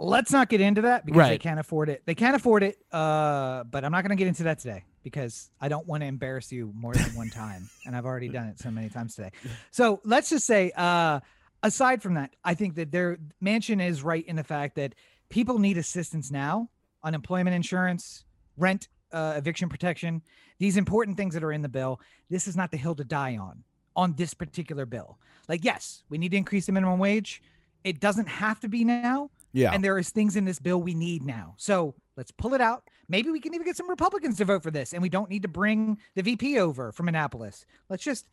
Let's 0.02 0.32
not 0.32 0.48
get 0.48 0.62
into 0.62 0.82
that 0.82 1.04
because 1.04 1.28
they 1.28 1.36
can't 1.36 1.60
afford 1.60 1.90
it. 1.90 2.02
They 2.06 2.14
can't 2.14 2.34
afford 2.34 2.62
it. 2.62 2.78
Uh, 2.90 3.64
but 3.64 3.84
I'm 3.84 3.92
not 3.92 4.02
going 4.02 4.16
to 4.16 4.16
get 4.16 4.28
into 4.28 4.44
that 4.44 4.58
today 4.58 4.84
because 5.02 5.50
I 5.60 5.68
don't 5.68 5.86
want 5.86 6.02
to 6.02 6.06
embarrass 6.06 6.50
you 6.50 6.72
more 6.74 6.94
than 6.94 7.14
one 7.14 7.28
time, 7.28 7.68
and 7.86 7.94
I've 7.94 8.06
already 8.06 8.28
done 8.28 8.46
it 8.46 8.58
so 8.58 8.70
many 8.70 8.88
times 8.88 9.14
today. 9.14 9.30
So 9.70 10.00
let's 10.04 10.30
just 10.30 10.46
say, 10.46 10.72
uh, 10.74 11.20
aside 11.62 12.02
from 12.02 12.14
that, 12.14 12.34
I 12.42 12.54
think 12.54 12.76
that 12.76 12.90
their 12.90 13.18
Manchin 13.44 13.86
is 13.86 14.02
right 14.02 14.26
in 14.26 14.36
the 14.36 14.44
fact 14.44 14.76
that 14.76 14.94
people 15.30 15.58
need 15.58 15.78
assistance 15.78 16.30
now, 16.30 16.68
unemployment 17.02 17.56
insurance, 17.56 18.24
rent, 18.56 18.88
uh, 19.12 19.34
eviction 19.36 19.68
protection, 19.68 20.22
these 20.58 20.76
important 20.76 21.16
things 21.16 21.34
that 21.34 21.42
are 21.42 21.52
in 21.52 21.62
the 21.62 21.68
bill. 21.68 22.00
This 22.28 22.46
is 22.46 22.56
not 22.56 22.70
the 22.70 22.76
hill 22.76 22.94
to 22.96 23.04
die 23.04 23.36
on 23.36 23.64
on 23.96 24.14
this 24.14 24.34
particular 24.34 24.86
bill. 24.86 25.18
Like, 25.48 25.64
yes, 25.64 26.04
we 26.08 26.18
need 26.18 26.30
to 26.30 26.36
increase 26.36 26.66
the 26.66 26.72
minimum 26.72 26.98
wage. 26.98 27.42
It 27.82 27.98
doesn't 27.98 28.28
have 28.28 28.60
to 28.60 28.68
be 28.68 28.84
now 28.84 29.30
yeah 29.52 29.72
and 29.72 29.82
there 29.82 29.98
is 29.98 30.10
things 30.10 30.36
in 30.36 30.44
this 30.44 30.58
bill 30.58 30.80
we 30.80 30.94
need 30.94 31.24
now. 31.24 31.54
So 31.56 31.94
let's 32.16 32.30
pull 32.30 32.54
it 32.54 32.60
out. 32.60 32.84
Maybe 33.08 33.30
we 33.30 33.40
can 33.40 33.54
even 33.54 33.66
get 33.66 33.76
some 33.76 33.90
Republicans 33.90 34.36
to 34.38 34.44
vote 34.44 34.62
for 34.62 34.70
this, 34.70 34.92
and 34.92 35.02
we 35.02 35.08
don't 35.08 35.28
need 35.28 35.42
to 35.42 35.48
bring 35.48 35.98
the 36.14 36.22
VP 36.22 36.58
over 36.58 36.92
from 36.92 37.08
Annapolis. 37.08 37.66
Let's 37.88 38.04
just 38.04 38.26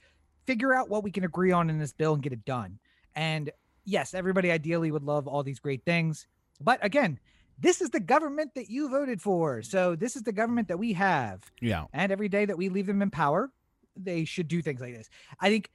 figure 0.46 0.74
out 0.74 0.90
what 0.90 1.04
we 1.04 1.12
can 1.12 1.24
agree 1.24 1.52
on 1.52 1.70
in 1.70 1.80
this 1.80 1.94
bill 1.94 2.14
and 2.14 2.22
get 2.22 2.34
it 2.34 2.46
done. 2.46 2.80
And 3.16 3.52
yes, 3.86 4.14
everybody 4.14 4.52
ideally 4.52 4.92
would 4.92 5.04
love 5.04 5.28
all 5.28 5.42
these 5.42 5.60
great 5.60 5.84
things, 5.84 6.28
but 6.60 6.84
again, 6.84 7.20
this 7.60 7.82
is 7.82 7.90
the 7.90 8.00
government 8.00 8.52
that 8.56 8.70
you 8.70 8.90
voted 8.90 9.22
for. 9.22 9.62
So 9.64 9.96
this 9.96 10.16
is 10.16 10.24
the 10.24 10.32
government 10.32 10.68
that 10.68 10.78
we 10.78 10.94
have. 10.94 11.42
yeah 11.62 11.86
And 11.94 12.12
every 12.12 12.30
day 12.30 12.46
that 12.46 12.58
we 12.58 12.70
leave 12.70 12.86
them 12.86 13.02
in 13.02 13.10
power, 13.10 13.52
they 13.96 14.26
should 14.26 14.48
do 14.48 14.62
things 14.62 14.80
like 14.80 14.94
this. 14.94 15.10
I 15.40 15.50
think, 15.50 15.72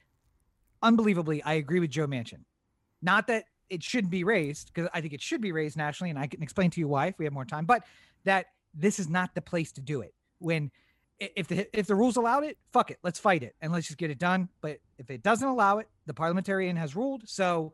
unbelievably, 0.81 1.43
I 1.43 1.53
agree 1.55 1.79
with 1.79 1.89
Joe 1.89 2.07
Manchin. 2.07 2.45
Not 3.01 3.27
that 3.27 3.45
it 3.69 3.83
shouldn't 3.83 4.11
be 4.11 4.23
raised, 4.23 4.71
because 4.73 4.89
I 4.93 5.01
think 5.01 5.13
it 5.13 5.21
should 5.21 5.41
be 5.41 5.51
raised 5.51 5.75
nationally, 5.75 6.09
and 6.09 6.19
I 6.19 6.27
can 6.27 6.41
explain 6.41 6.69
to 6.71 6.79
you 6.79 6.87
why 6.87 7.07
if 7.07 7.19
we 7.19 7.25
have 7.25 7.33
more 7.33 7.45
time. 7.45 7.65
But 7.65 7.83
that 8.23 8.47
this 8.73 8.99
is 8.99 9.09
not 9.09 9.35
the 9.35 9.41
place 9.41 9.71
to 9.73 9.81
do 9.81 10.01
it. 10.01 10.13
When 10.39 10.71
if 11.19 11.47
the 11.47 11.67
if 11.77 11.87
the 11.87 11.95
rules 11.95 12.17
allowed 12.17 12.43
it, 12.43 12.57
fuck 12.71 12.91
it, 12.91 12.99
let's 13.03 13.19
fight 13.19 13.43
it 13.43 13.55
and 13.61 13.71
let's 13.71 13.87
just 13.87 13.97
get 13.97 14.09
it 14.09 14.19
done. 14.19 14.49
But 14.61 14.79
if 14.97 15.09
it 15.09 15.23
doesn't 15.23 15.47
allow 15.47 15.79
it, 15.79 15.89
the 16.05 16.13
parliamentarian 16.13 16.75
has 16.75 16.95
ruled. 16.95 17.23
So, 17.27 17.73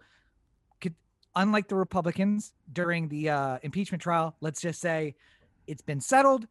unlike 1.35 1.67
the 1.67 1.75
Republicans 1.75 2.53
during 2.71 3.07
the 3.09 3.29
uh, 3.29 3.57
impeachment 3.63 4.01
trial, 4.01 4.35
let's 4.41 4.61
just 4.61 4.81
say 4.81 5.15
it's 5.67 5.81
been 5.81 6.01
settled. 6.01 6.47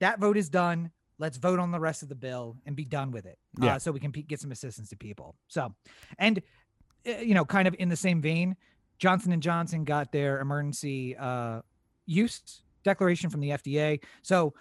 That 0.00 0.18
vote 0.18 0.36
is 0.36 0.48
done. 0.48 0.90
Let's 1.18 1.36
vote 1.36 1.58
on 1.58 1.70
the 1.70 1.78
rest 1.78 2.02
of 2.02 2.08
the 2.08 2.14
bill 2.14 2.56
and 2.66 2.74
be 2.74 2.84
done 2.84 3.12
with 3.12 3.26
it. 3.26 3.38
Yeah. 3.60 3.76
Uh, 3.76 3.78
so 3.78 3.92
we 3.92 4.00
can 4.00 4.12
pe- 4.12 4.22
get 4.22 4.40
some 4.40 4.50
assistance 4.50 4.88
to 4.90 4.96
people. 4.96 5.36
So, 5.48 5.74
and 6.18 6.42
uh, 7.06 7.18
you 7.18 7.34
know, 7.34 7.44
kind 7.44 7.68
of 7.68 7.76
in 7.78 7.88
the 7.88 7.96
same 7.96 8.20
vein, 8.20 8.56
Johnson 8.98 9.32
and 9.32 9.42
Johnson 9.42 9.84
got 9.84 10.12
their 10.12 10.40
emergency 10.40 11.16
uh, 11.16 11.60
use 12.06 12.62
declaration 12.82 13.30
from 13.30 13.40
the 13.40 13.50
FDA. 13.50 14.00
So, 14.22 14.54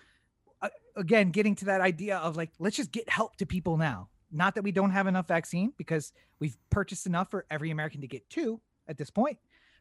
uh, 0.62 0.70
again, 0.96 1.32
getting 1.32 1.56
to 1.56 1.66
that 1.66 1.82
idea 1.82 2.18
of 2.18 2.38
like, 2.38 2.52
let's 2.60 2.76
just 2.76 2.92
get 2.92 3.10
help 3.10 3.36
to 3.38 3.46
people 3.46 3.78
now. 3.78 4.10
Not 4.32 4.56
that 4.56 4.64
we 4.64 4.72
don't 4.72 4.92
have 4.92 5.08
enough 5.08 5.28
vaccine 5.28 5.74
because 5.78 6.14
we've 6.40 6.58
purchased 6.70 7.06
enough 7.06 7.30
for 7.30 7.46
every 7.50 7.70
American 7.72 8.02
to 8.02 8.08
get 8.08 8.30
two 8.30 8.62
at 8.88 8.98
this 8.98 9.10
point, 9.10 9.38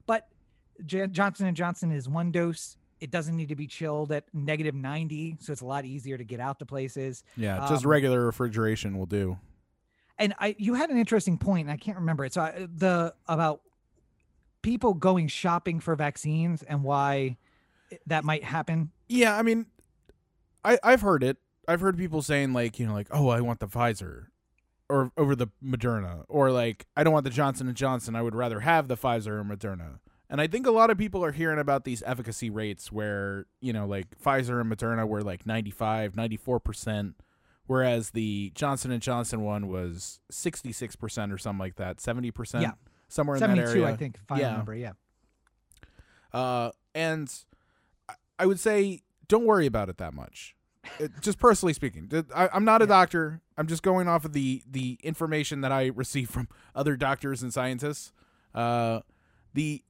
but 0.06 0.28
J- 0.86 1.06
Johnson 1.08 1.46
and 1.46 1.56
Johnson 1.56 1.92
is 1.92 2.08
one 2.08 2.30
dose. 2.32 2.76
It 3.00 3.10
doesn't 3.10 3.34
need 3.36 3.48
to 3.48 3.56
be 3.56 3.66
chilled 3.66 4.12
at 4.12 4.24
negative 4.34 4.74
90, 4.74 5.36
so 5.40 5.52
it's 5.52 5.62
a 5.62 5.66
lot 5.66 5.84
easier 5.84 6.18
to 6.18 6.24
get 6.24 6.38
out 6.40 6.58
to 6.58 6.66
places. 6.66 7.24
yeah 7.36 7.66
just 7.68 7.84
Um, 7.84 7.90
regular 7.90 8.24
refrigeration 8.24 8.98
will 8.98 9.06
do 9.06 9.38
and 10.18 10.34
I 10.38 10.54
you 10.58 10.74
had 10.74 10.90
an 10.90 10.98
interesting 10.98 11.38
point, 11.38 11.62
and 11.66 11.72
I 11.72 11.78
can't 11.78 11.96
remember 11.96 12.26
it. 12.26 12.34
So 12.34 12.42
I, 12.42 12.68
the 12.72 13.14
about 13.26 13.62
people 14.62 14.92
going 14.92 15.28
shopping 15.28 15.80
for 15.80 15.96
vaccines 15.96 16.62
and 16.62 16.84
why 16.84 17.38
that 18.06 18.22
might 18.22 18.44
happen. 18.44 18.90
Yeah, 19.08 19.34
I 19.36 19.42
mean, 19.42 19.64
I 20.62 20.78
I've 20.82 21.00
heard 21.00 21.24
it. 21.24 21.38
I've 21.66 21.80
heard 21.80 21.96
people 21.96 22.20
saying 22.20 22.52
like, 22.52 22.78
you 22.78 22.86
know, 22.86 22.92
like, 22.92 23.08
oh, 23.10 23.28
I 23.28 23.40
want 23.40 23.60
the 23.60 23.66
Pfizer, 23.66 24.26
or 24.90 25.12
over 25.16 25.34
the 25.36 25.46
Moderna, 25.64 26.24
or 26.28 26.50
like, 26.50 26.86
I 26.96 27.04
don't 27.04 27.12
want 27.12 27.24
the 27.24 27.30
Johnson 27.30 27.68
and 27.68 27.76
Johnson. 27.76 28.14
I 28.16 28.22
would 28.22 28.34
rather 28.34 28.60
have 28.60 28.88
the 28.88 28.96
Pfizer 28.96 29.28
or 29.40 29.44
Moderna. 29.44 30.00
And 30.28 30.40
I 30.40 30.46
think 30.46 30.66
a 30.66 30.70
lot 30.70 30.90
of 30.90 30.98
people 30.98 31.24
are 31.24 31.32
hearing 31.32 31.58
about 31.58 31.84
these 31.84 32.02
efficacy 32.04 32.50
rates 32.50 32.92
where, 32.92 33.46
you 33.60 33.72
know, 33.72 33.86
like 33.86 34.06
Pfizer 34.18 34.60
and 34.60 34.70
Moderna 34.70 35.06
were 35.08 35.22
like 35.22 35.44
95, 35.46 36.12
94%, 36.14 37.14
whereas 37.66 38.10
the 38.10 38.52
Johnson 38.54 38.90
and 38.92 39.02
Johnson 39.02 39.40
one 39.42 39.66
was 39.68 40.20
66% 40.30 41.32
or 41.32 41.38
something 41.38 41.58
like 41.58 41.76
that, 41.76 41.96
70%, 41.98 42.62
Yeah. 42.62 42.72
somewhere 43.08 43.36
in 43.36 43.40
that 43.40 43.58
area. 43.58 43.86
I 43.88 43.96
think, 43.96 44.18
if 44.22 44.30
I 44.30 44.38
Yeah. 44.40 44.50
remember. 44.52 44.74
Yeah, 44.74 44.92
Uh, 46.32 46.70
and 46.94 47.32
I 48.38 48.46
would 48.46 48.60
say 48.60 49.02
don't 49.28 49.46
worry 49.46 49.66
about 49.66 49.88
it 49.88 49.98
that 49.98 50.14
much. 50.14 50.54
It- 50.98 51.12
just 51.20 51.38
personally 51.38 51.72
speaking, 51.72 52.10
I, 52.34 52.48
I'm 52.52 52.64
not 52.64 52.82
a 52.82 52.86
doctor. 52.86 53.40
I'm 53.56 53.66
just 53.66 53.82
going 53.82 54.08
off 54.08 54.24
of 54.24 54.32
the 54.32 54.62
the 54.70 54.98
information 55.02 55.60
that 55.60 55.72
I 55.72 55.86
receive 55.94 56.30
from 56.30 56.48
other 56.74 56.96
doctors 56.96 57.42
and 57.42 57.52
scientists. 57.52 58.12
Uh, 58.54 59.00
the 59.54 59.82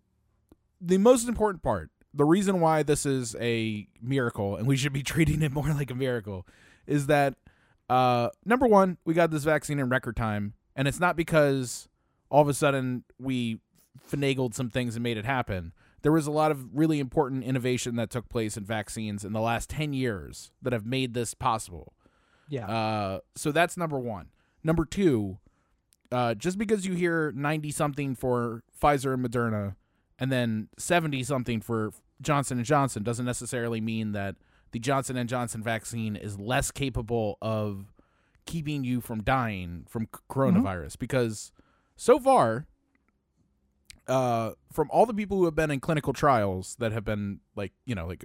the 0.80 0.98
most 0.98 1.28
important 1.28 1.62
part, 1.62 1.90
the 2.14 2.24
reason 2.24 2.60
why 2.60 2.82
this 2.82 3.04
is 3.06 3.36
a 3.40 3.86
miracle 4.00 4.56
and 4.56 4.66
we 4.66 4.76
should 4.76 4.92
be 4.92 5.02
treating 5.04 5.42
it 5.42 5.52
more 5.52 5.68
like 5.68 5.90
a 5.90 5.94
miracle, 5.94 6.46
is 6.86 7.06
that 7.06 7.34
uh, 7.88 8.30
number 8.44 8.66
one, 8.66 8.98
we 9.04 9.14
got 9.14 9.30
this 9.30 9.44
vaccine 9.44 9.78
in 9.78 9.88
record 9.88 10.16
time, 10.16 10.54
and 10.76 10.86
it's 10.88 11.00
not 11.00 11.16
because 11.16 11.88
all 12.30 12.42
of 12.42 12.48
a 12.48 12.54
sudden 12.54 13.04
we 13.18 13.58
finagled 14.10 14.54
some 14.54 14.70
things 14.70 14.94
and 14.96 15.02
made 15.02 15.16
it 15.16 15.24
happen. 15.24 15.72
There 16.02 16.12
was 16.12 16.26
a 16.26 16.30
lot 16.30 16.50
of 16.50 16.76
really 16.76 16.98
important 16.98 17.44
innovation 17.44 17.96
that 17.96 18.10
took 18.10 18.28
place 18.28 18.56
in 18.56 18.64
vaccines 18.64 19.24
in 19.24 19.32
the 19.32 19.40
last 19.40 19.68
10 19.70 19.92
years 19.92 20.50
that 20.62 20.72
have 20.72 20.86
made 20.86 21.14
this 21.14 21.34
possible. 21.34 21.94
Yeah. 22.48 22.66
Uh, 22.66 23.20
so 23.36 23.52
that's 23.52 23.76
number 23.76 23.98
one. 23.98 24.28
Number 24.64 24.84
two, 24.84 25.38
uh, 26.12 26.34
just 26.34 26.58
because 26.58 26.86
you 26.86 26.94
hear 26.94 27.32
90 27.32 27.70
something 27.70 28.14
for 28.14 28.62
Pfizer 28.80 29.14
and 29.14 29.24
Moderna 29.24 29.76
and 30.18 30.32
then 30.32 30.68
70 30.76 31.22
something 31.22 31.60
for 31.60 31.92
Johnson 32.20 32.58
and 32.58 32.66
Johnson 32.66 33.02
doesn't 33.02 33.24
necessarily 33.26 33.80
mean 33.80 34.12
that 34.12 34.36
the 34.72 34.78
Johnson 34.78 35.16
and 35.16 35.28
Johnson 35.28 35.62
vaccine 35.62 36.16
is 36.16 36.38
less 36.38 36.70
capable 36.70 37.38
of 37.40 37.92
keeping 38.46 38.84
you 38.84 39.00
from 39.00 39.22
dying 39.22 39.84
from 39.88 40.08
coronavirus 40.28 40.98
because 40.98 41.52
so 41.96 42.18
far 42.18 42.66
uh, 44.08 44.52
from 44.72 44.88
all 44.90 45.06
the 45.06 45.14
people 45.14 45.36
who 45.38 45.44
have 45.44 45.54
been 45.54 45.70
in 45.70 45.80
clinical 45.80 46.12
trials 46.12 46.76
that 46.78 46.92
have 46.92 47.04
been 47.04 47.40
like 47.56 47.72
you 47.86 47.94
know 47.94 48.06
like 48.06 48.24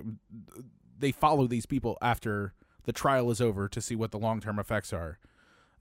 they 0.97 1.11
follow 1.11 1.47
these 1.47 1.65
people 1.65 1.97
after 2.01 2.53
the 2.85 2.93
trial 2.93 3.29
is 3.31 3.41
over 3.41 3.67
to 3.67 3.81
see 3.81 3.95
what 3.95 4.11
the 4.11 4.17
long-term 4.19 4.57
effects 4.59 4.93
are 4.93 5.19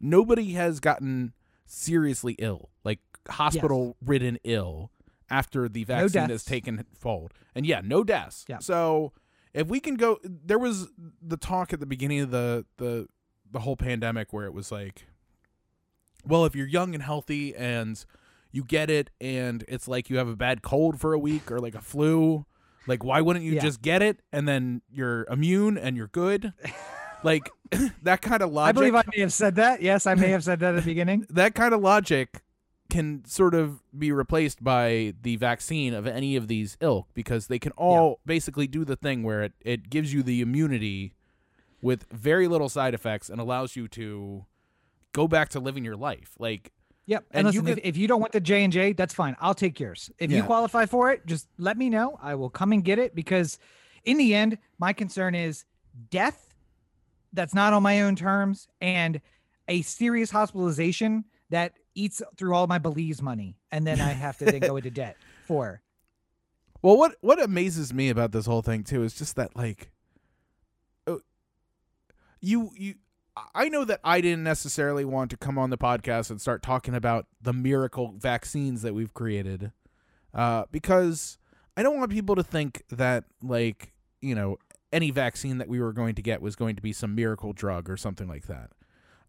nobody 0.00 0.52
has 0.52 0.80
gotten 0.80 1.32
seriously 1.66 2.34
ill 2.38 2.70
like 2.84 2.98
hospital 3.28 3.96
ridden 4.04 4.38
ill 4.44 4.90
after 5.30 5.68
the 5.68 5.84
vaccine 5.84 6.22
has 6.22 6.28
deaths. 6.28 6.44
taken 6.44 6.84
hold 7.02 7.32
and 7.54 7.64
yeah 7.64 7.80
no 7.82 8.04
deaths 8.04 8.44
Yeah. 8.48 8.58
so 8.58 9.12
if 9.54 9.68
we 9.68 9.80
can 9.80 9.94
go 9.94 10.18
there 10.24 10.58
was 10.58 10.88
the 11.22 11.36
talk 11.38 11.72
at 11.72 11.80
the 11.80 11.86
beginning 11.86 12.20
of 12.20 12.30
the 12.30 12.66
the 12.76 13.06
the 13.50 13.60
whole 13.60 13.76
pandemic 13.76 14.32
where 14.32 14.44
it 14.46 14.52
was 14.52 14.70
like 14.72 15.06
well 16.26 16.44
if 16.44 16.54
you're 16.56 16.66
young 16.66 16.92
and 16.94 17.02
healthy 17.02 17.54
and 17.54 18.04
you 18.54 18.62
get 18.64 18.88
it 18.90 19.10
and 19.20 19.64
it's 19.68 19.88
like 19.88 20.08
you 20.08 20.16
have 20.16 20.28
a 20.28 20.36
bad 20.36 20.62
cold 20.62 21.00
for 21.00 21.12
a 21.12 21.18
week 21.18 21.50
or 21.50 21.58
like 21.58 21.74
a 21.74 21.80
flu 21.80 22.46
like 22.86 23.02
why 23.02 23.20
wouldn't 23.20 23.44
you 23.44 23.52
Yeah. 23.54 23.60
just 23.62 23.82
get 23.82 24.00
it 24.02 24.20
and 24.32 24.46
then 24.46 24.80
you're 24.90 25.24
immune 25.30 25.76
and 25.76 25.96
you're 25.96 26.06
good 26.08 26.52
like 27.24 27.50
that 28.02 28.22
kind 28.22 28.42
of 28.42 28.52
logic 28.52 28.68
I 28.68 28.72
believe 28.72 28.94
I 28.94 29.02
may 29.14 29.20
have 29.22 29.32
said 29.32 29.56
that. 29.56 29.82
Yes, 29.82 30.06
I 30.06 30.14
may 30.14 30.28
have 30.28 30.44
said 30.44 30.60
that 30.60 30.74
at 30.74 30.84
the 30.84 30.90
beginning. 30.92 31.26
that 31.30 31.54
kind 31.54 31.74
of 31.74 31.80
logic 31.80 32.42
can 32.90 33.24
sort 33.24 33.54
of 33.54 33.82
be 33.98 34.12
replaced 34.12 34.62
by 34.62 35.14
the 35.22 35.34
vaccine 35.36 35.94
of 35.94 36.06
any 36.06 36.36
of 36.36 36.46
these 36.48 36.76
ilk 36.80 37.08
because 37.14 37.46
they 37.48 37.58
can 37.58 37.72
all 37.72 38.20
basically 38.26 38.66
do 38.68 38.84
the 38.84 38.94
thing 38.94 39.22
where 39.24 39.42
it, 39.42 39.52
it 39.62 39.88
gives 39.90 40.12
you 40.12 40.22
the 40.22 40.40
immunity 40.42 41.14
with 41.80 42.06
very 42.12 42.46
little 42.46 42.68
side 42.68 42.94
effects 42.94 43.28
and 43.30 43.40
allows 43.40 43.74
you 43.74 43.88
to 43.88 44.44
go 45.12 45.26
back 45.26 45.48
to 45.48 45.58
living 45.58 45.84
your 45.84 45.96
life 45.96 46.34
like 46.38 46.70
Yep. 47.06 47.24
And 47.32 47.46
And, 47.46 47.54
you 47.54 47.62
could- 47.62 47.78
if, 47.78 47.84
if 47.84 47.96
you 47.96 48.08
don't 48.08 48.20
want 48.20 48.32
the 48.32 48.40
J 48.40 48.64
and 48.64 48.72
J, 48.72 48.92
that's 48.94 49.12
fine. 49.14 49.36
I'll 49.40 49.54
take 49.54 49.78
yours. 49.78 50.10
If 50.18 50.30
you 50.30 50.42
qualify 50.42 50.86
for 50.86 51.10
it, 51.10 51.26
just 51.26 51.48
let 51.58 51.76
me 51.76 51.90
know. 51.90 52.18
I 52.22 52.34
will 52.34 52.50
come 52.50 52.72
and 52.72 52.82
get 52.84 52.98
it 52.98 53.14
because, 53.14 53.58
in 54.04 54.16
the 54.16 54.34
end, 54.34 54.58
my 54.78 54.92
concern 54.92 55.34
is 55.34 55.64
death. 56.10 56.54
That's 57.32 57.52
not 57.54 57.72
on 57.72 57.82
my 57.82 58.02
own 58.02 58.16
terms, 58.16 58.68
and 58.80 59.20
a 59.68 59.82
serious 59.82 60.30
hospitalization 60.30 61.24
that 61.50 61.72
eats 61.94 62.22
through 62.36 62.54
all 62.54 62.66
my 62.66 62.78
Belize 62.78 63.20
money, 63.20 63.56
and 63.70 63.86
then 63.86 64.00
I 64.00 64.08
have 64.12 64.38
to 64.38 64.44
then 64.46 64.60
go 64.60 64.76
into 64.76 64.90
debt 64.90 65.16
for. 65.46 65.82
Well, 66.80 66.96
what 66.96 67.16
what 67.20 67.42
amazes 67.42 67.92
me 67.92 68.08
about 68.08 68.32
this 68.32 68.46
whole 68.46 68.62
thing 68.62 68.82
too 68.84 69.02
is 69.02 69.14
just 69.14 69.36
that 69.36 69.56
like, 69.56 69.90
uh, 71.06 71.16
you 72.40 72.70
you, 72.76 72.94
I 73.54 73.68
know 73.68 73.84
that 73.84 74.00
I 74.04 74.20
didn't 74.20 74.44
necessarily 74.44 75.04
want 75.04 75.30
to 75.30 75.36
come 75.36 75.58
on 75.58 75.70
the 75.70 75.78
podcast 75.78 76.30
and 76.30 76.40
start 76.40 76.62
talking 76.62 76.94
about 76.94 77.26
the 77.42 77.52
miracle 77.52 78.14
vaccines 78.16 78.82
that 78.82 78.94
we've 78.94 79.12
created, 79.12 79.72
uh, 80.32 80.64
because 80.70 81.38
I 81.76 81.82
don't 81.82 81.98
want 81.98 82.12
people 82.12 82.36
to 82.36 82.44
think 82.44 82.82
that 82.90 83.24
like 83.42 83.92
you 84.20 84.34
know 84.36 84.56
any 84.92 85.10
vaccine 85.10 85.58
that 85.58 85.68
we 85.68 85.80
were 85.80 85.92
going 85.92 86.14
to 86.14 86.22
get 86.22 86.40
was 86.40 86.54
going 86.54 86.76
to 86.76 86.82
be 86.82 86.92
some 86.92 87.14
miracle 87.16 87.52
drug 87.52 87.90
or 87.90 87.96
something 87.96 88.28
like 88.28 88.46
that. 88.46 88.70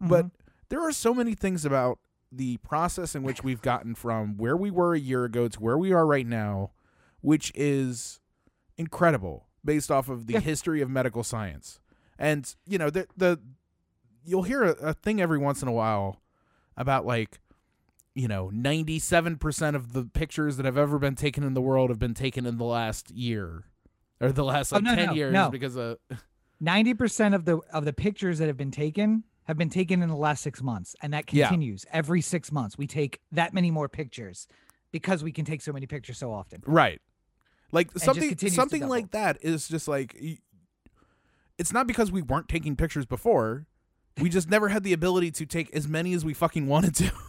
But 0.00 0.26
there 0.68 0.80
are 0.86 0.92
so 0.92 1.12
many 1.12 1.34
things 1.34 1.64
about 1.64 1.98
the 2.30 2.58
process 2.58 3.14
in 3.16 3.22
which 3.24 3.42
we've 3.42 3.62
gotten 3.62 3.94
from 3.96 4.36
where 4.36 4.56
we 4.56 4.70
were 4.70 4.94
a 4.94 4.98
year 5.00 5.24
ago 5.24 5.48
to 5.48 5.58
where 5.60 5.78
we 5.78 5.92
are 5.92 6.06
right 6.06 6.26
now, 6.26 6.70
which 7.22 7.50
is 7.54 8.20
incredible 8.78 9.46
based 9.64 9.90
off 9.90 10.08
of 10.08 10.26
the 10.26 10.34
Yeah. 10.34 10.40
history 10.40 10.80
of 10.80 10.88
medical 10.90 11.24
science. 11.24 11.80
And 12.18 12.54
you 12.66 12.78
know, 12.78 12.90
the 12.90 13.06
the 13.16 13.40
you'll 14.26 14.42
hear 14.42 14.62
a, 14.64 14.70
a 14.72 14.94
thing 14.94 15.20
every 15.20 15.38
once 15.38 15.62
in 15.62 15.68
a 15.68 15.72
while 15.72 16.20
about 16.76 17.06
like 17.06 17.38
you 18.14 18.28
know, 18.28 18.50
97% 18.54 19.74
of 19.74 19.92
the 19.92 20.04
pictures 20.06 20.56
that 20.56 20.64
have 20.64 20.78
ever 20.78 20.98
been 20.98 21.14
taken 21.14 21.44
in 21.44 21.52
the 21.52 21.60
world 21.60 21.90
have 21.90 21.98
been 21.98 22.14
taken 22.14 22.46
in 22.46 22.56
the 22.56 22.64
last 22.64 23.10
year 23.10 23.64
or 24.22 24.32
the 24.32 24.42
last 24.42 24.72
Oh, 24.72 24.76
like 24.76 24.84
no, 24.84 24.94
10 24.94 25.06
no, 25.08 25.12
years 25.12 25.32
no. 25.34 25.50
because 25.50 25.76
of 25.76 25.98
Ninety 26.58 26.94
percent 26.94 27.34
of 27.34 27.44
the 27.44 27.58
of 27.74 27.84
the 27.84 27.92
pictures 27.92 28.38
that 28.38 28.46
have 28.46 28.56
been 28.56 28.70
taken 28.70 29.24
have 29.44 29.58
been 29.58 29.68
taken 29.68 30.00
in 30.02 30.08
the 30.08 30.16
last 30.16 30.42
six 30.42 30.62
months, 30.62 30.96
and 31.02 31.12
that 31.12 31.30
Yeah. 31.30 31.48
continues 31.48 31.84
every 31.92 32.22
six 32.22 32.50
months. 32.50 32.78
We 32.78 32.86
take 32.86 33.20
that 33.32 33.52
many 33.52 33.70
more 33.70 33.90
pictures 33.90 34.48
because 34.90 35.22
we 35.22 35.30
can 35.32 35.44
take 35.44 35.60
so 35.60 35.70
many 35.74 35.86
pictures 35.86 36.16
so 36.16 36.32
often. 36.32 36.62
Right. 36.66 37.02
Like 37.72 37.92
just 37.92 38.06
something 38.06 38.38
something 38.48 38.88
like 38.88 39.10
that 39.10 39.36
is 39.42 39.68
just 39.68 39.86
like 39.86 40.16
it's 41.58 41.72
not 41.74 41.86
because 41.86 42.10
we 42.10 42.22
weren't 42.22 42.48
taking 42.48 42.74
pictures 42.76 43.04
before. 43.04 43.66
We 44.20 44.28
just 44.28 44.48
never 44.48 44.68
had 44.68 44.82
the 44.82 44.92
ability 44.92 45.30
to 45.32 45.46
take 45.46 45.74
as 45.74 45.86
many 45.86 46.14
as 46.14 46.24
we 46.24 46.34
fucking 46.34 46.66
wanted 46.66 46.94
to. 46.96 47.12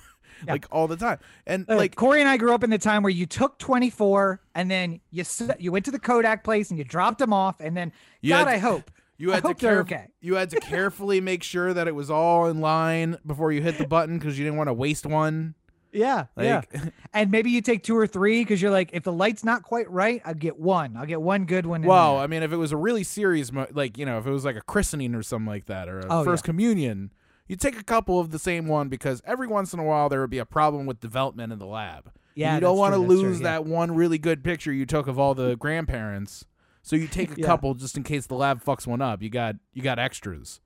Yeah. 0.46 0.52
like 0.52 0.68
all 0.70 0.88
the 0.88 0.96
time. 0.98 1.18
And 1.48 1.66
Uh, 1.68 1.76
like 1.78 1.96
Corey 1.96 2.20
and 2.20 2.30
I 2.30 2.38
grew 2.38 2.54
up 2.54 2.64
in 2.64 2.70
the 2.70 2.78
time 2.78 3.02
where 3.02 3.10
you 3.10 3.26
took 3.26 3.58
24 3.58 4.40
and 4.54 4.70
then 4.70 5.00
you 5.10 5.24
you 5.58 5.72
went 5.72 5.86
to 5.86 5.90
the 5.92 5.98
Kodak 5.98 6.44
place 6.44 6.70
and 6.70 6.78
you 6.78 6.84
dropped 6.86 7.18
them 7.18 7.34
off 7.34 7.60
and 7.60 7.76
then 7.76 7.92
God, 8.24 8.46
had- 8.46 8.48
I 8.48 8.58
hope 8.60 8.92
you 9.18 9.34
I 9.34 9.38
to 9.40 9.48
hope 9.48 9.64
okay. 9.64 10.06
you 10.22 10.36
had 10.36 10.52
to 10.52 10.60
carefully 10.60 11.22
make 11.22 11.42
sure 11.42 11.74
that 11.74 11.88
it 11.88 11.96
was 11.96 12.12
all 12.12 12.46
in 12.46 12.62
line 12.62 13.18
before 13.26 13.52
you 13.52 13.64
hit 13.64 13.80
the 13.80 13.88
button 13.88 14.20
because 14.20 14.38
you 14.38 14.46
didn't 14.46 14.58
want 14.58 14.68
to 14.68 14.74
waste 14.76 15.08
one. 15.08 15.56
Yeah 15.94 16.26
yeah 16.38 16.62
and 17.14 17.32
maybe 17.32 17.50
you 17.50 17.62
take 17.62 17.84
two 17.84 17.96
or 17.98 18.06
three 18.08 18.42
because 18.44 18.62
you're 18.62 18.72
like 18.72 18.90
if 18.94 19.04
the 19.04 19.12
light's 19.12 19.44
not 19.44 19.64
quite 19.64 19.90
right 19.90 20.22
I'll 20.26 20.34
get 20.34 20.60
one 20.60 20.98
I'll 20.98 21.06
get 21.06 21.22
one 21.22 21.46
good 21.46 21.66
one 21.66 21.82
Well. 21.84 22.18
I 22.18 22.28
mean, 22.28 22.44
if 22.44 22.52
it 22.52 22.58
was 22.58 22.72
a 22.72 22.78
really 22.78 23.04
serious, 23.04 23.52
mo- 23.52 23.68
like 23.72 23.98
you 23.98 24.06
know, 24.06 24.18
if 24.18 24.26
it 24.28 24.32
was 24.32 24.46
like 24.46 24.56
a 24.58 24.62
christening 24.62 25.16
or 25.16 25.24
something 25.24 25.48
like 25.48 25.66
that, 25.68 25.88
or 25.90 26.00
a 26.00 26.08
Oh, 26.10 26.24
first 26.24 26.44
yeah. 26.44 26.48
communion, 26.48 27.12
you'd 27.48 27.62
take 27.62 27.80
a 27.80 27.84
couple 27.84 28.20
of 28.20 28.32
the 28.32 28.40
same 28.40 28.68
one 28.68 28.90
because 28.90 29.22
every 29.26 29.48
once 29.48 29.74
in 29.74 29.80
a 29.80 29.84
while 29.84 30.10
there 30.10 30.20
would 30.22 30.30
be 30.30 30.38
a 30.40 30.46
problem 30.46 30.86
with 30.86 31.00
development 31.00 31.54
in 31.54 31.60
the 31.60 31.66
lab. 31.66 32.06
And 32.06 32.14
Yeah, 32.36 32.56
you 32.56 32.62
don't 32.62 32.78
want 32.78 32.94
to 32.94 33.00
that's 33.00 33.10
true, 33.14 33.22
lose 33.30 33.40
yeah. 33.40 33.44
that 33.46 33.66
one 33.66 33.96
really 33.96 34.18
good 34.18 34.44
picture 34.44 34.72
you 34.74 34.86
took 34.86 35.08
of 35.08 35.18
all 35.18 35.34
the 35.34 35.56
grandparents. 35.56 36.46
So 36.84 36.96
you 36.96 37.08
take 37.08 37.32
a 37.32 37.36
Yeah. 37.40 37.46
couple 37.46 37.74
just 37.74 37.96
in 37.98 38.04
case 38.04 38.28
the 38.28 38.36
lab 38.36 38.64
fucks 38.64 38.86
one 38.86 39.02
up. 39.02 39.22
You 39.24 39.30
got 39.30 39.56
you 39.74 39.82
got 39.82 39.98
extras. 40.00 40.60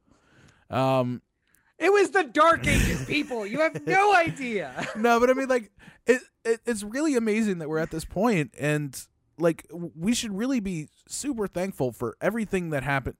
Um, 0.69 1.21
it 1.81 1.91
was 1.91 2.11
the 2.11 2.23
dark 2.23 2.65
ages 2.67 3.03
people 3.05 3.45
you 3.45 3.59
have 3.59 3.85
no 3.85 4.15
idea 4.27 4.87
no, 4.95 5.19
but 5.19 5.29
I 5.29 5.33
mean, 5.33 5.47
like, 5.49 5.71
it, 6.05 6.21
it 6.45 6.61
it's 6.65 6.83
really 6.83 7.15
amazing 7.15 7.59
that 7.59 7.69
we're 7.69 7.79
at 7.79 7.91
this 7.91 8.05
point, 8.05 8.53
and 8.59 8.99
like, 9.37 9.65
we 9.71 10.13
should 10.13 10.37
really 10.37 10.59
be 10.59 10.87
super 11.07 11.47
thankful 11.47 11.91
for 11.91 12.15
everything 12.21 12.69
that 12.71 12.83
happened. 12.83 13.17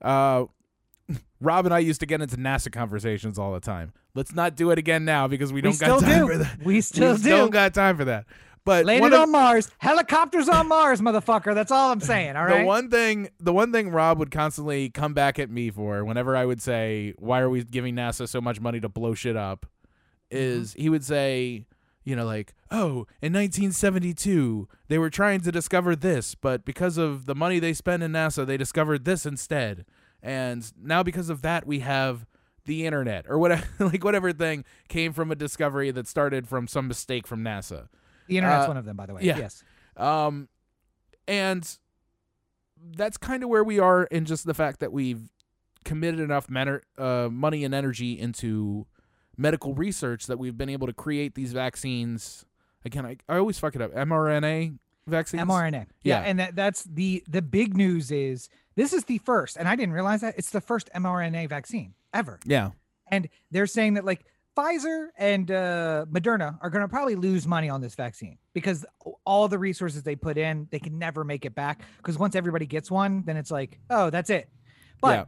Uh, 0.00 0.44
Rob 1.40 1.66
and 1.66 1.74
I 1.74 1.80
used 1.80 2.00
to 2.00 2.06
get 2.06 2.20
into 2.20 2.36
NASA 2.36 2.72
conversations 2.72 3.38
all 3.38 3.52
the 3.52 3.60
time. 3.60 3.92
Let's 4.14 4.32
not 4.34 4.56
do 4.56 4.70
it 4.70 4.78
again 4.78 5.04
now 5.04 5.26
because 5.28 5.52
we 5.52 5.56
we 5.56 5.62
don't 5.62 5.78
got 5.78 6.00
time 6.00 6.26
do 6.26 6.32
for 6.32 6.38
that. 6.38 6.62
we 6.64 6.80
still 6.80 7.14
we 7.14 7.22
do 7.22 7.28
don't 7.30 7.50
got 7.50 7.74
time 7.74 7.96
for 7.96 8.04
that. 8.04 8.26
But 8.64 8.86
landed 8.86 9.12
of- 9.12 9.20
on 9.20 9.30
Mars 9.30 9.70
helicopters 9.78 10.48
on 10.48 10.68
Mars 10.68 11.00
motherfucker 11.00 11.54
that's 11.54 11.70
all 11.70 11.92
I'm 11.92 12.00
saying 12.00 12.36
all 12.36 12.44
right 12.44 12.60
The 12.60 12.64
one 12.64 12.90
thing, 12.90 13.28
the 13.38 13.52
one 13.52 13.72
thing 13.72 13.90
Rob 13.90 14.18
would 14.18 14.30
constantly 14.30 14.88
come 14.88 15.12
back 15.12 15.38
at 15.38 15.50
me 15.50 15.70
for, 15.70 16.04
whenever 16.04 16.36
I 16.36 16.44
would 16.46 16.62
say, 16.62 17.12
"Why 17.18 17.40
are 17.40 17.50
we 17.50 17.62
giving 17.64 17.94
NASA 17.94 18.26
so 18.28 18.40
much 18.40 18.60
money 18.60 18.80
to 18.80 18.88
blow 18.88 19.14
shit 19.14 19.36
up?" 19.36 19.66
Mm-hmm. 20.32 20.36
is 20.36 20.72
he 20.74 20.88
would 20.88 21.04
say, 21.04 21.66
you 22.04 22.16
know, 22.16 22.24
like, 22.24 22.54
"Oh, 22.70 23.06
in 23.20 23.32
1972, 23.34 24.68
they 24.88 24.98
were 24.98 25.10
trying 25.10 25.40
to 25.42 25.52
discover 25.52 25.94
this, 25.94 26.34
but 26.34 26.64
because 26.64 26.96
of 26.96 27.26
the 27.26 27.34
money 27.34 27.58
they 27.58 27.72
spend 27.74 28.02
in 28.02 28.12
NASA, 28.12 28.46
they 28.46 28.56
discovered 28.56 29.04
this 29.04 29.26
instead, 29.26 29.84
and 30.22 30.72
now 30.80 31.02
because 31.02 31.28
of 31.28 31.42
that, 31.42 31.66
we 31.66 31.80
have." 31.80 32.26
The 32.66 32.86
internet, 32.86 33.26
or 33.28 33.38
whatever, 33.38 33.66
like 33.78 34.02
whatever 34.02 34.32
thing 34.32 34.64
came 34.88 35.12
from 35.12 35.30
a 35.30 35.34
discovery 35.34 35.90
that 35.90 36.08
started 36.08 36.48
from 36.48 36.66
some 36.66 36.88
mistake 36.88 37.26
from 37.26 37.44
NASA. 37.44 37.88
The 38.28 38.38
internet's 38.38 38.64
uh, 38.64 38.68
one 38.68 38.76
of 38.76 38.84
them 38.84 38.96
by 38.96 39.06
the 39.06 39.14
way 39.14 39.22
yeah. 39.22 39.38
yes 39.38 39.62
Um, 39.96 40.48
and 41.28 41.78
that's 42.96 43.16
kind 43.16 43.42
of 43.42 43.48
where 43.48 43.64
we 43.64 43.78
are 43.78 44.04
in 44.04 44.24
just 44.24 44.44
the 44.46 44.54
fact 44.54 44.80
that 44.80 44.92
we've 44.92 45.30
committed 45.84 46.20
enough 46.20 46.46
uh, 46.98 47.28
money 47.30 47.64
and 47.64 47.74
energy 47.74 48.18
into 48.18 48.86
medical 49.36 49.74
research 49.74 50.26
that 50.26 50.38
we've 50.38 50.56
been 50.56 50.68
able 50.68 50.86
to 50.86 50.92
create 50.92 51.34
these 51.34 51.52
vaccines. 51.52 52.44
Again, 52.84 53.06
I, 53.06 53.16
I 53.28 53.38
always 53.38 53.58
fuck 53.58 53.74
it 53.74 53.82
up. 53.82 53.92
mRNA 53.94 54.78
vaccines. 55.06 55.42
mRNA. 55.42 55.86
Yeah, 56.02 56.20
Yeah. 56.20 56.20
and 56.20 56.38
that, 56.38 56.56
that's 56.56 56.84
the 56.84 57.24
the 57.28 57.42
big 57.42 57.76
news 57.76 58.10
is 58.10 58.48
this 58.76 58.92
is 58.92 59.04
the 59.04 59.18
first, 59.18 59.56
and 59.56 59.68
I 59.68 59.76
didn't 59.76 59.94
realize 59.94 60.20
that 60.20 60.34
it's 60.36 60.50
the 60.50 60.60
first 60.60 60.90
mRNA 60.94 61.48
vaccine 61.48 61.94
ever. 62.12 62.38
Yeah. 62.44 62.70
And 63.08 63.28
they're 63.50 63.66
saying 63.66 63.94
that 63.94 64.04
like 64.04 64.24
Pfizer 64.56 65.08
and 65.18 65.50
uh, 65.50 66.04
Moderna 66.10 66.58
are 66.62 66.70
going 66.70 66.82
to 66.82 66.88
probably 66.88 67.16
lose 67.16 67.46
money 67.46 67.68
on 67.68 67.80
this 67.80 67.94
vaccine 67.94 68.38
because 68.52 68.86
all 69.24 69.48
the 69.48 69.58
resources 69.58 70.02
they 70.02 70.14
put 70.14 70.38
in, 70.38 70.68
they 70.70 70.78
can 70.78 70.98
never 70.98 71.24
make 71.24 71.44
it 71.44 71.54
back. 71.54 71.82
Because 71.96 72.18
once 72.18 72.36
everybody 72.36 72.66
gets 72.66 72.90
one, 72.90 73.24
then 73.26 73.36
it's 73.36 73.50
like, 73.50 73.80
oh, 73.90 74.10
that's 74.10 74.30
it. 74.30 74.48
But 75.00 75.14
Yeah. 75.18 75.24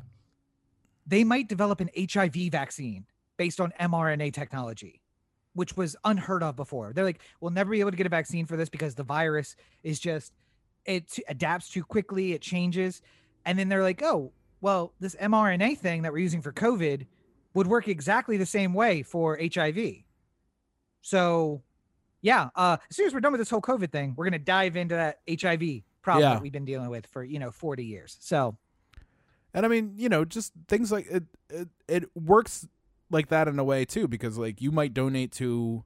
they 1.07 1.24
might 1.24 1.48
develop 1.48 1.81
an 1.81 1.90
HIV 1.98 2.51
vaccine 2.53 3.05
based 3.36 3.61
on 3.61 3.73
mRNA 3.81 4.32
technology, 4.32 5.01
which 5.55 5.77
was 5.77 5.97
unheard 6.05 6.43
of 6.44 6.55
before. 6.55 6.93
They're 6.93 7.05
like, 7.05 7.20
we'll 7.40 7.51
never 7.51 7.70
be 7.73 7.81
able 7.81 7.90
to 7.90 7.97
get 7.97 8.07
a 8.07 8.11
vaccine 8.11 8.47
for 8.47 8.57
this 8.57 8.69
because 8.69 8.94
the 8.94 9.03
virus 9.05 9.57
is 9.82 9.98
just 9.98 10.32
it 10.85 11.19
adapts 11.27 11.69
too 11.69 11.82
quickly, 11.82 12.32
it 12.32 12.40
changes. 12.43 13.03
And 13.44 13.59
then 13.59 13.69
they're 13.69 13.82
like, 13.82 14.03
oh, 14.05 14.31
well, 14.61 14.93
this 15.01 15.16
mRNA 15.16 15.78
thing 15.78 16.03
that 16.03 16.12
we're 16.12 16.19
using 16.19 16.43
for 16.43 16.53
COVID 16.53 17.07
would 17.57 17.66
work 17.66 17.89
exactly 17.89 18.37
the 18.37 18.47
same 18.47 18.74
way 18.74 19.03
for 19.03 19.39
HIV. 19.43 20.05
So, 21.01 21.62
yeah, 22.20 22.51
uh, 22.55 22.77
as 22.91 22.97
soon 22.97 23.07
as 23.07 23.15
we're 23.15 23.20
done 23.20 23.33
with 23.33 23.41
this 23.41 23.51
whole 23.51 23.61
COVID 23.62 23.91
thing, 23.91 24.15
we're 24.16 24.24
gonna 24.27 24.39
dive 24.39 24.77
into 24.77 24.95
that 24.95 25.20
HIV 25.28 25.83
problem 26.03 26.23
Yeah. 26.23 26.35
that 26.35 26.43
we've 26.43 26.53
been 26.53 26.65
dealing 26.65 26.91
with 26.91 27.07
for 27.07 27.24
you 27.24 27.39
know 27.39 27.51
40 27.51 27.85
years. 27.85 28.16
So, 28.20 28.57
And 29.55 29.65
I 29.65 29.70
mean, 29.70 29.95
you 29.97 30.09
know, 30.11 30.24
just 30.27 30.53
things 30.69 30.93
like 30.93 31.07
it, 31.11 31.24
it 31.49 31.69
it 31.89 32.05
works 32.16 32.69
like 33.11 33.28
that 33.28 33.49
in 33.49 33.59
a 33.59 33.65
way 33.65 33.85
too 33.87 34.07
because 34.07 34.37
like 34.37 34.61
you 34.61 34.70
might 34.70 34.93
donate 34.93 35.33
to, 35.33 35.85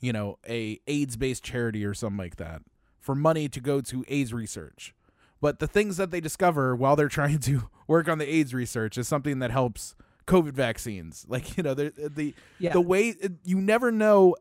you 0.00 0.12
know, 0.12 0.38
a 0.48 0.78
AIDS-based 0.86 1.42
charity 1.42 1.84
or 1.84 1.94
something 1.94 2.18
like 2.18 2.36
that 2.36 2.62
for 3.00 3.14
money 3.16 3.48
to 3.48 3.60
go 3.60 3.80
to 3.80 4.04
AIDS 4.06 4.32
research. 4.32 4.94
But 5.40 5.58
the 5.58 5.66
things 5.66 5.96
that 5.96 6.10
they 6.12 6.20
discover 6.20 6.76
while 6.76 6.94
they're 6.94 7.08
trying 7.20 7.40
to 7.40 7.68
work 7.88 8.08
on 8.08 8.18
the 8.18 8.28
AIDS 8.32 8.54
research 8.54 8.96
is 8.96 9.08
something 9.08 9.40
that 9.40 9.50
helps 9.50 9.96
COVID 10.28 10.52
vaccines. 10.52 11.26
Like, 11.28 11.56
you 11.56 11.62
know, 11.64 11.74
the 11.74 11.92
the 12.14 12.34
yeah, 12.60 12.72
the 12.72 12.80
way 12.80 13.14
you 13.44 13.60
never 13.60 13.90
know 13.90 14.36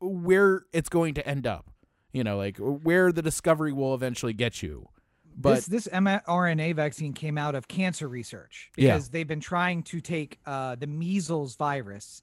where 0.00 0.64
it's 0.72 0.88
going 0.88 1.14
to 1.14 1.26
end 1.28 1.46
up. 1.46 1.70
You 2.12 2.24
know, 2.24 2.38
like 2.38 2.56
where 2.58 3.12
the 3.12 3.22
discovery 3.22 3.72
will 3.72 3.94
eventually 3.94 4.32
get 4.32 4.62
you. 4.62 4.88
But 5.36 5.56
this 5.56 5.66
this 5.66 5.88
mRNA 5.88 6.74
vaccine 6.74 7.12
came 7.12 7.38
out 7.38 7.54
of 7.54 7.68
cancer 7.68 8.08
research 8.08 8.70
Yeah. 8.76 8.94
because 8.94 9.10
they've 9.10 9.28
been 9.28 9.40
trying 9.40 9.82
to 9.84 10.00
take 10.00 10.38
uh, 10.44 10.74
the 10.74 10.86
measles 10.88 11.54
virus, 11.56 12.22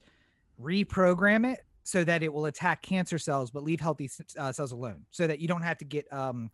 reprogram 0.60 1.50
it 1.50 1.60
so 1.84 2.04
that 2.04 2.22
it 2.22 2.32
will 2.32 2.44
attack 2.46 2.82
cancer 2.82 3.18
cells 3.18 3.50
but 3.50 3.62
leave 3.64 3.80
healthy 3.80 4.10
uh, 4.36 4.52
cells 4.52 4.72
alone, 4.72 5.06
so 5.10 5.26
that 5.26 5.38
you 5.40 5.48
don't 5.48 5.62
have 5.62 5.78
to 5.78 5.84
get 5.86 6.10
um, 6.12 6.50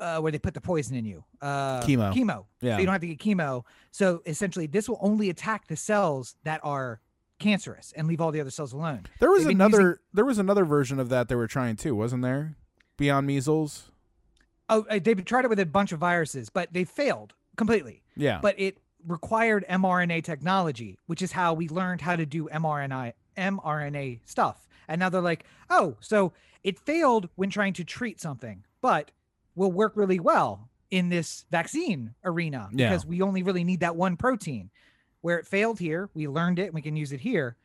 uh, 0.00 0.18
where 0.20 0.30
they 0.32 0.38
put 0.38 0.54
the 0.54 0.60
poison 0.60 0.96
in 0.96 1.04
you, 1.04 1.24
uh, 1.42 1.80
Chemo. 1.82 2.12
chemo. 2.14 2.44
yeah. 2.60 2.74
So 2.76 2.80
you 2.80 2.86
don't 2.86 2.92
have 2.92 3.00
to 3.02 3.06
get 3.14 3.18
chemo. 3.18 3.64
So 3.90 4.22
essentially, 4.26 4.66
this 4.66 4.88
will 4.88 4.98
only 5.00 5.30
attack 5.30 5.66
the 5.68 5.76
cells 5.76 6.36
that 6.44 6.60
are 6.62 7.00
cancerous 7.38 7.92
and 7.96 8.06
leave 8.08 8.20
all 8.20 8.30
the 8.32 8.40
other 8.40 8.50
cells 8.50 8.72
alone. 8.72 9.06
There 9.20 9.30
was 9.30 9.44
another. 9.46 9.80
using- 9.80 9.94
There 10.12 10.24
was 10.24 10.38
another 10.38 10.64
version 10.64 10.98
of 10.98 11.08
that 11.10 11.28
they 11.28 11.34
were 11.34 11.46
trying 11.46 11.76
too, 11.76 11.94
wasn't 11.94 12.22
there? 12.22 12.56
Beyond 12.96 13.26
measles. 13.26 13.90
Oh, 14.68 14.84
uh, 14.90 14.98
they've 15.02 15.24
tried 15.24 15.44
it 15.44 15.48
with 15.48 15.60
a 15.60 15.66
bunch 15.66 15.92
of 15.92 16.00
viruses, 16.00 16.48
but 16.50 16.72
they 16.72 16.84
failed 16.84 17.34
completely. 17.56 18.02
Yeah. 18.16 18.38
but 18.42 18.58
it 18.58 18.78
required 19.06 19.64
mRNA 19.68 20.24
technology, 20.24 20.98
which 21.06 21.22
is 21.22 21.32
how 21.32 21.52
we 21.54 21.68
learned 21.68 22.00
how 22.00 22.16
to 22.16 22.26
do 22.26 22.48
mRNA 22.52 23.12
mRNA 23.36 24.20
stuff. 24.24 24.66
And 24.88 24.98
now 25.00 25.08
they're 25.08 25.20
like, 25.20 25.44
oh, 25.70 25.96
so 26.00 26.32
it 26.64 26.78
failed 26.78 27.28
when 27.36 27.50
trying 27.50 27.72
to 27.74 27.84
treat 27.84 28.20
something, 28.20 28.64
but 28.80 29.10
will 29.56 29.72
work 29.72 29.96
really 29.96 30.20
well 30.20 30.68
in 30.90 31.08
this 31.08 31.44
vaccine 31.50 32.14
arena 32.24 32.68
Yeah. 32.72 32.90
because 32.90 33.04
we 33.04 33.20
only 33.22 33.42
really 33.42 33.64
need 33.64 33.80
that 33.80 33.96
one 33.96 34.16
protein. 34.16 34.70
Where 35.22 35.38
it 35.38 35.46
failed 35.46 35.80
here, 35.80 36.08
we 36.14 36.28
learned 36.28 36.60
it 36.60 36.66
and 36.66 36.74
we 36.74 36.82
can 36.82 36.94
use 36.94 37.10
it 37.10 37.18
here. 37.20 37.56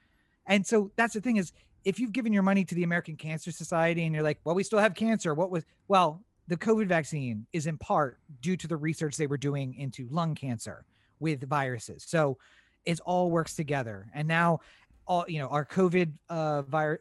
And 0.47 0.65
so 0.65 0.91
that's 0.95 1.13
the 1.13 1.22
thing 1.22 1.38
is 1.38 1.51
if 1.85 1.99
you've 1.99 2.11
given 2.11 2.34
your 2.34 2.41
money 2.43 2.63
to 2.65 2.73
the 2.73 2.84
American 2.84 3.15
Cancer 3.15 3.51
Society 3.51 4.03
and 4.05 4.15
you're 4.15 4.23
like, 4.23 4.39
well, 4.43 4.55
we 4.55 4.63
still 4.63 4.80
have 4.80 4.95
cancer, 4.95 5.35
what 5.35 5.51
was 5.51 5.63
well, 5.88 6.23
the 6.47 6.57
COVID 6.57 6.88
vaccine 6.88 7.45
is 7.53 7.68
in 7.68 7.77
part 7.77 8.18
due 8.41 8.57
to 8.57 8.68
the 8.68 8.77
research 8.77 9.15
they 9.18 9.27
were 9.27 9.38
doing 9.38 9.76
into 9.76 10.07
lung 10.09 10.34
cancer 10.34 10.85
with 11.19 11.47
viruses. 11.47 12.03
So 12.07 12.38
it 12.85 12.99
all 13.01 13.30
works 13.30 13.55
together. 13.55 14.07
And 14.13 14.27
now 14.27 14.61
all 15.07 15.25
you 15.27 15.39
know, 15.39 15.47
our 15.47 15.65
COVID 15.65 16.13
uh 16.29 16.61
virus 16.63 16.99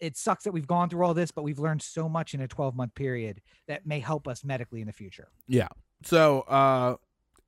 it 0.00 0.16
sucks 0.16 0.44
that 0.44 0.52
we've 0.52 0.66
gone 0.66 0.88
through 0.88 1.04
all 1.04 1.14
this, 1.14 1.30
but 1.30 1.42
we've 1.42 1.58
learned 1.58 1.82
so 1.82 2.08
much 2.08 2.34
in 2.34 2.40
a 2.40 2.48
12 2.48 2.74
month 2.74 2.94
period 2.94 3.40
that 3.66 3.86
may 3.86 4.00
help 4.00 4.26
us 4.26 4.44
medically 4.44 4.80
in 4.80 4.86
the 4.86 4.92
future. 4.92 5.28
Yeah. 5.46 5.68
So, 6.04 6.40
uh, 6.42 6.96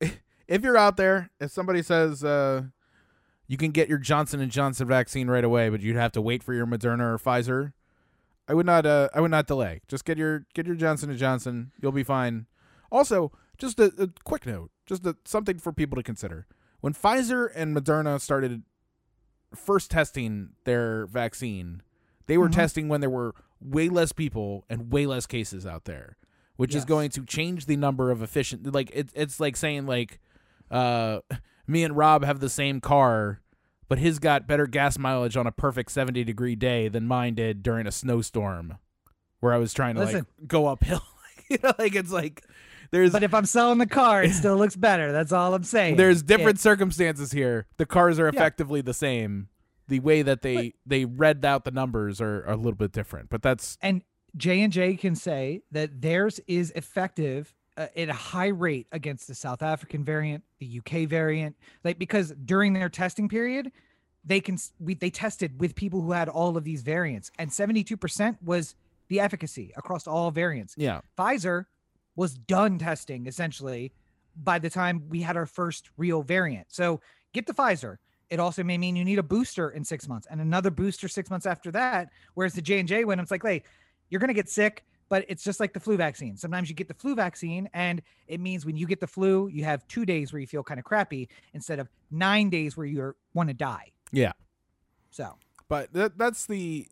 if 0.49 0.63
you're 0.63 0.77
out 0.77 0.97
there, 0.97 1.31
if 1.41 1.51
somebody 1.51 1.83
says 1.83 2.23
uh, 2.25 2.63
you 3.47 3.57
can 3.57 3.71
get 3.71 3.89
your 3.89 3.99
Johnson 3.99 4.41
and 4.41 4.51
Johnson 4.51 4.87
vaccine 4.87 5.29
right 5.29 5.45
away, 5.45 5.69
but 5.69 5.81
you'd 5.81 5.97
have 5.97 6.13
to 6.13 6.21
wait 6.21 6.43
for 6.43 6.55
your 6.55 6.67
Moderna 6.67 7.01
or 7.01 7.19
Pfizer, 7.19 7.73
I 8.47 8.55
would 8.55 8.67
not. 8.67 8.85
Uh, 8.85 9.09
I 9.15 9.21
would 9.21 9.31
not 9.31 9.47
delay. 9.47 9.81
Just 9.89 10.05
get 10.05 10.19
your 10.19 10.47
get 10.55 10.67
your 10.67 10.77
Johnson 10.77 11.09
and 11.11 11.19
Johnson. 11.19 11.73
You'll 11.81 11.93
be 11.93 12.05
fine. 12.05 12.47
Also, 12.93 13.33
just 13.57 13.81
a, 13.81 13.93
a 13.99 14.09
quick 14.25 14.45
note, 14.47 14.71
just 14.87 15.07
a, 15.07 15.17
something 15.25 15.59
for 15.59 15.73
people 15.73 15.97
to 15.97 16.03
consider. 16.03 16.47
When 16.81 16.93
Pfizer 16.93 17.49
and 17.55 17.75
Moderna 17.75 18.21
started 18.21 18.63
first 19.55 19.91
testing 19.91 20.51
their 20.65 21.07
vaccine, 21.07 21.83
they 22.27 22.39
were 22.39 22.49
Mhm. 22.49 22.53
testing 22.55 22.89
when 22.89 23.01
there 23.01 23.11
were 23.11 23.35
way 23.61 23.89
less 23.89 24.13
people 24.13 24.65
and 24.69 24.93
way 24.93 25.07
less 25.07 25.27
cases 25.27 25.67
out 25.67 25.85
there, 25.85 26.17
which 26.57 26.75
is 26.75 26.85
going 26.85 27.11
to 27.11 27.25
change 27.25 27.67
the 27.67 27.77
number 27.77 28.11
of 28.11 28.23
efficient. 28.23 28.73
Like 28.73 28.91
it, 28.95 29.11
it's 29.15 29.41
like 29.41 29.57
saying 29.57 29.87
like, 29.87 30.21
uh, 30.71 31.21
me 31.67 31.85
and 31.85 31.97
Rob 31.97 32.25
have 32.25 32.41
the 32.41 32.49
same 32.49 32.81
car, 32.81 33.41
but 33.89 33.99
his 33.99 34.19
got 34.19 34.47
better 34.47 34.67
gas 34.67 34.99
mileage 34.99 35.37
on 35.37 35.47
a 35.47 35.53
perfect 35.53 35.91
seventy 35.93 36.25
degree 36.25 36.57
day 36.57 36.89
than 36.89 37.07
mine 37.07 37.35
did 37.35 37.63
during 37.63 37.87
a 37.87 37.93
snowstorm, 37.93 38.79
where 39.41 39.53
I 39.53 39.59
was 39.59 39.73
trying 39.73 39.95
to 39.97 40.03
Listen. 40.03 40.27
like 40.41 40.49
go 40.49 40.67
uphill. 40.67 41.03
you 41.51 41.59
know, 41.63 41.73
like 41.79 41.95
it's 41.95 42.13
like 42.13 42.43
there's 42.91 43.13
But 43.13 43.23
if 43.23 43.35
I'm 43.35 43.47
selling 43.47 43.79
the 43.79 43.87
car, 43.87 44.23
it 44.23 44.33
still 44.35 44.57
looks 44.57 44.77
better. 44.77 45.13
That's 45.13 45.33
all 45.33 45.55
I'm 45.55 45.65
saying. 45.65 45.97
there's 45.97 46.23
different 46.23 46.61
circumstances 46.61 47.33
here. 47.33 47.67
The 47.77 47.87
cars 47.87 48.19
are 48.19 48.25
Yeah. 48.25 48.31
effectively 48.39 48.81
the 48.81 48.95
same. 48.95 49.49
The 49.89 50.01
way 50.01 50.23
that 50.23 50.43
they 50.43 50.75
they 50.87 51.05
read 51.05 51.45
out 51.45 51.65
the 51.65 51.71
numbers 51.71 52.21
are, 52.21 52.45
are 52.47 52.53
a 52.53 52.57
little 52.57 52.73
bit 52.73 52.93
different, 52.93 53.29
but 53.29 53.43
that's 53.43 53.77
and 53.83 54.03
J 54.37 54.63
and 54.63 54.73
J 54.73 54.97
can 54.97 55.15
say 55.15 55.63
that 55.73 56.01
theirs 56.01 56.41
is 56.47 56.71
effective 56.75 57.55
uh, 57.77 57.89
at 57.97 58.09
a 58.09 58.13
high 58.15 58.49
rate 58.49 58.87
against 58.93 59.29
the 59.29 59.35
South 59.35 59.63
African 59.63 60.03
variant, 60.05 60.43
the 60.59 60.79
UK 60.81 61.07
variant, 61.09 61.57
like 61.85 61.99
because 61.99 62.33
during 62.45 62.73
their 62.73 62.89
testing 62.89 63.29
period, 63.29 63.73
they 64.25 64.41
can 64.41 64.57
we, 64.81 64.95
they 64.95 65.11
tested 65.11 65.61
with 65.61 65.75
people 65.75 66.01
who 66.01 66.13
had 66.13 66.29
all 66.31 66.57
of 66.57 66.65
these 66.65 66.81
variants, 66.83 67.31
and 67.39 67.51
72% 67.51 68.39
was 68.43 68.75
the 69.09 69.21
efficacy 69.21 69.71
across 69.77 70.07
all 70.07 70.31
variants. 70.31 70.75
yeah, 70.79 71.03
Pfizer 71.19 71.67
was 72.17 72.35
done 72.35 72.79
testing 72.79 73.27
essentially 73.27 73.93
by 74.43 74.59
the 74.59 74.71
time 74.71 75.03
we 75.09 75.23
had 75.23 75.37
our 75.37 75.47
first 75.47 75.91
real 75.97 76.23
variant. 76.23 76.67
So 76.71 77.01
get 77.33 77.47
the 77.47 77.55
Pfizer. 77.55 77.97
It 78.31 78.41
also 78.41 78.65
may 78.65 78.79
mean 78.79 78.97
you 78.97 79.05
need 79.05 79.19
a 79.19 79.23
booster 79.23 79.71
in 79.71 79.85
six 79.85 80.09
months 80.09 80.27
and 80.31 80.41
another 80.41 80.71
booster 80.71 81.09
six 81.09 81.31
months 81.31 81.47
after 81.47 81.71
that. 81.73 82.09
Whereas 82.35 82.55
the 82.55 82.63
J 82.63 82.81
and 82.81 82.89
J, 82.89 83.05
when 83.05 83.21
it's 83.21 83.31
like, 83.31 83.43
hey, 83.43 83.63
you're 84.11 84.21
gonna 84.21 84.33
get 84.33 84.49
sick, 84.49 84.85
but 85.09 85.25
it's 85.29 85.45
just 85.45 85.61
like 85.61 85.73
the 85.73 85.81
flu 85.81 85.97
vaccine. 85.97 86.37
Sometimes 86.37 86.69
you 86.69 86.75
get 86.75 86.89
the 86.89 86.95
flu 86.95 87.15
vaccine, 87.15 87.69
and 87.75 88.03
it 88.27 88.41
means 88.41 88.65
when 88.65 88.77
you 88.77 88.87
get 88.87 89.01
the 89.01 89.07
flu, 89.07 89.49
you 89.49 89.63
have 89.65 89.87
two 89.87 90.05
days 90.07 90.33
where 90.33 90.41
you 90.41 90.47
feel 90.47 90.63
kind 90.63 90.81
of 90.81 90.85
crappy 90.85 91.29
instead 91.53 91.79
of 91.79 91.89
nine 92.11 92.49
days 92.51 92.77
where 92.77 92.87
you 92.87 93.15
want 93.35 93.49
to 93.49 93.55
die. 93.55 93.93
yeah. 94.11 94.33
So 95.11 95.37
But 95.69 95.93
that 95.93 96.19
that's 96.19 96.47
the 96.47 96.89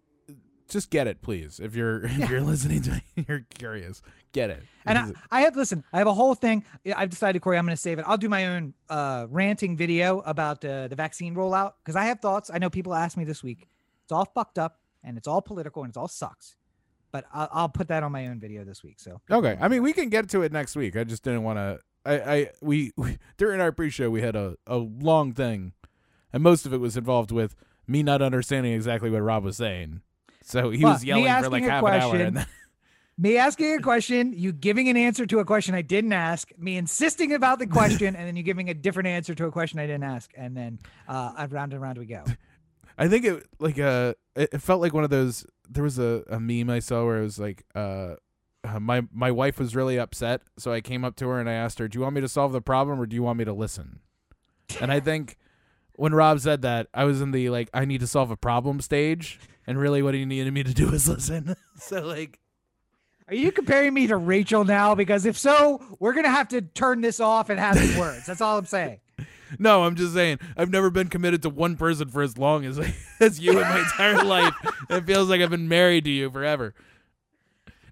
just 0.73 0.90
get 0.90 1.07
it, 1.07 1.23
please. 1.23 1.61
If 1.61 1.74
you're 1.77 2.05
if 2.05 2.19
Yeah. 2.19 2.31
you're 2.31 2.40
listening 2.40 2.82
to 2.82 2.90
me, 2.93 3.03
you're 3.28 3.44
curious, 3.55 4.03
get 4.32 4.51
it. 4.51 4.62
And 4.85 4.99
I, 4.99 5.12
I 5.31 5.40
have 5.43 5.55
listen. 5.57 5.85
I 5.93 5.99
have 5.99 6.07
a 6.07 6.15
whole 6.15 6.35
thing. 6.35 6.65
I've 6.97 7.11
decided, 7.11 7.40
Corey, 7.43 7.59
I'm 7.59 7.65
going 7.65 7.77
to 7.77 7.81
save 7.81 7.99
it. 7.99 8.05
I'll 8.09 8.16
do 8.19 8.28
my 8.28 8.47
own 8.47 8.74
uh, 8.90 9.27
ranting 9.31 9.77
video 9.77 10.20
about 10.20 10.65
uh, 10.65 10.89
the 10.89 10.97
vaccine 10.97 11.35
rollout 11.35 11.74
because 11.85 11.94
I 11.97 12.05
have 12.07 12.20
thoughts. 12.20 12.51
I 12.53 12.59
know 12.59 12.70
people 12.70 12.94
asked 12.94 13.16
me 13.16 13.24
this 13.24 13.43
week. 13.43 13.69
It's 14.05 14.12
all 14.12 14.24
fucked 14.24 14.59
up 14.59 14.81
and 15.05 15.16
it's 15.16 15.28
all 15.28 15.40
political 15.43 15.82
and 15.82 15.90
it's 15.90 15.97
all 15.97 16.09
sucks. 16.09 16.57
But 17.12 17.27
I'll, 17.32 17.49
I'll 17.53 17.69
put 17.69 17.89
that 17.89 18.03
on 18.03 18.11
my 18.11 18.27
own 18.28 18.40
video 18.40 18.65
this 18.65 18.82
week. 18.82 18.99
So 18.99 19.20
okay, 19.31 19.59
I 19.61 19.69
mean 19.69 19.82
we 19.82 19.93
can 19.93 20.09
get 20.09 20.28
to 20.31 20.43
it 20.43 20.51
next 20.53 20.74
week. 20.77 20.97
I 20.97 21.05
just 21.05 21.23
didn't 21.23 21.43
want 21.44 21.59
to. 21.59 21.78
I, 22.05 22.15
I 22.35 22.51
we, 22.61 22.93
we 22.97 23.19
during 23.36 23.61
our 23.61 23.70
pre-show 23.70 24.11
we 24.11 24.23
had 24.23 24.35
a 24.35 24.57
a 24.66 24.78
long 24.78 25.32
thing, 25.32 25.73
and 26.32 26.43
most 26.43 26.66
of 26.66 26.73
it 26.73 26.78
was 26.78 26.97
involved 26.97 27.31
with 27.31 27.55
me 27.86 28.03
not 28.03 28.23
understanding 28.23 28.73
exactly 28.73 29.11
what 29.11 29.20
Rob 29.23 29.44
was 29.44 29.57
saying. 29.59 30.01
So 30.44 30.70
he 30.70 30.82
Well, 30.82 30.93
was 30.94 31.05
yelling 31.05 31.24
for 31.43 31.51
like 31.51 31.62
half 31.64 31.82
an 31.85 31.89
hour, 31.93 32.01
question- 32.10 32.27
and 32.27 32.36
then, 32.39 32.47
me 33.19 33.36
asking 33.36 33.74
a 33.77 33.81
question, 33.81 34.32
you 34.32 34.52
giving 34.52 34.89
an 34.89 34.97
answer 34.97 35.27
to 35.27 35.39
a 35.39 35.44
question 35.44 35.74
I 35.74 35.82
didn't 35.82 36.12
ask, 36.12 36.51
me 36.59 36.77
insisting 36.77 37.32
about 37.35 37.59
the 37.59 37.66
question, 37.66 38.16
and 38.16 38.27
then 38.27 38.36
you 38.36 38.43
giving 38.43 38.69
a 38.70 38.74
different 38.74 39.06
answer 39.09 39.35
to 39.35 39.44
a 39.47 39.51
question 39.52 39.78
I 39.78 39.86
didn't 39.86 40.05
ask, 40.05 40.31
and 40.36 40.56
then 40.56 40.78
uh, 41.09 41.47
round 41.51 41.73
and 41.73 41.82
round 41.82 41.98
we 41.98 42.06
go. 42.06 42.24
I 42.98 43.09
think 43.09 43.24
it 43.24 43.47
like 43.59 43.78
uh 43.78 44.14
it, 44.36 44.51
it 44.52 44.62
felt 44.62 44.81
like 44.81 44.93
one 44.93 45.05
of 45.05 45.10
those. 45.10 45.47
There 45.69 45.82
was 45.85 45.98
a, 45.98 46.23
a 46.28 46.39
meme 46.40 46.69
I 46.70 46.78
saw 46.81 47.05
where 47.05 47.19
it 47.20 47.23
was 47.23 47.39
like 47.39 47.64
uh. 47.74 48.14
uh, 48.64 48.78
My 48.81 49.02
my 49.12 49.31
wife 49.31 49.59
was 49.59 49.74
really 49.77 49.98
upset, 49.98 50.43
so 50.59 50.73
I 50.73 50.81
came 50.81 51.05
up 51.05 51.16
to 51.16 51.28
her 51.28 51.39
and 51.40 51.48
I 51.48 51.55
asked 51.55 51.78
her, 51.78 51.89
"Do 51.89 51.98
you 51.98 52.02
want 52.02 52.14
me 52.14 52.20
to 52.20 52.28
solve 52.28 52.52
the 52.52 52.60
problem 52.60 53.01
or 53.01 53.06
do 53.06 53.14
you 53.16 53.23
want 53.23 53.39
me 53.39 53.44
to 53.44 53.52
listen?" 53.52 54.01
And 54.81 54.90
I 54.93 55.01
think 55.01 55.36
when 56.03 56.16
Rob 56.16 56.41
said 56.41 56.62
that, 56.62 56.89
I 56.93 57.05
was 57.05 57.20
in 57.20 57.31
the 57.31 57.49
like 57.49 57.70
I 57.73 57.85
need 57.85 58.01
to 58.01 58.09
solve 58.09 58.33
a 58.33 58.37
problem 58.37 58.81
stage, 58.81 59.39
and 59.69 59.79
really 59.79 60.03
what 60.03 60.15
he 60.15 60.24
needed 60.24 60.53
me 60.53 60.65
to 60.65 60.74
do 60.74 60.91
was 60.91 61.09
listen. 61.09 61.55
so 61.77 62.01
like 62.01 62.41
Are 63.29 63.37
you 63.37 63.53
comparing 63.53 63.95
me 63.95 64.09
to 64.09 64.16
Rachel 64.16 64.65
now? 64.65 64.97
Because 64.97 65.27
if 65.27 65.39
so, 65.39 65.81
we're 66.01 66.12
gonna 66.12 66.29
have 66.29 66.49
to 66.49 66.61
turn 66.61 67.03
this 67.03 67.20
off 67.20 67.51
and 67.51 67.61
have 67.61 67.79
some 67.79 68.01
words. 68.01 68.27
That's 68.27 68.41
all 68.41 68.59
I'm 68.59 68.66
saying. 68.66 68.99
No, 69.59 69.85
I'm 69.85 69.97
just 69.97 70.15
saying 70.15 70.39
I've 70.57 70.70
never 70.70 70.89
been 70.89 71.09
committed 71.09 71.43
to 71.43 71.51
one 71.51 71.77
person 71.77 72.09
for 72.09 72.23
as 72.23 72.39
long 72.39 72.65
as 72.65 72.81
as 73.20 73.39
you 73.39 73.51
in 73.51 73.61
my 73.61 73.81
entire 73.81 74.24
life. 74.24 74.55
It 74.89 75.05
feels 75.05 75.29
like 75.29 75.43
I've 75.43 75.51
been 75.51 75.69
married 75.69 76.05
to 76.07 76.11
you 76.11 76.31
forever. 76.31 76.74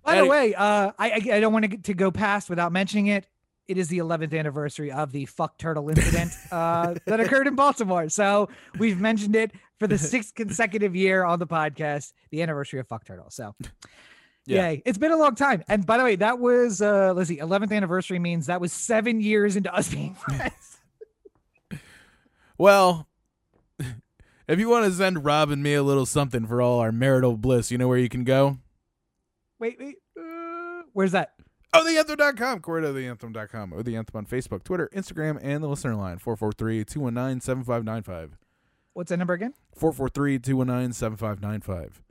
By 0.02 0.22
the 0.22 0.26
way, 0.26 0.54
uh, 0.54 0.92
I 0.98 1.12
I 1.32 1.38
don't 1.38 1.52
want 1.52 1.70
to 1.70 1.76
to 1.76 1.92
go 1.92 2.10
past 2.10 2.48
without 2.48 2.72
mentioning 2.72 3.08
it. 3.08 3.26
It 3.70 3.78
is 3.78 3.86
the 3.86 3.98
11th 3.98 4.36
anniversary 4.36 4.90
of 4.90 5.12
the 5.12 5.26
fuck 5.26 5.56
turtle 5.56 5.88
incident 5.88 6.32
uh, 6.50 6.96
that 7.06 7.20
occurred 7.20 7.46
in 7.46 7.54
Baltimore. 7.54 8.08
So 8.08 8.48
we've 8.80 9.00
mentioned 9.00 9.36
it 9.36 9.52
for 9.78 9.86
the 9.86 9.96
sixth 10.12 10.34
consecutive 10.34 10.96
year 10.96 11.22
on 11.22 11.38
the 11.38 11.46
podcast, 11.46 12.12
the 12.30 12.42
anniversary 12.42 12.80
of 12.80 12.88
fuck 12.88 13.04
turtle. 13.04 13.30
So. 13.30 13.54
Yeah. 14.44 14.70
Yay. 14.70 14.82
It's 14.84 14.98
been 14.98 15.12
a 15.12 15.16
long 15.16 15.36
time. 15.36 15.62
And 15.68 15.86
by 15.86 15.98
the 15.98 16.02
way, 16.02 16.16
that 16.16 16.40
was 16.40 16.82
uh 16.82 17.12
let's 17.14 17.28
see, 17.28 17.36
11th 17.36 17.72
anniversary 17.72 18.18
means 18.18 18.46
that 18.46 18.60
was 18.60 18.72
seven 18.72 19.20
years 19.20 19.54
into 19.54 19.72
us 19.72 19.88
being 19.88 20.14
friends. 20.16 20.78
Well, 22.58 23.06
if 24.48 24.58
you 24.58 24.68
want 24.68 24.86
to 24.86 24.92
send 24.92 25.24
Rob 25.24 25.50
and 25.50 25.62
me 25.62 25.74
a 25.74 25.82
little 25.84 26.06
something 26.06 26.44
for 26.46 26.60
all 26.60 26.80
our 26.80 26.90
marital 26.90 27.36
bliss, 27.36 27.70
you 27.70 27.78
know 27.78 27.86
where 27.86 27.98
you 27.98 28.08
can 28.08 28.24
go? 28.24 28.58
wait, 29.60 29.78
wait. 29.78 29.96
Uh, 30.18 30.82
where's 30.92 31.12
that? 31.12 31.34
Oh, 31.72 31.84
theanthem.com, 31.86 32.60
Corey 32.60 32.82
to 32.82 32.88
theanthem.com, 32.88 33.72
or 33.72 33.82
the 33.84 33.96
anthem 33.96 34.16
on 34.18 34.26
Facebook, 34.26 34.64
Twitter, 34.64 34.90
Instagram, 34.94 35.38
and 35.40 35.62
the 35.62 35.68
listener 35.68 35.94
line 35.94 36.18
443 36.18 36.84
219 36.84 37.40
7595. 37.40 38.36
What's 38.92 39.10
that 39.10 39.18
number 39.18 39.34
again? 39.34 39.54
443 39.76 40.38
219 40.40 40.92
7595. 40.92 42.02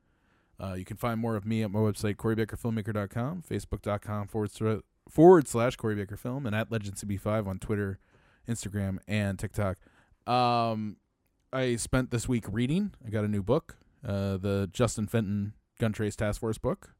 Uh, 0.61 0.73
You 0.76 0.86
can 0.86 0.95
find 0.98 1.19
more 1.19 1.36
of 1.36 1.45
me 1.45 1.61
at 1.61 1.72
my 1.72 1.80
website, 1.80 2.15
CoreyBakerFilmmaker.com, 2.15 3.44
Facebook.com 3.49 4.27
forward, 4.27 4.81
forward 5.10 5.48
slash 5.48 5.76
Corey 5.76 5.95
Baker 5.95 6.15
Film, 6.15 6.45
and 6.45 6.56
at 6.56 6.69
LegendCB5 6.69 7.45
on 7.48 7.60
Twitter, 7.60 7.99
Instagram, 8.48 8.99
and 9.07 9.38
TikTok. 9.38 9.77
Um, 10.26 10.98
I 11.52 11.76
spent 11.76 12.11
this 12.11 12.30
week 12.30 12.45
reading. 12.49 12.94
I 13.06 13.10
got 13.10 13.26
a 13.26 13.27
new 13.27 13.44
book, 13.44 13.76
uh, 14.07 14.38
the 14.38 14.69
Justin 14.72 15.07
Fenton 15.07 15.53
Gun 15.80 15.91
Trace 15.91 16.15
Task 16.15 16.40
Force 16.40 16.57
book. 16.57 16.94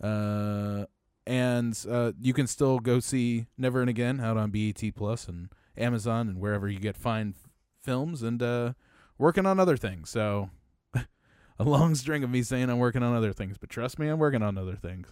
Uh, 0.00 0.86
and 1.26 1.78
uh, 1.88 2.12
you 2.20 2.32
can 2.32 2.46
still 2.46 2.78
go 2.78 3.00
see 3.00 3.46
Never 3.56 3.80
and 3.80 3.90
Again 3.90 4.20
out 4.20 4.36
on 4.36 4.50
BET 4.50 4.82
Plus 4.94 5.28
and 5.28 5.48
Amazon 5.76 6.28
and 6.28 6.40
wherever 6.40 6.68
you 6.68 6.78
get 6.78 6.96
fine 6.96 7.34
f- 7.36 7.50
films 7.82 8.22
and 8.22 8.42
uh, 8.42 8.72
working 9.18 9.46
on 9.46 9.58
other 9.60 9.76
things. 9.76 10.10
So 10.10 10.50
a 10.94 11.64
long 11.64 11.94
string 11.94 12.24
of 12.24 12.30
me 12.30 12.42
saying 12.42 12.68
I'm 12.70 12.78
working 12.78 13.02
on 13.02 13.14
other 13.14 13.32
things, 13.32 13.56
but 13.58 13.70
trust 13.70 13.98
me, 13.98 14.08
I'm 14.08 14.18
working 14.18 14.42
on 14.42 14.58
other 14.58 14.74
things. 14.76 15.08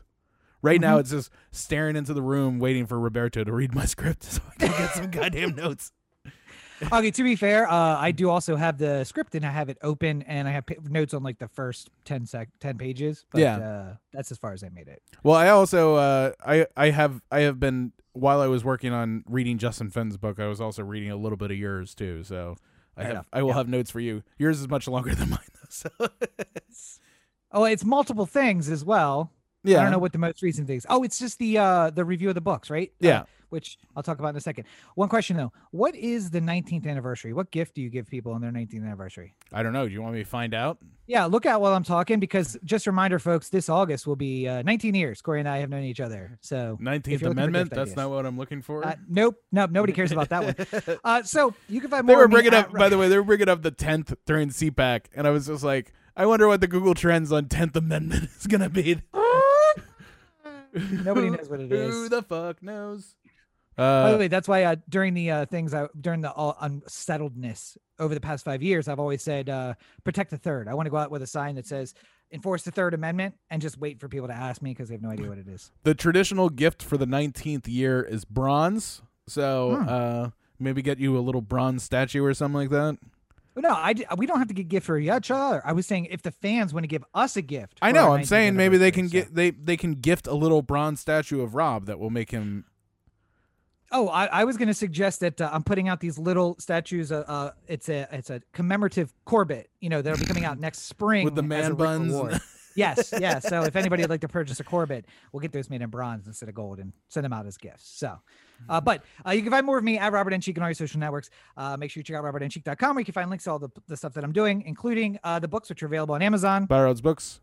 Right 0.63 0.81
now, 0.81 0.97
Mhm. 0.97 1.01
it's 1.01 1.11
just 1.11 1.31
staring 1.53 1.97
into 1.97 2.13
the 2.13 2.21
room, 2.23 2.59
waiting 2.59 2.85
for 2.87 2.99
Roberto 3.01 3.45
to 3.45 3.53
read 3.53 3.75
my 3.75 3.85
script 3.87 4.25
so 4.25 4.43
I 4.51 4.55
can 4.67 4.69
get 4.79 4.95
some 4.95 5.11
goddamn 5.11 5.55
notes. 5.55 5.93
Okay, 6.93 7.11
to 7.11 7.23
be 7.23 7.37
fair, 7.37 7.71
uh, 7.71 7.97
I 7.99 8.11
do 8.13 8.31
also 8.31 8.57
have 8.57 8.79
the 8.79 9.05
script 9.05 9.35
and 9.35 9.45
I 9.45 9.51
have 9.51 9.69
it 9.69 9.79
open 9.83 10.23
and 10.23 10.49
I 10.49 10.53
have 10.53 10.67
pa- 10.67 10.75
notes 10.89 11.13
on 11.15 11.23
like 11.23 11.39
the 11.39 11.49
first 11.49 11.91
10 12.05 12.27
sec 12.27 12.49
10 12.61 12.79
pages. 12.79 13.25
But 13.31 13.41
Yeah. 13.43 13.57
uh, 13.59 13.95
that's 14.13 14.31
as 14.33 14.39
far 14.39 14.53
as 14.53 14.65
I 14.65 14.69
made 14.71 14.89
it. 14.89 15.03
Well, 15.23 15.37
I 15.37 15.49
also 15.49 15.97
uh, 15.97 16.33
I 16.45 16.67
I 16.77 16.91
have 16.91 17.21
I 17.31 17.41
have 17.41 17.61
been 17.61 17.93
while 18.13 18.41
I 18.41 18.47
was 18.49 18.65
working 18.65 18.93
on 18.93 19.23
reading 19.29 19.59
Justin 19.59 19.91
Finn's 19.91 20.17
book, 20.17 20.41
I 20.41 20.47
was 20.47 20.61
also 20.61 20.83
reading 20.83 21.11
a 21.11 21.17
little 21.17 21.37
bit 21.39 21.51
of 21.51 21.57
yours 21.59 21.95
too. 21.95 22.25
So 22.25 22.57
I 22.97 23.03
Fair 23.03 23.05
have 23.05 23.13
enough. 23.13 23.27
I 23.33 23.43
will 23.43 23.49
Yeah. 23.51 23.55
have 23.57 23.69
notes 23.69 23.91
for 23.91 24.01
you. 24.01 24.23
Yours 24.39 24.61
is 24.61 24.69
much 24.69 24.89
longer 24.89 25.15
than 25.15 25.31
mine 25.31 25.39
though. 25.55 25.69
So 25.69 25.89
Oh, 27.53 27.65
it's 27.65 27.85
multiple 27.85 28.27
things 28.27 28.69
as 28.71 28.85
well. 28.85 29.33
yeah, 29.65 29.81
I 29.81 29.83
don't 29.83 29.93
know 29.93 29.99
what 29.99 30.13
the 30.13 30.19
most 30.19 30.41
recent 30.43 30.67
things. 30.67 30.87
Oh, 30.89 31.03
it's 31.03 31.19
just 31.19 31.39
the 31.39 31.59
uh 31.59 31.91
the 31.91 32.05
review 32.05 32.29
of 32.29 32.35
the 32.35 32.41
books, 32.41 32.71
right? 32.71 32.91
Uh, 33.03 33.07
Yeah. 33.07 33.23
Which 33.51 33.79
I'll 33.95 34.03
talk 34.03 34.19
about 34.19 34.31
in 34.31 34.37
a 34.37 34.41
second. 34.41 34.65
One 34.95 35.09
question 35.09 35.37
though. 35.37 35.53
What 35.71 35.95
is 35.95 36.31
the 36.31 36.41
19th 36.41 36.87
anniversary? 36.87 37.33
What 37.33 37.51
gift 37.51 37.75
do 37.75 37.83
you 37.83 37.91
give 37.91 38.07
people 38.09 38.33
on 38.33 38.41
their 38.41 38.51
19th 38.51 38.85
anniversary? 38.85 39.35
I 39.53 39.63
don't 39.63 39.73
know. 39.73 39.87
Do 39.87 39.93
you 39.93 40.03
want 40.03 40.15
me 40.15 40.23
to 40.25 40.29
find 40.29 40.55
out? 40.55 40.79
Yeah, 41.07 41.25
look 41.27 41.45
out 41.45 41.61
while 41.61 41.75
I'm 41.75 41.83
talking 41.85 42.21
because 42.21 42.57
just 42.65 42.87
a 42.87 42.91
reminder, 42.91 43.19
folks, 43.19 43.49
this 43.49 43.69
August 43.69 44.07
will 44.07 44.15
be 44.17 44.47
uh, 44.49 44.63
19 44.63 44.95
years. 44.95 45.21
Corey 45.21 45.41
and 45.41 45.49
I 45.49 45.59
have 45.59 45.69
known 45.69 45.83
each 45.83 46.01
other. 46.01 46.39
So 46.41 46.79
Nineteenth 46.81 47.21
you're 47.21 47.31
looking 47.31 47.43
for 47.43 47.49
Amendment. 47.49 47.71
That's 47.71 47.81
ideas. 47.91 47.97
not 47.97 48.11
what 48.11 48.25
I'm 48.27 48.39
looking 48.39 48.63
for. 48.63 48.87
uh, 48.87 48.95
nope, 49.09 49.37
nope, 49.51 49.71
nobody 49.73 49.93
cares 49.93 50.13
about 50.13 50.29
that 50.31 50.45
one. 50.45 50.97
Uh, 51.05 51.23
so 51.23 51.53
you 51.69 51.81
can 51.81 51.91
find 51.91 52.07
more. 52.07 52.15
they 52.15 52.21
were 52.21 52.29
bringing 52.29 52.55
at 52.55 52.67
up, 52.67 52.73
by 52.73 52.89
the 52.89 52.97
way, 52.97 53.09
they 53.09 53.17
were 53.19 53.25
bringing 53.25 53.49
up 53.49 53.63
the 53.63 53.71
tenth 53.71 54.15
during 54.27 54.51
CPAC, 54.51 55.07
and 55.15 55.27
I 55.27 55.31
was 55.31 55.47
just 55.49 55.65
like, 55.65 55.93
I 56.17 56.27
wonder 56.27 56.47
what 56.47 56.61
the 56.61 56.67
Google 56.69 56.95
Trends 56.95 57.33
on 57.33 57.47
Tenth 57.49 57.75
Amendment 57.75 58.29
is 58.39 58.47
gonna 58.47 58.69
be. 58.69 59.01
Nobody 60.73 61.31
knows 61.31 61.49
what 61.49 61.61
it 61.61 61.71
Who 61.71 62.05
is. 62.05 62.11
the 62.11 62.23
fuck 62.23 62.63
knows? 62.63 63.17
By 63.81 64.11
the 64.11 64.17
Uh, 64.17 64.19
way, 64.19 64.29
that's 64.29 64.47
why 64.49 64.65
uh, 64.65 64.77
during 64.89 65.15
the 65.15 65.31
uh, 65.31 65.47
things 65.47 65.73
I, 65.73 65.89
during 66.01 66.21
the 66.21 66.31
all 66.31 66.57
unsettledness 66.61 67.79
over 67.99 68.15
the 68.15 68.21
past 68.21 68.45
five 68.45 68.63
years, 68.63 68.89
I've 68.89 68.99
always 69.01 69.23
said 69.23 69.49
uh, 69.49 69.75
protect 70.05 70.31
the 70.31 70.37
third. 70.39 70.69
I 70.69 70.75
want 70.75 70.87
to 70.87 70.91
go 70.91 70.97
out 70.99 71.11
with 71.11 71.23
a 71.23 71.27
sign 71.27 71.55
that 71.55 71.67
says 71.67 71.95
enforce 72.33 72.63
the 72.63 72.71
Third 72.71 72.95
Amendment 72.95 73.35
and 73.51 73.61
just 73.63 73.79
wait 73.79 73.99
for 73.99 74.09
people 74.09 74.29
to 74.29 74.35
ask 74.35 74.63
me 74.63 74.71
because 74.73 74.89
they 74.89 74.95
have 74.95 75.03
no 75.03 75.11
idea 75.11 75.29
what 75.29 75.39
it 75.39 75.49
is. 75.49 75.73
the 75.83 75.95
traditional 75.95 76.49
gift 76.51 76.83
for 76.83 76.97
the 76.99 77.07
nineteenth 77.07 77.67
year 77.69 78.03
is 78.03 78.25
bronze. 78.25 79.03
So 79.27 79.77
Hmm. 79.77 79.89
uh, 79.89 80.31
maybe 80.59 80.83
get 80.83 80.99
you 80.99 81.17
a 81.17 81.21
little 81.21 81.41
bronze 81.43 81.83
statue 81.83 82.23
or 82.25 82.35
something 82.35 82.57
like 82.61 82.71
that. 82.71 82.99
No, 83.57 83.71
I 83.71 83.95
we 84.17 84.27
don't 84.27 84.39
have 84.39 84.49
to 84.49 84.55
get 84.55 84.69
gift 84.69 84.87
for 84.87 84.99
each 84.99 85.31
other. 85.31 85.61
I 85.65 85.73
was 85.73 85.87
saying 85.87 86.07
if 86.07 86.23
the 86.23 86.31
fans 86.31 86.73
want 86.73 86.85
to 86.85 86.89
give 86.89 87.05
us 87.15 87.37
a 87.37 87.43
gift, 87.43 87.79
I 87.83 87.93
know. 87.93 88.13
I'm 88.13 88.25
saying 88.25 88.57
maybe 88.57 88.77
they 88.79 88.91
can 88.91 89.07
anniversary, 89.07 89.21
get 89.23 89.35
they 89.35 89.51
they 89.51 89.77
can 89.77 89.93
gift 89.95 90.27
a 90.27 90.35
little 90.35 90.63
bronze 90.63 91.01
statue 91.01 91.41
of 91.43 91.55
Rob 91.55 91.87
that 91.87 91.99
will 91.99 92.11
make 92.11 92.31
him. 92.31 92.65
Oh, 93.93 94.09
I, 94.09 94.27
I 94.27 94.45
was 94.45 94.57
going 94.57 94.69
to 94.69 94.75
suggest 94.75 95.21
that 95.21 95.41
uh, 95.41 95.51
I'm 95.53 95.65
putting 95.65 95.89
out 95.89 96.01
these 96.01 96.19
little 96.19 96.57
statues. 96.59 97.11
Uh, 97.11 97.25
uh, 97.27 97.51
it's 97.67 97.89
a 97.89 98.09
it's 98.13 98.31
a 98.31 98.41
commemorative 98.53 99.13
Corbett, 99.25 99.69
you 99.81 99.89
know, 99.89 100.01
that'll 100.01 100.19
be 100.19 100.27
coming 100.27 100.45
out 100.45 100.61
next 100.61 100.81
spring 100.81 101.25
With 101.25 101.35
the 101.35 101.43
man 101.43 101.75
buns. 101.75 102.41
yes, 102.77 103.13
yeah. 103.21 103.41
So 103.41 103.63
if 103.63 103.75
anybody 103.75 104.03
would 104.03 104.11
like 104.11 104.21
to 104.21 104.29
purchase 104.29 104.61
a 104.61 104.65
Corbett, 104.65 105.07
we'll 105.33 105.41
get 105.41 105.53
those 105.53 105.69
made 105.69 105.83
in 105.83 105.91
bronze 105.91 106.29
instead 106.29 106.49
of 106.49 106.55
gold 106.55 106.79
and 106.79 106.93
send 107.09 107.25
them 107.25 107.33
out 107.33 107.47
as 107.47 107.57
gifts. 107.57 107.91
So, 107.97 108.17
uh, 108.69 108.81
but 108.81 109.03
uh, 109.27 109.33
you 109.33 109.43
can 109.43 109.51
find 109.51 109.67
more 109.67 109.79
of 109.79 109.83
me 109.83 109.99
at 109.99 110.13
Robert 110.13 110.33
N. 110.33 110.41
Cheek 110.41 110.57
on 110.59 110.63
all 110.63 110.69
your 110.69 110.75
social 110.75 111.01
networks. 111.01 111.31
Uh, 111.57 111.77
make 111.77 111.91
sure 111.91 112.01
you 112.01 112.05
check 112.05 112.17
out 112.17 112.23
robertncheek.com 112.23 112.95
where 112.95 113.01
you 113.01 113.05
can 113.05 113.15
find 113.15 113.29
links 113.29 113.45
to 113.45 113.51
all 113.51 113.59
the, 113.59 113.71
the 113.89 113.97
stuff 113.97 114.15
that 114.15 114.23
I'm 114.23 114.33
doing, 114.33 114.63
including 114.63 115.19
uh, 115.25 115.41
the 115.41 115.49
books 115.49 115.69
which 115.69 115.83
are 115.83 115.87
available 115.87 116.15
on 116.15 116.23
Amazon. 116.23 116.67
Byrod's 116.67 117.01
books. 117.01 117.41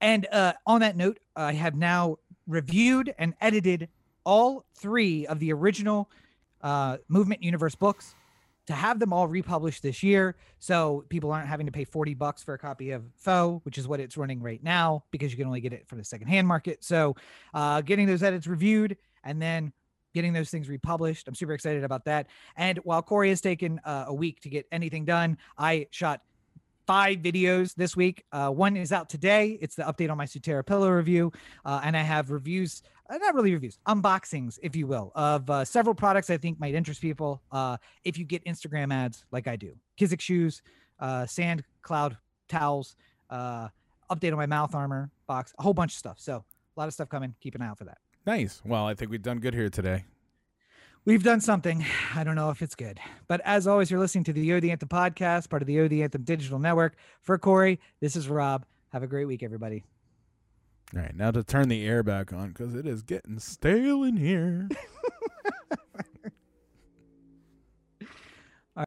And 0.00 0.26
uh, 0.30 0.52
on 0.66 0.80
that 0.82 0.96
note, 0.96 1.18
I 1.34 1.54
have 1.54 1.74
now 1.74 2.18
reviewed 2.46 3.14
and 3.18 3.34
edited 3.40 3.88
all 4.28 4.66
three 4.74 5.26
of 5.26 5.38
the 5.38 5.50
original 5.54 6.10
uh, 6.60 6.98
Movement 7.08 7.42
Universe 7.42 7.74
books 7.74 8.14
to 8.66 8.74
have 8.74 8.98
them 8.98 9.10
all 9.10 9.26
republished 9.26 9.82
this 9.82 10.02
year. 10.02 10.36
So 10.58 11.06
people 11.08 11.32
aren't 11.32 11.48
having 11.48 11.64
to 11.64 11.72
pay 11.72 11.84
40 11.84 12.12
bucks 12.12 12.42
for 12.42 12.52
a 12.52 12.58
copy 12.58 12.90
of 12.90 13.04
Foe, 13.16 13.62
which 13.64 13.78
is 13.78 13.88
what 13.88 14.00
it's 14.00 14.18
running 14.18 14.42
right 14.42 14.62
now 14.62 15.02
because 15.12 15.32
you 15.32 15.38
can 15.38 15.46
only 15.46 15.62
get 15.62 15.72
it 15.72 15.88
from 15.88 15.96
the 15.96 16.04
secondhand 16.04 16.46
market. 16.46 16.84
So 16.84 17.16
uh, 17.54 17.80
getting 17.80 18.06
those 18.06 18.22
edits 18.22 18.46
reviewed 18.46 18.98
and 19.24 19.40
then 19.40 19.72
getting 20.12 20.34
those 20.34 20.50
things 20.50 20.68
republished. 20.68 21.26
I'm 21.26 21.34
super 21.34 21.54
excited 21.54 21.82
about 21.82 22.04
that. 22.04 22.26
And 22.54 22.76
while 22.84 23.00
Corey 23.00 23.30
has 23.30 23.40
taken 23.40 23.80
uh, 23.82 24.04
a 24.08 24.14
week 24.14 24.42
to 24.42 24.50
get 24.50 24.66
anything 24.70 25.06
done, 25.06 25.38
I 25.56 25.86
shot 25.90 26.20
five 26.88 27.18
videos 27.18 27.74
this 27.74 27.94
week. 27.94 28.24
Uh, 28.32 28.48
one 28.48 28.74
is 28.74 28.92
out 28.92 29.10
today. 29.10 29.58
It's 29.60 29.74
the 29.74 29.82
update 29.82 30.10
on 30.10 30.16
my 30.16 30.24
Sutera 30.24 30.64
pillow 30.64 30.88
review, 30.88 31.30
uh, 31.66 31.82
and 31.84 31.94
I 31.94 32.00
have 32.00 32.30
reviews, 32.30 32.82
not 33.16 33.34
really 33.34 33.52
reviews, 33.52 33.78
unboxings, 33.88 34.58
if 34.62 34.76
you 34.76 34.86
will, 34.86 35.12
of 35.14 35.48
uh, 35.48 35.64
several 35.64 35.94
products 35.94 36.28
I 36.28 36.36
think 36.36 36.60
might 36.60 36.74
interest 36.74 37.00
people. 37.00 37.42
Uh, 37.50 37.78
if 38.04 38.18
you 38.18 38.24
get 38.24 38.44
Instagram 38.44 38.92
ads 38.92 39.24
like 39.30 39.48
I 39.48 39.56
do, 39.56 39.74
Kizik 39.98 40.20
shoes, 40.20 40.62
uh, 41.00 41.24
Sand 41.26 41.64
Cloud 41.82 42.18
towels, 42.48 42.96
uh, 43.30 43.68
update 44.10 44.32
on 44.32 44.38
my 44.38 44.46
mouth 44.46 44.74
armor 44.74 45.10
box, 45.26 45.54
a 45.58 45.62
whole 45.62 45.74
bunch 45.74 45.92
of 45.92 45.98
stuff. 45.98 46.16
So 46.18 46.36
a 46.36 46.80
lot 46.80 46.88
of 46.88 46.94
stuff 46.94 47.08
coming. 47.08 47.34
Keep 47.40 47.54
an 47.54 47.62
eye 47.62 47.68
out 47.68 47.78
for 47.78 47.84
that. 47.84 47.98
Nice. 48.26 48.60
Well, 48.64 48.86
I 48.86 48.94
think 48.94 49.10
we've 49.10 49.22
done 49.22 49.38
good 49.38 49.54
here 49.54 49.70
today. 49.70 50.04
We've 51.04 51.22
done 51.22 51.40
something. 51.40 51.86
I 52.14 52.24
don't 52.24 52.34
know 52.34 52.50
if 52.50 52.60
it's 52.60 52.74
good. 52.74 53.00
But 53.28 53.40
as 53.44 53.66
always, 53.66 53.90
you're 53.90 54.00
listening 54.00 54.24
to 54.24 54.32
the 54.34 54.60
the 54.60 54.70
Anthem 54.70 54.90
podcast, 54.90 55.48
part 55.48 55.62
of 55.62 55.66
the 55.66 55.88
the 55.88 56.02
Anthem 56.02 56.22
digital 56.22 56.58
network. 56.58 56.96
For 57.22 57.38
Corey, 57.38 57.80
this 58.00 58.16
is 58.16 58.28
Rob. 58.28 58.66
Have 58.92 59.02
a 59.02 59.06
great 59.06 59.24
week, 59.24 59.42
everybody. 59.42 59.84
All 60.94 61.02
right, 61.02 61.14
now 61.14 61.30
to 61.30 61.44
turn 61.44 61.68
the 61.68 61.86
air 61.86 62.02
back 62.02 62.32
on 62.32 62.48
because 62.48 62.74
it 62.74 62.86
is 62.86 63.02
getting 63.02 63.38
stale 63.38 64.02
in 64.04 64.16
here. 64.16 64.68